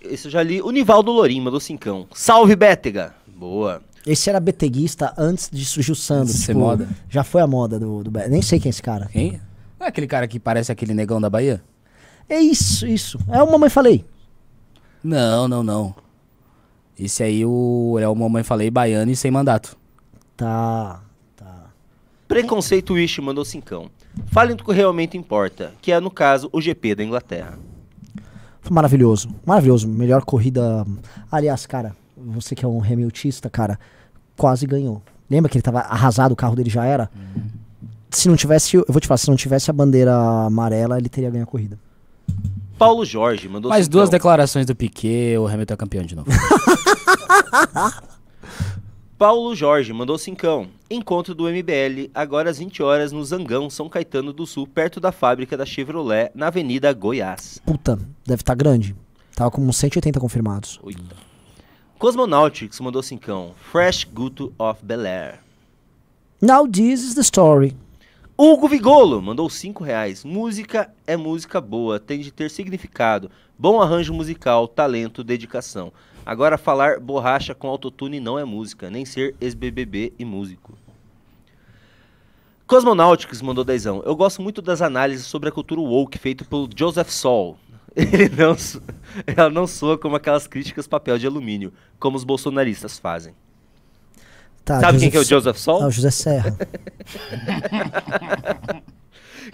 Esse 0.00 0.26
eu 0.26 0.30
já 0.32 0.42
li. 0.42 0.60
O 0.60 0.70
Nivaldo 0.72 1.12
Lorim 1.12 1.40
mandou 1.40 1.60
cincão. 1.60 2.08
Salve, 2.12 2.56
Bétega! 2.56 3.14
Boa. 3.28 3.80
Esse 4.04 4.28
era 4.28 4.40
beteguista 4.40 5.14
antes 5.16 5.48
de 5.52 5.64
surgir 5.64 5.92
o 5.92 5.94
Sandro. 5.96 6.32
De 6.32 6.38
ser 6.38 6.46
tipo, 6.46 6.58
moda. 6.58 6.88
Já 7.08 7.22
foi 7.22 7.40
a 7.42 7.46
moda 7.46 7.78
do, 7.78 8.02
do 8.02 8.10
Nem 8.28 8.42
sei 8.42 8.58
quem 8.58 8.68
é 8.68 8.70
esse 8.70 8.82
cara. 8.82 9.08
Quem? 9.12 9.40
Não 9.82 9.86
é 9.86 9.88
aquele 9.88 10.06
cara 10.06 10.28
que 10.28 10.38
parece 10.38 10.70
aquele 10.70 10.94
negão 10.94 11.20
da 11.20 11.28
Bahia? 11.28 11.60
É 12.28 12.38
isso, 12.38 12.86
isso. 12.86 13.18
É 13.28 13.42
o 13.42 13.50
mamãe 13.50 13.68
falei. 13.68 14.04
Não, 15.02 15.48
não, 15.48 15.60
não. 15.64 15.92
Esse 16.96 17.24
aí 17.24 17.44
o, 17.44 17.98
é 18.00 18.06
o 18.06 18.14
Mamãe 18.14 18.44
Falei 18.44 18.70
baiano 18.70 19.10
e 19.10 19.16
sem 19.16 19.28
mandato. 19.28 19.76
Tá. 20.36 21.02
Tá. 21.34 21.64
Preconceito 22.28 22.92
Wish 22.92 23.20
mandou 23.20 23.44
cincão. 23.44 23.90
Falem 24.26 24.54
do 24.54 24.62
que 24.62 24.72
realmente 24.72 25.18
importa, 25.18 25.72
que 25.82 25.90
é, 25.90 25.98
no 25.98 26.12
caso, 26.12 26.48
o 26.52 26.60
GP 26.60 26.94
da 26.94 27.02
Inglaterra. 27.02 27.58
Foi 28.60 28.72
maravilhoso. 28.72 29.34
Maravilhoso. 29.44 29.88
Melhor 29.88 30.24
corrida. 30.24 30.86
Aliás, 31.28 31.66
cara, 31.66 31.96
você 32.16 32.54
que 32.54 32.64
é 32.64 32.68
um 32.68 32.78
remiltista, 32.78 33.50
cara, 33.50 33.80
quase 34.36 34.64
ganhou. 34.64 35.02
Lembra 35.28 35.50
que 35.50 35.58
ele 35.58 35.62
tava 35.62 35.80
arrasado, 35.80 36.30
o 36.30 36.36
carro 36.36 36.54
dele 36.54 36.70
já 36.70 36.84
era? 36.84 37.10
Se 38.12 38.28
não 38.28 38.36
tivesse, 38.36 38.76
eu 38.76 38.84
vou 38.88 39.00
te 39.00 39.08
falar, 39.08 39.18
se 39.18 39.28
não 39.28 39.36
tivesse 39.36 39.70
a 39.70 39.72
bandeira 39.72 40.14
amarela, 40.14 40.98
ele 40.98 41.08
teria 41.08 41.30
ganho 41.30 41.44
a 41.44 41.46
corrida. 41.46 41.78
Paulo 42.78 43.04
Jorge 43.04 43.48
mandou 43.48 43.70
Mais 43.70 43.88
duas 43.88 44.10
declarações 44.10 44.66
do 44.66 44.74
Piquet, 44.74 45.38
o 45.38 45.46
Hamilton 45.46 45.74
é 45.74 45.76
campeão 45.76 46.04
de 46.04 46.14
novo. 46.14 46.30
Paulo 49.16 49.54
Jorge 49.54 49.92
mandou 49.92 50.18
cincão. 50.18 50.66
Encontro 50.90 51.32
do 51.34 51.44
MBL, 51.44 52.10
agora 52.12 52.50
às 52.50 52.58
20 52.58 52.82
horas, 52.82 53.12
no 53.12 53.24
Zangão, 53.24 53.70
São 53.70 53.88
Caetano 53.88 54.32
do 54.32 54.44
Sul, 54.44 54.66
perto 54.66 54.98
da 54.98 55.12
fábrica 55.12 55.56
da 55.56 55.64
Chevrolet, 55.64 56.32
na 56.34 56.48
Avenida 56.48 56.92
Goiás. 56.92 57.60
Puta, 57.64 57.98
deve 58.26 58.42
estar 58.42 58.56
grande. 58.56 58.96
Tava 59.34 59.50
com 59.50 59.62
uns 59.62 59.76
180 59.76 60.18
confirmados. 60.18 60.80
Oita. 60.82 61.16
Cosmonautics 62.00 62.80
mandou 62.80 63.00
cincão. 63.02 63.52
Fresh 63.70 64.08
Guto 64.12 64.52
of 64.58 64.84
Bel 64.84 65.06
Air. 65.06 65.38
Now 66.40 66.66
this 66.66 67.04
is 67.04 67.14
the 67.14 67.22
story. 67.22 67.76
Hugo 68.36 68.66
Vigolo 68.66 69.20
mandou 69.20 69.48
5 69.48 69.84
reais. 69.84 70.24
Música 70.24 70.90
é 71.06 71.18
música 71.18 71.60
boa, 71.60 72.00
tem 72.00 72.20
de 72.20 72.32
ter 72.32 72.50
significado. 72.50 73.30
Bom 73.58 73.80
arranjo 73.80 74.14
musical, 74.14 74.66
talento, 74.66 75.22
dedicação. 75.22 75.92
Agora 76.24 76.56
falar 76.56 76.98
borracha 76.98 77.54
com 77.54 77.68
autotune 77.68 78.20
não 78.20 78.38
é 78.38 78.44
música, 78.44 78.88
nem 78.88 79.04
ser 79.04 79.36
ex-BBB 79.38 80.14
e 80.18 80.24
músico. 80.24 80.72
Cosmonautics 82.66 83.42
mandou 83.42 83.64
dezão. 83.64 84.02
Eu 84.06 84.16
gosto 84.16 84.40
muito 84.40 84.62
das 84.62 84.80
análises 84.80 85.26
sobre 85.26 85.50
a 85.50 85.52
cultura 85.52 85.82
woke 85.82 86.16
feito 86.16 86.46
pelo 86.46 86.70
Joseph 86.74 87.10
Sol. 87.10 87.58
Ele 87.94 88.30
não, 88.30 88.56
ela 89.36 89.50
não 89.50 89.66
soa 89.66 89.98
como 89.98 90.16
aquelas 90.16 90.46
críticas 90.46 90.86
papel 90.86 91.18
de 91.18 91.26
alumínio, 91.26 91.70
como 91.98 92.16
os 92.16 92.24
bolsonaristas 92.24 92.98
fazem. 92.98 93.34
Tá, 94.64 94.80
Sabe 94.80 94.98
quem 94.98 95.10
que 95.10 95.16
é 95.16 95.20
o 95.20 95.24
Joseph 95.24 95.52
Joseph 95.52 95.56
Sol? 95.58 95.82
Ah, 95.82 95.86
o 95.86 95.90
José 95.90 96.10
Serra. 96.10 96.56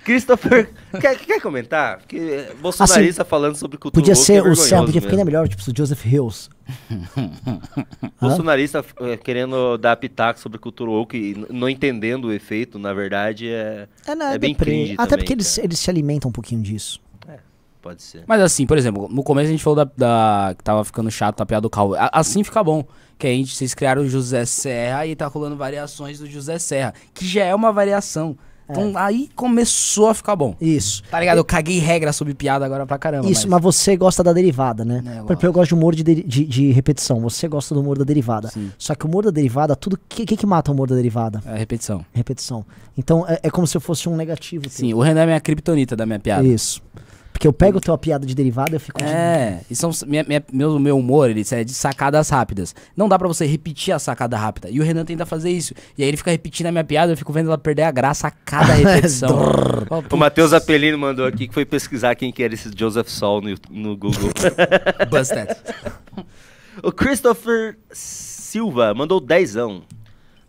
Christopher, 0.05 0.71
quer, 1.01 1.17
quer 1.19 1.41
comentar? 1.41 1.99
Porque 1.99 2.47
bolsonarista 2.61 3.25
falando 3.25 3.57
sobre 3.57 3.79
cultura 3.79 4.01
Podia 4.01 4.15
ser 4.15 4.35
é 4.35 4.43
o 4.43 4.55
Serra, 4.55 4.83
vergonhoso 4.83 4.87
podia 4.87 5.01
ficar 5.03 5.25
melhor, 5.25 5.49
tipo 5.49 5.63
o 5.63 5.77
Joseph 5.77 6.05
Hills. 6.07 6.49
Bolsonarista 8.21 8.85
eh, 9.01 9.17
querendo 9.17 9.77
dar 9.79 9.97
pitaco 9.97 10.39
sobre 10.41 10.59
cultura 10.59 10.91
woke 10.91 11.17
e 11.17 11.53
não 11.53 11.69
entendendo 11.69 12.27
o 12.27 12.33
efeito, 12.33 12.79
na 12.79 12.93
verdade, 12.93 13.49
é, 13.49 13.89
É, 14.07 14.15
né, 14.15 14.35
é 14.35 14.39
bem 14.39 14.53
deprê. 14.53 14.71
cringe 14.71 14.93
Até 14.93 15.11
também, 15.11 15.25
porque 15.25 15.33
eles, 15.33 15.59
eles 15.59 15.79
se 15.79 15.91
alimentam 15.91 16.29
um 16.29 16.33
pouquinho 16.33 16.63
disso. 16.63 17.01
Pode 17.81 18.03
ser. 18.03 18.25
Mas 18.27 18.41
assim, 18.41 18.67
por 18.67 18.77
exemplo, 18.77 19.09
no 19.11 19.23
começo 19.23 19.49
a 19.49 19.51
gente 19.53 19.63
falou 19.63 19.77
da, 19.77 19.91
da- 19.97 20.55
que 20.57 20.65
tava 20.65 20.85
ficando 20.85 21.11
chato 21.11 21.41
a 21.41 21.47
piada 21.47 21.69
do. 21.69 21.95
A- 21.95 22.11
assim 22.13 22.43
fica 22.43 22.63
bom. 22.63 22.85
Que 23.19 23.27
a 23.27 23.31
gente, 23.31 23.55
vocês 23.55 23.75
criaram 23.75 24.03
o 24.03 24.09
José 24.09 24.45
Serra 24.45 25.07
e 25.07 25.17
tá 25.17 25.27
rolando 25.27 25.57
variações 25.57 26.19
do 26.21 26.27
José 26.27 26.59
Serra. 26.59 26.95
Que 27.15 27.27
já 27.27 27.45
é 27.45 27.55
uma 27.55 27.73
variação. 27.73 28.37
Então 28.71 28.93
aí 28.97 29.31
começou 29.35 30.09
a 30.11 30.15
ficar 30.15 30.37
bom. 30.37 30.55
Isso. 30.61 31.03
Tá 31.11 31.19
ligado? 31.19 31.39
Eu 31.39 31.45
caguei 31.45 31.79
regra 31.79 32.13
sobre 32.13 32.35
piada 32.35 32.67
agora 32.67 32.85
pra 32.87 32.99
caramba. 32.99 33.27
Isso, 33.31 33.49
mas 33.49 33.63
você 33.63 33.97
gosta 33.97 34.23
da 34.23 34.31
derivada, 34.33 34.85
né? 34.85 34.97
É, 35.07 35.21
eu 35.21 35.25
Por 35.25 35.33
exemplo, 35.33 35.47
eu 35.49 35.53
gosto 35.55 35.69
de 35.69 35.75
humor 35.75 35.95
de, 35.95 36.03
de, 36.03 36.45
de 36.45 36.71
repetição. 36.71 37.19
Você 37.23 37.49
gosta 37.49 37.75
do 37.75 37.81
humor 37.81 37.97
da 37.97 38.05
derivada. 38.05 38.49
Sim. 38.49 38.71
Só 38.77 38.95
que 38.95 39.07
o 39.07 39.09
humor 39.09 39.25
da 39.25 39.31
derivada, 39.31 39.75
tudo. 39.75 39.95
O 39.95 39.99
que, 40.07 40.27
que, 40.27 40.37
que 40.37 40.45
mata 40.45 40.71
o 40.71 40.75
humor 40.75 40.87
da 40.87 40.95
derivada? 40.95 41.43
É 41.47 41.57
repetição. 41.57 42.05
Repetição. 42.13 42.63
Então 42.97 43.25
é, 43.27 43.41
é 43.45 43.51
como 43.51 43.67
se 43.67 43.75
eu 43.75 43.81
fosse 43.81 44.07
um 44.07 44.15
negativo. 44.17 44.69
Sim, 44.69 44.93
o 44.93 45.01
Renan 45.01 45.23
é 45.23 45.27
minha 45.27 45.41
criptonita 45.41 45.97
da 45.97 46.05
minha 46.05 46.21
piada. 46.21 46.47
Isso. 46.47 46.83
Porque 47.39 47.47
eu 47.47 47.53
pego 47.53 47.79
a 47.79 47.81
tua 47.81 47.97
piada 47.97 48.27
de 48.27 48.35
derivada 48.35 48.73
e 48.73 48.75
eu 48.75 48.81
fico. 48.81 48.99
de- 48.99 49.05
É, 49.09 49.61
e 49.71 49.77
são, 49.77 49.93
minha, 50.09 50.25
minha- 50.25 50.43
meu, 50.53 50.77
meu 50.81 50.99
humor, 50.99 51.31
ele 51.31 51.45
é 51.53 51.63
de 51.63 51.73
sacadas 51.73 52.29
rápidas. 52.31 52.75
Não 52.97 53.09
dá 53.09 53.17
pra 53.17 53.29
você 53.29 53.47
repetir 53.47 53.95
a 53.95 53.99
sacada 54.01 54.37
rápida. 54.37 54.69
E 54.69 54.81
o 54.81 54.83
Renan 54.83 55.05
tenta 55.05 55.25
fazer 55.25 55.49
isso. 55.51 55.73
E 55.97 56.03
aí 56.03 56.09
ele 56.09 56.17
fica 56.17 56.33
repetindo 56.33 56.67
a 56.67 56.73
minha 56.73 56.83
piada, 56.83 57.13
eu 57.13 57.17
fico 57.17 57.33
vendo 57.33 57.47
ela 57.47 57.57
perder 57.57 57.83
a 57.85 57.93
graça 57.93 58.27
a 58.27 58.33
cada 58.33 58.73
repetição. 58.75 59.29
O 60.11 60.17
Matheus 60.17 60.53
Apelino 60.53 60.99
mandou 60.99 61.25
aqui 61.27 61.47
que 61.47 61.55
foi 61.55 61.65
pesquisar 61.65 62.17
quem 62.17 62.33
que 62.33 62.43
era 62.43 62.53
esse 62.55 62.73
Joseph 62.77 63.07
Sol 63.09 63.41
no, 63.41 63.55
no 63.71 63.97
Google. 63.97 64.31
Busted. 65.09 65.47
o 66.83 66.91
Christopher 66.91 67.79
Silva 67.93 68.93
mandou 68.95 69.21
dezão. 69.21 69.83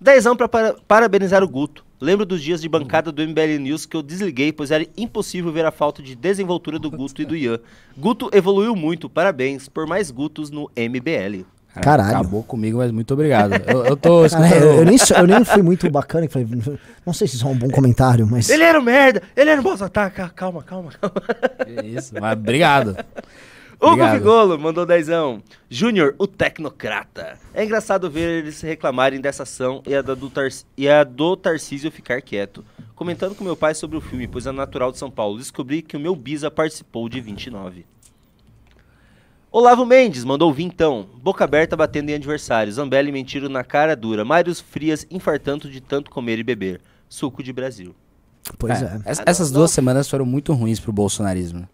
Dezão 0.01 0.35
pra 0.35 0.47
para- 0.49 0.75
parabenizar 0.87 1.43
o 1.43 1.47
Guto. 1.47 1.85
Lembro 2.01 2.25
dos 2.25 2.41
dias 2.41 2.61
de 2.61 2.69
bancada 2.69 3.11
do 3.11 3.21
MBL 3.21 3.59
News 3.59 3.85
que 3.85 3.95
eu 3.97 4.01
desliguei, 4.01 4.53
pois 4.53 4.71
era 4.71 4.85
impossível 4.95 5.51
ver 5.51 5.65
a 5.65 5.71
falta 5.71 6.01
de 6.01 6.15
desenvoltura 6.15 6.79
do 6.79 6.89
Guto 6.89 7.21
e 7.21 7.25
do 7.25 7.35
Ian. 7.35 7.59
Guto 7.97 8.29
evoluiu 8.33 8.75
muito, 8.75 9.09
parabéns 9.09 9.67
por 9.67 9.85
mais 9.85 10.09
Gutos 10.09 10.49
no 10.49 10.69
MBL. 10.77 11.43
Caralho. 11.81 12.09
Acabou 12.17 12.41
comigo, 12.43 12.79
mas 12.79 12.91
muito 12.91 13.13
obrigado. 13.13 13.53
Eu, 13.67 13.85
eu 13.85 13.95
tô 13.97 14.27
Cara, 14.29 14.55
eu, 14.55 14.73
eu 14.79 14.85
nem, 14.85 14.97
eu 15.17 15.27
nem 15.27 15.45
fui 15.45 15.61
muito 15.61 15.89
bacana. 15.91 16.25
que 16.25 16.33
Falei, 16.33 16.47
não 17.05 17.13
sei 17.13 17.27
se 17.27 17.35
isso 17.35 17.45
é 17.45 17.49
um 17.49 17.55
bom 17.55 17.69
comentário, 17.69 18.25
mas. 18.25 18.49
Ele 18.49 18.63
era 18.63 18.79
um 18.79 18.83
merda, 18.83 19.21
ele 19.35 19.49
era 19.49 19.59
um 19.61 19.63
bosta. 19.63 19.87
Tá, 19.87 20.09
ca- 20.09 20.29
calma, 20.29 20.63
calma, 20.63 20.91
calma. 20.99 21.15
É 21.67 21.85
Isso, 21.85 22.13
mas 22.19 22.33
obrigado. 22.33 22.97
Hugo. 23.81 24.09
Figolo 24.11 24.59
mandou 24.59 24.85
dezão. 24.85 25.41
Júnior, 25.69 26.13
o 26.17 26.27
tecnocrata. 26.27 27.37
É 27.53 27.63
engraçado 27.63 28.09
ver 28.09 28.39
eles 28.43 28.59
reclamarem 28.61 29.21
dessa 29.21 29.43
ação 29.43 29.81
e 29.87 29.95
a, 29.95 30.01
do 30.01 30.29
Tar- 30.29 30.49
e 30.77 30.89
a 30.89 31.03
do 31.03 31.37
Tarcísio 31.37 31.89
ficar 31.91 32.21
quieto. 32.21 32.63
Comentando 32.93 33.33
com 33.35 33.43
meu 33.43 33.55
pai 33.55 33.73
sobre 33.73 33.95
o 33.97 34.01
filme, 34.01 34.27
pois 34.27 34.45
é 34.45 34.51
natural 34.51 34.91
de 34.91 34.97
São 34.97 35.09
Paulo, 35.09 35.37
descobri 35.37 35.81
que 35.81 35.95
o 35.95 35.99
meu 35.99 36.13
Bisa 36.15 36.51
participou 36.51 37.07
de 37.07 37.21
29. 37.21 37.85
Olavo 39.51 39.85
Mendes 39.85 40.23
mandou 40.23 40.53
vintão. 40.53 41.07
Boca 41.23 41.43
aberta 41.43 41.75
batendo 41.75 42.09
em 42.09 42.13
adversários. 42.13 42.75
Zambelli 42.75 43.11
mentindo 43.11 43.49
na 43.49 43.63
cara 43.63 43.95
dura. 43.95 44.23
Mários 44.23 44.59
Frias 44.59 45.07
infartando 45.09 45.69
de 45.69 45.81
tanto 45.81 46.11
comer 46.11 46.37
e 46.37 46.43
beber. 46.43 46.81
Suco 47.07 47.41
de 47.41 47.51
Brasil. 47.51 47.95
Pois 48.59 48.81
É, 48.81 49.01
é. 49.05 49.11
ess- 49.11 49.23
essas 49.25 49.49
duas 49.51 49.71
semanas 49.71 50.07
foram 50.09 50.25
muito 50.25 50.53
ruins 50.53 50.79
pro 50.79 50.91
bolsonarismo. 50.93 51.67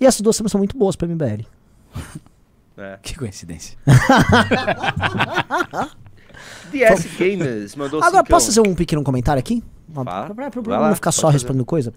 E 0.00 0.06
essas 0.06 0.20
duas 0.20 0.36
semanas 0.36 0.52
são 0.52 0.58
muito 0.58 0.76
boas 0.76 0.96
pra 0.96 1.06
MBL. 1.08 1.44
É. 2.78 2.98
Que 3.02 3.14
coincidência. 3.16 3.76
DS 6.70 7.06
Gamers 7.18 7.76
mandou 7.76 8.00
Agora, 8.00 8.22
cincão. 8.22 8.24
posso 8.24 8.46
fazer 8.46 8.60
um 8.60 8.74
pequeno 8.74 9.02
comentário 9.02 9.38
aqui? 9.40 9.62
Uma- 9.88 10.04
Fala. 10.04 10.34
Pra, 10.34 10.50
pra- 10.50 10.62
pra 10.62 10.88
não 10.88 10.94
ficar 10.94 11.12
só 11.12 11.22
fazer. 11.22 11.34
respondendo 11.34 11.64
coisa. 11.66 11.92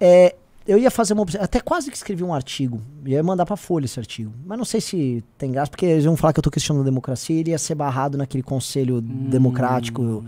É, 0.00 0.34
eu 0.66 0.78
ia 0.78 0.90
fazer 0.90 1.12
uma. 1.12 1.24
Até 1.40 1.60
quase 1.60 1.90
que 1.90 1.96
escrevi 1.96 2.24
um 2.24 2.32
artigo. 2.32 2.80
Ia 3.04 3.22
mandar 3.22 3.44
pra 3.44 3.56
Folha 3.56 3.84
esse 3.84 3.98
artigo. 4.00 4.32
Mas 4.46 4.56
não 4.58 4.64
sei 4.64 4.80
se 4.80 5.22
tem 5.36 5.52
graça, 5.52 5.70
porque 5.70 5.84
eles 5.86 6.04
iam 6.04 6.16
falar 6.16 6.32
que 6.32 6.38
eu 6.40 6.42
tô 6.42 6.50
questionando 6.50 6.82
a 6.82 6.86
democracia 6.86 7.36
e 7.36 7.40
ele 7.40 7.50
ia 7.50 7.58
ser 7.58 7.74
barrado 7.74 8.16
naquele 8.16 8.42
conselho 8.42 9.00
democrático. 9.02 10.24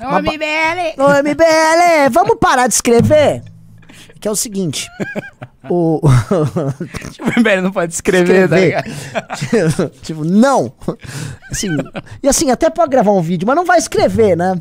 Uma 0.00 0.20
ba- 0.22 0.30
Ô, 0.98 1.22
MBL, 1.22 2.10
vamos 2.10 2.36
parar 2.40 2.66
de 2.66 2.74
escrever? 2.74 3.42
Que 4.20 4.28
é 4.28 4.30
o 4.30 4.36
seguinte. 4.36 4.86
o. 5.68 6.00
o 6.06 7.40
MBL 7.40 7.62
não 7.62 7.72
pode 7.72 7.94
escrever, 7.94 8.48
tá 8.48 8.58
ligado? 8.58 9.90
tipo, 10.02 10.24
não. 10.24 10.72
Assim, 11.50 11.68
e 12.22 12.28
assim, 12.28 12.50
até 12.50 12.68
pode 12.68 12.90
gravar 12.90 13.12
um 13.12 13.22
vídeo, 13.22 13.46
mas 13.46 13.56
não 13.56 13.64
vai 13.64 13.78
escrever, 13.78 14.36
né? 14.36 14.60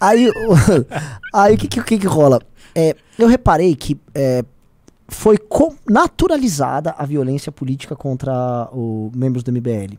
Aí, 0.00 0.28
o- 0.28 1.34
aí 1.34 1.56
que, 1.56 1.68
que, 1.68 1.98
que 1.98 2.06
rola? 2.06 2.40
É, 2.74 2.94
eu 3.18 3.28
reparei 3.28 3.74
que 3.76 4.00
é, 4.14 4.44
foi 5.08 5.38
naturalizada 5.88 6.94
a 6.96 7.04
violência 7.04 7.52
política 7.52 7.94
contra 7.94 8.68
os 8.72 9.12
membros 9.14 9.42
do 9.42 9.52
MBL. 9.52 9.98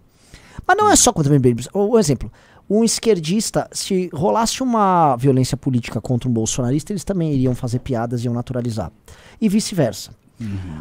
Mas 0.67 0.77
não 0.77 0.89
é 0.89 0.95
só 0.95 1.13
contra 1.13 1.31
o 1.31 1.35
MBL. 1.35 1.61
Um 1.73 1.97
exemplo, 1.99 2.31
um 2.69 2.83
esquerdista, 2.83 3.67
se 3.71 4.09
rolasse 4.13 4.63
uma 4.63 5.15
violência 5.17 5.55
política 5.55 6.01
contra 6.01 6.27
um 6.27 6.33
bolsonarista, 6.33 6.91
eles 6.91 7.03
também 7.03 7.33
iriam 7.33 7.53
fazer 7.53 7.79
piadas 7.79 8.21
e 8.21 8.25
iam 8.25 8.33
naturalizar. 8.33 8.91
E 9.39 9.47
vice-versa. 9.47 10.11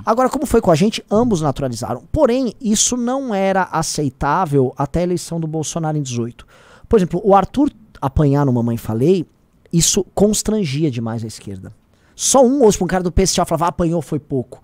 Agora, 0.04 0.28
como 0.28 0.46
foi 0.46 0.60
com 0.60 0.70
a 0.70 0.74
gente, 0.74 1.04
ambos 1.10 1.40
naturalizaram. 1.40 2.02
Porém, 2.10 2.54
isso 2.60 2.96
não 2.96 3.34
era 3.34 3.64
aceitável 3.64 4.72
até 4.76 5.00
a 5.00 5.04
eleição 5.04 5.38
do 5.38 5.46
Bolsonaro 5.46 5.96
em 5.96 6.02
18. 6.02 6.46
Por 6.88 6.98
exemplo, 6.98 7.20
o 7.22 7.34
Arthur 7.34 7.70
apanhar 8.00 8.44
no 8.44 8.52
Mamãe 8.52 8.76
Falei, 8.76 9.26
isso 9.72 10.04
constrangia 10.14 10.90
demais 10.90 11.22
a 11.24 11.26
esquerda. 11.26 11.72
Só 12.14 12.44
um 12.44 12.62
ou 12.62 12.70
um 12.80 12.86
cara 12.86 13.02
do 13.02 13.12
PSA 13.12 13.44
falava, 13.44 13.66
ah, 13.66 13.68
apanhou, 13.68 14.02
foi 14.02 14.18
pouco. 14.18 14.62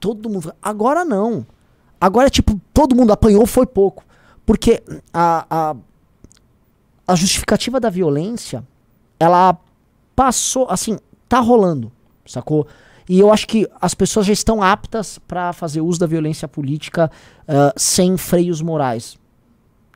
Todo 0.00 0.28
mundo. 0.28 0.52
Agora 0.62 1.04
não. 1.04 1.46
Agora 2.00 2.30
tipo, 2.30 2.60
todo 2.72 2.94
mundo 2.94 3.12
apanhou, 3.12 3.46
foi 3.46 3.66
pouco. 3.66 4.04
Porque 4.44 4.82
a, 5.12 5.46
a, 5.50 5.76
a 7.06 7.14
justificativa 7.14 7.78
da 7.78 7.88
violência, 7.88 8.64
ela 9.18 9.56
passou, 10.14 10.66
assim, 10.68 10.98
tá 11.28 11.40
rolando, 11.40 11.92
sacou? 12.26 12.66
E 13.08 13.20
eu 13.20 13.32
acho 13.32 13.46
que 13.46 13.68
as 13.80 13.94
pessoas 13.94 14.26
já 14.26 14.32
estão 14.32 14.62
aptas 14.62 15.18
para 15.18 15.52
fazer 15.52 15.80
uso 15.80 16.00
da 16.00 16.06
violência 16.06 16.48
política 16.48 17.10
ah, 17.46 17.72
sem 17.76 18.16
freios 18.16 18.60
morais. 18.60 19.16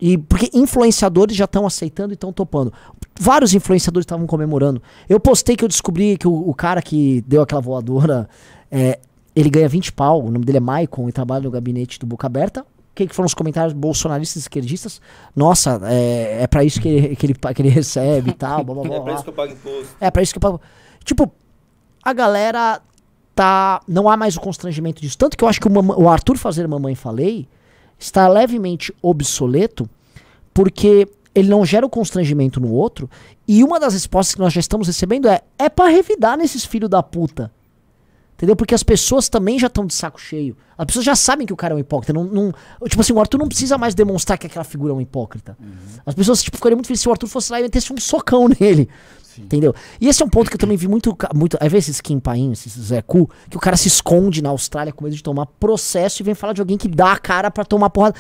E 0.00 0.16
porque 0.16 0.48
influenciadores 0.54 1.36
já 1.36 1.44
estão 1.44 1.66
aceitando 1.66 2.12
e 2.12 2.14
estão 2.14 2.32
topando. 2.32 2.72
Vários 3.18 3.52
influenciadores 3.52 4.04
estavam 4.04 4.26
comemorando. 4.26 4.80
Eu 5.08 5.20
postei 5.20 5.56
que 5.56 5.64
eu 5.64 5.68
descobri 5.68 6.16
que 6.16 6.26
o, 6.26 6.48
o 6.48 6.54
cara 6.54 6.80
que 6.80 7.22
deu 7.26 7.42
aquela 7.42 7.60
voadora, 7.60 8.28
é, 8.70 8.98
ele 9.34 9.50
ganha 9.50 9.68
20 9.68 9.92
pau, 9.92 10.24
o 10.24 10.30
nome 10.30 10.44
dele 10.44 10.58
é 10.58 10.60
Maicon 10.60 11.08
e 11.08 11.12
trabalha 11.12 11.42
no 11.42 11.50
gabinete 11.50 11.98
do 11.98 12.06
Boca 12.06 12.26
Aberta. 12.26 12.64
Que, 13.00 13.06
que 13.06 13.14
foram 13.14 13.26
os 13.26 13.32
comentários 13.32 13.72
bolsonaristas 13.72 14.42
e 14.42 14.44
esquerdistas? 14.44 15.00
Nossa, 15.34 15.80
é, 15.84 16.42
é 16.42 16.46
para 16.46 16.62
isso 16.62 16.78
que 16.78 16.86
ele, 16.86 17.16
que, 17.16 17.24
ele, 17.24 17.34
que 17.34 17.62
ele 17.62 17.70
recebe 17.70 18.28
e 18.28 18.34
tal. 18.34 18.62
blá, 18.62 18.74
blá, 18.74 18.84
blá, 18.84 19.00
blá. 19.00 19.24
eu 19.26 19.32
pago 19.32 19.52
imposto. 19.54 19.96
É, 19.98 20.10
pra 20.10 20.22
isso 20.22 20.34
que 20.34 20.36
eu 20.36 20.42
pago. 20.42 20.60
Tipo, 21.02 21.32
a 22.04 22.12
galera 22.12 22.78
tá. 23.34 23.80
Não 23.88 24.06
há 24.06 24.18
mais 24.18 24.36
o 24.36 24.40
constrangimento 24.42 25.00
disso. 25.00 25.16
Tanto 25.16 25.34
que 25.34 25.42
eu 25.42 25.48
acho 25.48 25.58
que 25.58 25.66
o, 25.66 25.72
o 25.72 26.10
Arthur 26.10 26.36
fazer 26.36 26.68
Mamãe 26.68 26.94
Falei 26.94 27.48
está 27.98 28.28
levemente 28.28 28.94
obsoleto, 29.00 29.88
porque 30.52 31.08
ele 31.34 31.48
não 31.48 31.64
gera 31.64 31.86
o 31.86 31.90
constrangimento 31.90 32.60
no 32.60 32.70
outro. 32.70 33.08
E 33.48 33.64
uma 33.64 33.80
das 33.80 33.94
respostas 33.94 34.34
que 34.34 34.42
nós 34.42 34.52
já 34.52 34.60
estamos 34.60 34.88
recebendo 34.88 35.26
é: 35.26 35.40
é 35.58 35.70
pra 35.70 35.88
revidar 35.88 36.36
nesses 36.36 36.66
filhos 36.66 36.90
da 36.90 37.02
puta. 37.02 37.50
Entendeu? 38.40 38.56
Porque 38.56 38.74
as 38.74 38.82
pessoas 38.82 39.28
também 39.28 39.58
já 39.58 39.66
estão 39.66 39.84
de 39.84 39.92
saco 39.92 40.18
cheio. 40.18 40.56
As 40.78 40.86
pessoas 40.86 41.04
já 41.04 41.14
sabem 41.14 41.46
que 41.46 41.52
o 41.52 41.56
cara 41.56 41.74
é 41.74 41.76
um 41.76 41.78
hipócrita. 41.78 42.10
Não, 42.10 42.24
não- 42.24 42.52
tipo 42.88 43.02
assim, 43.02 43.12
o 43.12 43.20
Arthur 43.20 43.36
não 43.36 43.46
precisa 43.46 43.76
mais 43.76 43.94
demonstrar 43.94 44.38
que 44.38 44.46
aquela 44.46 44.64
figura 44.64 44.94
é 44.94 44.96
um 44.96 45.00
hipócrita. 45.00 45.58
As 46.06 46.14
pessoas 46.14 46.42
tipo, 46.42 46.56
ficariam 46.56 46.76
muito 46.78 46.86
felizes 46.86 47.02
se 47.02 47.08
o 47.08 47.12
Arthur 47.12 47.26
fosse 47.26 47.52
lá 47.52 47.60
e 47.60 47.64
metesse 47.64 47.92
um 47.92 47.98
socão 47.98 48.48
nele. 48.58 48.88
Entendeu? 49.36 49.74
E 50.00 50.08
esse 50.08 50.22
é 50.22 50.24
um 50.24 50.28
ponto 50.30 50.48
que 50.48 50.56
eu 50.56 50.58
também 50.58 50.76
vi 50.76 50.88
muito. 50.88 51.14
muito 51.34 51.58
aí 51.60 51.68
vê 51.68 51.76
esses 51.76 52.00
Kim 52.00 52.18
Paim, 52.18 52.52
esses 52.52 52.72
Zé 52.72 53.02
Cu, 53.02 53.28
que 53.50 53.58
o 53.58 53.60
cara 53.60 53.76
se 53.76 53.88
esconde 53.88 54.40
na 54.42 54.48
Austrália 54.48 54.90
com 54.92 55.04
medo 55.04 55.14
de 55.14 55.22
tomar 55.22 55.44
processo 55.44 56.22
e 56.22 56.24
vem 56.24 56.34
falar 56.34 56.54
de 56.54 56.62
alguém 56.62 56.78
que 56.78 56.88
dá 56.88 57.12
a 57.12 57.18
cara 57.18 57.50
pra 57.50 57.62
tomar 57.64 57.90
porrada. 57.90 58.16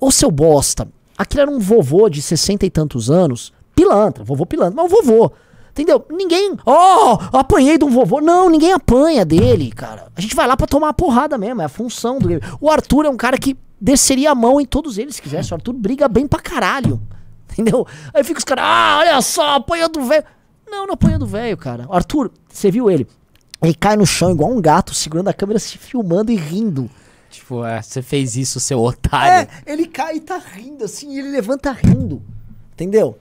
Ô 0.00 0.10
seu 0.12 0.30
bosta, 0.30 0.88
aquele 1.18 1.42
era 1.42 1.50
um 1.50 1.58
vovô 1.58 2.08
de 2.08 2.22
60 2.22 2.64
e 2.66 2.70
tantos 2.70 3.10
anos, 3.10 3.52
pilantra, 3.74 4.22
vovô 4.24 4.46
pilantra, 4.46 4.74
mas 4.80 4.92
o 4.92 4.96
vovô. 4.96 5.32
Entendeu? 5.74 6.06
Ninguém. 6.08 6.56
Ó, 6.64 7.18
apanhei 7.32 7.76
de 7.76 7.84
um 7.84 7.90
vovô. 7.90 8.20
Não, 8.20 8.48
ninguém 8.48 8.72
apanha 8.72 9.24
dele, 9.24 9.72
cara. 9.72 10.06
A 10.14 10.20
gente 10.20 10.36
vai 10.36 10.46
lá 10.46 10.56
pra 10.56 10.68
tomar 10.68 10.86
uma 10.86 10.94
porrada 10.94 11.36
mesmo, 11.36 11.62
é 11.62 11.64
a 11.64 11.68
função 11.68 12.20
do 12.20 12.28
game. 12.28 12.40
O 12.60 12.70
Arthur 12.70 13.06
é 13.06 13.10
um 13.10 13.16
cara 13.16 13.36
que 13.36 13.56
desceria 13.80 14.30
a 14.30 14.34
mão 14.36 14.60
em 14.60 14.64
todos 14.64 14.98
eles 14.98 15.16
se 15.16 15.22
quisesse. 15.22 15.50
O 15.50 15.56
Arthur 15.56 15.72
briga 15.72 16.06
bem 16.06 16.28
pra 16.28 16.38
caralho. 16.38 17.02
Entendeu? 17.50 17.84
Aí 18.14 18.22
fica 18.22 18.38
os 18.38 18.44
caras, 18.44 18.64
ah, 18.64 18.98
olha 19.00 19.20
só, 19.20 19.56
apanha 19.56 19.88
do 19.88 20.00
velho. 20.02 20.24
Não, 20.70 20.86
não 20.86 20.94
apanha 20.94 21.18
do 21.18 21.26
velho, 21.26 21.56
cara. 21.56 21.86
O 21.88 21.92
Arthur, 21.92 22.30
você 22.48 22.70
viu 22.70 22.88
ele? 22.88 23.08
Ele 23.60 23.74
cai 23.74 23.96
no 23.96 24.06
chão 24.06 24.30
igual 24.30 24.52
um 24.52 24.60
gato, 24.60 24.94
segurando 24.94 25.28
a 25.28 25.34
câmera, 25.34 25.58
se 25.58 25.76
filmando 25.76 26.30
e 26.30 26.36
rindo. 26.36 26.88
Tipo, 27.30 27.64
é, 27.64 27.82
você 27.82 28.00
fez 28.00 28.36
isso, 28.36 28.60
seu 28.60 28.80
otário. 28.80 29.50
É, 29.50 29.72
ele 29.72 29.86
cai 29.86 30.16
e 30.16 30.20
tá 30.20 30.38
rindo, 30.38 30.84
assim, 30.84 31.16
e 31.16 31.18
ele 31.18 31.30
levanta 31.30 31.72
rindo. 31.72 32.22
Entendeu? 32.72 33.18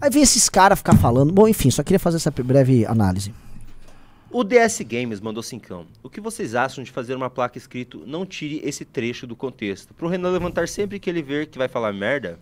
Aí 0.00 0.10
vem 0.10 0.22
esses 0.22 0.48
caras 0.48 0.78
ficar 0.78 0.96
falando. 0.96 1.32
Bom, 1.32 1.48
enfim, 1.48 1.70
só 1.70 1.82
queria 1.82 1.98
fazer 1.98 2.16
essa 2.16 2.30
breve 2.30 2.84
análise. 2.86 3.34
O 4.30 4.44
DS 4.44 4.80
Games 4.82 5.20
mandou 5.20 5.42
cincão. 5.42 5.86
O 6.02 6.10
que 6.10 6.20
vocês 6.20 6.54
acham 6.54 6.84
de 6.84 6.90
fazer 6.90 7.14
uma 7.14 7.30
placa 7.30 7.56
escrito 7.56 8.04
não 8.06 8.26
tire 8.26 8.60
esse 8.64 8.84
trecho 8.84 9.26
do 9.26 9.34
contexto? 9.34 9.94
Pro 9.94 10.08
Renan 10.08 10.30
levantar 10.30 10.68
sempre 10.68 10.98
que 10.98 11.08
ele 11.08 11.22
ver 11.22 11.46
que 11.46 11.56
vai 11.56 11.68
falar 11.68 11.92
merda? 11.92 12.38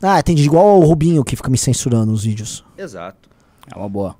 Ah, 0.00 0.18
entendi. 0.18 0.44
Igual 0.44 0.80
o 0.80 0.84
Rubinho 0.84 1.24
que 1.24 1.36
fica 1.36 1.50
me 1.50 1.58
censurando 1.58 2.12
nos 2.12 2.24
vídeos. 2.24 2.64
Exato. 2.78 3.28
É 3.72 3.76
uma 3.78 3.88
boa. 3.88 4.16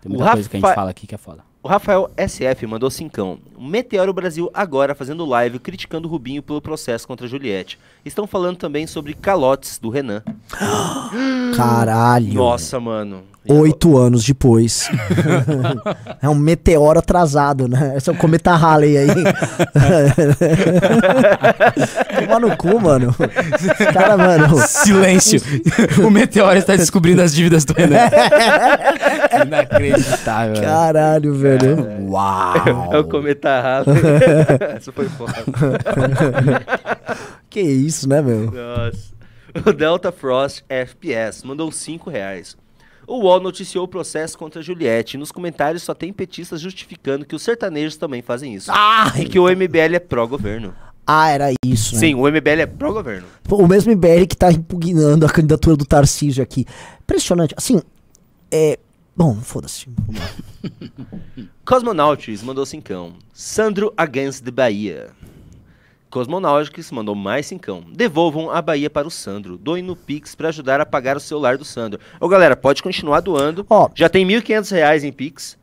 Tem 0.00 0.10
O 0.10 0.14
muita 0.14 0.32
coisa 0.32 0.48
que 0.48 0.56
a 0.56 0.60
gente 0.60 0.74
fala 0.74 0.90
aqui 0.90 1.06
que 1.06 1.14
é 1.14 1.18
foda. 1.18 1.49
O 1.62 1.68
Rafael 1.68 2.10
SF 2.16 2.66
mandou 2.66 2.90
cincão. 2.90 3.38
Meteoro 3.58 4.14
Brasil 4.14 4.50
agora 4.54 4.94
fazendo 4.94 5.26
live 5.26 5.58
criticando 5.58 6.08
o 6.08 6.10
Rubinho 6.10 6.42
pelo 6.42 6.60
processo 6.60 7.06
contra 7.06 7.26
a 7.26 7.28
Juliette. 7.28 7.78
Estão 8.02 8.26
falando 8.26 8.56
também 8.56 8.86
sobre 8.86 9.12
calotes 9.12 9.78
do 9.78 9.90
Renan. 9.90 10.22
Caralho. 11.54 12.32
Nossa, 12.32 12.80
mano. 12.80 13.24
Oito 13.48 13.96
anos 13.96 14.24
depois. 14.24 14.90
é 16.20 16.28
um 16.28 16.34
meteoro 16.34 16.98
atrasado, 16.98 17.66
né? 17.66 17.94
Esse 17.96 18.10
é 18.10 18.12
o 18.12 18.16
cometa 18.16 18.54
Halley 18.54 18.98
aí. 18.98 19.08
Tomar 22.20 22.40
no 22.40 22.54
cu, 22.56 22.78
mano. 22.78 23.14
Cara, 23.92 24.16
mano. 24.16 24.58
Silêncio. 24.66 25.40
o 26.04 26.10
Meteoro 26.10 26.58
está 26.58 26.76
descobrindo 26.76 27.22
as 27.22 27.34
dívidas 27.34 27.64
do 27.64 27.72
Renan. 27.72 27.96
Inacreditável. 29.46 30.56
velho. 30.56 30.66
Caralho, 30.66 31.34
velho. 31.34 32.10
Uau. 32.10 32.92
É 32.92 32.98
o 32.98 33.04
cometa 33.04 33.60
Halley. 33.60 33.96
Essa 34.76 34.92
foi 34.92 35.08
foda. 35.08 35.34
Que 37.48 37.60
isso, 37.60 38.08
né, 38.08 38.20
meu? 38.20 38.50
Nossa. 38.50 39.10
O 39.66 39.72
Delta 39.72 40.12
Frost 40.12 40.62
FPS 40.68 41.44
mandou 41.44 41.72
5 41.72 42.10
reais. 42.10 42.56
O 43.10 43.22
UOL 43.24 43.40
noticiou 43.40 43.84
o 43.86 43.88
processo 43.88 44.38
contra 44.38 44.60
a 44.60 44.62
Juliette. 44.62 45.18
Nos 45.18 45.32
comentários 45.32 45.82
só 45.82 45.92
tem 45.92 46.12
petistas 46.12 46.60
justificando 46.60 47.26
que 47.26 47.34
os 47.34 47.42
sertanejos 47.42 47.96
também 47.96 48.22
fazem 48.22 48.54
isso. 48.54 48.70
Ah, 48.72 49.12
E 49.18 49.24
que 49.24 49.36
o 49.36 49.48
MBL 49.48 49.96
é 49.96 49.98
pró-governo. 49.98 50.72
ah, 51.04 51.28
era 51.28 51.52
isso, 51.64 51.94
né? 51.94 52.00
Sim, 52.00 52.14
o 52.14 52.28
MBL 52.30 52.60
é 52.60 52.66
pró-governo. 52.66 53.26
O 53.50 53.66
mesmo 53.66 53.90
IBL 53.90 54.26
que 54.28 54.36
tá 54.36 54.52
impugnando 54.52 55.26
a 55.26 55.28
candidatura 55.28 55.76
do 55.76 55.84
Tarcísio 55.84 56.40
aqui. 56.40 56.64
Impressionante. 57.02 57.52
Assim, 57.58 57.82
é. 58.48 58.78
Bom, 59.16 59.34
foda-se. 59.40 59.88
Cosmonautics 61.66 62.44
mandou 62.44 62.64
cincão. 62.64 63.14
Sandro 63.32 63.92
Against 63.96 64.44
the 64.44 64.52
Bahia. 64.52 65.10
Cosmonautics 66.10 66.90
mandou 66.90 67.14
mais 67.14 67.46
cincão. 67.46 67.84
Devolvam 67.92 68.50
a 68.50 68.60
Bahia 68.60 68.90
para 68.90 69.06
o 69.06 69.10
Sandro. 69.10 69.56
Doem 69.56 69.82
no 69.82 69.94
Pix 69.94 70.34
para 70.34 70.48
ajudar 70.48 70.80
a 70.80 70.86
pagar 70.86 71.16
o 71.16 71.20
celular 71.20 71.56
do 71.56 71.64
Sandro. 71.64 72.00
Ô 72.20 72.28
galera, 72.28 72.56
pode 72.56 72.82
continuar 72.82 73.20
doando. 73.20 73.64
Ó. 73.70 73.88
Já 73.94 74.08
tem 74.08 74.26
1.500 74.26 74.70
reais 74.72 75.04
em 75.04 75.12
Pix. 75.12 75.56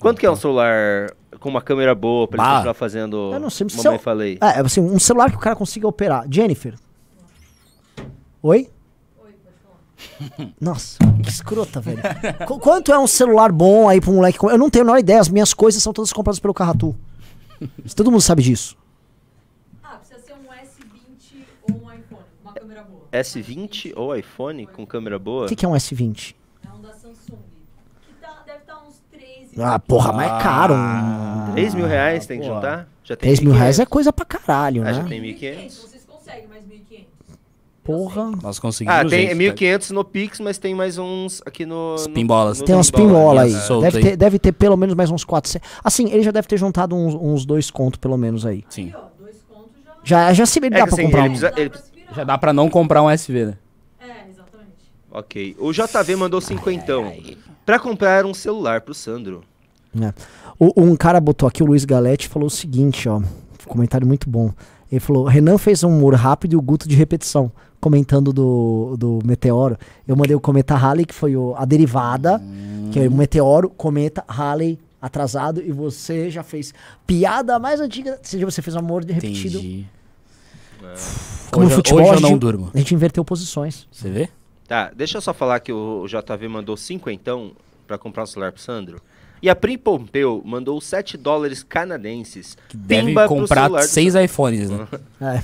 Quanto 0.00 0.18
que 0.18 0.26
é 0.26 0.30
um 0.30 0.34
celular 0.36 1.12
com 1.38 1.48
uma 1.48 1.62
câmera 1.62 1.94
boa 1.94 2.26
pra 2.26 2.36
ele 2.36 2.44
Bah. 2.44 2.54
continuar 2.56 2.74
fazendo 2.74 3.30
Eu 3.32 3.38
não 3.38 3.48
sei. 3.50 3.64
Mamãe 3.68 3.82
cel- 3.82 3.98
Falei? 4.00 4.38
É, 4.40 4.60
assim, 4.60 4.80
um 4.80 4.98
celular 4.98 5.30
que 5.30 5.36
o 5.36 5.40
cara 5.40 5.54
consiga 5.54 5.86
operar. 5.86 6.26
Jennifer. 6.28 6.74
Oi? 8.42 8.68
Nossa, 10.60 10.98
que 11.22 11.28
escrota, 11.30 11.80
velho. 11.80 12.00
Qu- 12.46 12.58
quanto 12.58 12.92
é 12.92 12.98
um 12.98 13.06
celular 13.06 13.50
bom 13.52 13.88
aí 13.88 14.00
pro 14.00 14.12
moleque? 14.12 14.38
com- 14.38 14.50
Eu 14.50 14.58
não 14.58 14.68
tenho 14.70 14.84
a 14.84 14.86
menor 14.86 14.98
ideia, 14.98 15.20
as 15.20 15.28
minhas 15.28 15.54
coisas 15.54 15.82
são 15.82 15.92
todas 15.92 16.12
compradas 16.12 16.40
pelo 16.40 16.52
Carratu. 16.54 16.94
Todo 17.94 18.10
mundo 18.10 18.20
sabe 18.20 18.42
disso. 18.42 18.76
Ah, 19.82 19.96
precisa 19.96 20.18
ser 20.20 20.32
um 20.34 20.52
S20 20.52 21.44
ou 21.62 21.76
um 21.76 21.92
iPhone, 21.92 22.22
uma 22.44 22.52
câmera 22.52 22.82
boa. 22.82 23.01
S20 23.12 23.92
ou 23.94 24.16
iPhone 24.16 24.66
com 24.66 24.86
câmera 24.86 25.18
boa? 25.18 25.44
O 25.44 25.48
que, 25.48 25.56
que 25.56 25.64
é 25.64 25.68
um 25.68 25.72
S20? 25.72 26.34
É 26.66 26.68
um 26.76 26.80
da 26.80 26.92
Samsung. 26.92 27.36
Que 28.06 28.14
tá, 28.20 28.42
deve 28.46 28.58
estar 28.60 28.78
uns 28.88 29.00
3 29.10 29.58
Ah, 29.60 29.78
porra, 29.78 30.12
mas 30.12 30.26
é 30.32 30.42
caro. 30.42 30.74
Um... 30.74 31.52
3 31.52 31.74
mil 31.74 31.86
reais 31.86 32.26
tem 32.26 32.40
que 32.40 32.46
Pô. 32.48 32.54
juntar? 32.54 32.88
Já 33.04 33.14
tem 33.16 33.28
3 33.28 33.40
mil 33.40 33.52
reais 33.52 33.78
é 33.78 33.82
1.500. 33.84 33.88
coisa 33.88 34.12
pra 34.12 34.24
caralho, 34.24 34.82
Ah, 34.86 34.92
já 34.92 35.02
né? 35.02 35.08
tem 35.08 35.20
1.500. 35.20 35.56
1.500. 35.66 35.70
Vocês 35.82 36.04
conseguem 36.06 36.46
mais 36.48 36.64
1.500. 36.64 37.04
Porra. 37.84 38.30
Nós 38.40 38.58
conseguimos. 38.60 38.96
Ah, 39.00 39.04
tem 39.04 39.26
gente, 39.28 39.36
1.500 39.36 39.90
no 39.90 40.04
Pix, 40.04 40.38
mas 40.40 40.56
tem 40.56 40.72
mais 40.72 40.98
uns 40.98 41.42
aqui 41.44 41.66
no... 41.66 41.94
Os 41.96 42.06
no- 42.06 42.14
pinbolas. 42.14 42.60
no 42.60 42.64
Tem 42.64 42.76
uns 42.76 42.90
pinbola. 42.92 43.08
pinbola 43.12 43.42
aí. 43.42 43.54
é, 43.54 43.58
solto 43.58 43.82
Deve 43.82 43.98
aí. 43.98 44.04
ter, 44.04 44.16
deve 44.16 44.38
ter 44.38 44.52
pelo 44.52 44.76
menos 44.76 44.94
mais 44.94 45.10
uns 45.10 45.24
400. 45.24 45.68
Assim, 45.82 46.08
ele 46.12 46.22
já 46.22 46.30
deve 46.30 46.46
ter 46.46 46.56
juntado 46.56 46.94
uns, 46.94 47.12
uns 47.14 47.44
dois 47.44 47.70
contos 47.72 47.98
pelo 47.98 48.16
menos 48.16 48.46
aí. 48.46 48.64
Sim. 48.70 48.90
Aqui, 48.90 48.96
ó, 48.96 49.22
dois 49.22 49.36
contos 49.48 49.72
já, 50.04 50.26
Já, 50.28 50.32
já 50.32 50.46
se 50.46 50.58
É 50.60 50.62
dá 50.62 50.68
que 50.68 50.74
pra 50.84 50.84
assim, 50.94 51.02
comprar 51.02 51.18
ele 51.26 51.28
um. 51.28 51.38
precisa- 51.38 51.52
ele-. 51.60 51.91
Já 52.14 52.24
dá 52.24 52.36
pra 52.38 52.52
não 52.52 52.68
comprar 52.68 53.02
um 53.02 53.10
SV, 53.10 53.46
né? 53.46 53.54
É, 54.00 54.30
exatamente. 54.30 54.72
Ok. 55.10 55.56
O 55.58 55.72
JV 55.72 56.16
mandou 56.16 56.40
cinquentão. 56.40 57.12
Pra 57.64 57.78
comprar 57.78 58.24
um 58.26 58.34
celular 58.34 58.80
pro 58.80 58.92
Sandro. 58.94 59.42
É. 60.00 60.12
O- 60.58 60.72
um 60.82 60.96
cara 60.96 61.20
botou 61.20 61.48
aqui, 61.48 61.62
o 61.62 61.66
Luiz 61.66 61.84
Galete, 61.84 62.28
falou 62.28 62.46
o 62.46 62.50
seguinte, 62.50 63.08
ó. 63.08 63.20
Comentário 63.66 64.06
muito 64.06 64.28
bom. 64.28 64.52
Ele 64.90 65.00
falou: 65.00 65.24
Renan 65.24 65.56
fez 65.58 65.82
um 65.84 65.88
humor 65.96 66.14
rápido 66.14 66.54
e 66.54 66.56
o 66.56 66.62
Guto 66.62 66.88
de 66.88 66.96
repetição. 66.96 67.50
Comentando 67.80 68.32
do, 68.32 68.96
do 68.98 69.18
meteoro. 69.24 69.76
Eu 70.06 70.14
mandei 70.16 70.36
o 70.36 70.40
cometa 70.40 70.74
Halley, 70.76 71.04
que 71.04 71.14
foi 71.14 71.36
o- 71.36 71.54
a 71.56 71.64
derivada, 71.64 72.40
que 72.92 73.00
é 73.00 73.08
o 73.08 73.12
meteoro, 73.12 73.68
cometa 73.70 74.24
Halley 74.28 74.78
atrasado, 75.00 75.60
e 75.60 75.72
você 75.72 76.30
já 76.30 76.42
fez 76.44 76.72
piada 77.06 77.58
mais 77.58 77.80
antiga. 77.80 78.12
Ou 78.12 78.18
seja, 78.22 78.44
você 78.44 78.62
fez 78.62 78.76
um 78.76 78.80
humor 78.80 79.04
de 79.04 79.12
repetido. 79.12 79.58
Entendi. 79.58 79.86
Como 81.50 81.66
Hoje, 81.66 81.70
no 81.70 81.76
futebol, 81.76 82.00
hoje 82.02 82.10
a 82.10 82.14
eu 82.14 82.20
não 82.20 82.28
gente- 82.30 82.38
durmo. 82.40 82.70
A 82.74 82.78
gente 82.78 82.94
inverteu 82.94 83.24
posições. 83.24 83.86
Você 83.90 84.08
vê? 84.10 84.28
Tá, 84.66 84.90
deixa 84.94 85.18
eu 85.18 85.20
só 85.22 85.34
falar 85.34 85.60
que 85.60 85.72
o 85.72 86.06
JV 86.06 86.48
mandou 86.48 86.76
cinquentão 86.76 87.52
pra 87.86 87.98
comprar 87.98 88.22
um 88.22 88.26
celular 88.26 88.52
pro 88.52 88.60
Sandro. 88.60 89.00
E 89.42 89.50
a 89.50 89.56
Prim 89.56 89.76
Pompeu 89.76 90.40
mandou 90.44 90.80
7 90.80 91.16
dólares 91.16 91.62
canadenses. 91.62 92.56
Que 92.68 92.76
deve 92.76 93.12
comprar 93.26 93.64
celular 93.64 93.82
do 93.82 93.88
seis 93.88 94.14
iPhones, 94.14 94.70
né? 94.70 94.86
É. 95.20 95.42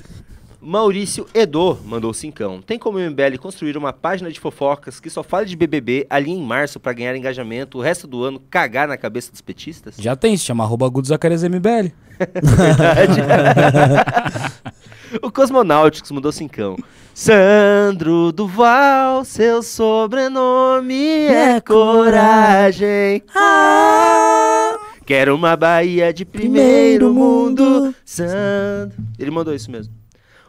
Maurício 0.60 1.26
Edo 1.32 1.78
mandou 1.84 2.12
cincão. 2.12 2.60
Tem 2.60 2.78
como 2.78 2.98
o 2.98 3.00
MBL 3.00 3.38
construir 3.38 3.76
uma 3.76 3.92
página 3.92 4.30
de 4.30 4.40
fofocas 4.40 4.98
que 4.98 5.08
só 5.08 5.22
fale 5.22 5.46
de 5.46 5.56
BBB 5.56 6.06
ali 6.10 6.30
em 6.32 6.42
março 6.42 6.80
pra 6.80 6.92
ganhar 6.92 7.14
engajamento, 7.16 7.78
o 7.78 7.80
resto 7.80 8.06
do 8.08 8.24
ano 8.24 8.40
cagar 8.50 8.88
na 8.88 8.96
cabeça 8.96 9.30
dos 9.30 9.40
petistas? 9.40 9.94
Já 9.98 10.16
tem, 10.16 10.36
se 10.36 10.44
chama 10.44 10.64
arroba 10.64 10.86
MBL. 10.88 11.92
Verdade. 12.42 13.20
o 15.22 15.30
Cosmonautics 15.30 16.10
mandou 16.10 16.32
cincão. 16.32 16.76
Sandro 17.14 18.30
Duval, 18.32 19.24
seu 19.24 19.62
sobrenome 19.62 21.24
é 21.26 21.60
coragem. 21.60 23.22
Ah, 23.34 24.76
quero 25.04 25.34
uma 25.34 25.56
Bahia 25.56 26.12
de 26.12 26.24
primeiro 26.24 27.12
mundo. 27.12 27.94
Sandro. 28.04 28.96
Ele 29.18 29.30
mandou 29.30 29.54
isso 29.54 29.70
mesmo. 29.70 29.92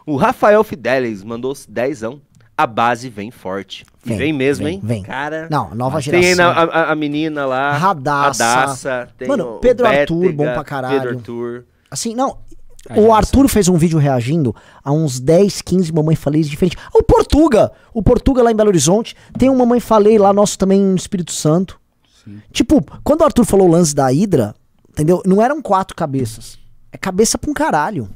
O 0.06 0.16
Rafael 0.16 0.64
Fidelis 0.64 1.24
mandou 1.24 1.54
dezão. 1.68 2.22
A 2.58 2.68
base 2.68 3.08
vem 3.10 3.32
forte. 3.32 3.86
Vem, 4.04 4.18
vem 4.18 4.34
mesmo, 4.34 4.66
vem, 4.66 4.74
hein? 4.76 4.82
vem. 4.84 5.02
Cara. 5.02 5.48
Não, 5.50 5.74
nova 5.74 6.02
Tem 6.02 6.22
geração. 6.22 6.54
na- 6.54 6.62
a, 6.74 6.92
a 6.92 6.96
menina 6.96 7.46
lá. 7.46 7.72
Radassa, 7.78 9.08
tem 9.18 9.30
Mano, 9.30 9.60
Pedro 9.62 9.88
Arthur, 9.88 10.20
Bétega, 10.20 10.34
bom 10.38 10.54
pra 10.54 10.64
caralho. 10.66 11.00
Pedro 11.00 11.18
Arthur. 11.18 11.66
Assim, 11.90 12.14
não. 12.14 12.38
A 12.88 13.00
o. 13.00 13.14
Arthur 13.14 13.48
fez 13.48 13.68
um 13.68 13.78
vídeo 13.78 13.98
reagindo 14.00 14.56
a 14.84 14.92
uns 14.92 15.20
10, 15.20 15.62
15 15.62 15.92
Mamãe 15.92 16.16
Falei 16.16 16.42
diferentes. 16.44 16.82
O 16.94 17.04
Portuga! 17.04 17.72
O 17.94 18.02
Portuga 18.02 18.42
lá 18.44 18.52
em 18.52 18.56
Belo 18.56 18.70
Horizonte. 18.70 19.16
Tem 19.38 19.50
um 19.50 19.56
Mamãe 19.58 19.80
Falei 19.80 20.18
lá 20.18 20.32
nosso 20.32 20.58
também 20.58 20.80
no 20.82 20.96
Espírito 20.96 21.32
Santo. 21.32 21.80
Tipo, 22.52 22.84
quando 23.04 23.22
o 23.22 23.24
Arthur 23.24 23.44
falou 23.46 23.68
o 23.68 23.72
lance 23.72 23.94
da 23.96 24.12
Hidra, 24.14 24.54
entendeu? 24.92 25.22
Não 25.26 25.42
eram 25.42 25.62
quatro 25.62 25.96
cabeças. 25.96 26.60
É 26.92 26.98
cabeça 26.98 27.38
pra 27.38 27.50
um 27.50 27.54
caralho. 27.54 28.10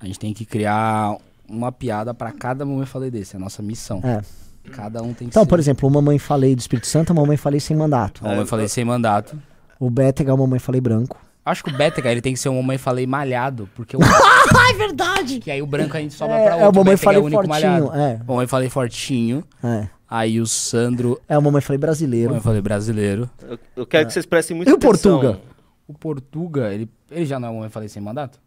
A 0.00 0.06
gente 0.06 0.18
tem 0.18 0.32
que 0.32 0.44
criar 0.44 1.16
uma 1.48 1.72
piada 1.72 2.12
pra 2.14 2.32
cada 2.32 2.64
eu 2.64 2.86
falei 2.86 3.10
desse. 3.10 3.34
É 3.34 3.38
a 3.38 3.40
nossa 3.40 3.62
missão. 3.62 4.00
É. 4.04 4.22
Cada 4.70 5.00
um 5.02 5.06
tem 5.14 5.28
que 5.28 5.32
Então, 5.32 5.44
ser. 5.44 5.48
por 5.48 5.58
exemplo, 5.58 5.88
o 5.88 5.92
Mamãe 5.92 6.18
Falei 6.18 6.54
do 6.54 6.58
Espírito 6.60 6.86
Santo, 6.86 7.10
a 7.12 7.14
Mamãe 7.14 7.36
Falei 7.36 7.60
sem 7.60 7.76
mandato. 7.76 8.22
Mamãe 8.22 8.40
eu 8.40 8.46
falei 8.46 8.68
sem 8.68 8.84
mandato. 8.84 9.38
O 9.78 9.88
Bétega 9.90 10.30
é 10.30 10.34
o 10.34 10.38
Mamãe 10.38 10.58
Falei 10.58 10.80
branco. 10.80 11.16
Acho 11.46 11.62
que 11.62 11.70
o 11.70 11.76
Bétega, 11.76 12.10
ele 12.10 12.20
tem 12.20 12.34
que 12.34 12.40
ser 12.40 12.48
um 12.48 12.56
mamãe 12.56 12.76
falei 12.76 13.06
malhado, 13.06 13.70
porque 13.74 13.96
o 13.96 14.00
Ah, 14.02 14.70
é 14.70 14.74
verdade! 14.74 15.38
que 15.38 15.50
aí 15.50 15.62
o 15.62 15.66
branco 15.66 15.96
a 15.96 16.00
gente 16.00 16.12
sobra 16.14 16.34
É, 16.36 16.44
pra 16.44 16.56
é 16.56 16.64
outro. 16.66 16.70
o 16.70 16.74
mamãe 16.74 16.94
Bétega 16.94 17.04
falei 17.04 17.18
é 17.18 17.22
o 17.22 17.24
único 17.26 17.44
fortinho, 17.46 17.70
malhado. 17.86 17.94
é. 17.96 18.20
Mamãe 18.26 18.46
falei 18.48 18.68
fortinho. 18.68 19.44
É. 19.62 19.88
Aí 20.10 20.40
o 20.40 20.46
Sandro, 20.46 21.20
É 21.28 21.36
o 21.38 21.42
Mamãe 21.42 21.60
Falei 21.60 21.78
brasileiro. 21.78 22.28
mamãe 22.30 22.42
falei 22.42 22.60
brasileiro. 22.60 23.30
Eu, 23.42 23.58
eu 23.76 23.86
quero 23.86 24.06
que 24.06 24.12
vocês 24.12 24.26
prestem 24.26 24.56
muita 24.56 24.70
E 24.70 24.74
o 24.74 24.76
atenção. 24.76 25.18
Portuga? 25.20 25.40
O 25.88 25.94
Portuga, 25.94 26.72
ele, 26.74 26.88
ele 27.10 27.24
já 27.26 27.38
não 27.40 27.48
é 27.48 27.50
o 27.50 27.54
mamãe 27.54 27.70
falei 27.70 27.88
sem 27.88 28.02
mandato? 28.02 28.38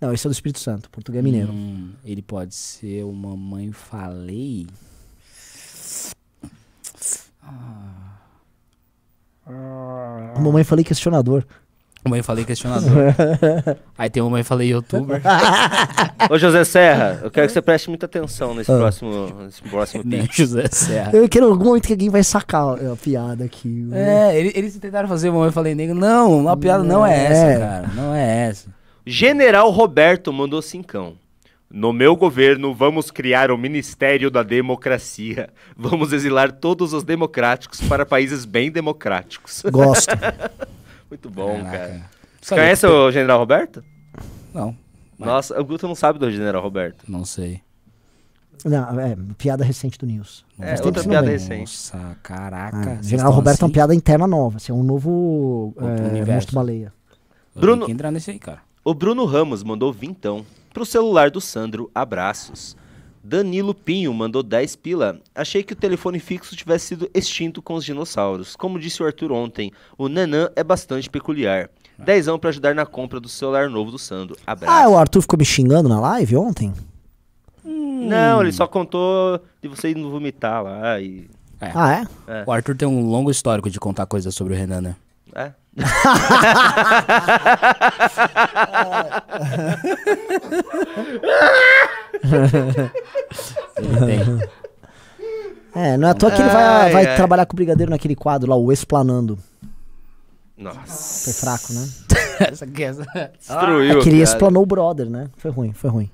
Não, 0.00 0.12
esse 0.12 0.26
é 0.26 0.30
do 0.30 0.32
Espírito 0.32 0.58
Santo. 0.58 0.88
Portuga 0.90 1.18
é 1.18 1.22
mineiro. 1.22 1.50
Hum, 1.52 1.90
ele 2.04 2.22
pode 2.22 2.54
ser 2.54 3.04
o 3.04 3.12
mamãe 3.12 3.72
falei. 3.72 4.66
O 9.46 10.40
Mamãe 10.40 10.64
Falei 10.64 10.84
questionador. 10.84 11.44
Mamãe 12.04 12.22
falei 12.22 12.44
questionador. 12.44 13.14
aí 13.98 14.08
tem 14.08 14.22
o 14.22 14.26
mamãe 14.26 14.42
falei 14.42 14.68
youtuber. 14.72 15.20
Ô, 16.30 16.38
José 16.38 16.64
Serra, 16.64 17.20
eu 17.22 17.30
quero 17.30 17.46
que 17.48 17.52
você 17.52 17.60
preste 17.60 17.88
muita 17.88 18.06
atenção 18.06 18.54
nesse 18.54 18.70
próximo, 18.72 19.26
nesse 19.44 19.62
próximo 19.62 20.04
pitch. 20.04 20.38
José 20.38 20.68
Serra. 20.70 21.10
Eu 21.12 21.28
quero 21.28 21.46
em 21.46 21.50
algum 21.50 21.64
momento 21.66 21.86
que 21.86 21.92
alguém 21.92 22.08
vai 22.08 22.22
sacar 22.22 22.62
a 22.74 22.96
piada 22.96 23.44
aqui. 23.44 23.88
É, 23.92 24.38
ele- 24.38 24.52
eles 24.54 24.76
tentaram 24.78 25.08
fazer 25.08 25.28
o 25.28 25.32
mamãe 25.34 25.50
falei 25.50 25.74
negro. 25.74 25.94
Não, 25.94 26.48
a 26.48 26.56
piada 26.56 26.82
não 26.84 27.04
é 27.04 27.24
essa, 27.26 27.44
É. 27.46 27.58
cara. 27.58 27.90
Não 27.94 28.14
é 28.14 28.48
essa. 28.48 28.68
General 29.04 29.68
Roberto 29.70 30.32
mandou 30.32 30.62
cincão. 30.62 31.14
No 31.70 31.92
meu 31.92 32.16
governo, 32.16 32.72
vamos 32.74 33.10
criar 33.10 33.50
o 33.50 33.58
Ministério 33.58 34.30
da 34.30 34.42
Democracia. 34.42 35.50
Vamos 35.76 36.12
exilar 36.14 36.50
todos 36.52 36.94
os 36.94 37.04
democráticos 37.04 37.80
para 37.82 38.06
países 38.06 38.46
bem 38.46 38.70
democráticos. 38.70 39.62
Gosto. 39.70 40.08
Muito 41.10 41.30
bom, 41.30 41.56
Caraca. 41.62 41.70
cara. 41.78 42.10
Sabe 42.40 42.60
conhece 42.62 42.86
que- 42.86 42.92
o 42.92 43.10
General 43.10 43.38
Roberto? 43.38 43.82
Não, 44.54 44.76
Nossa, 45.18 45.60
o 45.60 45.64
Guto 45.64 45.86
não 45.88 45.94
sabe 45.94 46.18
do 46.18 46.30
General 46.30 46.62
Roberto. 46.62 47.04
não 47.08 47.24
sei. 47.24 47.60
Não, 48.64 48.98
é, 49.00 49.16
piada 49.36 49.64
recente 49.64 49.96
do 49.98 50.04
News. 50.06 50.44
É, 50.58 50.74
outra 50.84 51.02
piada 51.04 51.28
recente. 51.28 51.60
Nossa, 51.60 52.16
caraca. 52.22 52.98
Ah, 52.98 53.02
General 53.02 53.32
Roberto 53.32 53.60
é 53.60 53.64
uma 53.64 53.66
assim? 53.68 53.72
piada 53.72 53.94
interna 53.94 54.26
nova. 54.26 54.56
Assim, 54.56 54.72
é 54.72 54.74
um 54.74 54.82
novo 54.82 55.72
é, 55.78 55.84
universo. 56.08 56.32
monstro 56.32 56.54
baleia. 56.56 56.92
Bruno- 57.54 57.76
tenho 57.76 57.86
que 57.86 57.92
entrar 57.92 58.10
nesse 58.10 58.30
aí, 58.32 58.38
cara. 58.38 58.58
O 58.84 58.92
Bruno 58.94 59.24
Ramos 59.26 59.62
mandou 59.62 59.92
vintão. 59.92 60.44
Pro 60.74 60.84
celular 60.84 61.30
do 61.30 61.40
Sandro, 61.40 61.88
abraços. 61.94 62.76
Danilo 63.22 63.74
Pinho 63.74 64.12
mandou 64.14 64.42
10 64.42 64.76
pila. 64.76 65.20
Achei 65.34 65.62
que 65.62 65.72
o 65.72 65.76
telefone 65.76 66.18
fixo 66.18 66.56
tivesse 66.56 66.86
sido 66.86 67.10
extinto 67.12 67.60
com 67.60 67.74
os 67.74 67.84
dinossauros. 67.84 68.56
Como 68.56 68.78
disse 68.78 69.02
o 69.02 69.06
Arthur 69.06 69.32
ontem, 69.32 69.72
o 69.96 70.08
Nanã 70.08 70.50
é 70.56 70.64
bastante 70.64 71.10
peculiar. 71.10 71.68
Dezão 71.98 72.38
pra 72.38 72.50
ajudar 72.50 72.74
na 72.74 72.86
compra 72.86 73.18
do 73.18 73.28
celular 73.28 73.68
novo 73.68 73.90
do 73.90 73.98
Sandro. 73.98 74.36
Abraço. 74.46 74.72
Ah, 74.72 74.88
o 74.88 74.96
Arthur 74.96 75.22
ficou 75.22 75.38
me 75.38 75.44
xingando 75.44 75.88
na 75.88 75.98
live 76.00 76.36
ontem? 76.36 76.72
Não, 77.64 78.40
ele 78.40 78.52
só 78.52 78.66
contou 78.66 79.40
de 79.60 79.68
você 79.68 79.90
indo 79.90 80.08
vomitar 80.10 80.62
lá 80.62 81.00
e... 81.00 81.28
Ah, 81.60 82.06
é? 82.28 82.44
O 82.46 82.52
Arthur 82.52 82.76
tem 82.76 82.86
um 82.86 83.10
longo 83.10 83.30
histórico 83.30 83.68
de 83.68 83.80
contar 83.80 84.06
coisas 84.06 84.32
sobre 84.32 84.54
o 84.54 84.56
Renan, 84.56 84.80
né? 84.80 84.96
É. 85.34 85.52
É, 95.74 95.96
não 95.96 96.08
é 96.08 96.10
à 96.10 96.14
toa 96.14 96.30
que 96.30 96.40
ele 96.40 96.48
vai, 96.48 96.64
Ai, 96.64 96.92
vai 96.92 97.06
ai. 97.06 97.16
trabalhar 97.16 97.46
com 97.46 97.52
o 97.52 97.56
Brigadeiro 97.56 97.90
naquele 97.90 98.16
quadro 98.16 98.50
lá, 98.50 98.56
o 98.56 98.72
Explanando. 98.72 99.38
Nossa. 100.56 101.24
Foi 101.24 101.32
fraco, 101.34 101.72
né? 101.72 101.88
essa 102.50 102.64
aqui, 102.64 102.82
essa. 102.82 103.04
Destruiu. 103.38 104.00
é 104.00 104.02
que 104.02 104.08
ele 104.08 104.20
explanou 104.20 104.62
o 104.64 104.66
brother, 104.66 105.08
né? 105.08 105.28
Foi 105.36 105.50
ruim, 105.50 105.72
foi 105.72 105.90
ruim. 105.90 106.10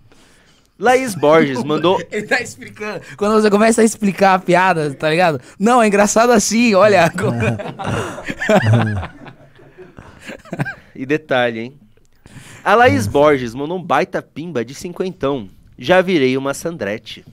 Laís 0.78 1.14
Borges 1.14 1.62
mandou... 1.64 2.00
Ele 2.10 2.26
tá 2.26 2.40
explicando. 2.40 3.00
Quando 3.16 3.40
você 3.40 3.50
começa 3.50 3.82
a 3.82 3.84
explicar 3.84 4.34
a 4.34 4.38
piada, 4.38 4.92
tá 4.94 5.10
ligado? 5.10 5.40
Não, 5.58 5.82
é 5.82 5.86
engraçado 5.86 6.30
assim, 6.30 6.74
olha. 6.74 7.10
E 10.94 11.04
detalhe, 11.04 11.60
hein? 11.60 11.74
A 12.64 12.74
Laís 12.74 13.06
Borges 13.06 13.54
mandou 13.54 13.76
um 13.76 13.82
baita 13.82 14.22
pimba 14.22 14.64
de 14.64 14.74
cinquentão. 14.74 15.50
Já 15.76 16.00
virei 16.00 16.36
uma 16.36 16.54
Sandrete. 16.54 17.24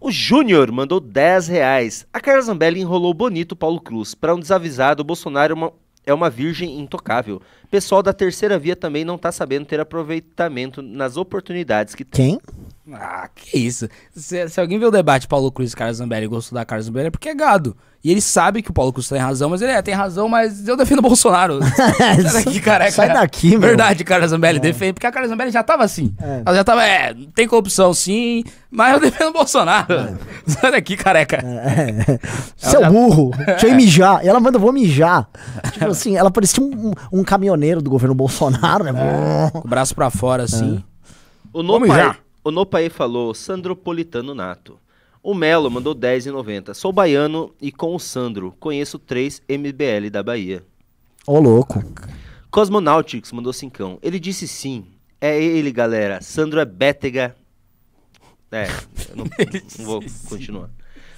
O 0.00 0.10
Júnior 0.10 0.70
mandou 0.70 1.00
10 1.00 1.48
reais. 1.48 2.06
A 2.12 2.20
Carla 2.20 2.42
Zambelli 2.42 2.80
enrolou 2.80 3.14
bonito 3.14 3.52
o 3.52 3.56
Paulo 3.56 3.80
Cruz. 3.80 4.14
Para 4.14 4.34
um 4.34 4.40
desavisado, 4.40 5.00
o 5.00 5.04
Bolsonaro 5.04 5.54
uma, 5.54 5.72
é 6.06 6.12
uma 6.12 6.30
virgem 6.30 6.78
intocável. 6.78 7.40
Pessoal 7.70 8.02
da 8.02 8.12
terceira 8.12 8.58
via 8.58 8.76
também 8.76 9.04
não 9.04 9.18
tá 9.18 9.32
sabendo 9.32 9.66
ter 9.66 9.80
aproveitamento 9.80 10.82
nas 10.82 11.16
oportunidades 11.16 11.94
que 11.94 12.04
tem. 12.04 12.38
Quem? 12.38 12.63
Ah, 12.92 13.28
que 13.34 13.56
isso. 13.58 13.88
Se, 14.14 14.46
se 14.48 14.60
alguém 14.60 14.78
vê 14.78 14.84
o 14.84 14.90
debate 14.90 15.26
Paulo 15.26 15.50
Cruz 15.50 15.72
e 15.72 15.76
Carlos 15.76 15.96
Zambelli 15.96 16.26
e 16.26 16.28
gostou 16.28 16.54
da 16.58 16.66
Carlos 16.66 16.84
Zambelli 16.86 17.06
é 17.06 17.10
porque 17.10 17.30
é 17.30 17.34
gado. 17.34 17.74
E 18.04 18.10
ele 18.10 18.20
sabe 18.20 18.60
que 18.60 18.70
o 18.70 18.74
Paulo 18.74 18.92
Cruz 18.92 19.08
tem 19.08 19.18
razão, 19.18 19.48
mas 19.48 19.62
ele 19.62 19.72
é, 19.72 19.80
tem 19.80 19.94
razão, 19.94 20.28
mas 20.28 20.68
eu 20.68 20.76
defendo 20.76 20.98
o 20.98 21.02
Bolsonaro. 21.02 21.60
Sai 21.64 22.44
daqui, 22.44 22.60
careca. 22.60 22.90
Sai 22.92 23.08
daqui, 23.14 23.50
meu. 23.52 23.60
Verdade, 23.60 24.04
Carlos 24.04 24.28
Zambelli 24.30 24.58
defende, 24.60 24.92
porque 24.92 25.06
a 25.06 25.10
Carlos 25.10 25.30
Zambelli 25.30 25.50
já 25.50 25.62
tava 25.62 25.82
assim. 25.84 26.14
É. 26.20 26.42
Ela 26.44 26.56
já 26.56 26.62
tava, 26.64 26.84
é, 26.84 27.14
tem 27.34 27.48
corrupção 27.48 27.94
sim, 27.94 28.44
mas 28.70 28.92
eu 28.92 29.00
defendo 29.00 29.30
o 29.30 29.32
Bolsonaro. 29.32 30.18
Sai 30.46 30.70
daqui, 30.70 30.94
careca. 30.98 31.36
É. 31.42 32.18
Seu 32.58 32.82
já- 32.82 32.90
burro, 32.90 33.30
deixa 33.46 33.66
eu 33.66 33.70
ir 33.70 33.76
mijar. 33.76 34.22
E 34.22 34.28
ela 34.28 34.38
manda, 34.40 34.58
vou 34.58 34.70
mijar. 34.74 35.26
Tipo 35.72 35.86
assim, 35.86 36.14
ela 36.18 36.30
parecia 36.30 36.62
um, 36.62 36.88
um- 37.12 37.20
um 37.20 37.24
caminhoneiro 37.24 37.80
do 37.80 37.88
governo 37.88 38.14
Bolsonaro, 38.14 38.84
né? 38.84 38.92
Com 39.50 39.60
o 39.66 39.68
braço 39.70 39.94
pra 39.94 40.10
fora, 40.10 40.42
assim. 40.42 40.84
O 41.54 41.62
Vamos 41.62 41.88
Nopaê, 41.88 42.02
já. 42.04 42.16
O 42.44 42.50
Nopaê 42.50 42.90
falou 42.90 43.32
Sandropolitano 43.32 44.34
Nato. 44.34 44.78
O 45.22 45.32
Melo 45.32 45.70
mandou 45.70 45.94
10,90. 45.94 46.74
Sou 46.74 46.92
baiano 46.92 47.54
e 47.58 47.72
com 47.72 47.94
o 47.94 47.98
Sandro 47.98 48.54
conheço 48.60 48.98
três 48.98 49.40
MBL 49.48 50.10
da 50.12 50.22
Bahia. 50.22 50.62
Ô, 51.26 51.40
louco. 51.40 51.82
Cosmonautics 52.50 53.32
mandou 53.32 53.52
cincão. 53.54 53.98
Ele 54.02 54.20
disse 54.20 54.46
sim. 54.46 54.84
É 55.18 55.42
ele, 55.42 55.72
galera. 55.72 56.20
Sandro 56.20 56.60
é 56.60 56.66
bétega. 56.66 57.34
É, 58.52 58.66
eu 59.08 59.16
não, 59.16 59.24
não 59.78 59.84
vou 59.86 60.04
continuar. 60.28 60.68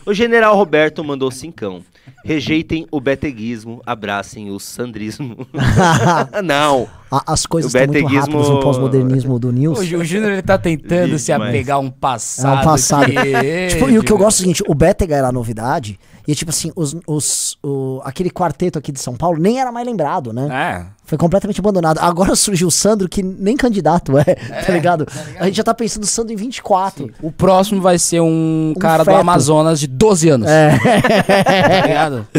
O 0.07 0.15
general 0.15 0.57
Roberto 0.57 1.03
mandou 1.03 1.31
cincão. 1.31 1.81
Rejeitem 2.25 2.87
o 2.91 3.01
beteguismo, 3.01 3.83
abracem 3.85 4.51
o 4.51 4.59
sandrismo. 4.61 5.47
não. 6.45 6.89
A- 7.11 7.33
As 7.33 7.47
coisas 7.47 7.73
O 7.73 7.77
estão 7.77 7.93
muito 7.93 8.05
beteguismo- 8.05 8.39
rápidas 8.39 8.49
no 8.49 8.61
pós-modernismo 8.61 9.39
do 9.39 9.53
News. 9.53 9.79
O, 9.79 9.83
o 9.83 10.05
Júnior 10.05 10.33
ele 10.33 10.43
tá 10.43 10.57
tentando 10.59 11.15
Ih, 11.15 11.19
se 11.19 11.33
apegar 11.33 11.77
a 11.77 11.81
um 11.81 11.87
É 11.89 11.91
passado. 12.01 12.61
um 12.61 12.65
passado. 12.65 13.07
que- 13.07 13.67
tipo, 13.69 13.91
e 13.91 13.99
o 13.99 14.03
que 14.03 14.13
eu 14.13 14.19
gosto 14.19 14.37
é 14.39 14.41
o 14.41 14.43
seguinte, 14.43 14.63
o 14.67 14.75
Bétega 14.75 15.17
era 15.17 15.29
a 15.29 15.33
novidade, 15.33 15.99
e 16.27 16.35
tipo 16.35 16.51
assim, 16.51 16.73
os, 16.75 16.97
os, 17.07 17.59
o, 17.63 18.01
aquele 18.05 18.31
quarteto 18.31 18.79
aqui 18.79 18.91
de 18.91 19.01
São 19.01 19.15
Paulo 19.15 19.39
nem 19.39 19.61
era 19.61 19.71
mais 19.71 19.87
lembrado, 19.87 20.33
né? 20.33 20.49
É. 20.51 20.87
Foi 21.05 21.17
completamente 21.17 21.61
abandonado. 21.61 21.99
Agora 21.99 22.35
surgiu 22.37 22.69
o 22.69 22.71
Sandro, 22.71 23.09
que 23.09 23.23
nem 23.23 23.57
candidato 23.57 24.19
é, 24.19 24.25
tá, 24.25 24.73
ligado? 24.73 25.07
A 25.39 25.47
gente 25.47 25.57
já 25.57 25.65
tá 25.65 25.73
pensando 25.73 26.03
no 26.03 26.09
Sandro 26.09 26.33
em 26.33 26.37
24. 26.37 27.13
O 27.23 27.31
próximo 27.31 27.81
vai 27.81 27.99
ser 27.99 28.21
um, 28.21 28.75
cara 28.79 29.05
do 29.05 29.07
feto. 29.07 29.21
Amazonas 29.21 29.79
de 29.79 29.87
12 29.87 30.29
anos. 30.29 30.49
É. 30.49 30.79
Tá 30.79 31.87
ligado? 31.87 32.27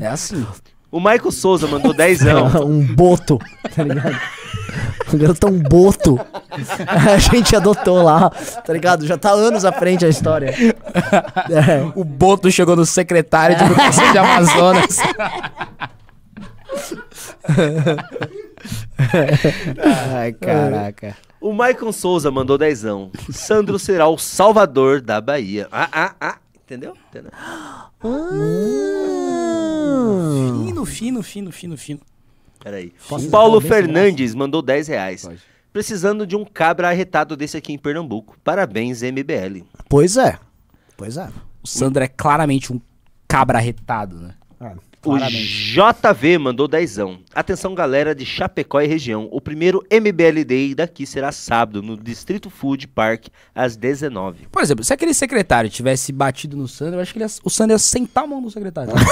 É 0.00 0.06
assim. 0.08 0.44
O 0.94 1.00
Michael 1.00 1.32
Souza 1.32 1.66
mandou 1.66 1.92
10 1.92 2.20
um 2.64 2.86
boto, 2.94 3.40
tá 3.74 3.82
ligado? 3.82 4.16
O 5.12 5.16
garoto 5.16 5.48
é 5.48 5.50
um 5.50 5.58
boto. 5.58 6.20
A 6.86 7.18
gente 7.18 7.56
adotou 7.56 8.00
lá, 8.00 8.30
tá 8.30 8.72
ligado? 8.72 9.04
Já 9.04 9.18
tá 9.18 9.32
anos 9.32 9.64
à 9.64 9.72
frente 9.72 10.06
a 10.06 10.08
história. 10.08 10.54
É. 11.50 11.92
O 11.96 12.04
Boto 12.04 12.50
chegou 12.50 12.76
no 12.76 12.86
secretário 12.86 13.56
de 13.56 13.64
Educação 13.64 14.12
de 14.12 14.18
Amazonas. 14.18 14.98
Ai, 20.12 20.32
caraca. 20.32 21.16
O 21.40 21.52
Maicon 21.52 21.92
Souza 21.92 22.30
mandou 22.30 22.56
dezão. 22.56 23.10
Sandro 23.30 23.78
será 23.78 24.08
o 24.08 24.16
salvador 24.16 25.00
da 25.00 25.20
Bahia. 25.20 25.68
Ah, 25.72 25.88
ah, 25.92 26.14
ah. 26.20 26.36
Entendeu? 26.64 26.94
Entendeu? 27.10 27.30
Fino, 30.86 31.22
fino, 31.22 31.50
fino, 31.50 31.76
fino, 31.76 31.76
fino. 31.76 32.00
Peraí. 32.62 32.92
Posso 33.08 33.28
O 33.28 33.30
Paulo 33.30 33.60
Fernandes 33.60 34.34
mandou 34.34 34.62
10 34.62 34.88
reais. 34.88 35.28
Precisando 35.72 36.26
de 36.26 36.36
um 36.36 36.44
cabra 36.44 36.88
arretado 36.88 37.36
desse 37.36 37.56
aqui 37.56 37.72
em 37.72 37.78
Pernambuco. 37.78 38.38
Parabéns, 38.44 39.02
MBL. 39.02 39.64
Pois 39.88 40.16
é. 40.16 40.38
Pois 40.96 41.16
é. 41.16 41.28
O 41.62 41.66
Sandro 41.66 42.02
é 42.04 42.08
claramente 42.08 42.72
um 42.72 42.80
cabra 43.26 43.58
arretado, 43.58 44.16
né? 44.16 44.34
O 45.04 45.18
JV 45.18 46.38
mandou 46.38 46.66
dezão. 46.66 47.18
Atenção, 47.34 47.74
galera 47.74 48.14
de 48.14 48.24
Chapecó 48.24 48.80
e 48.80 48.86
região. 48.86 49.28
O 49.30 49.40
primeiro 49.40 49.82
MBL 49.90 50.44
Day 50.46 50.74
daqui 50.74 51.04
será 51.06 51.30
sábado, 51.32 51.82
no 51.82 51.96
Distrito 51.96 52.48
Food 52.48 52.88
Park, 52.88 53.26
às 53.54 53.76
19 53.76 54.46
Por 54.50 54.62
exemplo, 54.62 54.82
se 54.84 54.92
aquele 54.92 55.12
secretário 55.14 55.68
tivesse 55.68 56.12
batido 56.12 56.56
no 56.56 56.66
Sandro, 56.68 56.96
eu 56.96 57.00
acho 57.00 57.12
que 57.12 57.18
ia- 57.20 57.26
o 57.44 57.50
Sandro 57.50 57.74
ia 57.74 57.78
sentar 57.78 58.24
a 58.24 58.26
mão 58.26 58.40
no 58.40 58.50
secretário. 58.50 58.92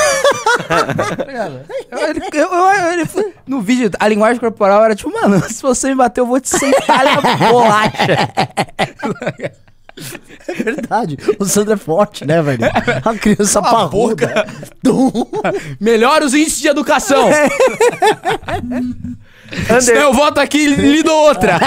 Tá? 0.68 1.50
Eu- 1.90 2.08
ele- 2.10 2.20
eu- 2.32 2.52
eu- 2.52 2.92
ele- 2.92 3.34
no 3.46 3.60
vídeo, 3.60 3.90
a 3.98 4.06
linguagem 4.08 4.38
corporal 4.38 4.84
era 4.84 4.94
tipo, 4.94 5.10
mano, 5.12 5.40
se 5.48 5.62
você 5.62 5.88
me 5.88 5.94
bater, 5.94 6.20
eu 6.20 6.26
vou 6.26 6.38
te 6.40 6.48
sentar 6.48 7.04
na 7.04 7.20
bolacha. 7.50 8.28
É 10.48 10.54
verdade. 10.54 11.16
O 11.38 11.44
Sandro 11.44 11.74
é 11.74 11.76
forte, 11.76 12.26
né, 12.26 12.42
velho? 12.42 12.64
A 13.04 13.14
criança 13.14 13.62
Cala 13.62 13.84
a 13.84 13.88
parruda. 13.88 14.46
Melhora 15.80 16.24
os 16.24 16.34
índices 16.34 16.60
de 16.60 16.66
educação. 16.68 17.28
Senão 19.80 20.00
eu 20.00 20.12
volto 20.12 20.38
aqui 20.38 20.58
e 20.58 20.74
lhe 20.74 21.02
dou 21.02 21.28
outra. 21.28 21.58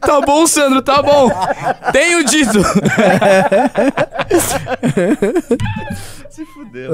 tá 0.00 0.20
bom, 0.20 0.46
Sandro, 0.46 0.80
tá 0.80 1.02
bom. 1.02 1.28
Tenho 1.92 2.24
dito. 2.24 2.62
Se 6.30 6.46
fudeu. 6.46 6.92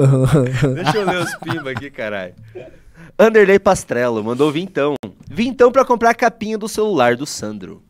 Deixa 0.75 0.97
eu 0.97 1.05
ler 1.05 1.21
os 1.21 1.35
pimba 1.37 1.71
aqui, 1.71 1.89
caralho. 1.89 2.33
Anderley 3.17 3.59
Pastrello 3.59 4.23
mandou 4.23 4.51
vintão. 4.51 4.95
Vintão 5.33 5.71
pra 5.71 5.85
comprar 5.85 6.09
a 6.11 6.15
capinha 6.15 6.57
do 6.57 6.67
celular 6.67 7.15
do 7.15 7.25
Sandro. 7.25 7.81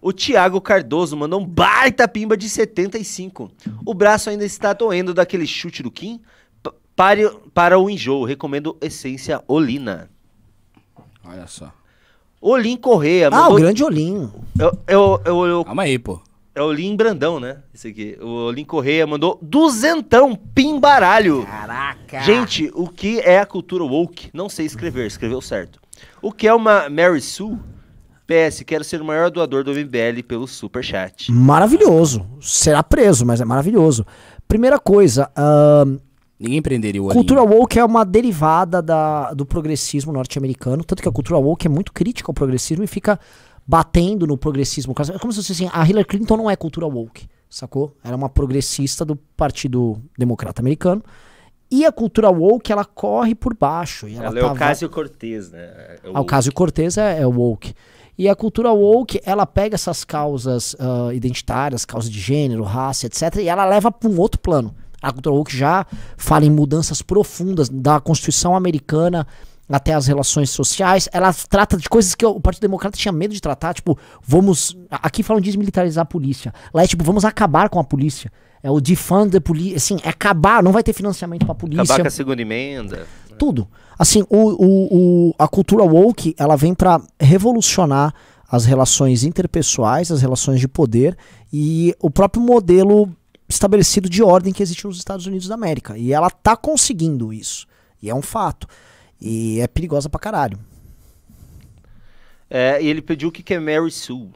O 0.00 0.12
Thiago 0.12 0.60
Cardoso 0.60 1.16
mandou 1.16 1.40
um 1.40 1.46
baita 1.46 2.08
pimba 2.08 2.36
de 2.36 2.48
75. 2.48 3.50
O 3.86 3.94
braço 3.94 4.30
ainda 4.30 4.44
está 4.44 4.72
doendo 4.72 5.14
daquele 5.14 5.46
chute 5.46 5.82
do 5.82 5.90
Kim? 5.90 6.20
P- 6.62 6.72
pare, 6.96 7.30
para 7.54 7.78
o 7.78 7.88
enjoo, 7.88 8.24
recomendo 8.24 8.76
Essência 8.80 9.42
Olina. 9.46 10.10
Olha 11.24 11.46
só. 11.46 11.72
Olim 12.40 12.76
Correia 12.76 13.28
Ah, 13.28 13.30
mandou... 13.30 13.52
o 13.56 13.60
grande 13.60 13.84
Olinho. 13.84 14.32
Eu, 14.58 14.76
eu, 14.88 15.20
eu, 15.24 15.44
eu- 15.46 15.64
Calma 15.64 15.84
aí, 15.84 15.96
pô. 15.96 16.20
é 16.52 16.60
o 16.60 16.66
Olim 16.66 16.96
Brandão, 16.96 17.38
né? 17.38 17.58
Esse 17.72 17.86
aqui. 17.88 18.18
O 18.20 18.46
Olim 18.48 18.64
Correia 18.64 19.06
mandou 19.06 19.38
duzentão, 19.40 20.34
pimbaralho. 20.34 21.46
Caraca. 21.46 22.20
Gente, 22.22 22.68
o 22.74 22.88
que 22.88 23.20
é 23.20 23.38
a 23.38 23.46
cultura 23.46 23.84
woke? 23.84 24.30
Não 24.32 24.48
sei 24.48 24.66
escrever, 24.66 25.06
escreveu 25.06 25.40
certo. 25.40 25.80
O 26.22 26.30
que 26.30 26.46
é 26.46 26.54
uma 26.54 26.88
Mary 26.88 27.20
Sue? 27.20 27.58
PS, 28.26 28.62
quero 28.64 28.84
ser 28.84 29.02
o 29.02 29.04
maior 29.04 29.28
doador 29.28 29.64
do 29.64 29.72
MBL 29.72 30.22
pelo 30.26 30.46
superchat. 30.46 31.32
Maravilhoso. 31.32 32.24
Será 32.40 32.80
preso, 32.82 33.26
mas 33.26 33.40
é 33.40 33.44
maravilhoso. 33.44 34.06
Primeira 34.46 34.78
coisa, 34.78 35.28
ahn, 35.36 35.98
Ninguém 36.38 36.60
prenderia 36.60 37.00
o 37.00 37.08
cultura 37.08 37.42
woke 37.42 37.78
é 37.78 37.84
uma 37.84 38.04
derivada 38.04 38.82
da, 38.82 39.32
do 39.32 39.46
progressismo 39.46 40.12
norte-americano. 40.12 40.82
Tanto 40.82 41.02
que 41.02 41.08
a 41.08 41.12
cultura 41.12 41.38
woke 41.38 41.66
é 41.66 41.70
muito 41.70 41.92
crítica 41.92 42.30
ao 42.30 42.34
progressismo 42.34 42.82
e 42.82 42.86
fica 42.88 43.18
batendo 43.66 44.26
no 44.26 44.36
progressismo. 44.36 44.92
É 44.92 45.18
como 45.18 45.32
se 45.32 45.40
fosse 45.40 45.52
assim, 45.52 45.70
a 45.72 45.88
Hillary 45.88 46.06
Clinton 46.06 46.36
não 46.36 46.50
é 46.50 46.56
cultura 46.56 46.86
woke, 46.86 47.28
sacou? 47.48 47.96
Ela 48.02 48.14
é 48.14 48.16
uma 48.16 48.28
progressista 48.28 49.04
do 49.04 49.14
Partido 49.36 50.00
Democrata 50.18 50.60
Americano. 50.60 51.02
E 51.72 51.86
a 51.86 51.90
cultura 51.90 52.28
woke, 52.28 52.70
ela 52.70 52.84
corre 52.84 53.34
por 53.34 53.56
baixo. 53.56 54.06
E 54.06 54.14
ela, 54.14 54.26
Ela 54.26 54.38
é 54.38 54.42
tá 54.42 54.52
o 54.52 54.54
Cássio 54.54 54.90
Cortez, 54.90 55.50
né? 55.50 55.58
É 55.58 55.98
Ah, 56.12 56.20
o 56.20 56.24
Cássio 56.26 56.52
Cortez 56.52 56.98
é, 56.98 57.22
é 57.22 57.26
woke. 57.26 57.72
E 58.18 58.28
a 58.28 58.36
cultura 58.36 58.70
woke, 58.70 59.18
ela 59.24 59.46
pega 59.46 59.74
essas 59.74 60.04
causas 60.04 60.76
ah, 60.78 61.08
identitárias, 61.14 61.86
causas 61.86 62.10
de 62.10 62.20
gênero, 62.20 62.62
raça, 62.62 63.06
etc., 63.06 63.36
e 63.36 63.48
ela 63.48 63.64
leva 63.64 63.90
para 63.90 64.06
um 64.06 64.20
outro 64.20 64.38
plano. 64.38 64.74
A 65.00 65.10
cultura 65.10 65.34
woke 65.34 65.56
já 65.56 65.86
fala 66.18 66.44
em 66.44 66.50
mudanças 66.50 67.00
profundas 67.00 67.70
da 67.70 67.98
Constituição 67.98 68.54
americana 68.54 69.26
até 69.66 69.94
as 69.94 70.06
relações 70.06 70.50
sociais. 70.50 71.08
Ela 71.10 71.32
trata 71.32 71.78
de 71.78 71.88
coisas 71.88 72.14
que 72.14 72.26
o 72.26 72.38
Partido 72.38 72.62
Democrata 72.62 72.98
tinha 72.98 73.12
medo 73.12 73.32
de 73.32 73.40
tratar, 73.40 73.72
tipo, 73.72 73.98
vamos. 74.22 74.76
Aqui 74.90 75.22
falam 75.22 75.40
de 75.40 75.46
desmilitarizar 75.46 76.02
a 76.02 76.06
polícia. 76.06 76.52
Lá 76.74 76.82
é 76.82 76.86
tipo, 76.86 77.02
vamos 77.02 77.24
acabar 77.24 77.70
com 77.70 77.80
a 77.80 77.84
polícia. 77.84 78.30
É 78.62 78.70
o 78.70 78.80
defund 78.80 79.30
the 79.32 79.40
polícia. 79.40 79.76
Assim, 79.76 79.96
é 80.04 80.08
acabar, 80.08 80.62
não 80.62 80.70
vai 80.72 80.82
ter 80.82 80.92
financiamento 80.92 81.44
pra 81.44 81.54
polícia 81.54 81.82
Acabar 81.82 82.02
com 82.02 82.08
a 82.08 82.10
segunda 82.10 82.40
emenda. 82.42 83.06
tudo. 83.38 83.66
Assim, 83.98 84.22
o, 84.30 84.36
o, 84.38 85.28
o- 85.30 85.34
a 85.38 85.48
cultura 85.48 85.82
woke, 85.84 86.34
ela 86.38 86.56
vem 86.56 86.74
pra 86.74 87.00
revolucionar 87.20 88.14
as 88.48 88.64
relações 88.64 89.24
interpessoais, 89.24 90.10
as 90.12 90.20
relações 90.22 90.60
de 90.60 90.68
poder 90.68 91.16
e 91.52 91.94
o 92.00 92.10
próprio 92.10 92.42
modelo 92.42 93.10
estabelecido 93.48 94.08
de 94.08 94.22
ordem 94.22 94.52
que 94.52 94.62
existe 94.62 94.86
nos 94.86 94.96
Estados 94.98 95.26
Unidos 95.26 95.48
da 95.48 95.54
América. 95.54 95.96
E 95.98 96.12
ela 96.12 96.30
tá 96.30 96.56
conseguindo 96.56 97.32
isso. 97.32 97.66
E 98.02 98.08
é 98.10 98.14
um 98.14 98.22
fato. 98.22 98.66
E 99.20 99.60
é 99.60 99.66
perigosa 99.66 100.08
pra 100.08 100.20
caralho. 100.20 100.58
É, 102.50 102.82
e 102.82 102.86
ele 102.86 103.00
pediu 103.02 103.28
o 103.28 103.32
que 103.32 103.42
que 103.42 103.54
é 103.54 103.58
Mary 103.60 103.90
Sue. 103.90 104.28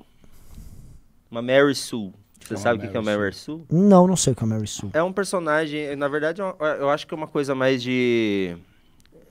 Uma 1.30 1.42
Mary 1.42 1.74
Sue. 1.74 2.12
Você 2.48 2.54
uma 2.54 2.60
sabe 2.60 2.78
o 2.78 2.80
que, 2.82 2.88
que 2.88 2.96
é 2.96 3.00
uma 3.00 3.16
Mary 3.16 3.32
Sue? 3.34 3.62
Não, 3.70 4.06
não 4.06 4.16
sei 4.16 4.32
o 4.32 4.36
que 4.36 4.42
é 4.42 4.46
Mary 4.46 4.66
Sue. 4.66 4.90
É 4.92 5.02
um 5.02 5.12
personagem, 5.12 5.94
na 5.96 6.08
verdade, 6.08 6.40
é 6.40 6.44
uma- 6.44 6.56
eu 6.78 6.90
acho 6.90 7.06
que 7.06 7.14
é 7.14 7.16
uma 7.16 7.26
coisa 7.26 7.54
mais 7.54 7.82
de 7.82 8.56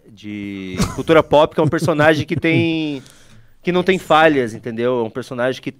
de 0.07 0.75
cultura 0.95 1.23
pop, 1.23 1.53
que 1.55 1.59
é 1.59 1.63
um 1.63 1.67
personagem 1.67 2.25
que 2.25 2.35
tem 2.35 3.01
que 3.63 3.71
não 3.71 3.83
tem 3.83 3.97
falhas, 3.97 4.53
entendeu? 4.53 4.99
É 4.99 5.03
um 5.03 5.09
personagem 5.09 5.61
que 5.61 5.73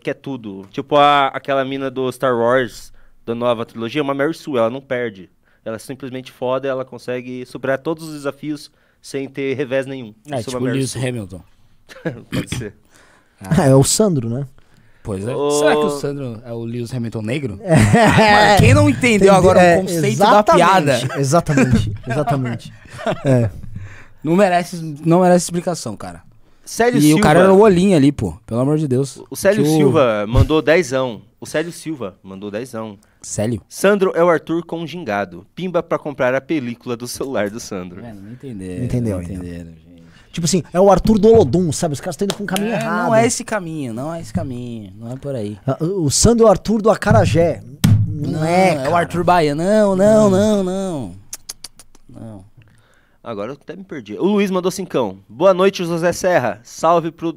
que 0.00 0.10
é 0.10 0.14
tudo. 0.14 0.66
Tipo 0.70 0.96
a, 0.96 1.28
aquela 1.28 1.64
mina 1.64 1.90
do 1.90 2.10
Star 2.12 2.36
Wars 2.36 2.92
da 3.24 3.34
nova 3.34 3.64
trilogia, 3.64 4.00
é 4.00 4.02
uma 4.02 4.14
Mary 4.14 4.34
Sue, 4.34 4.58
ela 4.58 4.70
não 4.70 4.80
perde. 4.80 5.30
Ela 5.64 5.76
é 5.76 5.78
simplesmente 5.78 6.30
foda, 6.32 6.68
ela 6.68 6.84
consegue 6.84 7.46
superar 7.46 7.78
todos 7.78 8.04
os 8.08 8.12
desafios 8.14 8.70
sem 9.00 9.28
ter 9.28 9.54
revés 9.54 9.86
nenhum. 9.86 10.14
É, 10.30 10.40
Isso 10.40 10.50
tipo 10.50 10.64
Lewis. 10.64 10.96
Hamilton. 10.96 11.42
Pode 12.30 12.56
ser. 12.56 12.74
É 13.60 13.74
o 13.74 13.82
Sandro, 13.82 14.28
né? 14.28 14.46
Pois 15.02 15.26
é. 15.26 15.34
Ô- 15.34 15.50
Será 15.50 15.72
que 15.72 15.84
o 15.84 15.90
Sandro 15.90 16.40
é 16.44 16.52
o 16.52 16.64
Lewis 16.64 16.92
Hamilton 16.94 17.22
negro? 17.22 17.58
Mano, 17.62 18.58
quem 18.60 18.72
não 18.74 18.88
entendeu 18.88 19.34
agora 19.34 19.60
É, 19.60 19.78
o 19.78 19.80
conceito 19.82 20.18
da 20.18 20.42
piada 20.42 21.00
Exatamente, 21.18 21.92
exatamente. 22.08 22.72
É. 23.24 23.50
não 24.22 24.36
merece, 24.36 24.76
não 25.04 25.20
merece 25.22 25.44
explicação, 25.46 25.96
cara. 25.96 26.22
Célio 26.64 26.98
e 26.98 27.02
Silva. 27.02 27.18
o 27.18 27.22
cara 27.22 27.40
era 27.40 27.52
o 27.52 27.58
olhinho 27.60 27.96
ali, 27.96 28.12
pô. 28.12 28.34
Pelo 28.46 28.60
amor 28.60 28.78
de 28.78 28.86
Deus. 28.86 29.20
O 29.28 29.34
Célio 29.34 29.64
Que 29.64 29.68
o- 29.70 29.76
Silva 29.76 30.24
mandou 30.28 30.62
dezão. 30.62 31.22
O 31.40 31.46
Célio 31.46 31.72
Silva 31.72 32.14
mandou 32.22 32.48
dezão. 32.52 32.96
Célio? 33.20 33.60
Sandro 33.68 34.12
é 34.14 34.22
o 34.22 34.28
Arthur 34.28 34.64
com 34.64 34.86
gingado. 34.86 35.44
Pimba 35.56 35.82
pra 35.82 35.98
comprar 35.98 36.32
a 36.36 36.40
película 36.40 36.96
do 36.96 37.08
celular 37.08 37.50
do 37.50 37.58
Sandro. 37.58 38.00
Mano, 38.00 38.20
não 38.22 38.32
entenderam. 38.32 38.84
Entendeu, 38.84 39.16
não 39.16 39.24
entenderam, 39.24 39.70
gente. 39.70 39.91
Tipo 40.32 40.46
assim, 40.46 40.62
é 40.72 40.80
o 40.80 40.90
Arthur 40.90 41.18
do 41.18 41.28
Olodum, 41.28 41.70
sabe? 41.70 41.92
Os 41.92 42.00
caras 42.00 42.14
estão 42.14 42.24
indo 42.24 42.34
pra 42.34 42.42
um 42.42 42.46
caminho 42.46 42.72
É, 42.72 42.80
errado. 42.80 43.04
não 43.06 43.14
é 43.14 43.26
esse 43.26 43.44
caminho, 43.44 43.92
não 43.92 44.14
é 44.14 44.20
esse 44.20 44.32
caminho. 44.32 44.92
Não 44.98 45.12
é 45.12 45.16
por 45.16 45.34
aí. 45.34 45.58
Ah, 45.66 45.76
O 45.84 46.10
Sandro 46.10 46.46
é 46.46 46.48
o 46.48 46.50
Arthur 46.50 46.80
do 46.80 46.90
Acarajé. 46.90 47.62
Não, 48.06 48.42
é, 48.44 48.70
é 48.70 48.72
o 48.72 48.82
cara. 48.84 48.96
Arthur 48.96 49.22
Baia. 49.24 49.54
Não, 49.54 49.94
não, 49.94 50.30
não, 50.30 50.64
não. 50.64 51.12
Não. 52.08 52.44
Agora 53.22 53.52
eu 53.52 53.58
até 53.60 53.76
me 53.76 53.84
perdi. 53.84 54.14
O 54.14 54.24
Luiz 54.24 54.50
mandou 54.50 54.70
cincão. 54.70 55.18
Boa 55.28 55.52
noite, 55.54 55.84
José 55.84 56.12
Serra. 56.12 56.60
Salve 56.64 57.10
pro. 57.12 57.36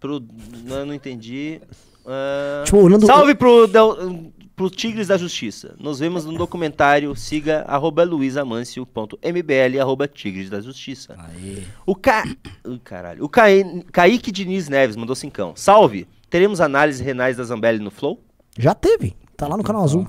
pro. 0.00 0.22
Não, 0.64 0.86
não 0.86 0.94
entendi. 0.94 1.60
Ah, 2.06 2.62
Tipo, 2.64 2.78
o 2.78 2.88
Nando- 2.88 3.06
Salve 3.06 3.34
pro, 3.34 3.66
Del- 3.66 4.32
pro 4.56 4.70
Tigres 4.70 5.08
da 5.08 5.18
Justiça. 5.18 5.76
Nos 5.78 6.00
vemos 6.00 6.24
no 6.24 6.32
documentário. 6.36 7.14
Siga 7.14 7.62
arroba 7.68 8.02
luisamancio.mbl 8.02 9.80
arroba 9.80 10.08
Tigres 10.08 10.48
da 10.48 10.60
Justiça. 10.60 11.14
Aí. 11.18 11.64
O 11.84 11.94
Ca... 11.94 12.24
Ui, 12.64 12.78
caralho. 12.78 13.22
O 13.22 13.28
Caí... 13.28 13.84
Kaique 13.92 14.32
Diniz 14.32 14.68
Neves 14.68 14.96
mandou 14.96 15.14
cincão. 15.14 15.52
Salve. 15.54 16.08
Teremos 16.30 16.60
análise 16.60 17.04
renais 17.04 17.36
da 17.36 17.44
Zambelli 17.44 17.78
no 17.78 17.90
Flow? 17.90 18.24
Já 18.58 18.74
teve. 18.74 19.14
Tá 19.36 19.46
lá 19.46 19.56
no 19.56 19.62
canal 19.62 19.84
azul. 19.84 20.08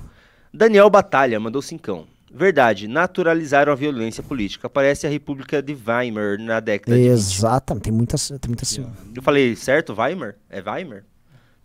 Daniel 0.54 0.90
Batalha 0.90 1.40
mandou 1.40 1.62
cincão. 1.62 2.08
Verdade, 2.34 2.88
naturalizaram 2.88 3.72
a 3.72 3.76
violência 3.76 4.24
política. 4.24 4.70
Parece 4.70 5.06
a 5.06 5.10
República 5.10 5.62
de 5.62 5.74
Weimar 5.74 6.38
na 6.40 6.60
década 6.60 6.96
de 6.96 7.04
20. 7.04 7.12
Exatamente. 7.12 7.84
Tem 7.84 7.94
muitas. 7.94 8.28
Tem 8.28 8.48
muitas 8.48 8.78
Eu 8.78 9.22
falei 9.22 9.56
certo, 9.56 9.94
Weimar? 9.94 10.36
É 10.50 10.62
Weimar? 10.62 11.04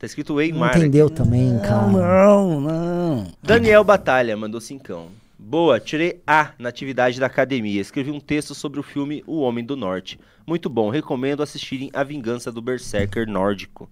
Tá 0.03 0.07
escrito 0.07 0.31
não 0.31 0.39
Weimar. 0.39 0.77
entendeu 0.77 1.09
também, 1.09 1.57
cara. 1.61 1.87
Não, 1.87 2.61
não. 2.61 3.27
Daniel 3.41 3.85
Batalha 3.85 4.37
mandou 4.37 4.61
cincão. 4.61 5.07
Boa, 5.39 5.79
tirei 5.79 6.21
A 6.27 6.51
na 6.59 6.71
atividade 6.71 7.21
da 7.21 7.27
academia. 7.27 7.81
Escrevi 7.81 8.11
um 8.11 8.19
texto 8.19 8.53
sobre 8.53 8.81
o 8.81 8.83
filme 8.83 9.23
O 9.29 9.39
Homem 9.43 9.65
do 9.65 9.77
Norte. 9.77 10.19
Muito 10.45 10.69
bom, 10.69 10.91
recomendo 10.91 11.41
assistirem 11.41 11.89
A 11.95 12.03
Vingança 12.03 12.51
do 12.51 12.61
Berserker 12.61 13.29
Nórdico. 13.29 13.89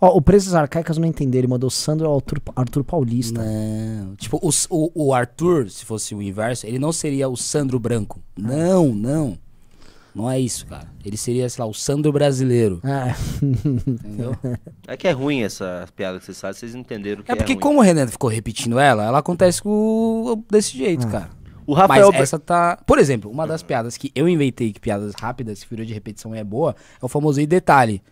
Ó, 0.00 0.16
o 0.16 0.20
Presas 0.20 0.54
Arcaicas 0.54 0.98
não 0.98 1.06
entendeu. 1.06 1.38
Ele 1.38 1.46
mandou 1.46 1.70
Sandro 1.70 2.08
ao 2.08 2.16
Arthur, 2.16 2.42
Arthur 2.56 2.82
Paulista. 2.82 3.40
Não. 3.40 4.16
Tipo, 4.16 4.40
o, 4.42 4.50
o, 4.70 5.06
o 5.06 5.14
Arthur, 5.14 5.70
se 5.70 5.84
fosse 5.84 6.16
o 6.16 6.20
inverso, 6.20 6.66
ele 6.66 6.80
não 6.80 6.90
seria 6.90 7.28
o 7.28 7.36
Sandro 7.36 7.78
Branco. 7.78 8.20
Não, 8.36 8.92
não. 8.92 9.38
Não 10.14 10.30
é 10.30 10.38
isso, 10.38 10.66
cara. 10.66 10.86
Ele 11.04 11.16
seria, 11.16 11.48
sei 11.48 11.64
lá, 11.64 11.70
o 11.70 11.72
Sandro 11.74 12.12
brasileiro. 12.12 12.80
É. 12.84 13.14
Entendeu? 13.42 14.36
É 14.86 14.96
que 14.96 15.06
é 15.08 15.12
ruim 15.12 15.42
essa 15.42 15.86
piada 15.96 16.18
que 16.18 16.24
vocês 16.26 16.38
fazem, 16.40 16.60
vocês 16.60 16.74
entenderam 16.74 17.22
que 17.22 17.30
é, 17.30 17.34
É 17.34 17.36
porque 17.36 17.52
ruim. 17.54 17.60
como 17.60 17.78
o 17.78 17.82
Renan 17.82 18.06
ficou 18.06 18.28
repetindo 18.28 18.78
ela, 18.78 19.04
ela 19.06 19.18
acontece 19.20 19.62
com, 19.62 20.42
desse 20.50 20.76
jeito, 20.76 21.06
cara. 21.08 21.30
O 21.66 21.72
Rafael... 21.72 22.10
Mas 22.12 22.20
essa 22.22 22.38
tá... 22.38 22.76
Por 22.86 22.98
exemplo, 22.98 23.30
uma 23.30 23.46
das 23.46 23.62
piadas 23.62 23.96
que 23.96 24.10
eu 24.14 24.28
inventei, 24.28 24.72
que 24.72 24.80
piadas 24.80 25.14
rápidas, 25.14 25.62
que 25.62 25.70
virou 25.70 25.86
de 25.86 25.94
repetição 25.94 26.34
e 26.34 26.38
é 26.38 26.44
boa, 26.44 26.74
é 27.00 27.04
o 27.04 27.08
famoso 27.08 27.40
e 27.40 27.46
detalhe. 27.46 28.02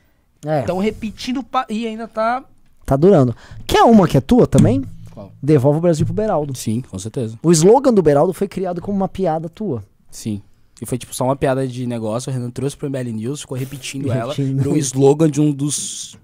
É, 0.47 0.61
Estão 0.61 0.79
repetindo 0.79 1.43
pa- 1.43 1.67
e 1.69 1.87
ainda 1.87 2.07
tá... 2.09 2.45
tá 2.87 2.97
durando. 2.97 3.35
Quer 3.67 3.83
uma 3.83 4.07
que 4.09 4.17
é 4.17 4.21
tua 4.21 4.47
também? 4.47 4.83
Qual? 5.13 5.33
Devolve 5.43 5.79
o 5.81 5.83
Brasil 5.83 6.07
pro 6.07 6.15
Beraldo. 6.15 6.57
Sim, 6.57 6.81
com 6.81 6.99
certeza. 6.99 7.39
O 7.43 7.51
slogan 7.53 7.93
do 7.93 8.01
Beraldo 8.03 8.33
foi 8.33 8.49
criado 8.49 8.81
como 8.81 8.97
uma 8.97 9.09
piada 9.09 9.49
tua. 9.51 9.83
Sim. 10.11 10.41
E 10.81 10.87
foi 10.87 10.97
tipo 10.97 11.15
só 11.15 11.25
uma 11.25 11.37
piada 11.37 11.67
de 11.69 11.87
negócio, 11.87 12.31
o 12.31 12.33
Renan 12.35 12.51
trouxe 12.51 12.77
pro 12.77 12.89
MBL 12.89 13.11
News, 13.13 13.41
ficou 13.43 13.57
repetindo 13.57 14.11
ela, 14.13 14.33
Repetindo. 14.33 14.59
virou 14.59 14.75
um 14.75 14.79
slogan 14.79 15.31
de 15.31 15.41
um 15.41 15.53
dos, 15.53 16.17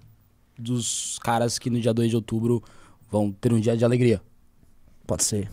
dos 0.59 1.19
caras 1.23 1.59
que 1.59 1.69
no 1.69 1.81
dia 1.81 1.93
2 1.93 2.11
de 2.11 2.17
outubro 2.17 2.63
vão 3.11 3.31
ter 3.33 3.53
um 3.53 3.61
dia 3.61 3.77
de 3.77 3.85
alegria. 3.85 4.21
Pode 5.07 5.25
ser. 5.25 5.51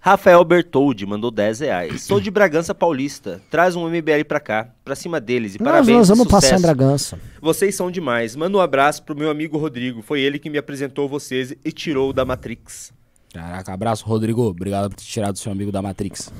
Rafael 0.00 0.44
Bertoldi 0.44 1.04
mandou 1.06 1.30
10 1.30 1.60
reais. 1.60 2.02
Sou 2.06 2.20
de 2.20 2.30
Bragança 2.30 2.74
Paulista. 2.74 3.40
Traz 3.50 3.74
um 3.76 3.88
MBL 3.88 4.24
pra 4.26 4.38
cá, 4.40 4.70
pra 4.84 4.94
cima 4.94 5.20
deles. 5.20 5.54
E 5.54 5.58
Nós, 5.58 5.68
parabéns, 5.72 5.98
nós 5.98 6.08
vamos 6.08 6.24
sucesso. 6.24 6.42
passar 6.46 6.58
em 6.58 6.62
Bragança. 6.62 7.18
Vocês 7.40 7.74
são 7.74 7.90
demais. 7.90 8.36
Manda 8.36 8.56
um 8.56 8.60
abraço 8.60 9.02
pro 9.02 9.16
meu 9.16 9.30
amigo 9.30 9.58
Rodrigo. 9.58 10.02
Foi 10.02 10.20
ele 10.20 10.38
que 10.38 10.48
me 10.50 10.58
apresentou 10.58 11.08
vocês 11.08 11.52
e 11.64 11.72
tirou 11.72 12.12
da 12.12 12.24
Matrix. 12.24 12.92
Caraca, 13.32 13.72
abraço, 13.72 14.04
Rodrigo. 14.06 14.42
Obrigado 14.42 14.88
por 14.88 14.96
ter 14.96 15.04
tirado 15.04 15.36
seu 15.38 15.50
amigo 15.52 15.70
da 15.72 15.82
Matrix. 15.82 16.32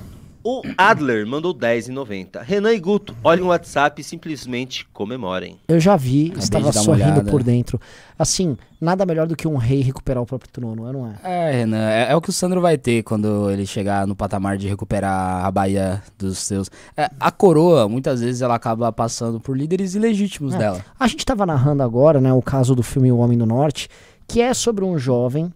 O 0.51 0.63
Adler 0.79 1.27
mandou 1.27 1.53
10,90. 1.55 2.41
Renan 2.43 2.73
e 2.73 2.81
Guto, 2.81 3.15
olhem 3.23 3.45
o 3.45 3.49
WhatsApp 3.49 4.01
e 4.01 4.05
simplesmente 4.05 4.87
comemorem. 4.95 5.59
Eu 5.69 5.79
já 5.79 5.95
vi, 5.95 6.29
Acabei 6.29 6.43
estava 6.43 6.73
sorrindo 6.73 7.05
olhada. 7.11 7.31
por 7.31 7.43
dentro. 7.43 7.79
Assim, 8.19 8.57
nada 8.81 9.05
melhor 9.05 9.27
do 9.27 9.37
que 9.37 9.47
um 9.47 9.57
rei 9.59 9.83
recuperar 9.83 10.23
o 10.23 10.27
próprio 10.27 10.51
trono, 10.51 10.89
é, 10.89 10.93
não 10.95 11.07
é? 11.07 11.17
É, 11.23 11.53
Renan, 11.53 11.91
é, 11.91 12.13
é 12.13 12.17
o 12.17 12.21
que 12.23 12.31
o 12.31 12.33
Sandro 12.33 12.63
vai 12.63 12.79
ter 12.79 13.03
quando 13.03 13.51
ele 13.51 13.67
chegar 13.67 14.07
no 14.07 14.17
patamar 14.17 14.57
de 14.57 14.67
recuperar 14.67 15.45
a 15.45 15.51
Bahia 15.51 16.03
dos 16.17 16.39
seus. 16.39 16.71
É, 16.97 17.11
a 17.21 17.31
coroa, 17.31 17.87
muitas 17.87 18.23
vezes, 18.23 18.41
ela 18.41 18.55
acaba 18.55 18.91
passando 18.91 19.39
por 19.39 19.55
líderes 19.55 19.95
ilegítimos 19.95 20.55
É. 20.55 20.59
dela. 20.59 20.83
A 20.99 21.07
gente 21.07 21.21
estava 21.21 21.45
narrando 21.45 21.83
agora, 21.83 22.23
né, 22.23 22.33
o 22.33 22.41
caso 22.41 22.75
do 22.75 22.83
filme 22.83 23.13
O 23.13 23.19
Homem 23.19 23.37
do 23.37 23.45
Norte, 23.45 23.91
que 24.27 24.41
é 24.41 24.55
sobre 24.55 24.83
um 24.83 24.99
jovem 24.99 25.53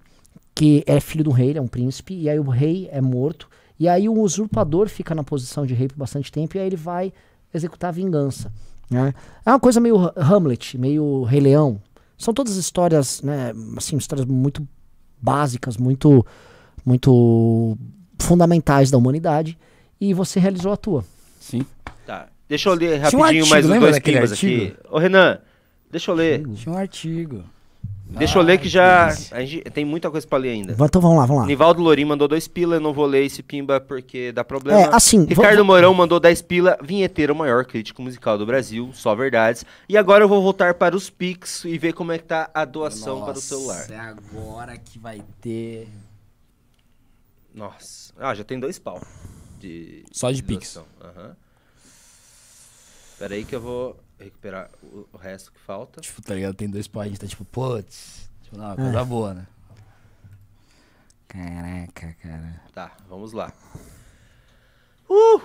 que 0.54 0.84
é 0.86 1.00
filho 1.00 1.24
do 1.24 1.30
rei, 1.30 1.48
ele 1.48 1.58
é 1.58 1.62
um 1.62 1.66
príncipe, 1.66 2.12
e 2.12 2.28
aí 2.28 2.38
o 2.38 2.42
rei 2.50 2.90
é 2.92 3.00
morto, 3.00 3.48
e 3.82 3.88
aí 3.88 4.08
o 4.08 4.14
usurpador 4.20 4.88
fica 4.88 5.12
na 5.14 5.24
posição 5.24 5.66
de 5.66 5.74
rei 5.74 5.88
por 5.88 5.96
bastante 5.96 6.30
tempo, 6.30 6.56
e 6.56 6.60
aí 6.60 6.66
ele 6.66 6.76
vai 6.76 7.12
executar 7.52 7.88
a 7.88 7.92
vingança. 7.92 8.52
Né? 8.88 9.12
É 9.44 9.50
uma 9.50 9.58
coisa 9.58 9.80
meio 9.80 9.98
Ha- 9.98 10.12
Hamlet, 10.16 10.78
meio 10.78 11.24
Rei 11.24 11.40
Leão. 11.40 11.80
São 12.16 12.32
todas 12.32 12.54
histórias, 12.56 13.20
né, 13.22 13.52
assim, 13.76 13.96
histórias 13.96 14.24
muito 14.26 14.66
básicas, 15.20 15.76
muito, 15.76 16.24
muito 16.86 17.76
fundamentais 18.18 18.90
da 18.90 18.98
humanidade, 18.98 19.58
e 20.00 20.14
você 20.14 20.38
realizou 20.38 20.72
a 20.72 20.76
tua. 20.76 21.04
Sim. 21.40 21.64
Tá. 22.06 22.28
Deixa 22.48 22.68
eu 22.68 22.74
ler 22.74 23.02
Tinha 23.08 23.18
um 23.18 23.22
rapidinho 23.22 23.24
artigo, 23.24 23.48
mais 23.50 23.66
lembra 23.66 23.90
dois 23.90 24.32
artigo? 24.32 24.64
aqui. 24.64 24.76
Ô, 24.90 24.98
Renan, 24.98 25.38
deixa 25.90 26.10
eu 26.10 26.14
ler. 26.14 26.46
Tinha 26.54 26.72
um 26.74 26.78
artigo. 26.78 27.42
Deixa 28.18 28.38
eu 28.38 28.42
ler 28.42 28.58
que 28.58 28.68
já. 28.68 29.08
A 29.30 29.44
gente 29.44 29.62
tem 29.70 29.84
muita 29.84 30.10
coisa 30.10 30.26
pra 30.26 30.38
ler 30.38 30.50
ainda. 30.50 30.72
Então 30.78 31.00
vamos 31.00 31.16
lá, 31.18 31.26
vamos 31.26 31.42
lá. 31.42 31.46
Nivaldo 31.48 31.82
Lorim 31.82 32.04
mandou 32.04 32.28
dois 32.28 32.46
pila, 32.46 32.76
eu 32.76 32.80
não 32.80 32.92
vou 32.92 33.06
ler 33.06 33.24
esse 33.24 33.42
pimba 33.42 33.80
porque 33.80 34.30
dá 34.32 34.44
problema. 34.44 34.80
É, 34.80 34.88
assim, 34.94 35.24
Ricardo 35.24 35.56
vou- 35.58 35.64
Mourão 35.66 35.94
mandou 35.94 36.20
10 36.20 36.42
pila, 36.42 36.76
vinheteiro 36.82 37.34
maior 37.34 37.64
crítico 37.64 38.02
musical 38.02 38.36
do 38.38 38.44
Brasil, 38.46 38.90
só 38.92 39.14
verdades. 39.14 39.64
E 39.88 39.96
agora 39.96 40.24
eu 40.24 40.28
vou 40.28 40.42
voltar 40.42 40.74
para 40.74 40.94
os 40.96 41.08
Pix 41.10 41.64
e 41.64 41.78
ver 41.78 41.92
como 41.94 42.12
é 42.12 42.18
que 42.18 42.24
tá 42.24 42.50
a 42.54 42.64
doação 42.64 43.22
para 43.24 43.38
o 43.38 43.40
celular. 43.40 43.86
É 43.90 43.98
agora 43.98 44.76
que 44.76 44.98
vai 44.98 45.22
ter. 45.40 45.88
Nossa. 47.54 48.12
Ah, 48.18 48.34
já 48.34 48.44
tem 48.44 48.58
dois 48.58 48.78
pau. 48.78 49.00
De, 49.58 50.04
Só 50.10 50.30
de 50.30 50.42
Pix. 50.42 50.74
doação. 50.74 50.84
Aham. 51.00 51.36
Pera 53.18 53.34
aí 53.34 53.44
que 53.44 53.54
eu 53.54 53.60
vou 53.60 53.96
recuperar 54.22 54.70
o, 54.82 55.16
resto 55.16 55.52
que 55.52 55.60
falta. 55.60 56.00
Tipo, 56.00 56.22
tá 56.22 56.34
ligado? 56.34 56.54
Tem 56.54 56.68
dois 56.68 56.88
gente 57.04 57.20
tá 57.20 57.26
tipo, 57.26 57.44
putz. 57.44 58.30
Tipo, 58.42 58.58
não, 58.58 58.66
uma 58.66 58.76
coisa 58.76 59.04
boa, 59.04 59.34
né? 59.34 59.46
Caraca, 61.28 62.16
cara. 62.22 62.62
Tá, 62.74 62.92
vamos 63.08 63.32
lá. 63.32 63.52
Uh! 65.08 65.40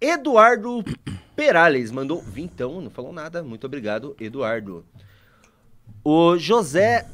Eduardo 0.00 0.84
Perales 1.36 1.92
mandou 1.92 2.20
vintão, 2.20 2.80
não 2.80 2.90
falou 2.90 3.12
nada. 3.12 3.42
Muito 3.42 3.66
obrigado, 3.66 4.16
Eduardo. 4.20 4.84
O 6.04 6.36
José 6.36 7.06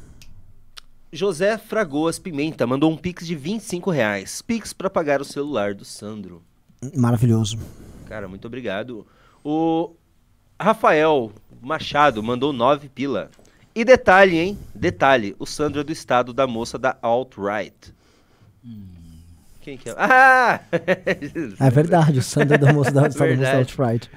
José 1.11 1.57
Fragoas 1.57 2.19
Pimenta 2.19 2.67
mandou 2.67 2.91
um 2.91 2.97
pix 2.97 3.25
de 3.25 3.35
25 3.35 3.91
reais. 3.91 4.41
Pix 4.41 4.73
pra 4.73 4.89
pagar 4.89 5.21
o 5.21 5.25
celular 5.25 5.73
do 5.73 5.85
Sandro. 5.85 6.43
Maravilhoso. 6.95 7.57
Cara, 8.05 8.27
muito 8.27 8.45
obrigado. 8.45 9.05
O 9.43 9.95
Rafael 10.59 11.31
Machado 11.61 12.21
mandou 12.21 12.51
9 12.53 12.89
pila. 12.89 13.29
E 13.75 13.85
detalhe, 13.85 14.37
hein? 14.37 14.57
Detalhe, 14.75 15.35
o 15.39 15.45
Sandro 15.45 15.81
é 15.81 15.83
do 15.83 15.91
estado 15.91 16.33
da 16.33 16.45
moça 16.47 16.77
da 16.77 16.97
alt-right. 17.01 17.93
Quem 19.61 19.77
que 19.77 19.89
é? 19.89 19.95
Ah! 19.97 20.59
É 21.59 21.69
verdade, 21.69 22.19
o 22.19 22.23
Sandro 22.23 22.57
da 22.57 22.73
moça 22.73 22.91
da 22.91 23.07
Estado 23.07 23.27
Verdade. 23.27 23.57
Alt-Right. 23.57 24.09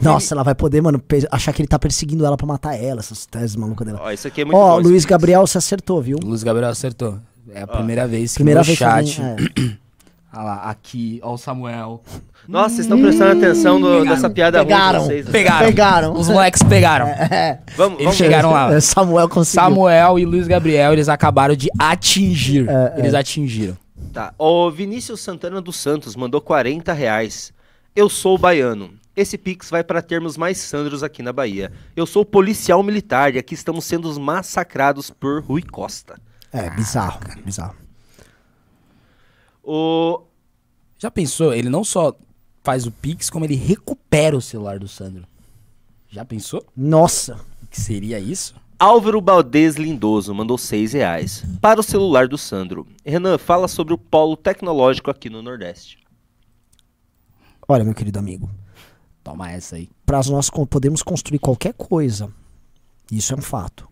Nossa, 0.00 0.34
ela 0.34 0.42
vai 0.42 0.54
poder, 0.54 0.80
mano, 0.80 1.02
achar 1.30 1.52
que 1.52 1.62
ele 1.62 1.68
tá 1.68 1.78
perseguindo 1.78 2.24
ela 2.24 2.36
pra 2.36 2.46
matar 2.46 2.74
ela, 2.74 3.00
essas 3.00 3.26
teses 3.26 3.56
malucas 3.56 3.86
dela. 3.86 4.00
Ó, 4.02 4.10
isso 4.10 4.26
aqui 4.28 4.42
é 4.42 4.44
muito 4.44 4.56
Ó, 4.56 4.76
bom, 4.76 4.88
Luiz. 4.88 5.04
Gabriel, 5.04 5.46
você 5.46 5.58
acertou, 5.58 6.00
viu? 6.02 6.18
O 6.22 6.26
Luiz 6.26 6.42
Gabriel 6.42 6.70
acertou. 6.70 7.18
É 7.50 7.62
a 7.62 7.66
primeira 7.66 8.06
vez 8.06 8.32
que 8.32 8.36
Primeira 8.38 8.60
no 8.60 8.64
vez 8.64 8.78
chat. 8.78 9.16
que 9.16 9.22
alguém- 9.22 9.46
é. 9.70 9.76
Olha 10.34 10.42
lá, 10.42 10.54
aqui, 10.64 11.20
ó 11.22 11.34
o 11.34 11.38
Samuel. 11.38 12.02
Nossa, 12.48 12.70
vocês 12.76 12.80
estão 12.86 13.00
prestando 13.00 13.38
atenção 13.38 13.78
no- 13.78 13.86
Pegaram. 13.86 14.04
nessa 14.04 14.30
piada 14.30 14.58
ruim 14.58 14.66
Pegaram. 14.68 15.04
vocês, 15.04 15.26
né? 15.26 15.32
Pegaram. 15.32 15.66
Pegaram. 15.66 16.12
Os 16.14 16.28
moleques 16.28 16.62
pegaram. 16.62 17.06
É. 17.06 17.60
Vamos, 17.76 17.94
Eles 17.94 18.04
vamos 18.04 18.16
chegaram 18.16 18.50
lá. 18.50 18.74
É, 18.74 18.80
Samuel 18.80 19.28
conseguiu. 19.28 19.62
Samuel 19.62 20.18
e 20.18 20.24
Luiz 20.24 20.46
Gabriel, 20.46 20.92
eles 20.92 21.08
acabaram 21.08 21.54
de 21.54 21.68
atingir. 21.78 22.68
É, 22.68 22.94
eles 22.98 23.14
é. 23.14 23.18
atingiram. 23.18 23.76
Tá. 24.12 24.34
O 24.38 24.70
Vinícius 24.70 25.20
Santana 25.20 25.60
dos 25.60 25.76
Santos 25.76 26.14
mandou 26.16 26.40
40 26.40 26.92
reais. 26.92 27.52
Eu 27.96 28.08
sou 28.08 28.36
baiano. 28.36 28.90
Esse 29.16 29.38
Pix 29.38 29.70
vai 29.70 29.84
para 29.84 30.02
termos 30.02 30.36
mais 30.36 30.58
Sandros 30.58 31.02
aqui 31.04 31.22
na 31.22 31.32
Bahia. 31.32 31.70
Eu 31.94 32.04
sou 32.04 32.24
policial 32.24 32.82
militar 32.82 33.32
e 33.34 33.38
aqui 33.38 33.54
estamos 33.54 33.84
sendo 33.84 34.18
massacrados 34.20 35.08
por 35.10 35.42
Rui 35.44 35.62
Costa. 35.62 36.16
É, 36.52 36.68
bizarro, 36.70 37.20
cara, 37.20 37.40
bizarro. 37.44 37.74
O... 39.64 40.22
Já 40.98 41.10
pensou? 41.10 41.54
Ele 41.54 41.68
não 41.68 41.82
só 41.84 42.14
faz 42.62 42.86
o 42.86 42.90
Pix, 42.90 43.30
como 43.30 43.44
ele 43.44 43.54
recupera 43.54 44.36
o 44.36 44.40
celular 44.40 44.78
do 44.78 44.88
Sandro. 44.88 45.26
Já 46.08 46.24
pensou? 46.24 46.64
Nossa. 46.76 47.40
O 47.62 47.66
que 47.66 47.80
seria 47.80 48.18
isso? 48.18 48.54
Álvaro 48.78 49.20
Baldez 49.20 49.76
Lindoso 49.76 50.34
mandou 50.34 50.58
6 50.58 50.92
reais. 50.92 51.44
Para 51.60 51.80
o 51.80 51.82
celular 51.82 52.28
do 52.28 52.36
Sandro. 52.36 52.86
Renan, 53.04 53.38
fala 53.38 53.68
sobre 53.68 53.94
o 53.94 53.98
polo 53.98 54.36
tecnológico 54.36 55.10
aqui 55.10 55.30
no 55.30 55.42
Nordeste. 55.42 55.98
Olha, 57.66 57.84
meu 57.84 57.94
querido 57.94 58.18
amigo, 58.18 58.50
Toma 59.22 59.50
essa 59.50 59.76
aí. 59.76 59.88
para 60.04 60.20
nós 60.24 60.50
podemos 60.68 61.02
construir 61.02 61.38
qualquer 61.38 61.72
coisa, 61.72 62.30
isso 63.10 63.32
é 63.32 63.36
um 63.38 63.40
fato, 63.40 63.88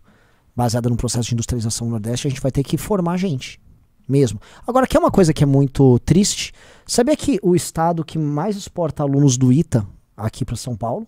baseada 0.55 0.89
no 0.89 0.95
processo 0.95 1.29
de 1.29 1.33
industrialização 1.33 1.87
no 1.87 1.91
Nordeste, 1.91 2.27
a 2.27 2.29
gente 2.29 2.41
vai 2.41 2.51
ter 2.51 2.63
que 2.63 2.77
formar 2.77 3.17
gente, 3.17 3.59
mesmo. 4.07 4.39
Agora, 4.67 4.87
que 4.87 4.97
é 4.97 4.99
uma 4.99 5.11
coisa 5.11 5.33
que 5.33 5.43
é 5.43 5.47
muito 5.47 5.99
triste, 5.99 6.51
sabia 6.85 7.15
que 7.15 7.39
o 7.41 7.55
estado 7.55 8.03
que 8.03 8.17
mais 8.17 8.55
exporta 8.55 9.03
alunos 9.03 9.37
do 9.37 9.51
ITA 9.51 9.85
aqui 10.15 10.45
para 10.45 10.55
São 10.55 10.75
Paulo 10.75 11.07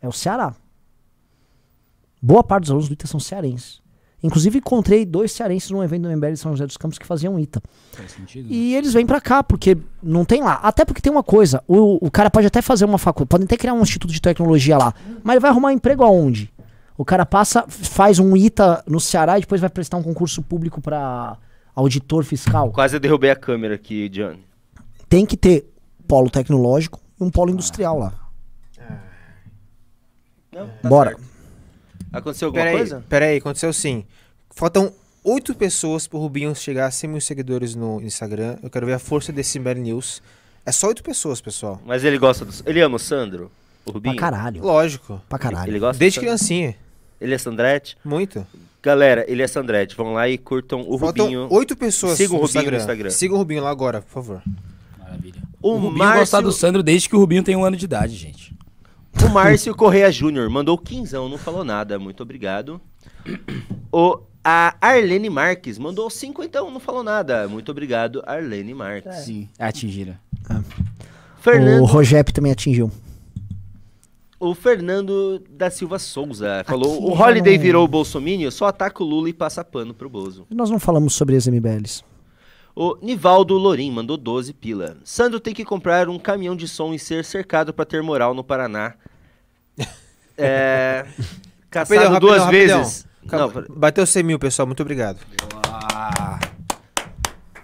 é 0.00 0.08
o 0.08 0.12
Ceará. 0.12 0.54
Boa 2.20 2.42
parte 2.42 2.62
dos 2.62 2.70
alunos 2.70 2.88
do 2.88 2.94
ITA 2.94 3.06
são 3.06 3.20
cearenses. 3.20 3.82
Inclusive, 4.22 4.56
encontrei 4.56 5.04
dois 5.04 5.32
cearenses 5.32 5.70
num 5.70 5.84
evento 5.84 6.04
do 6.04 6.16
MBL 6.16 6.32
de 6.32 6.38
São 6.38 6.52
José 6.52 6.66
dos 6.66 6.78
Campos 6.78 6.98
que 6.98 7.04
faziam 7.04 7.38
ITA. 7.38 7.62
Faz 7.92 8.12
sentido? 8.12 8.50
E 8.50 8.74
eles 8.74 8.94
vêm 8.94 9.04
pra 9.04 9.20
cá, 9.20 9.44
porque 9.44 9.76
não 10.02 10.24
tem 10.24 10.42
lá. 10.42 10.54
Até 10.62 10.82
porque 10.82 11.02
tem 11.02 11.12
uma 11.12 11.22
coisa, 11.22 11.62
o, 11.68 12.06
o 12.06 12.10
cara 12.10 12.30
pode 12.30 12.46
até 12.46 12.62
fazer 12.62 12.86
uma 12.86 12.96
faculdade, 12.96 13.28
pode 13.28 13.44
até 13.44 13.58
criar 13.58 13.74
um 13.74 13.82
instituto 13.82 14.10
de 14.14 14.22
tecnologia 14.22 14.78
lá, 14.78 14.94
mas 15.22 15.34
ele 15.34 15.40
vai 15.40 15.50
arrumar 15.50 15.68
um 15.68 15.72
emprego 15.72 16.02
aonde? 16.02 16.50
O 16.96 17.04
cara 17.04 17.26
passa, 17.26 17.66
faz 17.68 18.18
um 18.18 18.34
ITA 18.34 18.82
no 18.86 18.98
Ceará 18.98 19.36
e 19.36 19.42
depois 19.42 19.60
vai 19.60 19.68
prestar 19.68 19.98
um 19.98 20.02
concurso 20.02 20.40
público 20.40 20.80
pra 20.80 21.36
auditor 21.74 22.24
fiscal. 22.24 22.70
Quase 22.72 22.96
eu 22.96 23.00
derrubei 23.00 23.30
a 23.30 23.36
câmera 23.36 23.74
aqui, 23.74 24.08
Johnny. 24.08 24.44
Tem 25.08 25.24
que 25.26 25.36
ter 25.36 25.66
polo 26.06 26.30
tecnológico 26.30 27.00
e 27.20 27.24
um 27.24 27.30
polo 27.30 27.50
industrial 27.50 27.98
lá. 27.98 28.12
Não, 30.52 30.68
tá 30.68 30.88
Bora. 30.88 31.10
certo. 31.10 31.24
Aconteceu 32.12 32.46
alguma 32.46 32.62
Pera 32.64 32.70
aí, 32.70 32.76
coisa? 32.78 33.04
pera 33.08 33.26
aí, 33.26 33.36
aconteceu 33.38 33.72
sim. 33.72 34.04
Faltam 34.50 34.92
oito 35.24 35.54
pessoas 35.54 36.06
pro 36.06 36.18
Rubinho 36.18 36.54
chegar 36.54 36.86
a 36.86 36.90
100 36.90 37.10
mil 37.10 37.20
seguidores 37.20 37.74
no 37.74 38.00
Instagram. 38.02 38.56
Eu 38.62 38.70
quero 38.70 38.86
ver 38.86 38.92
a 38.92 38.98
força 39.00 39.32
desse 39.32 39.58
Mad 39.58 39.76
News. 39.76 40.22
É 40.64 40.70
só 40.70 40.86
oito 40.88 41.02
pessoas, 41.02 41.40
pessoal. 41.40 41.80
Mas 41.84 42.04
ele 42.04 42.18
gosta 42.18 42.44
do... 42.44 42.52
Ele 42.66 42.80
ama 42.80 42.96
o 42.96 42.98
Sandro? 43.00 43.50
O 43.84 43.90
Rubinho? 43.90 44.14
Pra 44.14 44.30
caralho. 44.30 44.62
Lógico. 44.62 45.20
Pra 45.28 45.38
caralho. 45.38 45.70
Ele 45.70 45.78
gosta 45.80 45.98
Desde 45.98 46.20
criancinha. 46.20 46.76
Ele 47.20 47.34
é 47.34 47.38
Sandrete? 47.38 47.96
Muito. 48.04 48.46
Galera, 48.84 49.24
ele 49.26 49.40
é 49.42 49.46
Sandrete. 49.46 49.96
Vão 49.96 50.12
lá 50.12 50.28
e 50.28 50.36
curtam 50.36 50.84
o 50.86 50.98
Faltam 50.98 51.24
Rubinho. 51.24 51.46
oito 51.50 51.74
pessoas 51.74 52.18
Sigam 52.18 52.36
o 52.36 52.40
Rubinho 52.42 52.48
Instagram. 52.58 52.76
no 52.76 52.82
Instagram. 52.82 53.10
Sigam 53.10 53.36
o 53.36 53.38
Rubinho 53.38 53.62
lá 53.62 53.70
agora, 53.70 54.02
por 54.02 54.10
favor. 54.12 54.42
Maravilha. 54.98 55.42
O, 55.62 55.70
O 55.70 55.74
Rubinho 55.76 55.92
Márcio, 55.98 56.18
gosta 56.20 56.42
do 56.42 56.52
Sandro 56.52 56.82
desde 56.82 57.08
que 57.08 57.16
o 57.16 57.18
Rubinho 57.18 57.42
tem 57.42 57.56
um 57.56 57.64
ano 57.64 57.76
de 57.78 57.86
idade, 57.86 58.14
gente. 58.14 58.54
o 59.24 59.28
Márcio 59.30 59.74
Correia 59.74 60.12
Júnior 60.12 60.50
mandou 60.50 60.76
quinzão, 60.76 61.30
não 61.30 61.38
falou 61.38 61.64
nada. 61.64 61.98
Muito 61.98 62.22
obrigado. 62.22 62.78
O, 63.90 64.18
a 64.44 64.76
Arlene 64.80 65.30
Marques 65.30 65.78
mandou 65.78 66.10
cinquentão, 66.10 66.70
não 66.70 66.78
falou 66.78 67.02
nada. 67.02 67.48
Muito 67.48 67.70
obrigado, 67.70 68.22
Arlene 68.26 68.74
Marques. 68.74 69.16
Sim. 69.24 69.48
Atingiram. 69.58 70.14
O 70.50 70.62
Fernando, 71.40 71.84
Rogep 71.84 72.32
também 72.34 72.52
atingiu. 72.52 72.90
O 74.48 74.54
Fernando 74.54 75.42
da 75.50 75.70
Silva 75.70 75.98
Souza 75.98 76.62
falou: 76.66 76.94
Aqui 76.94 77.04
o 77.04 77.12
Holiday 77.22 77.56
não- 77.56 77.62
virou 77.62 77.84
o 77.84 77.88
Bolsominion, 77.88 78.50
só 78.50 78.66
ataca 78.66 79.02
o 79.02 79.06
Lula 79.06 79.28
e 79.28 79.32
passa 79.32 79.64
pano 79.64 79.94
pro 79.94 80.08
Bozo. 80.08 80.46
Nós 80.50 80.70
não 80.70 80.78
falamos 80.78 81.14
sobre 81.14 81.36
as 81.36 81.46
MBLs. 81.46 82.02
O 82.76 82.96
Nivaldo 83.00 83.54
Lorim 83.56 83.90
mandou 83.92 84.16
12 84.16 84.52
pila. 84.52 84.96
Sandro 85.04 85.38
tem 85.38 85.54
que 85.54 85.64
comprar 85.64 86.08
um 86.08 86.18
caminhão 86.18 86.56
de 86.56 86.66
som 86.66 86.92
e 86.92 86.98
ser 86.98 87.24
cercado 87.24 87.72
pra 87.72 87.84
ter 87.84 88.02
moral 88.02 88.34
no 88.34 88.42
Paraná. 88.44 88.94
É. 90.36 91.06
Caçado 91.70 92.00
Rapidão, 92.00 92.20
duas 92.20 92.42
rapidão, 92.42 92.78
vezes. 92.80 93.06
Não, 93.30 93.52
Bateu 93.76 94.04
100 94.04 94.22
mil, 94.24 94.38
pessoal. 94.38 94.66
Muito 94.66 94.80
obrigado. 94.82 95.18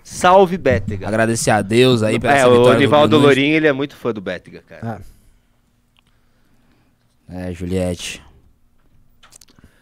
salve 0.05 0.57
Bétega. 0.57 1.09
Agradecer 1.09 1.51
a 1.51 1.63
Deus 1.63 2.03
aí 2.03 2.19
pela 2.19 2.33
É, 2.35 2.39
essa 2.39 2.49
o 2.49 2.53
vitória 2.53 2.75
do 2.75 2.81
Nivaldo. 2.81 3.19
Lorim, 3.19 3.51
ele 3.51 3.67
é 3.67 3.73
muito 3.73 3.97
fã 3.97 4.13
do 4.13 4.21
Bétega, 4.21 4.63
cara. 4.67 5.01
É, 7.31 7.53
Juliette. 7.53 8.23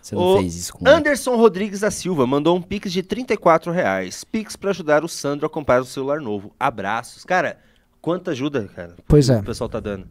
Você 0.01 0.15
não 0.15 0.23
O 0.23 0.39
fez 0.39 0.55
isso 0.55 0.73
com 0.73 0.87
ele. 0.87 0.97
Anderson 0.97 1.37
Rodrigues 1.37 1.81
da 1.81 1.91
Silva 1.91 2.27
mandou 2.27 2.57
um 2.57 2.63
pix 2.63 2.93
de 2.93 3.03
34 3.03 3.73
reais. 3.73 4.25
Pix 4.25 4.57
pra 4.57 4.71
ajudar 4.71 5.05
o 5.05 5.09
Sandro 5.09 5.47
a 5.47 5.51
comprar 5.51 5.81
o 5.81 5.85
celular 5.85 6.21
novo. 6.21 6.55
Abraços. 6.59 7.25
Cara, 7.25 7.59
quanta 8.01 8.31
ajuda, 8.31 8.69
cara. 8.69 8.97
Pois 9.07 9.29
é. 9.29 9.39
O 9.39 9.45
pessoal 9.45 9.69
tá 9.69 9.81
dando. 9.81 10.09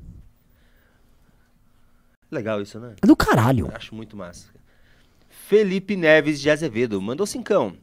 Legal 2.29 2.61
isso, 2.61 2.79
né? 2.79 2.95
É 3.01 3.07
do 3.07 3.15
caralho. 3.15 3.71
Acho 3.73 3.95
muito 3.95 4.17
massa. 4.17 4.47
Felipe 5.29 5.95
Neves 5.95 6.41
de 6.41 6.49
Azevedo 6.49 7.01
mandou 7.01 7.25
cincão. 7.25 7.77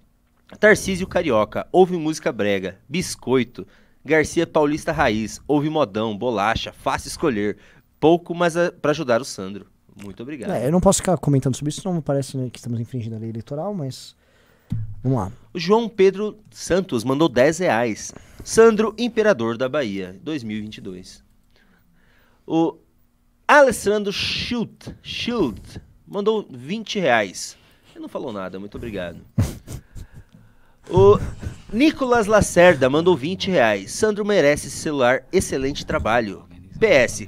Tarcísio 0.61 1.07
Carioca, 1.07 1.67
ouve 1.73 1.97
música 1.97 2.31
brega, 2.31 2.79
biscoito. 2.89 3.67
Garcia 4.05 4.47
Paulista 4.47 4.93
Raiz, 4.93 5.41
ouve 5.49 5.71
modão, 5.71 6.17
bolacha, 6.17 6.73
fácil 6.73 7.09
escolher. 7.09 7.57
Pouco, 7.99 8.35
mas 8.35 8.57
é 8.57 8.71
pra 8.71 8.91
ajudar 8.91 9.21
o 9.21 9.25
Sandro. 9.25 9.67
Muito 10.03 10.23
obrigado. 10.23 10.51
É, 10.51 10.67
eu 10.67 10.73
não 10.73 10.81
posso 10.81 10.99
ficar 10.99 11.17
comentando 11.19 11.57
sobre 11.57 11.71
isso, 11.71 11.81
senão 11.81 12.01
parece 12.01 12.37
né, 12.37 12.51
que 12.51 12.59
estamos 12.59 12.81
infringindo 12.81 13.17
a 13.17 13.19
lei 13.19 13.31
eleitoral, 13.31 13.73
mas. 13.73 14.17
Vamos 15.03 15.19
lá. 15.19 15.33
O 15.53 15.59
João 15.59 15.89
Pedro 15.89 16.39
Santos 16.51 17.05
mandou 17.05 17.29
10 17.29 17.59
reais. 17.59 18.13
Sandro, 18.43 18.95
Imperador 18.99 19.57
da 19.57 19.69
Bahia, 19.69 20.19
2022. 20.23 21.23
O 22.47 22.77
Alessandro 23.47 24.13
Schilt, 24.13 24.89
Schilt 25.03 25.79
mandou 26.07 26.47
20 26.51 26.99
reais. 26.99 27.57
Ele 27.93 28.01
não 28.01 28.09
falou 28.09 28.33
nada, 28.33 28.59
muito 28.59 28.77
obrigado. 28.77 29.21
O 30.91 31.19
Nicolas 31.73 32.27
Lacerda 32.27 32.91
mandou 32.91 33.17
20 33.17 33.51
reais. 33.51 33.93
Sandro 33.93 34.25
merece 34.25 34.67
esse 34.69 34.77
celular, 34.77 35.25
excelente 35.33 35.87
trabalho. 35.87 36.47
PS. 36.79 37.27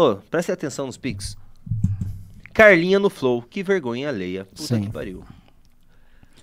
Ô, 0.00 0.16
preste 0.30 0.50
atenção 0.50 0.86
nos 0.86 0.96
pics. 0.96 1.36
Carlinha 2.54 2.98
no 2.98 3.10
Flow, 3.10 3.42
que 3.42 3.62
vergonha 3.62 4.08
alheia. 4.08 4.46
Puta 4.46 4.62
Sim. 4.76 4.80
que 4.82 4.90
pariu. 4.90 5.22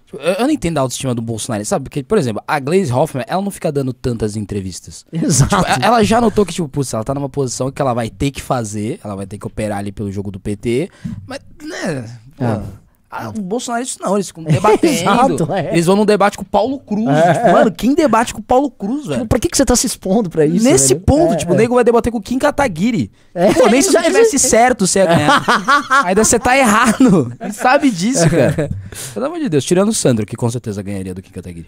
Tipo, 0.05 0.19
Eu, 0.19 0.33
eu 0.33 0.43
não 0.43 0.51
entendo 0.51 0.77
a 0.77 0.81
autoestima 0.81 1.15
do 1.15 1.23
Bolsonaro, 1.23 1.65
sabe? 1.65 1.85
Porque, 1.85 2.03
por 2.03 2.19
exemplo, 2.19 2.43
a 2.47 2.59
Glaze 2.59 2.93
Hoffman, 2.93 3.25
ela 3.27 3.41
não 3.41 3.49
fica 3.49 3.71
dando 3.71 3.91
tantas 3.93 4.35
entrevistas. 4.35 5.05
Exato. 5.11 5.55
Tipo, 5.55 5.83
ela 5.83 6.03
já 6.03 6.21
notou 6.21 6.45
que, 6.45 6.53
tipo, 6.53 6.69
putz, 6.69 6.93
ela 6.93 7.03
tá 7.03 7.15
numa 7.15 7.29
posição 7.29 7.71
que 7.71 7.81
ela 7.81 7.95
vai 7.95 8.11
ter 8.11 8.29
que 8.29 8.43
fazer, 8.43 8.99
ela 9.03 9.15
vai 9.15 9.25
ter 9.25 9.39
que 9.39 9.47
operar 9.47 9.79
ali 9.79 9.91
pelo 9.91 10.11
jogo 10.11 10.29
do 10.29 10.39
PT, 10.39 10.89
mas, 11.25 11.39
né, 11.61 12.19
pô, 12.37 12.43
É. 12.45 12.63
ah, 13.09 13.29
o 13.29 13.41
Bolsonaro 13.41 13.83
isso 13.83 13.97
não, 14.01 14.15
eles 14.15 14.27
ficam 14.27 14.43
debatendo, 14.45 14.93
Exato, 14.93 15.53
é. 15.53 15.71
eles 15.71 15.85
vão 15.85 15.95
num 15.95 16.05
debate 16.05 16.37
com 16.37 16.43
o 16.43 16.45
Paulo 16.45 16.77
Cruz, 16.79 17.07
É, 17.07 17.33
tipo, 17.33 17.47
é. 17.47 17.53
mano, 17.53 17.71
quem 17.71 17.93
debate 17.95 18.33
com 18.33 18.39
o 18.41 18.43
Paulo 18.43 18.69
Cruz, 18.69 19.05
velho? 19.07 19.15
Tipo, 19.21 19.27
pra 19.27 19.39
que, 19.39 19.47
que 19.47 19.55
você 19.57 19.63
tá 19.65 19.75
se 19.75 19.87
expondo 19.87 20.29
pra 20.29 20.45
isso? 20.45 20.63
Nesse 20.65 20.93
velho? 20.93 21.05
ponto, 21.05 21.33
É, 21.33 21.37
tipo, 21.37 21.51
o 21.53 21.55
é. 21.55 21.57
nego 21.59 21.75
vai 21.75 21.83
debater 21.83 22.11
com 22.11 22.17
o 22.17 22.21
Kim 22.21 22.37
Kataguiri. 22.37 23.09
É, 23.33 23.53
Pô, 23.53 23.67
nem 23.67 23.81
se 23.81 23.91
você 23.91 24.01
tivesse 24.01 24.37
certo 24.39 24.85
você 24.85 24.99
ia 24.99 25.05
ganhar. 25.05 25.43
Ainda 26.05 26.23
você 26.23 26.37
tá 26.37 26.57
errado. 26.57 27.33
Ele 27.39 27.53
sabe 27.53 27.89
disso, 27.89 28.29
cara. 28.29 28.69
Pelo 29.13 29.25
amor 29.25 29.39
de 29.39 29.49
Deus, 29.49 29.63
tirando 29.63 29.89
o 29.89 29.93
Sandro, 29.93 30.25
que 30.25 30.35
com 30.35 30.49
certeza 30.49 30.81
ganharia 30.81 31.13
do 31.13 31.21
Kim 31.21 31.31
Kataguiri. 31.31 31.65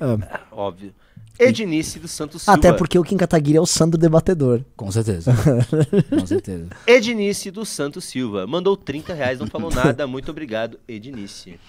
Óbvio. 0.51 0.93
Ednice 1.39 1.99
dos 1.99 2.11
Santos 2.11 2.41
Silva. 2.43 2.57
Até 2.59 2.73
porque 2.73 2.99
o 2.99 3.03
Kim 3.03 3.15
Kataguiri 3.17 3.57
é 3.57 3.61
o 3.61 3.65
Sandro 3.65 3.97
debatedor. 3.97 4.61
Com 4.75 4.91
certeza. 4.91 5.33
Com 6.09 6.25
certeza. 6.27 6.67
Ednice 6.85 7.49
dos 7.49 7.69
Santos 7.69 8.03
Silva. 8.05 8.45
Mandou 8.45 8.75
30 8.75 9.13
reais, 9.13 9.39
não 9.39 9.47
falou 9.47 9.71
nada. 9.73 10.05
Muito 10.05 10.29
obrigado, 10.31 10.77
Ednice. 10.87 11.59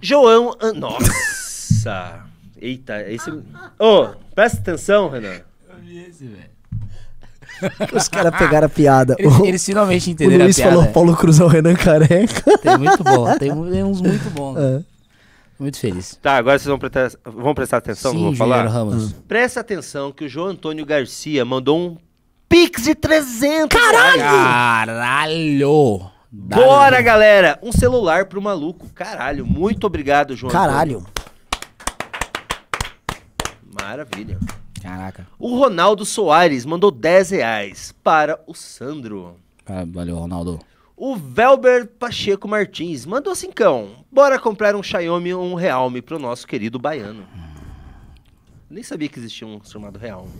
João... 0.00 0.54
An- 0.60 0.72
Nossa! 0.74 2.24
Eita, 2.60 3.02
esse... 3.10 3.30
Ô, 3.78 4.08
presta 4.34 4.58
atenção, 4.58 5.08
Renan. 5.08 5.40
Os 7.94 8.08
caras 8.08 8.36
pegaram 8.36 8.66
a 8.66 8.68
piada. 8.70 9.16
Eles, 9.18 9.36
O- 9.38 9.44
eles 9.46 9.64
finalmente 9.64 10.08
o 10.08 10.12
entenderam 10.12 10.44
Luiz 10.44 10.58
a 10.58 10.62
piada. 10.62 10.76
falou 10.76 10.92
Paulo 10.92 11.16
Cruz 11.16 11.40
é 11.40 11.44
o 11.44 11.48
Renan 11.48 11.74
Careca. 11.74 12.58
Tem 12.58 12.78
muito 12.78 13.02
bom. 13.02 13.36
Tem, 13.38 13.48
tem 13.70 13.82
uns 13.84 14.00
muito 14.00 14.30
bons. 14.30 14.56
É. 14.58 14.82
Muito 15.58 15.78
feliz. 15.78 16.18
Tá, 16.22 16.36
agora 16.36 16.58
vocês 16.58 16.68
vão 16.68 16.78
prestar, 16.78 17.10
vão 17.24 17.54
prestar 17.54 17.76
atenção 17.78 18.12
no 18.12 18.18
que 18.20 18.24
eu 18.26 18.30
Sim, 18.32 18.36
vou 18.36 18.46
falar? 18.46 18.66
Ramos. 18.66 19.12
Presta 19.26 19.60
atenção 19.60 20.12
que 20.12 20.24
o 20.24 20.28
João 20.28 20.48
Antônio 20.48 20.86
Garcia 20.86 21.44
mandou 21.44 21.78
um 21.78 21.96
Pix 22.48 22.84
de 22.84 22.94
300 22.94 23.68
Caralho! 23.78 24.22
Caralho! 24.22 26.10
Bora, 26.30 27.02
galera! 27.02 27.58
Um 27.62 27.72
celular 27.72 28.26
pro 28.26 28.40
maluco. 28.40 28.86
Caralho, 28.94 29.44
muito 29.44 29.86
obrigado, 29.86 30.36
João 30.36 30.52
Caralho. 30.52 30.98
Antônio. 30.98 31.18
Maravilha. 33.82 34.38
Caraca. 34.80 35.26
O 35.38 35.58
Ronaldo 35.58 36.04
Soares 36.04 36.64
mandou 36.64 36.90
10 36.90 37.30
reais 37.30 37.94
para 38.02 38.40
o 38.46 38.54
Sandro. 38.54 39.36
Ah, 39.66 39.84
valeu, 39.86 40.16
Ronaldo. 40.16 40.60
O 41.00 41.14
Velber 41.14 41.86
Pacheco 41.86 42.48
Martins 42.48 43.06
mandou 43.06 43.32
cincão. 43.32 44.04
Bora 44.10 44.36
comprar 44.36 44.74
um 44.74 44.82
Xiaomi 44.82 45.32
ou 45.32 45.44
um 45.44 45.54
Realme 45.54 46.02
pro 46.02 46.18
nosso 46.18 46.44
querido 46.44 46.76
baiano. 46.76 47.24
Nem 48.68 48.82
sabia 48.82 49.08
que 49.08 49.20
existia 49.20 49.46
um 49.46 49.62
chamado 49.62 49.96
Realme. 49.96 50.32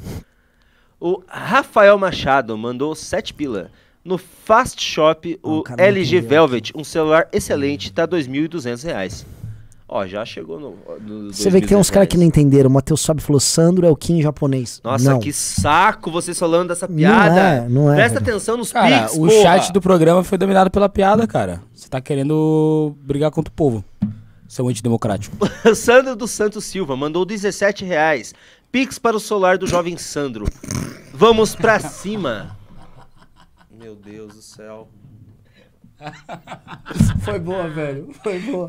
O 0.99 1.23
Rafael 1.29 1.97
Machado 1.97 2.59
mandou 2.59 2.93
7 2.97 3.35
pila. 3.35 3.71
No 4.05 4.19
Fast 4.19 4.83
Shop, 4.83 5.39
o 5.45 5.63
não 5.63 5.77
LG 5.79 6.21
Velvet, 6.23 6.73
um 6.75 6.83
celular 6.83 7.29
excelente, 7.33 7.93
tá 7.93 8.05
2.200 8.05 8.83
reais. 8.83 9.27
Ó, 9.91 10.07
já 10.07 10.23
chegou 10.25 10.61
no. 10.61 10.77
no 11.01 11.33
Você 11.33 11.49
vê 11.49 11.63
que 11.63 11.67
tem 11.67 11.77
uns 11.77 11.87
2.200 11.89 11.93
caras 11.95 12.09
que 12.09 12.19
não 12.19 12.25
entenderam. 12.25 12.69
O 12.69 12.73
Matheus 12.73 13.01
Sobe 13.01 13.23
falou 13.23 13.41
Sandro 13.41 13.87
é 13.87 13.91
o 13.91 13.97
Kim 13.97 14.21
japonês. 14.21 14.83
Nossa, 14.85 15.13
não. 15.13 15.19
que 15.19 15.33
saco 15.33 16.11
vocês 16.11 16.39
falando 16.39 16.69
dessa 16.69 16.87
Não 16.87 16.95
piada. 16.95 17.41
é, 17.41 17.69
não 17.69 17.91
é, 17.91 17.97
Presta 17.97 18.19
atenção 18.19 18.59
nos 18.59 18.71
Cara, 18.71 19.05
Pix, 19.05 19.15
o 19.15 19.21
porra. 19.27 19.31
chat 19.31 19.73
do 19.73 19.81
programa 19.81 20.23
foi 20.23 20.37
dominado 20.37 20.71
pela 20.71 20.91
piada, 20.91 21.27
cara. 21.27 21.63
Você 21.73 21.89
tá 21.89 22.03
querendo 22.03 22.95
brigar 23.01 23.31
contra 23.31 23.51
o 23.51 23.55
povo. 23.55 23.83
Seu 24.47 24.69
antidemocrático. 24.69 25.37
Sandro 25.75 26.15
dos 26.15 26.31
Santos 26.33 26.65
Silva 26.67 26.95
mandou 26.95 27.25
17 27.25 27.85
reais. 27.85 28.35
Pix 28.71 28.99
para 28.99 29.17
o 29.17 29.21
solar 29.21 29.57
do 29.57 29.67
jovem 29.67 29.97
Sandro. 29.97 30.45
Vamos 31.15 31.55
pra 31.55 31.81
cima. 31.81 32.57
Meu 33.71 33.95
Deus 33.95 34.35
do 34.35 34.43
céu. 34.43 34.89
Foi 37.23 37.39
boa, 37.39 37.69
velho. 37.69 38.09
Foi 38.23 38.39
boa. 38.41 38.69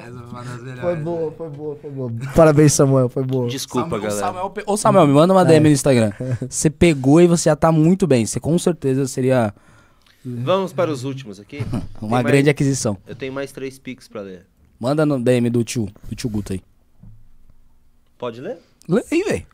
Foi 0.82 0.96
boa, 0.96 1.32
foi 1.32 1.50
boa, 1.50 1.76
foi 1.76 1.90
boa. 1.92 2.12
Parabéns, 2.36 2.74
Samuel. 2.74 3.08
Foi 3.10 3.24
boa. 3.24 3.48
Desculpa, 3.48 3.90
Samuel- 3.90 4.02
galera. 4.02 4.26
Samuel 4.28 4.50
pe- 4.50 4.64
Ô, 4.66 4.76
Samuel, 4.78 5.08
me 5.08 5.14
manda 5.14 5.34
uma 5.34 5.46
DM 5.46 5.68
no 5.70 5.74
Instagram. 5.74 6.12
Você 6.50 6.70
pegou 6.70 7.22
e 7.22 7.28
você 7.28 7.50
já 7.50 7.56
tá 7.56 7.72
muito 7.72 8.08
bem. 8.08 8.26
Você 8.26 8.40
com 8.40 8.58
certeza 8.58 9.08
seria 9.08 9.54
Vamos 10.26 10.74
para 10.74 10.92
os 10.92 11.04
últimos 11.04 11.40
aqui. 11.40 11.60
uma 11.72 11.82
Tem 12.00 12.10
mais- 12.10 12.26
grande 12.26 12.50
aquisição. 12.50 12.98
Eu 13.08 13.16
tenho 13.16 13.32
mais 13.32 13.52
três 13.52 13.78
Pix 13.80 14.08
pra 14.08 14.22
ler. 14.22 14.46
Manda 14.80 15.06
no 15.06 15.20
DM 15.22 15.50
do 15.50 15.64
tio, 15.64 15.88
do 16.10 16.16
tio 16.16 16.30
Guto 16.30 16.54
aí. 16.54 16.62
Pode 18.18 18.42
ler? 18.42 18.58
Lê 18.88 19.04
aí, 19.12 19.24
velho. 19.24 19.46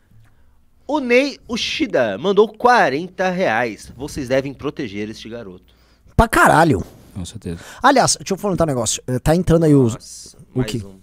O 0.88 1.00
Ney 1.00 1.38
Ushida 1.48 2.16
mandou 2.16 2.48
40 2.48 3.28
reais. 3.30 3.92
Vocês 3.96 4.28
devem 4.28 4.54
proteger 4.54 5.08
este 5.10 5.28
garoto. 5.28 5.74
Pra 6.16 6.26
caralho. 6.28 6.82
Com 7.16 7.24
certeza. 7.24 7.58
Aliás, 7.82 8.16
deixa 8.20 8.34
eu 8.34 8.38
falar 8.38 8.54
um 8.60 8.66
negócio. 8.66 9.02
Eh, 9.06 9.18
Tá 9.18 9.34
entrando 9.34 9.64
aí 9.64 9.74
os. 9.74 9.94
Nossa, 9.94 10.36
o 10.54 10.58
mais 10.58 10.70
quê? 10.70 10.82
um 10.84 10.96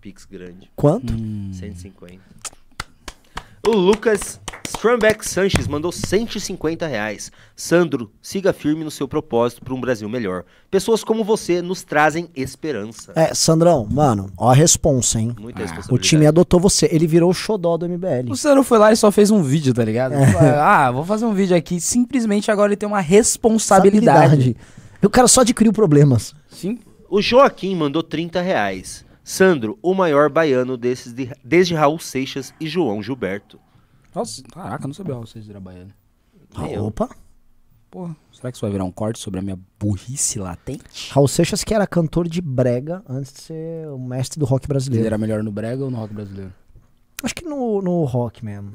Pix 0.00 0.26
grande. 0.26 0.68
Quanto? 0.74 1.12
Hum. 1.14 1.50
150. 1.54 2.18
O 3.66 3.70
Lucas 3.70 4.38
Strumbeck 4.68 5.26
Sanches 5.26 5.66
mandou 5.66 5.90
150 5.90 6.86
reais. 6.86 7.32
Sandro, 7.56 8.10
siga 8.20 8.52
firme 8.52 8.84
no 8.84 8.90
seu 8.90 9.08
propósito 9.08 9.64
para 9.64 9.72
um 9.72 9.80
Brasil 9.80 10.06
melhor. 10.06 10.44
Pessoas 10.70 11.02
como 11.02 11.24
você 11.24 11.62
nos 11.62 11.82
trazem 11.82 12.28
esperança. 12.36 13.12
É, 13.16 13.32
Sandrão, 13.32 13.86
mano, 13.90 14.30
ó 14.36 14.50
a 14.50 14.54
responsa, 14.54 15.18
hein? 15.18 15.34
Muita 15.40 15.60
O 15.60 15.62
responsabilidade. 15.62 16.08
time 16.08 16.26
adotou 16.26 16.60
você. 16.60 16.86
Ele 16.92 17.06
virou 17.06 17.30
o 17.30 17.34
xodó 17.34 17.78
do 17.78 17.88
MBL. 17.88 18.30
O 18.30 18.36
Sandro 18.36 18.62
foi 18.62 18.76
lá 18.76 18.92
e 18.92 18.96
só 18.96 19.10
fez 19.10 19.30
um 19.30 19.42
vídeo, 19.42 19.72
tá 19.72 19.82
ligado? 19.84 20.12
Ah, 20.60 20.90
vou 20.90 21.04
fazer 21.06 21.24
um 21.24 21.32
vídeo 21.32 21.56
aqui. 21.56 21.80
Simplesmente 21.80 22.50
agora 22.50 22.68
ele 22.70 22.76
tem 22.76 22.86
uma 22.86 23.00
responsabilidade. 23.00 24.54
O 25.06 25.10
cara 25.10 25.28
só 25.28 25.42
adquiriu 25.42 25.72
problemas. 25.72 26.34
Sim. 26.48 26.78
O 27.08 27.20
Joaquim 27.22 27.74
mandou 27.76 28.02
30 28.02 28.40
reais. 28.40 29.04
Sandro, 29.22 29.78
o 29.82 29.94
maior 29.94 30.28
baiano 30.28 30.76
desses 30.76 31.12
de- 31.12 31.30
desde 31.42 31.74
Raul 31.74 31.98
Seixas 31.98 32.52
e 32.60 32.66
João 32.66 33.02
Gilberto. 33.02 33.58
Nossa, 34.14 34.42
caraca, 34.44 34.84
eu 34.84 34.88
não 34.88 34.94
sabia 34.94 35.14
vocês 35.14 35.48
era 35.48 35.58
baiano. 35.60 35.90
Eu. 36.70 36.84
Opa. 36.86 37.08
Porra, 37.90 38.16
será 38.32 38.50
que 38.50 38.56
isso 38.56 38.64
vai 38.66 38.72
virar 38.72 38.84
um 38.84 38.90
corte 38.90 39.18
sobre 39.20 39.38
a 39.38 39.42
minha 39.42 39.58
burrice 39.78 40.38
latente? 40.38 41.10
Raul 41.12 41.28
Seixas, 41.28 41.62
que 41.64 41.72
era 41.72 41.86
cantor 41.86 42.28
de 42.28 42.40
brega 42.40 43.02
antes 43.08 43.32
de 43.32 43.40
ser 43.40 43.88
o 43.88 43.98
mestre 43.98 44.38
do 44.38 44.44
rock 44.44 44.64
Ele 44.64 44.68
brasileiro. 44.68 45.06
era 45.06 45.16
melhor 45.18 45.42
no 45.42 45.52
brega 45.52 45.84
ou 45.84 45.90
no 45.90 45.96
rock 45.98 46.12
brasileiro? 46.12 46.52
Acho 47.22 47.34
que 47.34 47.44
no, 47.44 47.80
no 47.80 48.04
rock 48.04 48.44
mesmo. 48.44 48.72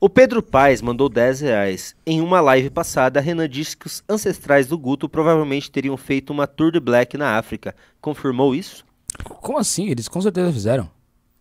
O 0.00 0.08
Pedro 0.08 0.42
Paes 0.42 0.80
mandou 0.80 1.10
10 1.10 1.42
reais. 1.42 1.94
Em 2.06 2.22
uma 2.22 2.40
live 2.40 2.70
passada, 2.70 3.20
Renan 3.20 3.46
disse 3.46 3.76
que 3.76 3.86
os 3.86 4.02
ancestrais 4.08 4.66
do 4.66 4.78
Guto 4.78 5.10
provavelmente 5.10 5.70
teriam 5.70 5.96
feito 5.96 6.32
uma 6.32 6.46
tour 6.46 6.72
de 6.72 6.80
black 6.80 7.18
na 7.18 7.36
África. 7.36 7.74
Confirmou 8.00 8.54
isso? 8.54 8.82
Como 9.22 9.58
assim? 9.58 9.90
Eles 9.90 10.08
com 10.08 10.20
certeza 10.20 10.52
fizeram. 10.52 10.88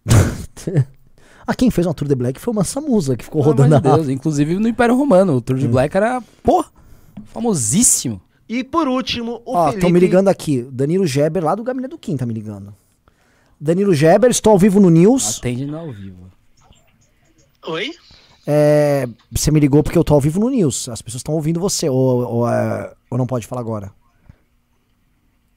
Ah, 1.48 1.56
quem 1.56 1.72
fez 1.72 1.88
uma 1.88 1.96
Tour 1.96 2.08
de 2.08 2.14
Black 2.14 2.40
foi 2.40 2.54
o 2.54 2.56
Mansamusa, 2.56 3.18
que 3.18 3.26
ficou 3.26 3.42
Pelo 3.42 3.56
rodando 3.56 3.76
a 3.76 3.80
Deus. 3.80 4.08
Inclusive 4.08 4.54
no 4.60 4.68
Império 4.68 4.96
Romano, 4.96 5.36
o 5.36 5.42
Tour 5.42 5.58
de 5.58 5.68
Black 5.68 5.98
era, 5.98 6.22
pô, 6.44 6.64
famosíssimo. 7.26 8.22
E 8.48 8.64
por 8.64 8.88
último, 8.88 9.42
o 9.44 9.56
Ó, 9.56 9.64
Felipe... 9.64 9.78
estão 9.78 9.90
me 9.90 10.00
ligando 10.00 10.28
aqui. 10.28 10.62
Danilo 10.72 11.08
Geber, 11.08 11.44
lá 11.44 11.56
do 11.56 11.64
Gabinete 11.64 11.90
do 11.90 11.98
Kim, 11.98 12.16
tá 12.16 12.24
me 12.24 12.36
ligando. 12.36 12.72
Danilo 13.60 13.96
Geber, 13.96 14.30
estou 14.30 14.52
ao 14.52 14.60
vivo 14.60 14.80
no 14.80 14.92
News. 14.92 15.40
Atende 15.40 15.66
no 15.66 15.76
ao 15.76 15.92
vivo. 15.92 16.30
Oi? 17.66 17.96
É, 18.52 19.08
você 19.32 19.52
me 19.52 19.60
ligou 19.60 19.84
porque 19.84 19.98
eu 19.98 20.04
tô 20.04 20.16
ao 20.16 20.20
vivo 20.22 20.40
no 20.40 20.50
News. 20.50 20.90
As 20.90 21.04
pessoas 21.04 21.20
estão 21.20 21.36
ouvindo 21.36 21.60
você. 21.60 21.88
Ou, 21.88 22.24
ou, 22.28 22.50
é, 22.50 22.96
ou 23.10 23.18
não 23.18 23.28
pode 23.28 23.46
falar 23.46 23.62
agora? 23.62 23.94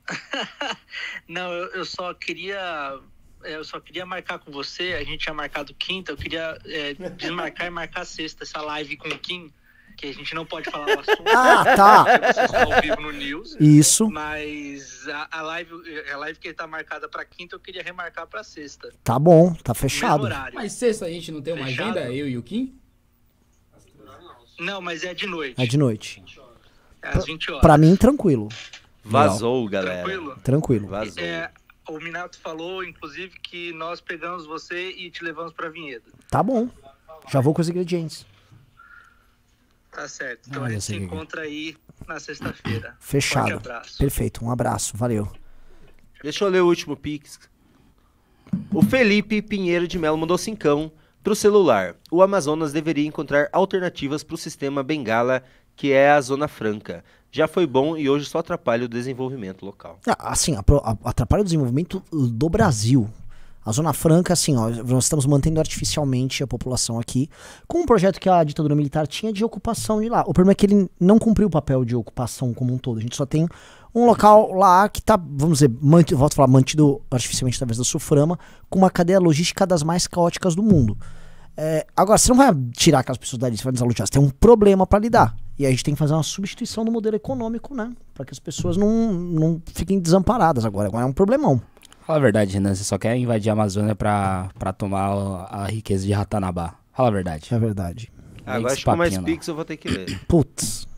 Não, 1.29 1.51
eu, 1.53 1.67
eu 1.73 1.85
só 1.85 2.13
queria. 2.13 2.99
é, 3.45 3.55
Eu 3.55 3.65
só 3.65 3.81
queria 3.81 4.05
marcar 4.05 4.39
com 4.39 4.51
você. 4.53 4.93
A 4.95 5.05
gente 5.05 5.19
tinha 5.23 5.35
marcado 5.35 5.73
quinta. 5.75 6.13
Eu 6.13 6.17
queria 6.17 6.59
é, 6.67 6.93
desmarcar 7.17 7.67
e 7.67 7.71
marcar 7.71 8.05
sexta 8.05 8.45
essa 8.45 8.61
live 8.61 8.97
com 8.97 9.09
o 9.09 9.19
Kim. 9.19 9.51
Que 9.97 10.07
a 10.07 10.13
gente 10.13 10.35
não 10.35 10.45
pode 10.45 10.71
falar 10.71 10.89
o 10.89 11.01
assunto. 11.01 11.23
Ah, 11.35 11.77
tá. 11.77 12.05
Vocês 12.33 12.47
estão 12.47 12.73
ao 12.73 12.81
vivo 12.83 13.01
no 13.01 13.13
News. 13.13 13.57
Isso. 13.61 14.11
Mas 14.11 15.07
a, 15.09 15.39
a 15.39 15.43
live, 15.43 15.71
a 16.13 16.17
live 16.17 16.39
que 16.39 16.53
tá 16.53 16.67
marcada 16.67 17.09
pra 17.09 17.25
quinta, 17.25 17.55
eu 17.57 17.61
queria 17.61 17.83
remarcar 17.83 18.27
pra 18.27 18.43
sexta. 18.43 18.93
Tá 19.05 19.19
bom, 19.19 19.55
tá 19.55 19.73
fechado. 19.75 20.29
Mas 20.53 20.73
sexta 20.73 21.07
a 21.07 21.11
gente 21.11 21.31
não 21.31 21.41
tem 21.41 21.55
uma 21.55 21.67
Fechado. 21.67 21.99
agenda, 21.99 22.13
eu 22.13 22.29
e 22.29 22.37
o 22.37 22.43
Kim? 22.43 22.79
Não, 24.63 24.81
mas 24.81 25.05
é 25.05 25.13
de 25.15 25.27
noite. 25.27 25.61
É 25.61 25.67
de 25.67 25.77
noite. 25.77 26.23
É 27.03 27.09
às 27.09 27.25
20 27.25 27.51
horas. 27.51 27.61
Pra 27.63 27.77
mim, 27.77 27.97
tranquilo. 27.97 28.49
Vazou, 29.05 29.69
galera. 29.69 30.05
Tranquilo? 30.05 30.37
Tranquilo. 30.43 30.89
Vazou. 30.89 31.23
É, 31.23 31.51
o 31.89 31.99
Minato 31.99 32.39
falou, 32.39 32.85
inclusive, 32.85 33.31
que 33.41 33.73
nós 33.73 34.01
pegamos 34.01 34.47
você 34.47 34.91
e 34.91 35.11
te 35.11 35.25
levamos 35.25 35.53
pra 35.53 35.69
Vinhedo. 35.69 36.05
Tá 36.31 36.43
bom. 36.43 36.69
Já 37.31 37.41
vou 37.41 37.53
com 37.53 37.61
os 37.61 37.69
ingredientes. 37.69 38.25
Tá 39.91 40.09
certo. 40.09 40.49
Então 40.49 40.63
Ah, 40.63 40.67
a 40.67 40.71
gente 40.71 40.85
se 40.85 40.95
encontra 40.97 41.43
aí 41.43 41.77
na 42.07 42.19
sexta-feira. 42.19 42.97
Fechado. 43.01 43.51
Forte 43.51 43.67
abraço. 43.69 43.99
Perfeito. 43.99 44.45
Um 44.45 44.51
abraço. 44.51 44.97
Valeu. 44.97 45.31
Deixa 46.23 46.45
eu 46.45 46.49
ler 46.49 46.63
o 46.63 46.67
último 46.67 46.97
Pix. 46.97 47.39
O 48.73 48.83
Felipe 48.83 49.43
Pinheiro 49.43 49.87
de 49.89 49.99
Melo 49.99 50.17
mandou 50.17 50.39
cincão 50.39 50.93
pro 51.23 51.35
celular. 51.35 51.95
O 52.11 52.23
Amazonas 52.23 52.73
deveria 52.73 53.07
encontrar 53.07 53.49
alternativas 53.53 54.23
pro 54.23 54.37
sistema 54.37 54.83
Bengala, 54.83 55.43
que 55.77 55.93
é 55.93 56.11
a 56.11 56.21
Zona 56.21 56.49
Franca. 56.49 57.05
Já 57.31 57.49
foi 57.49 57.67
bom 57.67 57.97
e 57.97 58.11
hoje 58.11 58.27
só 58.27 58.39
atrapalha 58.39 58.85
o 58.85 58.89
desenvolvimento 58.89 59.65
local. 59.65 59.99
Ah, 60.07 60.33
Assim, 60.33 60.57
atrapalha 61.05 61.41
o 61.41 61.45
desenvolvimento 61.45 62.03
do 62.13 62.49
Brasil. 62.49 63.09
A 63.65 63.71
Zona 63.71 63.93
Franca, 63.93 64.33
assim, 64.33 64.57
ó, 64.57 64.69
nós 64.69 65.05
estamos 65.05 65.25
mantendo 65.25 65.61
artificialmente 65.61 66.43
a 66.43 66.49
população 66.49 66.99
aqui 66.99 67.31
com 67.69 67.83
um 67.83 67.87
projeto 67.87 68.19
que 68.19 68.29
a 68.29 68.43
ditadura 68.43 68.75
militar 68.75 69.07
tinha 69.07 69.33
de 69.33 69.45
ocupação 69.45 70.01
de 70.01 70.09
lá. 70.09 70.23
O 70.23 70.35
problema 70.35 70.51
é 70.51 70.55
que 70.57 70.67
ele 70.67 70.91
não 70.99 71.17
cumpriu 71.17 71.47
o 71.47 71.51
papel 71.51 71.85
de 71.85 71.95
ocupação 71.95 72.53
como 72.53 72.75
um 72.75 72.79
todo. 72.79 72.99
A 72.99 73.01
gente 73.01 73.17
só 73.17 73.25
tem 73.25 73.47
Um 73.95 74.07
local 74.07 74.53
lá 74.53 74.89
que 74.89 75.03
tá, 75.03 75.17
vamos 75.17 75.59
dizer, 75.59 75.71
mantido, 75.81 76.19
volto 76.19 76.33
a 76.33 76.37
falar, 76.37 76.49
mantido 76.49 77.03
artificialmente 77.11 77.57
através 77.57 77.79
da 77.79 77.85
Suframa, 77.85 78.39
com 78.71 78.79
uma 78.79 78.91
cadeia 78.91 79.19
logística 79.19 79.67
das 79.67 79.83
mais 79.83 80.07
caóticas 80.07 80.55
do 80.55 80.63
mundo. 80.63 80.97
É, 81.57 81.87
agora, 81.95 82.17
você 82.17 82.31
não 82.31 82.37
vai 82.37 82.55
tirar 82.73 83.01
aquelas 83.01 83.19
pessoas 83.19 83.39
dali, 83.39 83.57
você 83.57 83.65
vai 83.65 83.73
desalojar, 83.73 84.07
você 84.07 84.13
tem 84.13 84.23
um 84.23 84.31
problema 84.31 84.87
para 84.87 84.99
lidar. 84.99 85.37
E 85.59 85.67
a 85.67 85.71
gente 85.71 85.85
tem 85.85 85.95
que 85.95 85.99
fazer 85.99 86.15
uma 86.15 86.23
substituição 86.23 86.85
do 86.85 86.91
modelo 86.91 87.15
econômico, 87.15 87.75
né? 87.75 87.93
Para 88.15 88.25
que 88.25 88.33
as 88.33 88.39
pessoas 88.39 88.77
não, 88.77 89.13
não 89.13 89.63
fiquem 89.75 90.01
desamparadas 90.01 90.65
agora. 90.65 90.89
Agora 90.89 91.05
é 91.05 91.07
um 91.07 91.13
problemão. 91.13 91.61
Fala 92.07 92.19
a 92.19 92.23
verdade, 92.23 92.55
Renan. 92.55 92.75
Você 92.75 92.85
só 92.85 92.99
quer 92.99 93.17
invadir 93.17 93.51
a 93.51 93.53
Amazônia 93.53 93.95
pra, 93.95 94.51
pra 94.59 94.73
tomar 94.73 95.47
a, 95.51 95.67
riqueza 95.67 96.07
de 96.07 96.13
Ratanabá. 96.13 96.75
Fala 96.93 97.11
a 97.11 97.13
verdade. 97.13 97.49
É 97.53 97.59
verdade. 97.59 98.13
Agora 98.45 98.73
acho 98.73 98.85
que 98.85 98.91
com 98.91 98.97
mais 98.97 99.17
pix 99.19 99.47
eu 99.47 99.55
vou 99.55 99.65
ter 99.65 99.77
que 99.77 99.89
ler. 99.89 100.21
Putz. 100.27 100.89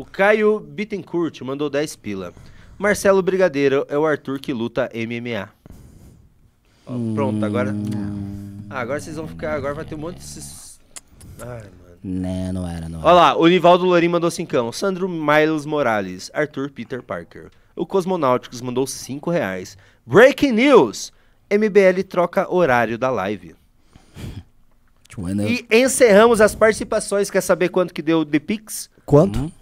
O 0.00 0.04
Caio 0.06 0.58
Bittencourt 0.58 1.42
mandou 1.42 1.68
10 1.68 1.96
pila. 1.96 2.32
Marcelo 2.78 3.20
Brigadeiro 3.20 3.84
é 3.86 3.98
o 3.98 4.06
Arthur 4.06 4.40
que 4.40 4.50
luta 4.50 4.88
MMA. 4.94 5.50
Ó, 6.86 7.14
pronto, 7.14 7.44
agora. 7.44 7.74
Ah, 8.70 8.80
agora 8.80 8.98
vocês 8.98 9.16
vão 9.16 9.28
ficar. 9.28 9.52
Agora 9.52 9.74
vai 9.74 9.84
ter 9.84 9.96
um 9.96 9.98
monte 9.98 10.14
desses. 10.14 10.80
Ai, 11.38 11.48
mano. 11.48 11.98
Né, 12.02 12.50
não 12.50 12.66
era, 12.66 12.88
não 12.88 13.00
Olha 13.00 13.12
lá, 13.12 13.36
o 13.36 13.46
Nivaldo 13.46 13.84
Lorim 13.84 14.08
mandou 14.08 14.30
cincão. 14.30 14.72
Sandro 14.72 15.06
Miles 15.06 15.66
Morales. 15.66 16.30
Arthur 16.32 16.70
Peter 16.70 17.02
Parker. 17.02 17.50
O 17.76 17.84
Cosmonáuticos 17.84 18.62
mandou 18.62 18.86
5 18.86 19.30
reais. 19.30 19.76
Breaking 20.06 20.52
News! 20.52 21.12
MBL 21.50 22.02
troca 22.08 22.50
horário 22.50 22.96
da 22.96 23.10
live. 23.10 23.54
Joana. 25.14 25.44
E 25.46 25.66
encerramos 25.70 26.40
as 26.40 26.54
participações. 26.54 27.30
Quer 27.30 27.42
saber 27.42 27.68
quanto 27.68 27.92
que 27.92 28.00
deu 28.00 28.24
The 28.24 28.38
Pix? 28.38 28.88
Quanto? 29.04 29.59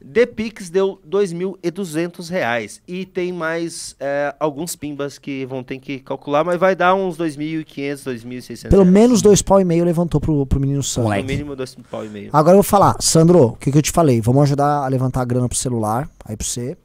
The 0.00 0.26
Pix 0.26 0.70
deu 0.70 1.00
2.200 1.08 2.28
reais. 2.30 2.80
E 2.86 3.04
tem 3.04 3.32
mais 3.32 3.96
é, 3.98 4.34
alguns 4.38 4.76
pimbas 4.76 5.18
que 5.18 5.44
vão 5.46 5.62
ter 5.62 5.78
que 5.78 5.98
calcular, 5.98 6.44
mas 6.44 6.58
vai 6.58 6.76
dar 6.76 6.94
uns 6.94 7.16
2.500, 7.16 7.64
2.600 8.04 8.68
Pelo 8.68 8.86
menos 8.86 9.20
dois 9.20 9.42
pau 9.42 9.60
e 9.60 9.64
meio 9.64 9.84
levantou 9.84 10.20
pro, 10.20 10.46
pro 10.46 10.60
menino 10.60 10.82
Sandro. 10.82 11.04
Moleque. 11.04 11.22
No 11.22 11.28
mínimo 11.28 11.56
dois 11.56 11.76
pau 11.90 12.04
e 12.04 12.08
meio. 12.08 12.30
Agora 12.32 12.54
eu 12.54 12.58
vou 12.58 12.62
falar, 12.62 12.96
Sandro, 13.00 13.48
o 13.48 13.56
que, 13.56 13.72
que 13.72 13.78
eu 13.78 13.82
te 13.82 13.90
falei? 13.90 14.20
Vamos 14.20 14.42
ajudar 14.44 14.84
a 14.84 14.88
levantar 14.88 15.22
a 15.22 15.24
grana 15.24 15.48
pro 15.48 15.58
celular, 15.58 16.08
aí 16.24 16.36
pra 16.36 16.46
você. 16.46 16.76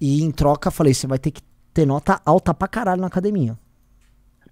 E 0.00 0.22
em 0.22 0.30
troca, 0.30 0.70
falei, 0.70 0.92
você 0.92 1.06
vai 1.06 1.18
ter 1.18 1.30
que 1.30 1.42
ter 1.72 1.86
nota 1.86 2.20
alta 2.24 2.52
pra 2.52 2.68
caralho 2.68 3.00
na 3.00 3.06
academia. 3.06 3.56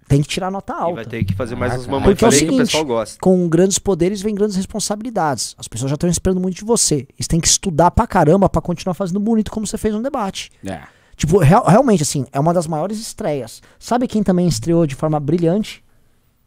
Tem 0.07 0.21
que 0.21 0.27
tirar 0.27 0.51
nota 0.51 0.73
E 0.73 0.75
alta. 0.75 0.95
vai 0.95 1.05
ter 1.05 1.23
que 1.23 1.33
fazer 1.33 1.55
mais 1.55 1.71
uns 1.73 1.75
Caraca. 1.85 1.91
mamães 1.91 2.09
Porque 2.19 2.25
é 2.25 2.27
o 2.27 2.31
que 2.31 2.35
o 2.35 2.39
seguinte, 2.39 2.57
pessoal 2.59 2.85
gosta. 2.85 3.17
com 3.21 3.47
grandes 3.47 3.79
poderes 3.79 4.21
vem 4.21 4.35
grandes 4.35 4.55
responsabilidades. 4.57 5.55
As 5.57 5.67
pessoas 5.67 5.89
já 5.89 5.95
estão 5.95 6.09
esperando 6.09 6.39
muito 6.41 6.55
de 6.55 6.65
você. 6.65 7.07
Você 7.19 7.27
tem 7.27 7.39
que 7.39 7.47
estudar 7.47 7.89
pra 7.91 8.05
caramba 8.05 8.47
pra 8.49 8.61
continuar 8.61 8.93
fazendo 8.93 9.19
bonito 9.19 9.49
como 9.51 9.65
você 9.65 9.77
fez 9.77 9.93
no 9.93 10.03
debate. 10.03 10.51
É. 10.65 10.81
Tipo, 11.15 11.37
real- 11.37 11.65
realmente, 11.65 12.03
assim, 12.03 12.25
é 12.31 12.39
uma 12.39 12.53
das 12.53 12.67
maiores 12.67 12.99
estreias. 12.99 13.61
Sabe 13.79 14.07
quem 14.07 14.23
também 14.23 14.47
estreou 14.47 14.85
de 14.85 14.95
forma 14.95 15.19
brilhante? 15.19 15.83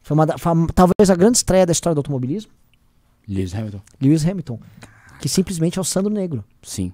Foi 0.02 0.14
uma 0.14 0.26
da- 0.26 0.36
foi 0.38 0.52
uma- 0.52 0.66
talvez 0.68 1.08
a 1.10 1.14
grande 1.14 1.38
estreia 1.38 1.64
da 1.66 1.72
história 1.72 1.94
do 1.94 1.98
automobilismo. 2.00 2.50
Lewis 3.28 3.54
Hamilton. 3.54 3.80
Lewis 4.00 4.24
Hamilton. 4.26 4.60
Que 5.20 5.28
simplesmente 5.28 5.78
é 5.78 5.80
o 5.80 5.84
Sandro 5.84 6.12
Negro. 6.12 6.44
Sim. 6.62 6.92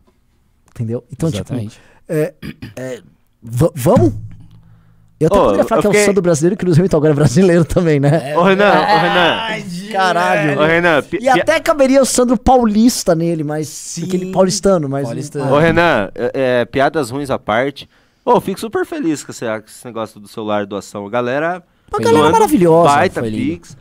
Entendeu? 0.70 1.05
Então, 1.12 1.28
exatamente. 1.28 1.70
tipo, 1.72 1.82
é, 2.09 2.34
é, 2.76 3.02
va- 3.43 3.72
vamos? 3.74 4.14
Eu 5.23 5.28
até 5.28 5.39
Ô, 5.39 5.44
poderia 5.44 5.65
falar 5.65 5.81
que 5.82 5.86
é 5.86 5.90
o 5.90 6.05
Sandro 6.05 6.23
brasileiro, 6.23 6.57
que 6.57 6.65
o 6.65 6.66
Lewis 6.66 6.78
Hamilton 6.78 6.97
agora 6.97 7.12
é 7.12 7.15
brasileiro 7.15 7.65
também, 7.65 8.01
né? 8.01 8.36
Ô, 8.36 8.43
Renan, 8.43 8.73
ô, 8.73 8.99
Renan. 8.99 9.93
Caralho. 9.93 10.61
Ô, 10.61 10.65
Renan, 10.66 11.05
E 11.20 11.28
até 11.28 11.61
caberia 11.61 12.03
o 12.03 12.05
Sandro 12.05 12.36
paulista 12.36 13.15
nele, 13.15 13.44
mas. 13.44 14.01
Aquele 14.03 14.32
paulistano, 14.32 14.89
mas. 14.89 15.05
Paulistano. 15.05 15.53
Ô, 15.53 15.59
Renan, 15.59 16.11
é, 16.15 16.61
é, 16.61 16.65
piadas 16.65 17.11
ruins 17.11 17.31
à 17.31 17.39
parte. 17.39 17.89
Ô, 18.24 18.40
fico 18.40 18.59
super 18.59 18.85
feliz 18.85 19.23
com 19.23 19.31
esse, 19.31 19.44
com 19.44 19.66
esse 19.66 19.85
negócio 19.85 20.19
do 20.19 20.27
celular 20.27 20.66
doação. 20.66 21.07
A 21.07 21.11
galera. 21.11 21.62
Uma 21.93 22.01
galera 22.01 22.31
maravilhosa. 22.31 22.89
Baita. 22.89 23.23
Pix. 23.23 23.77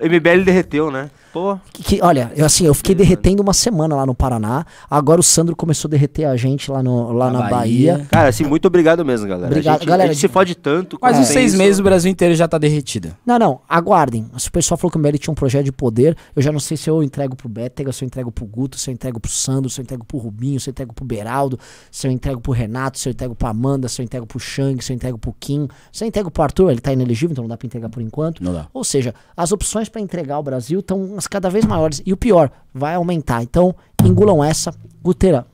MBL 0.00 0.44
derreteu, 0.44 0.90
né? 0.90 1.10
Pô. 1.38 1.58
Que, 1.72 1.82
que- 1.82 2.02
olha, 2.02 2.32
eu, 2.34 2.44
assim, 2.44 2.66
eu 2.66 2.74
fiquei 2.74 2.94
derretendo 2.94 3.42
uma 3.42 3.52
semana 3.52 3.94
lá 3.94 4.04
no 4.04 4.14
Paraná. 4.14 4.66
Agora 4.90 5.20
o 5.20 5.22
Sandro 5.22 5.54
começou 5.54 5.88
a 5.88 5.90
derreter 5.90 6.24
a 6.24 6.36
gente 6.36 6.68
lá, 6.70 6.82
no, 6.82 7.12
lá 7.12 7.30
Na 7.30 7.44
na, 7.44 7.48
Bahia. 7.48 7.92
Bahia. 7.94 8.06
Cara, 8.10 8.28
assim, 8.28 8.44
muito 8.44 8.66
obrigado 8.66 9.04
mesmo, 9.04 9.28
galera. 9.28 9.46
Obrigado, 9.46 9.76
a 9.76 9.78
gente, 9.78 9.88
galera. 9.88 10.10
A 10.10 10.12
gente 10.12 10.20
se 10.20 10.28
fode 10.28 10.56
tanto. 10.56 10.98
Mas 11.00 11.16
em 11.16 11.24
seis 11.24 11.52
isso. 11.52 11.58
meses 11.58 11.78
o 11.78 11.82
Brasil 11.84 12.10
inteiro 12.10 12.34
já 12.34 12.48
tá 12.48 12.58
derretido. 12.58 13.14
Não, 13.24 13.38
não, 13.38 13.60
aguardem. 13.68 14.26
Se 14.36 14.48
o 14.48 14.52
pessoal 14.52 14.76
falou 14.76 14.90
que 14.90 14.96
o 14.96 15.00
MBL 15.00 15.16
tinha 15.18 15.30
um 15.32 15.34
projeto 15.36 15.64
de 15.66 15.72
poder, 15.72 16.16
eu 16.34 16.42
já 16.42 16.50
não 16.50 16.58
sei 16.58 16.76
se 16.76 16.90
eu 16.90 17.02
entrego 17.04 17.36
pro 17.36 17.48
Bétega, 17.48 17.92
se 17.92 18.04
eu 18.04 18.06
entrego 18.06 18.32
pro 18.32 18.44
Guto, 18.44 18.76
se 18.76 18.90
eu 18.90 18.94
entrego 18.94 19.20
pro 19.20 19.30
Sandro, 19.30 19.70
se 19.70 19.80
eu 19.80 19.84
entrego 19.84 20.04
pro 20.04 20.18
Rubinho, 20.18 20.58
se 20.58 20.68
eu 20.68 20.72
entrego 20.72 20.92
pro 20.92 21.04
Beraldo, 21.04 21.58
se 21.90 22.06
eu 22.06 22.10
entrego 22.10 22.40
pro 22.40 22.52
Renato, 22.52 22.98
se 22.98 23.08
eu 23.08 23.12
entrego 23.12 23.34
pra 23.36 23.50
Amanda, 23.50 23.88
se 23.88 24.00
eu 24.00 24.04
entrego 24.04 24.26
pro 24.26 24.40
Shang, 24.40 24.82
se 24.82 24.92
eu 24.92 24.96
entrego 24.96 25.18
pro 25.18 25.32
Kim, 25.38 25.68
se 25.92 26.02
eu 26.02 26.08
entrego 26.08 26.30
pro 26.30 26.42
Arthur, 26.42 26.70
ele 26.70 26.80
tá 26.80 26.92
inelegível, 26.92 27.32
então 27.32 27.44
não 27.44 27.48
dá 27.48 27.56
pra 27.56 27.66
entregar 27.66 27.88
por 27.88 28.02
enquanto. 28.02 28.42
Não 28.42 28.52
dá. 28.52 28.66
Ou 28.72 28.82
seja, 28.82 29.14
as 29.36 29.52
opções 29.52 29.88
pra 29.88 30.00
entregar 30.00 30.38
o 30.38 30.42
Brasil 30.42 30.80
estão 30.80 31.18
cada 31.28 31.48
vez 31.48 31.64
maiores. 31.64 32.02
E 32.04 32.12
o 32.12 32.16
pior, 32.16 32.50
vai 32.72 32.94
aumentar. 32.94 33.42
Então, 33.42 33.74
engulam 34.04 34.42
essa. 34.42 34.74
Guteira, 35.02 35.46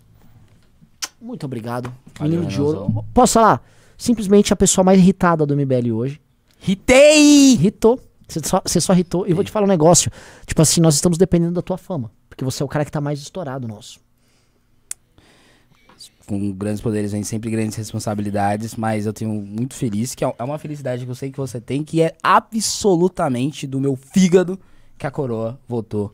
muito 1.24 1.46
obrigado. 1.46 1.90
Valeu, 2.18 2.40
Menino 2.40 2.51
de 2.51 2.60
ouro. 2.60 3.05
Posso 3.14 3.32
falar? 3.34 3.62
Simplesmente 3.96 4.52
a 4.52 4.56
pessoa 4.56 4.84
mais 4.84 4.98
irritada 4.98 5.46
do 5.46 5.56
MBL 5.56 5.90
hoje. 5.94 6.20
Ritei! 6.59 7.52
Irritou. 7.55 7.98
Você 8.28 8.40
só, 8.44 8.60
você 8.62 8.78
só 8.78 8.92
irritou. 8.92 9.26
E 9.26 9.32
vou 9.32 9.42
te 9.42 9.51
falar 9.51 9.64
um 9.64 9.68
negócio. 9.68 10.10
Tipo 10.46 10.60
assim, 10.60 10.82
nós 10.82 10.94
estamos 10.94 11.16
dependendo 11.16 11.55
da 11.55 11.62
tua 11.62 11.78
fama. 11.78 12.10
Porque 12.28 12.44
você 12.44 12.62
é 12.62 12.66
o 12.66 12.68
cara 12.68 12.84
que 12.84 12.92
tá 12.92 13.01
mais 13.01 13.20
estourado 13.20 13.66
nosso. 13.66 14.01
Com 16.26 16.52
grandes 16.52 16.82
poderes 16.82 17.12
vem 17.12 17.22
sempre 17.22 17.51
grandes 17.51 17.76
responsabilidades, 17.76 18.76
mas 18.76 19.06
eu 19.06 19.12
tenho 19.12 19.30
muito 19.32 19.74
feliz, 19.74 20.14
que 20.14 20.24
é 20.24 20.34
uma 20.40 20.59
felicidade 20.59 21.06
que 21.06 21.10
eu 21.10 21.14
sei 21.14 21.30
que 21.30 21.38
você 21.38 21.60
tem, 21.60 21.82
que 21.82 22.02
é 22.02 22.14
absolutamente 22.22 23.66
do 23.66 23.80
meu 23.80 23.96
fígado 23.96 24.59
que 25.05 25.09
a 25.09 25.10
coroa 25.10 25.59
votou 25.68 26.09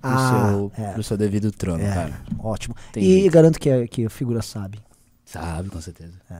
pro, 0.00 0.10
Ah, 0.10 0.48
seu, 0.50 0.72
é. 0.82 0.92
pro 0.92 1.02
seu 1.02 1.16
devido 1.18 1.52
trono, 1.52 1.82
É, 1.84 1.92
cara. 1.92 2.20
ótimo. 2.38 2.74
Tem 2.92 3.02
e 3.02 3.20
jeito. 3.20 3.32
garanto 3.32 3.58
que, 3.60 3.68
a- 3.70 3.86
que 3.86 4.06
a 4.06 4.10
figura 4.10 4.40
sabe. 4.40 4.80
Sabe, 5.26 5.68
com 5.68 5.80
certeza. 5.80 6.14
É, 6.30 6.38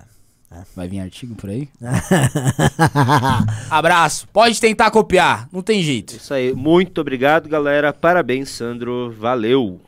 Vai 0.74 0.89
vir 0.89 0.98
artigo 0.98 1.35
por 1.36 1.48
aí? 1.48 1.68
Abraço. 3.70 4.27
Pode 4.32 4.60
tentar 4.60 4.90
copiar, 4.90 5.48
não 5.52 5.62
tem 5.62 5.82
jeito. 5.82 6.16
Isso 6.16 6.35
aí. 6.35 6.52
Muito 6.55 7.01
obrigado, 7.01 7.48
galera. 7.48 7.93
Parabéns, 7.93 8.48
Sandro. 8.51 9.14
Valeu. 9.18 9.81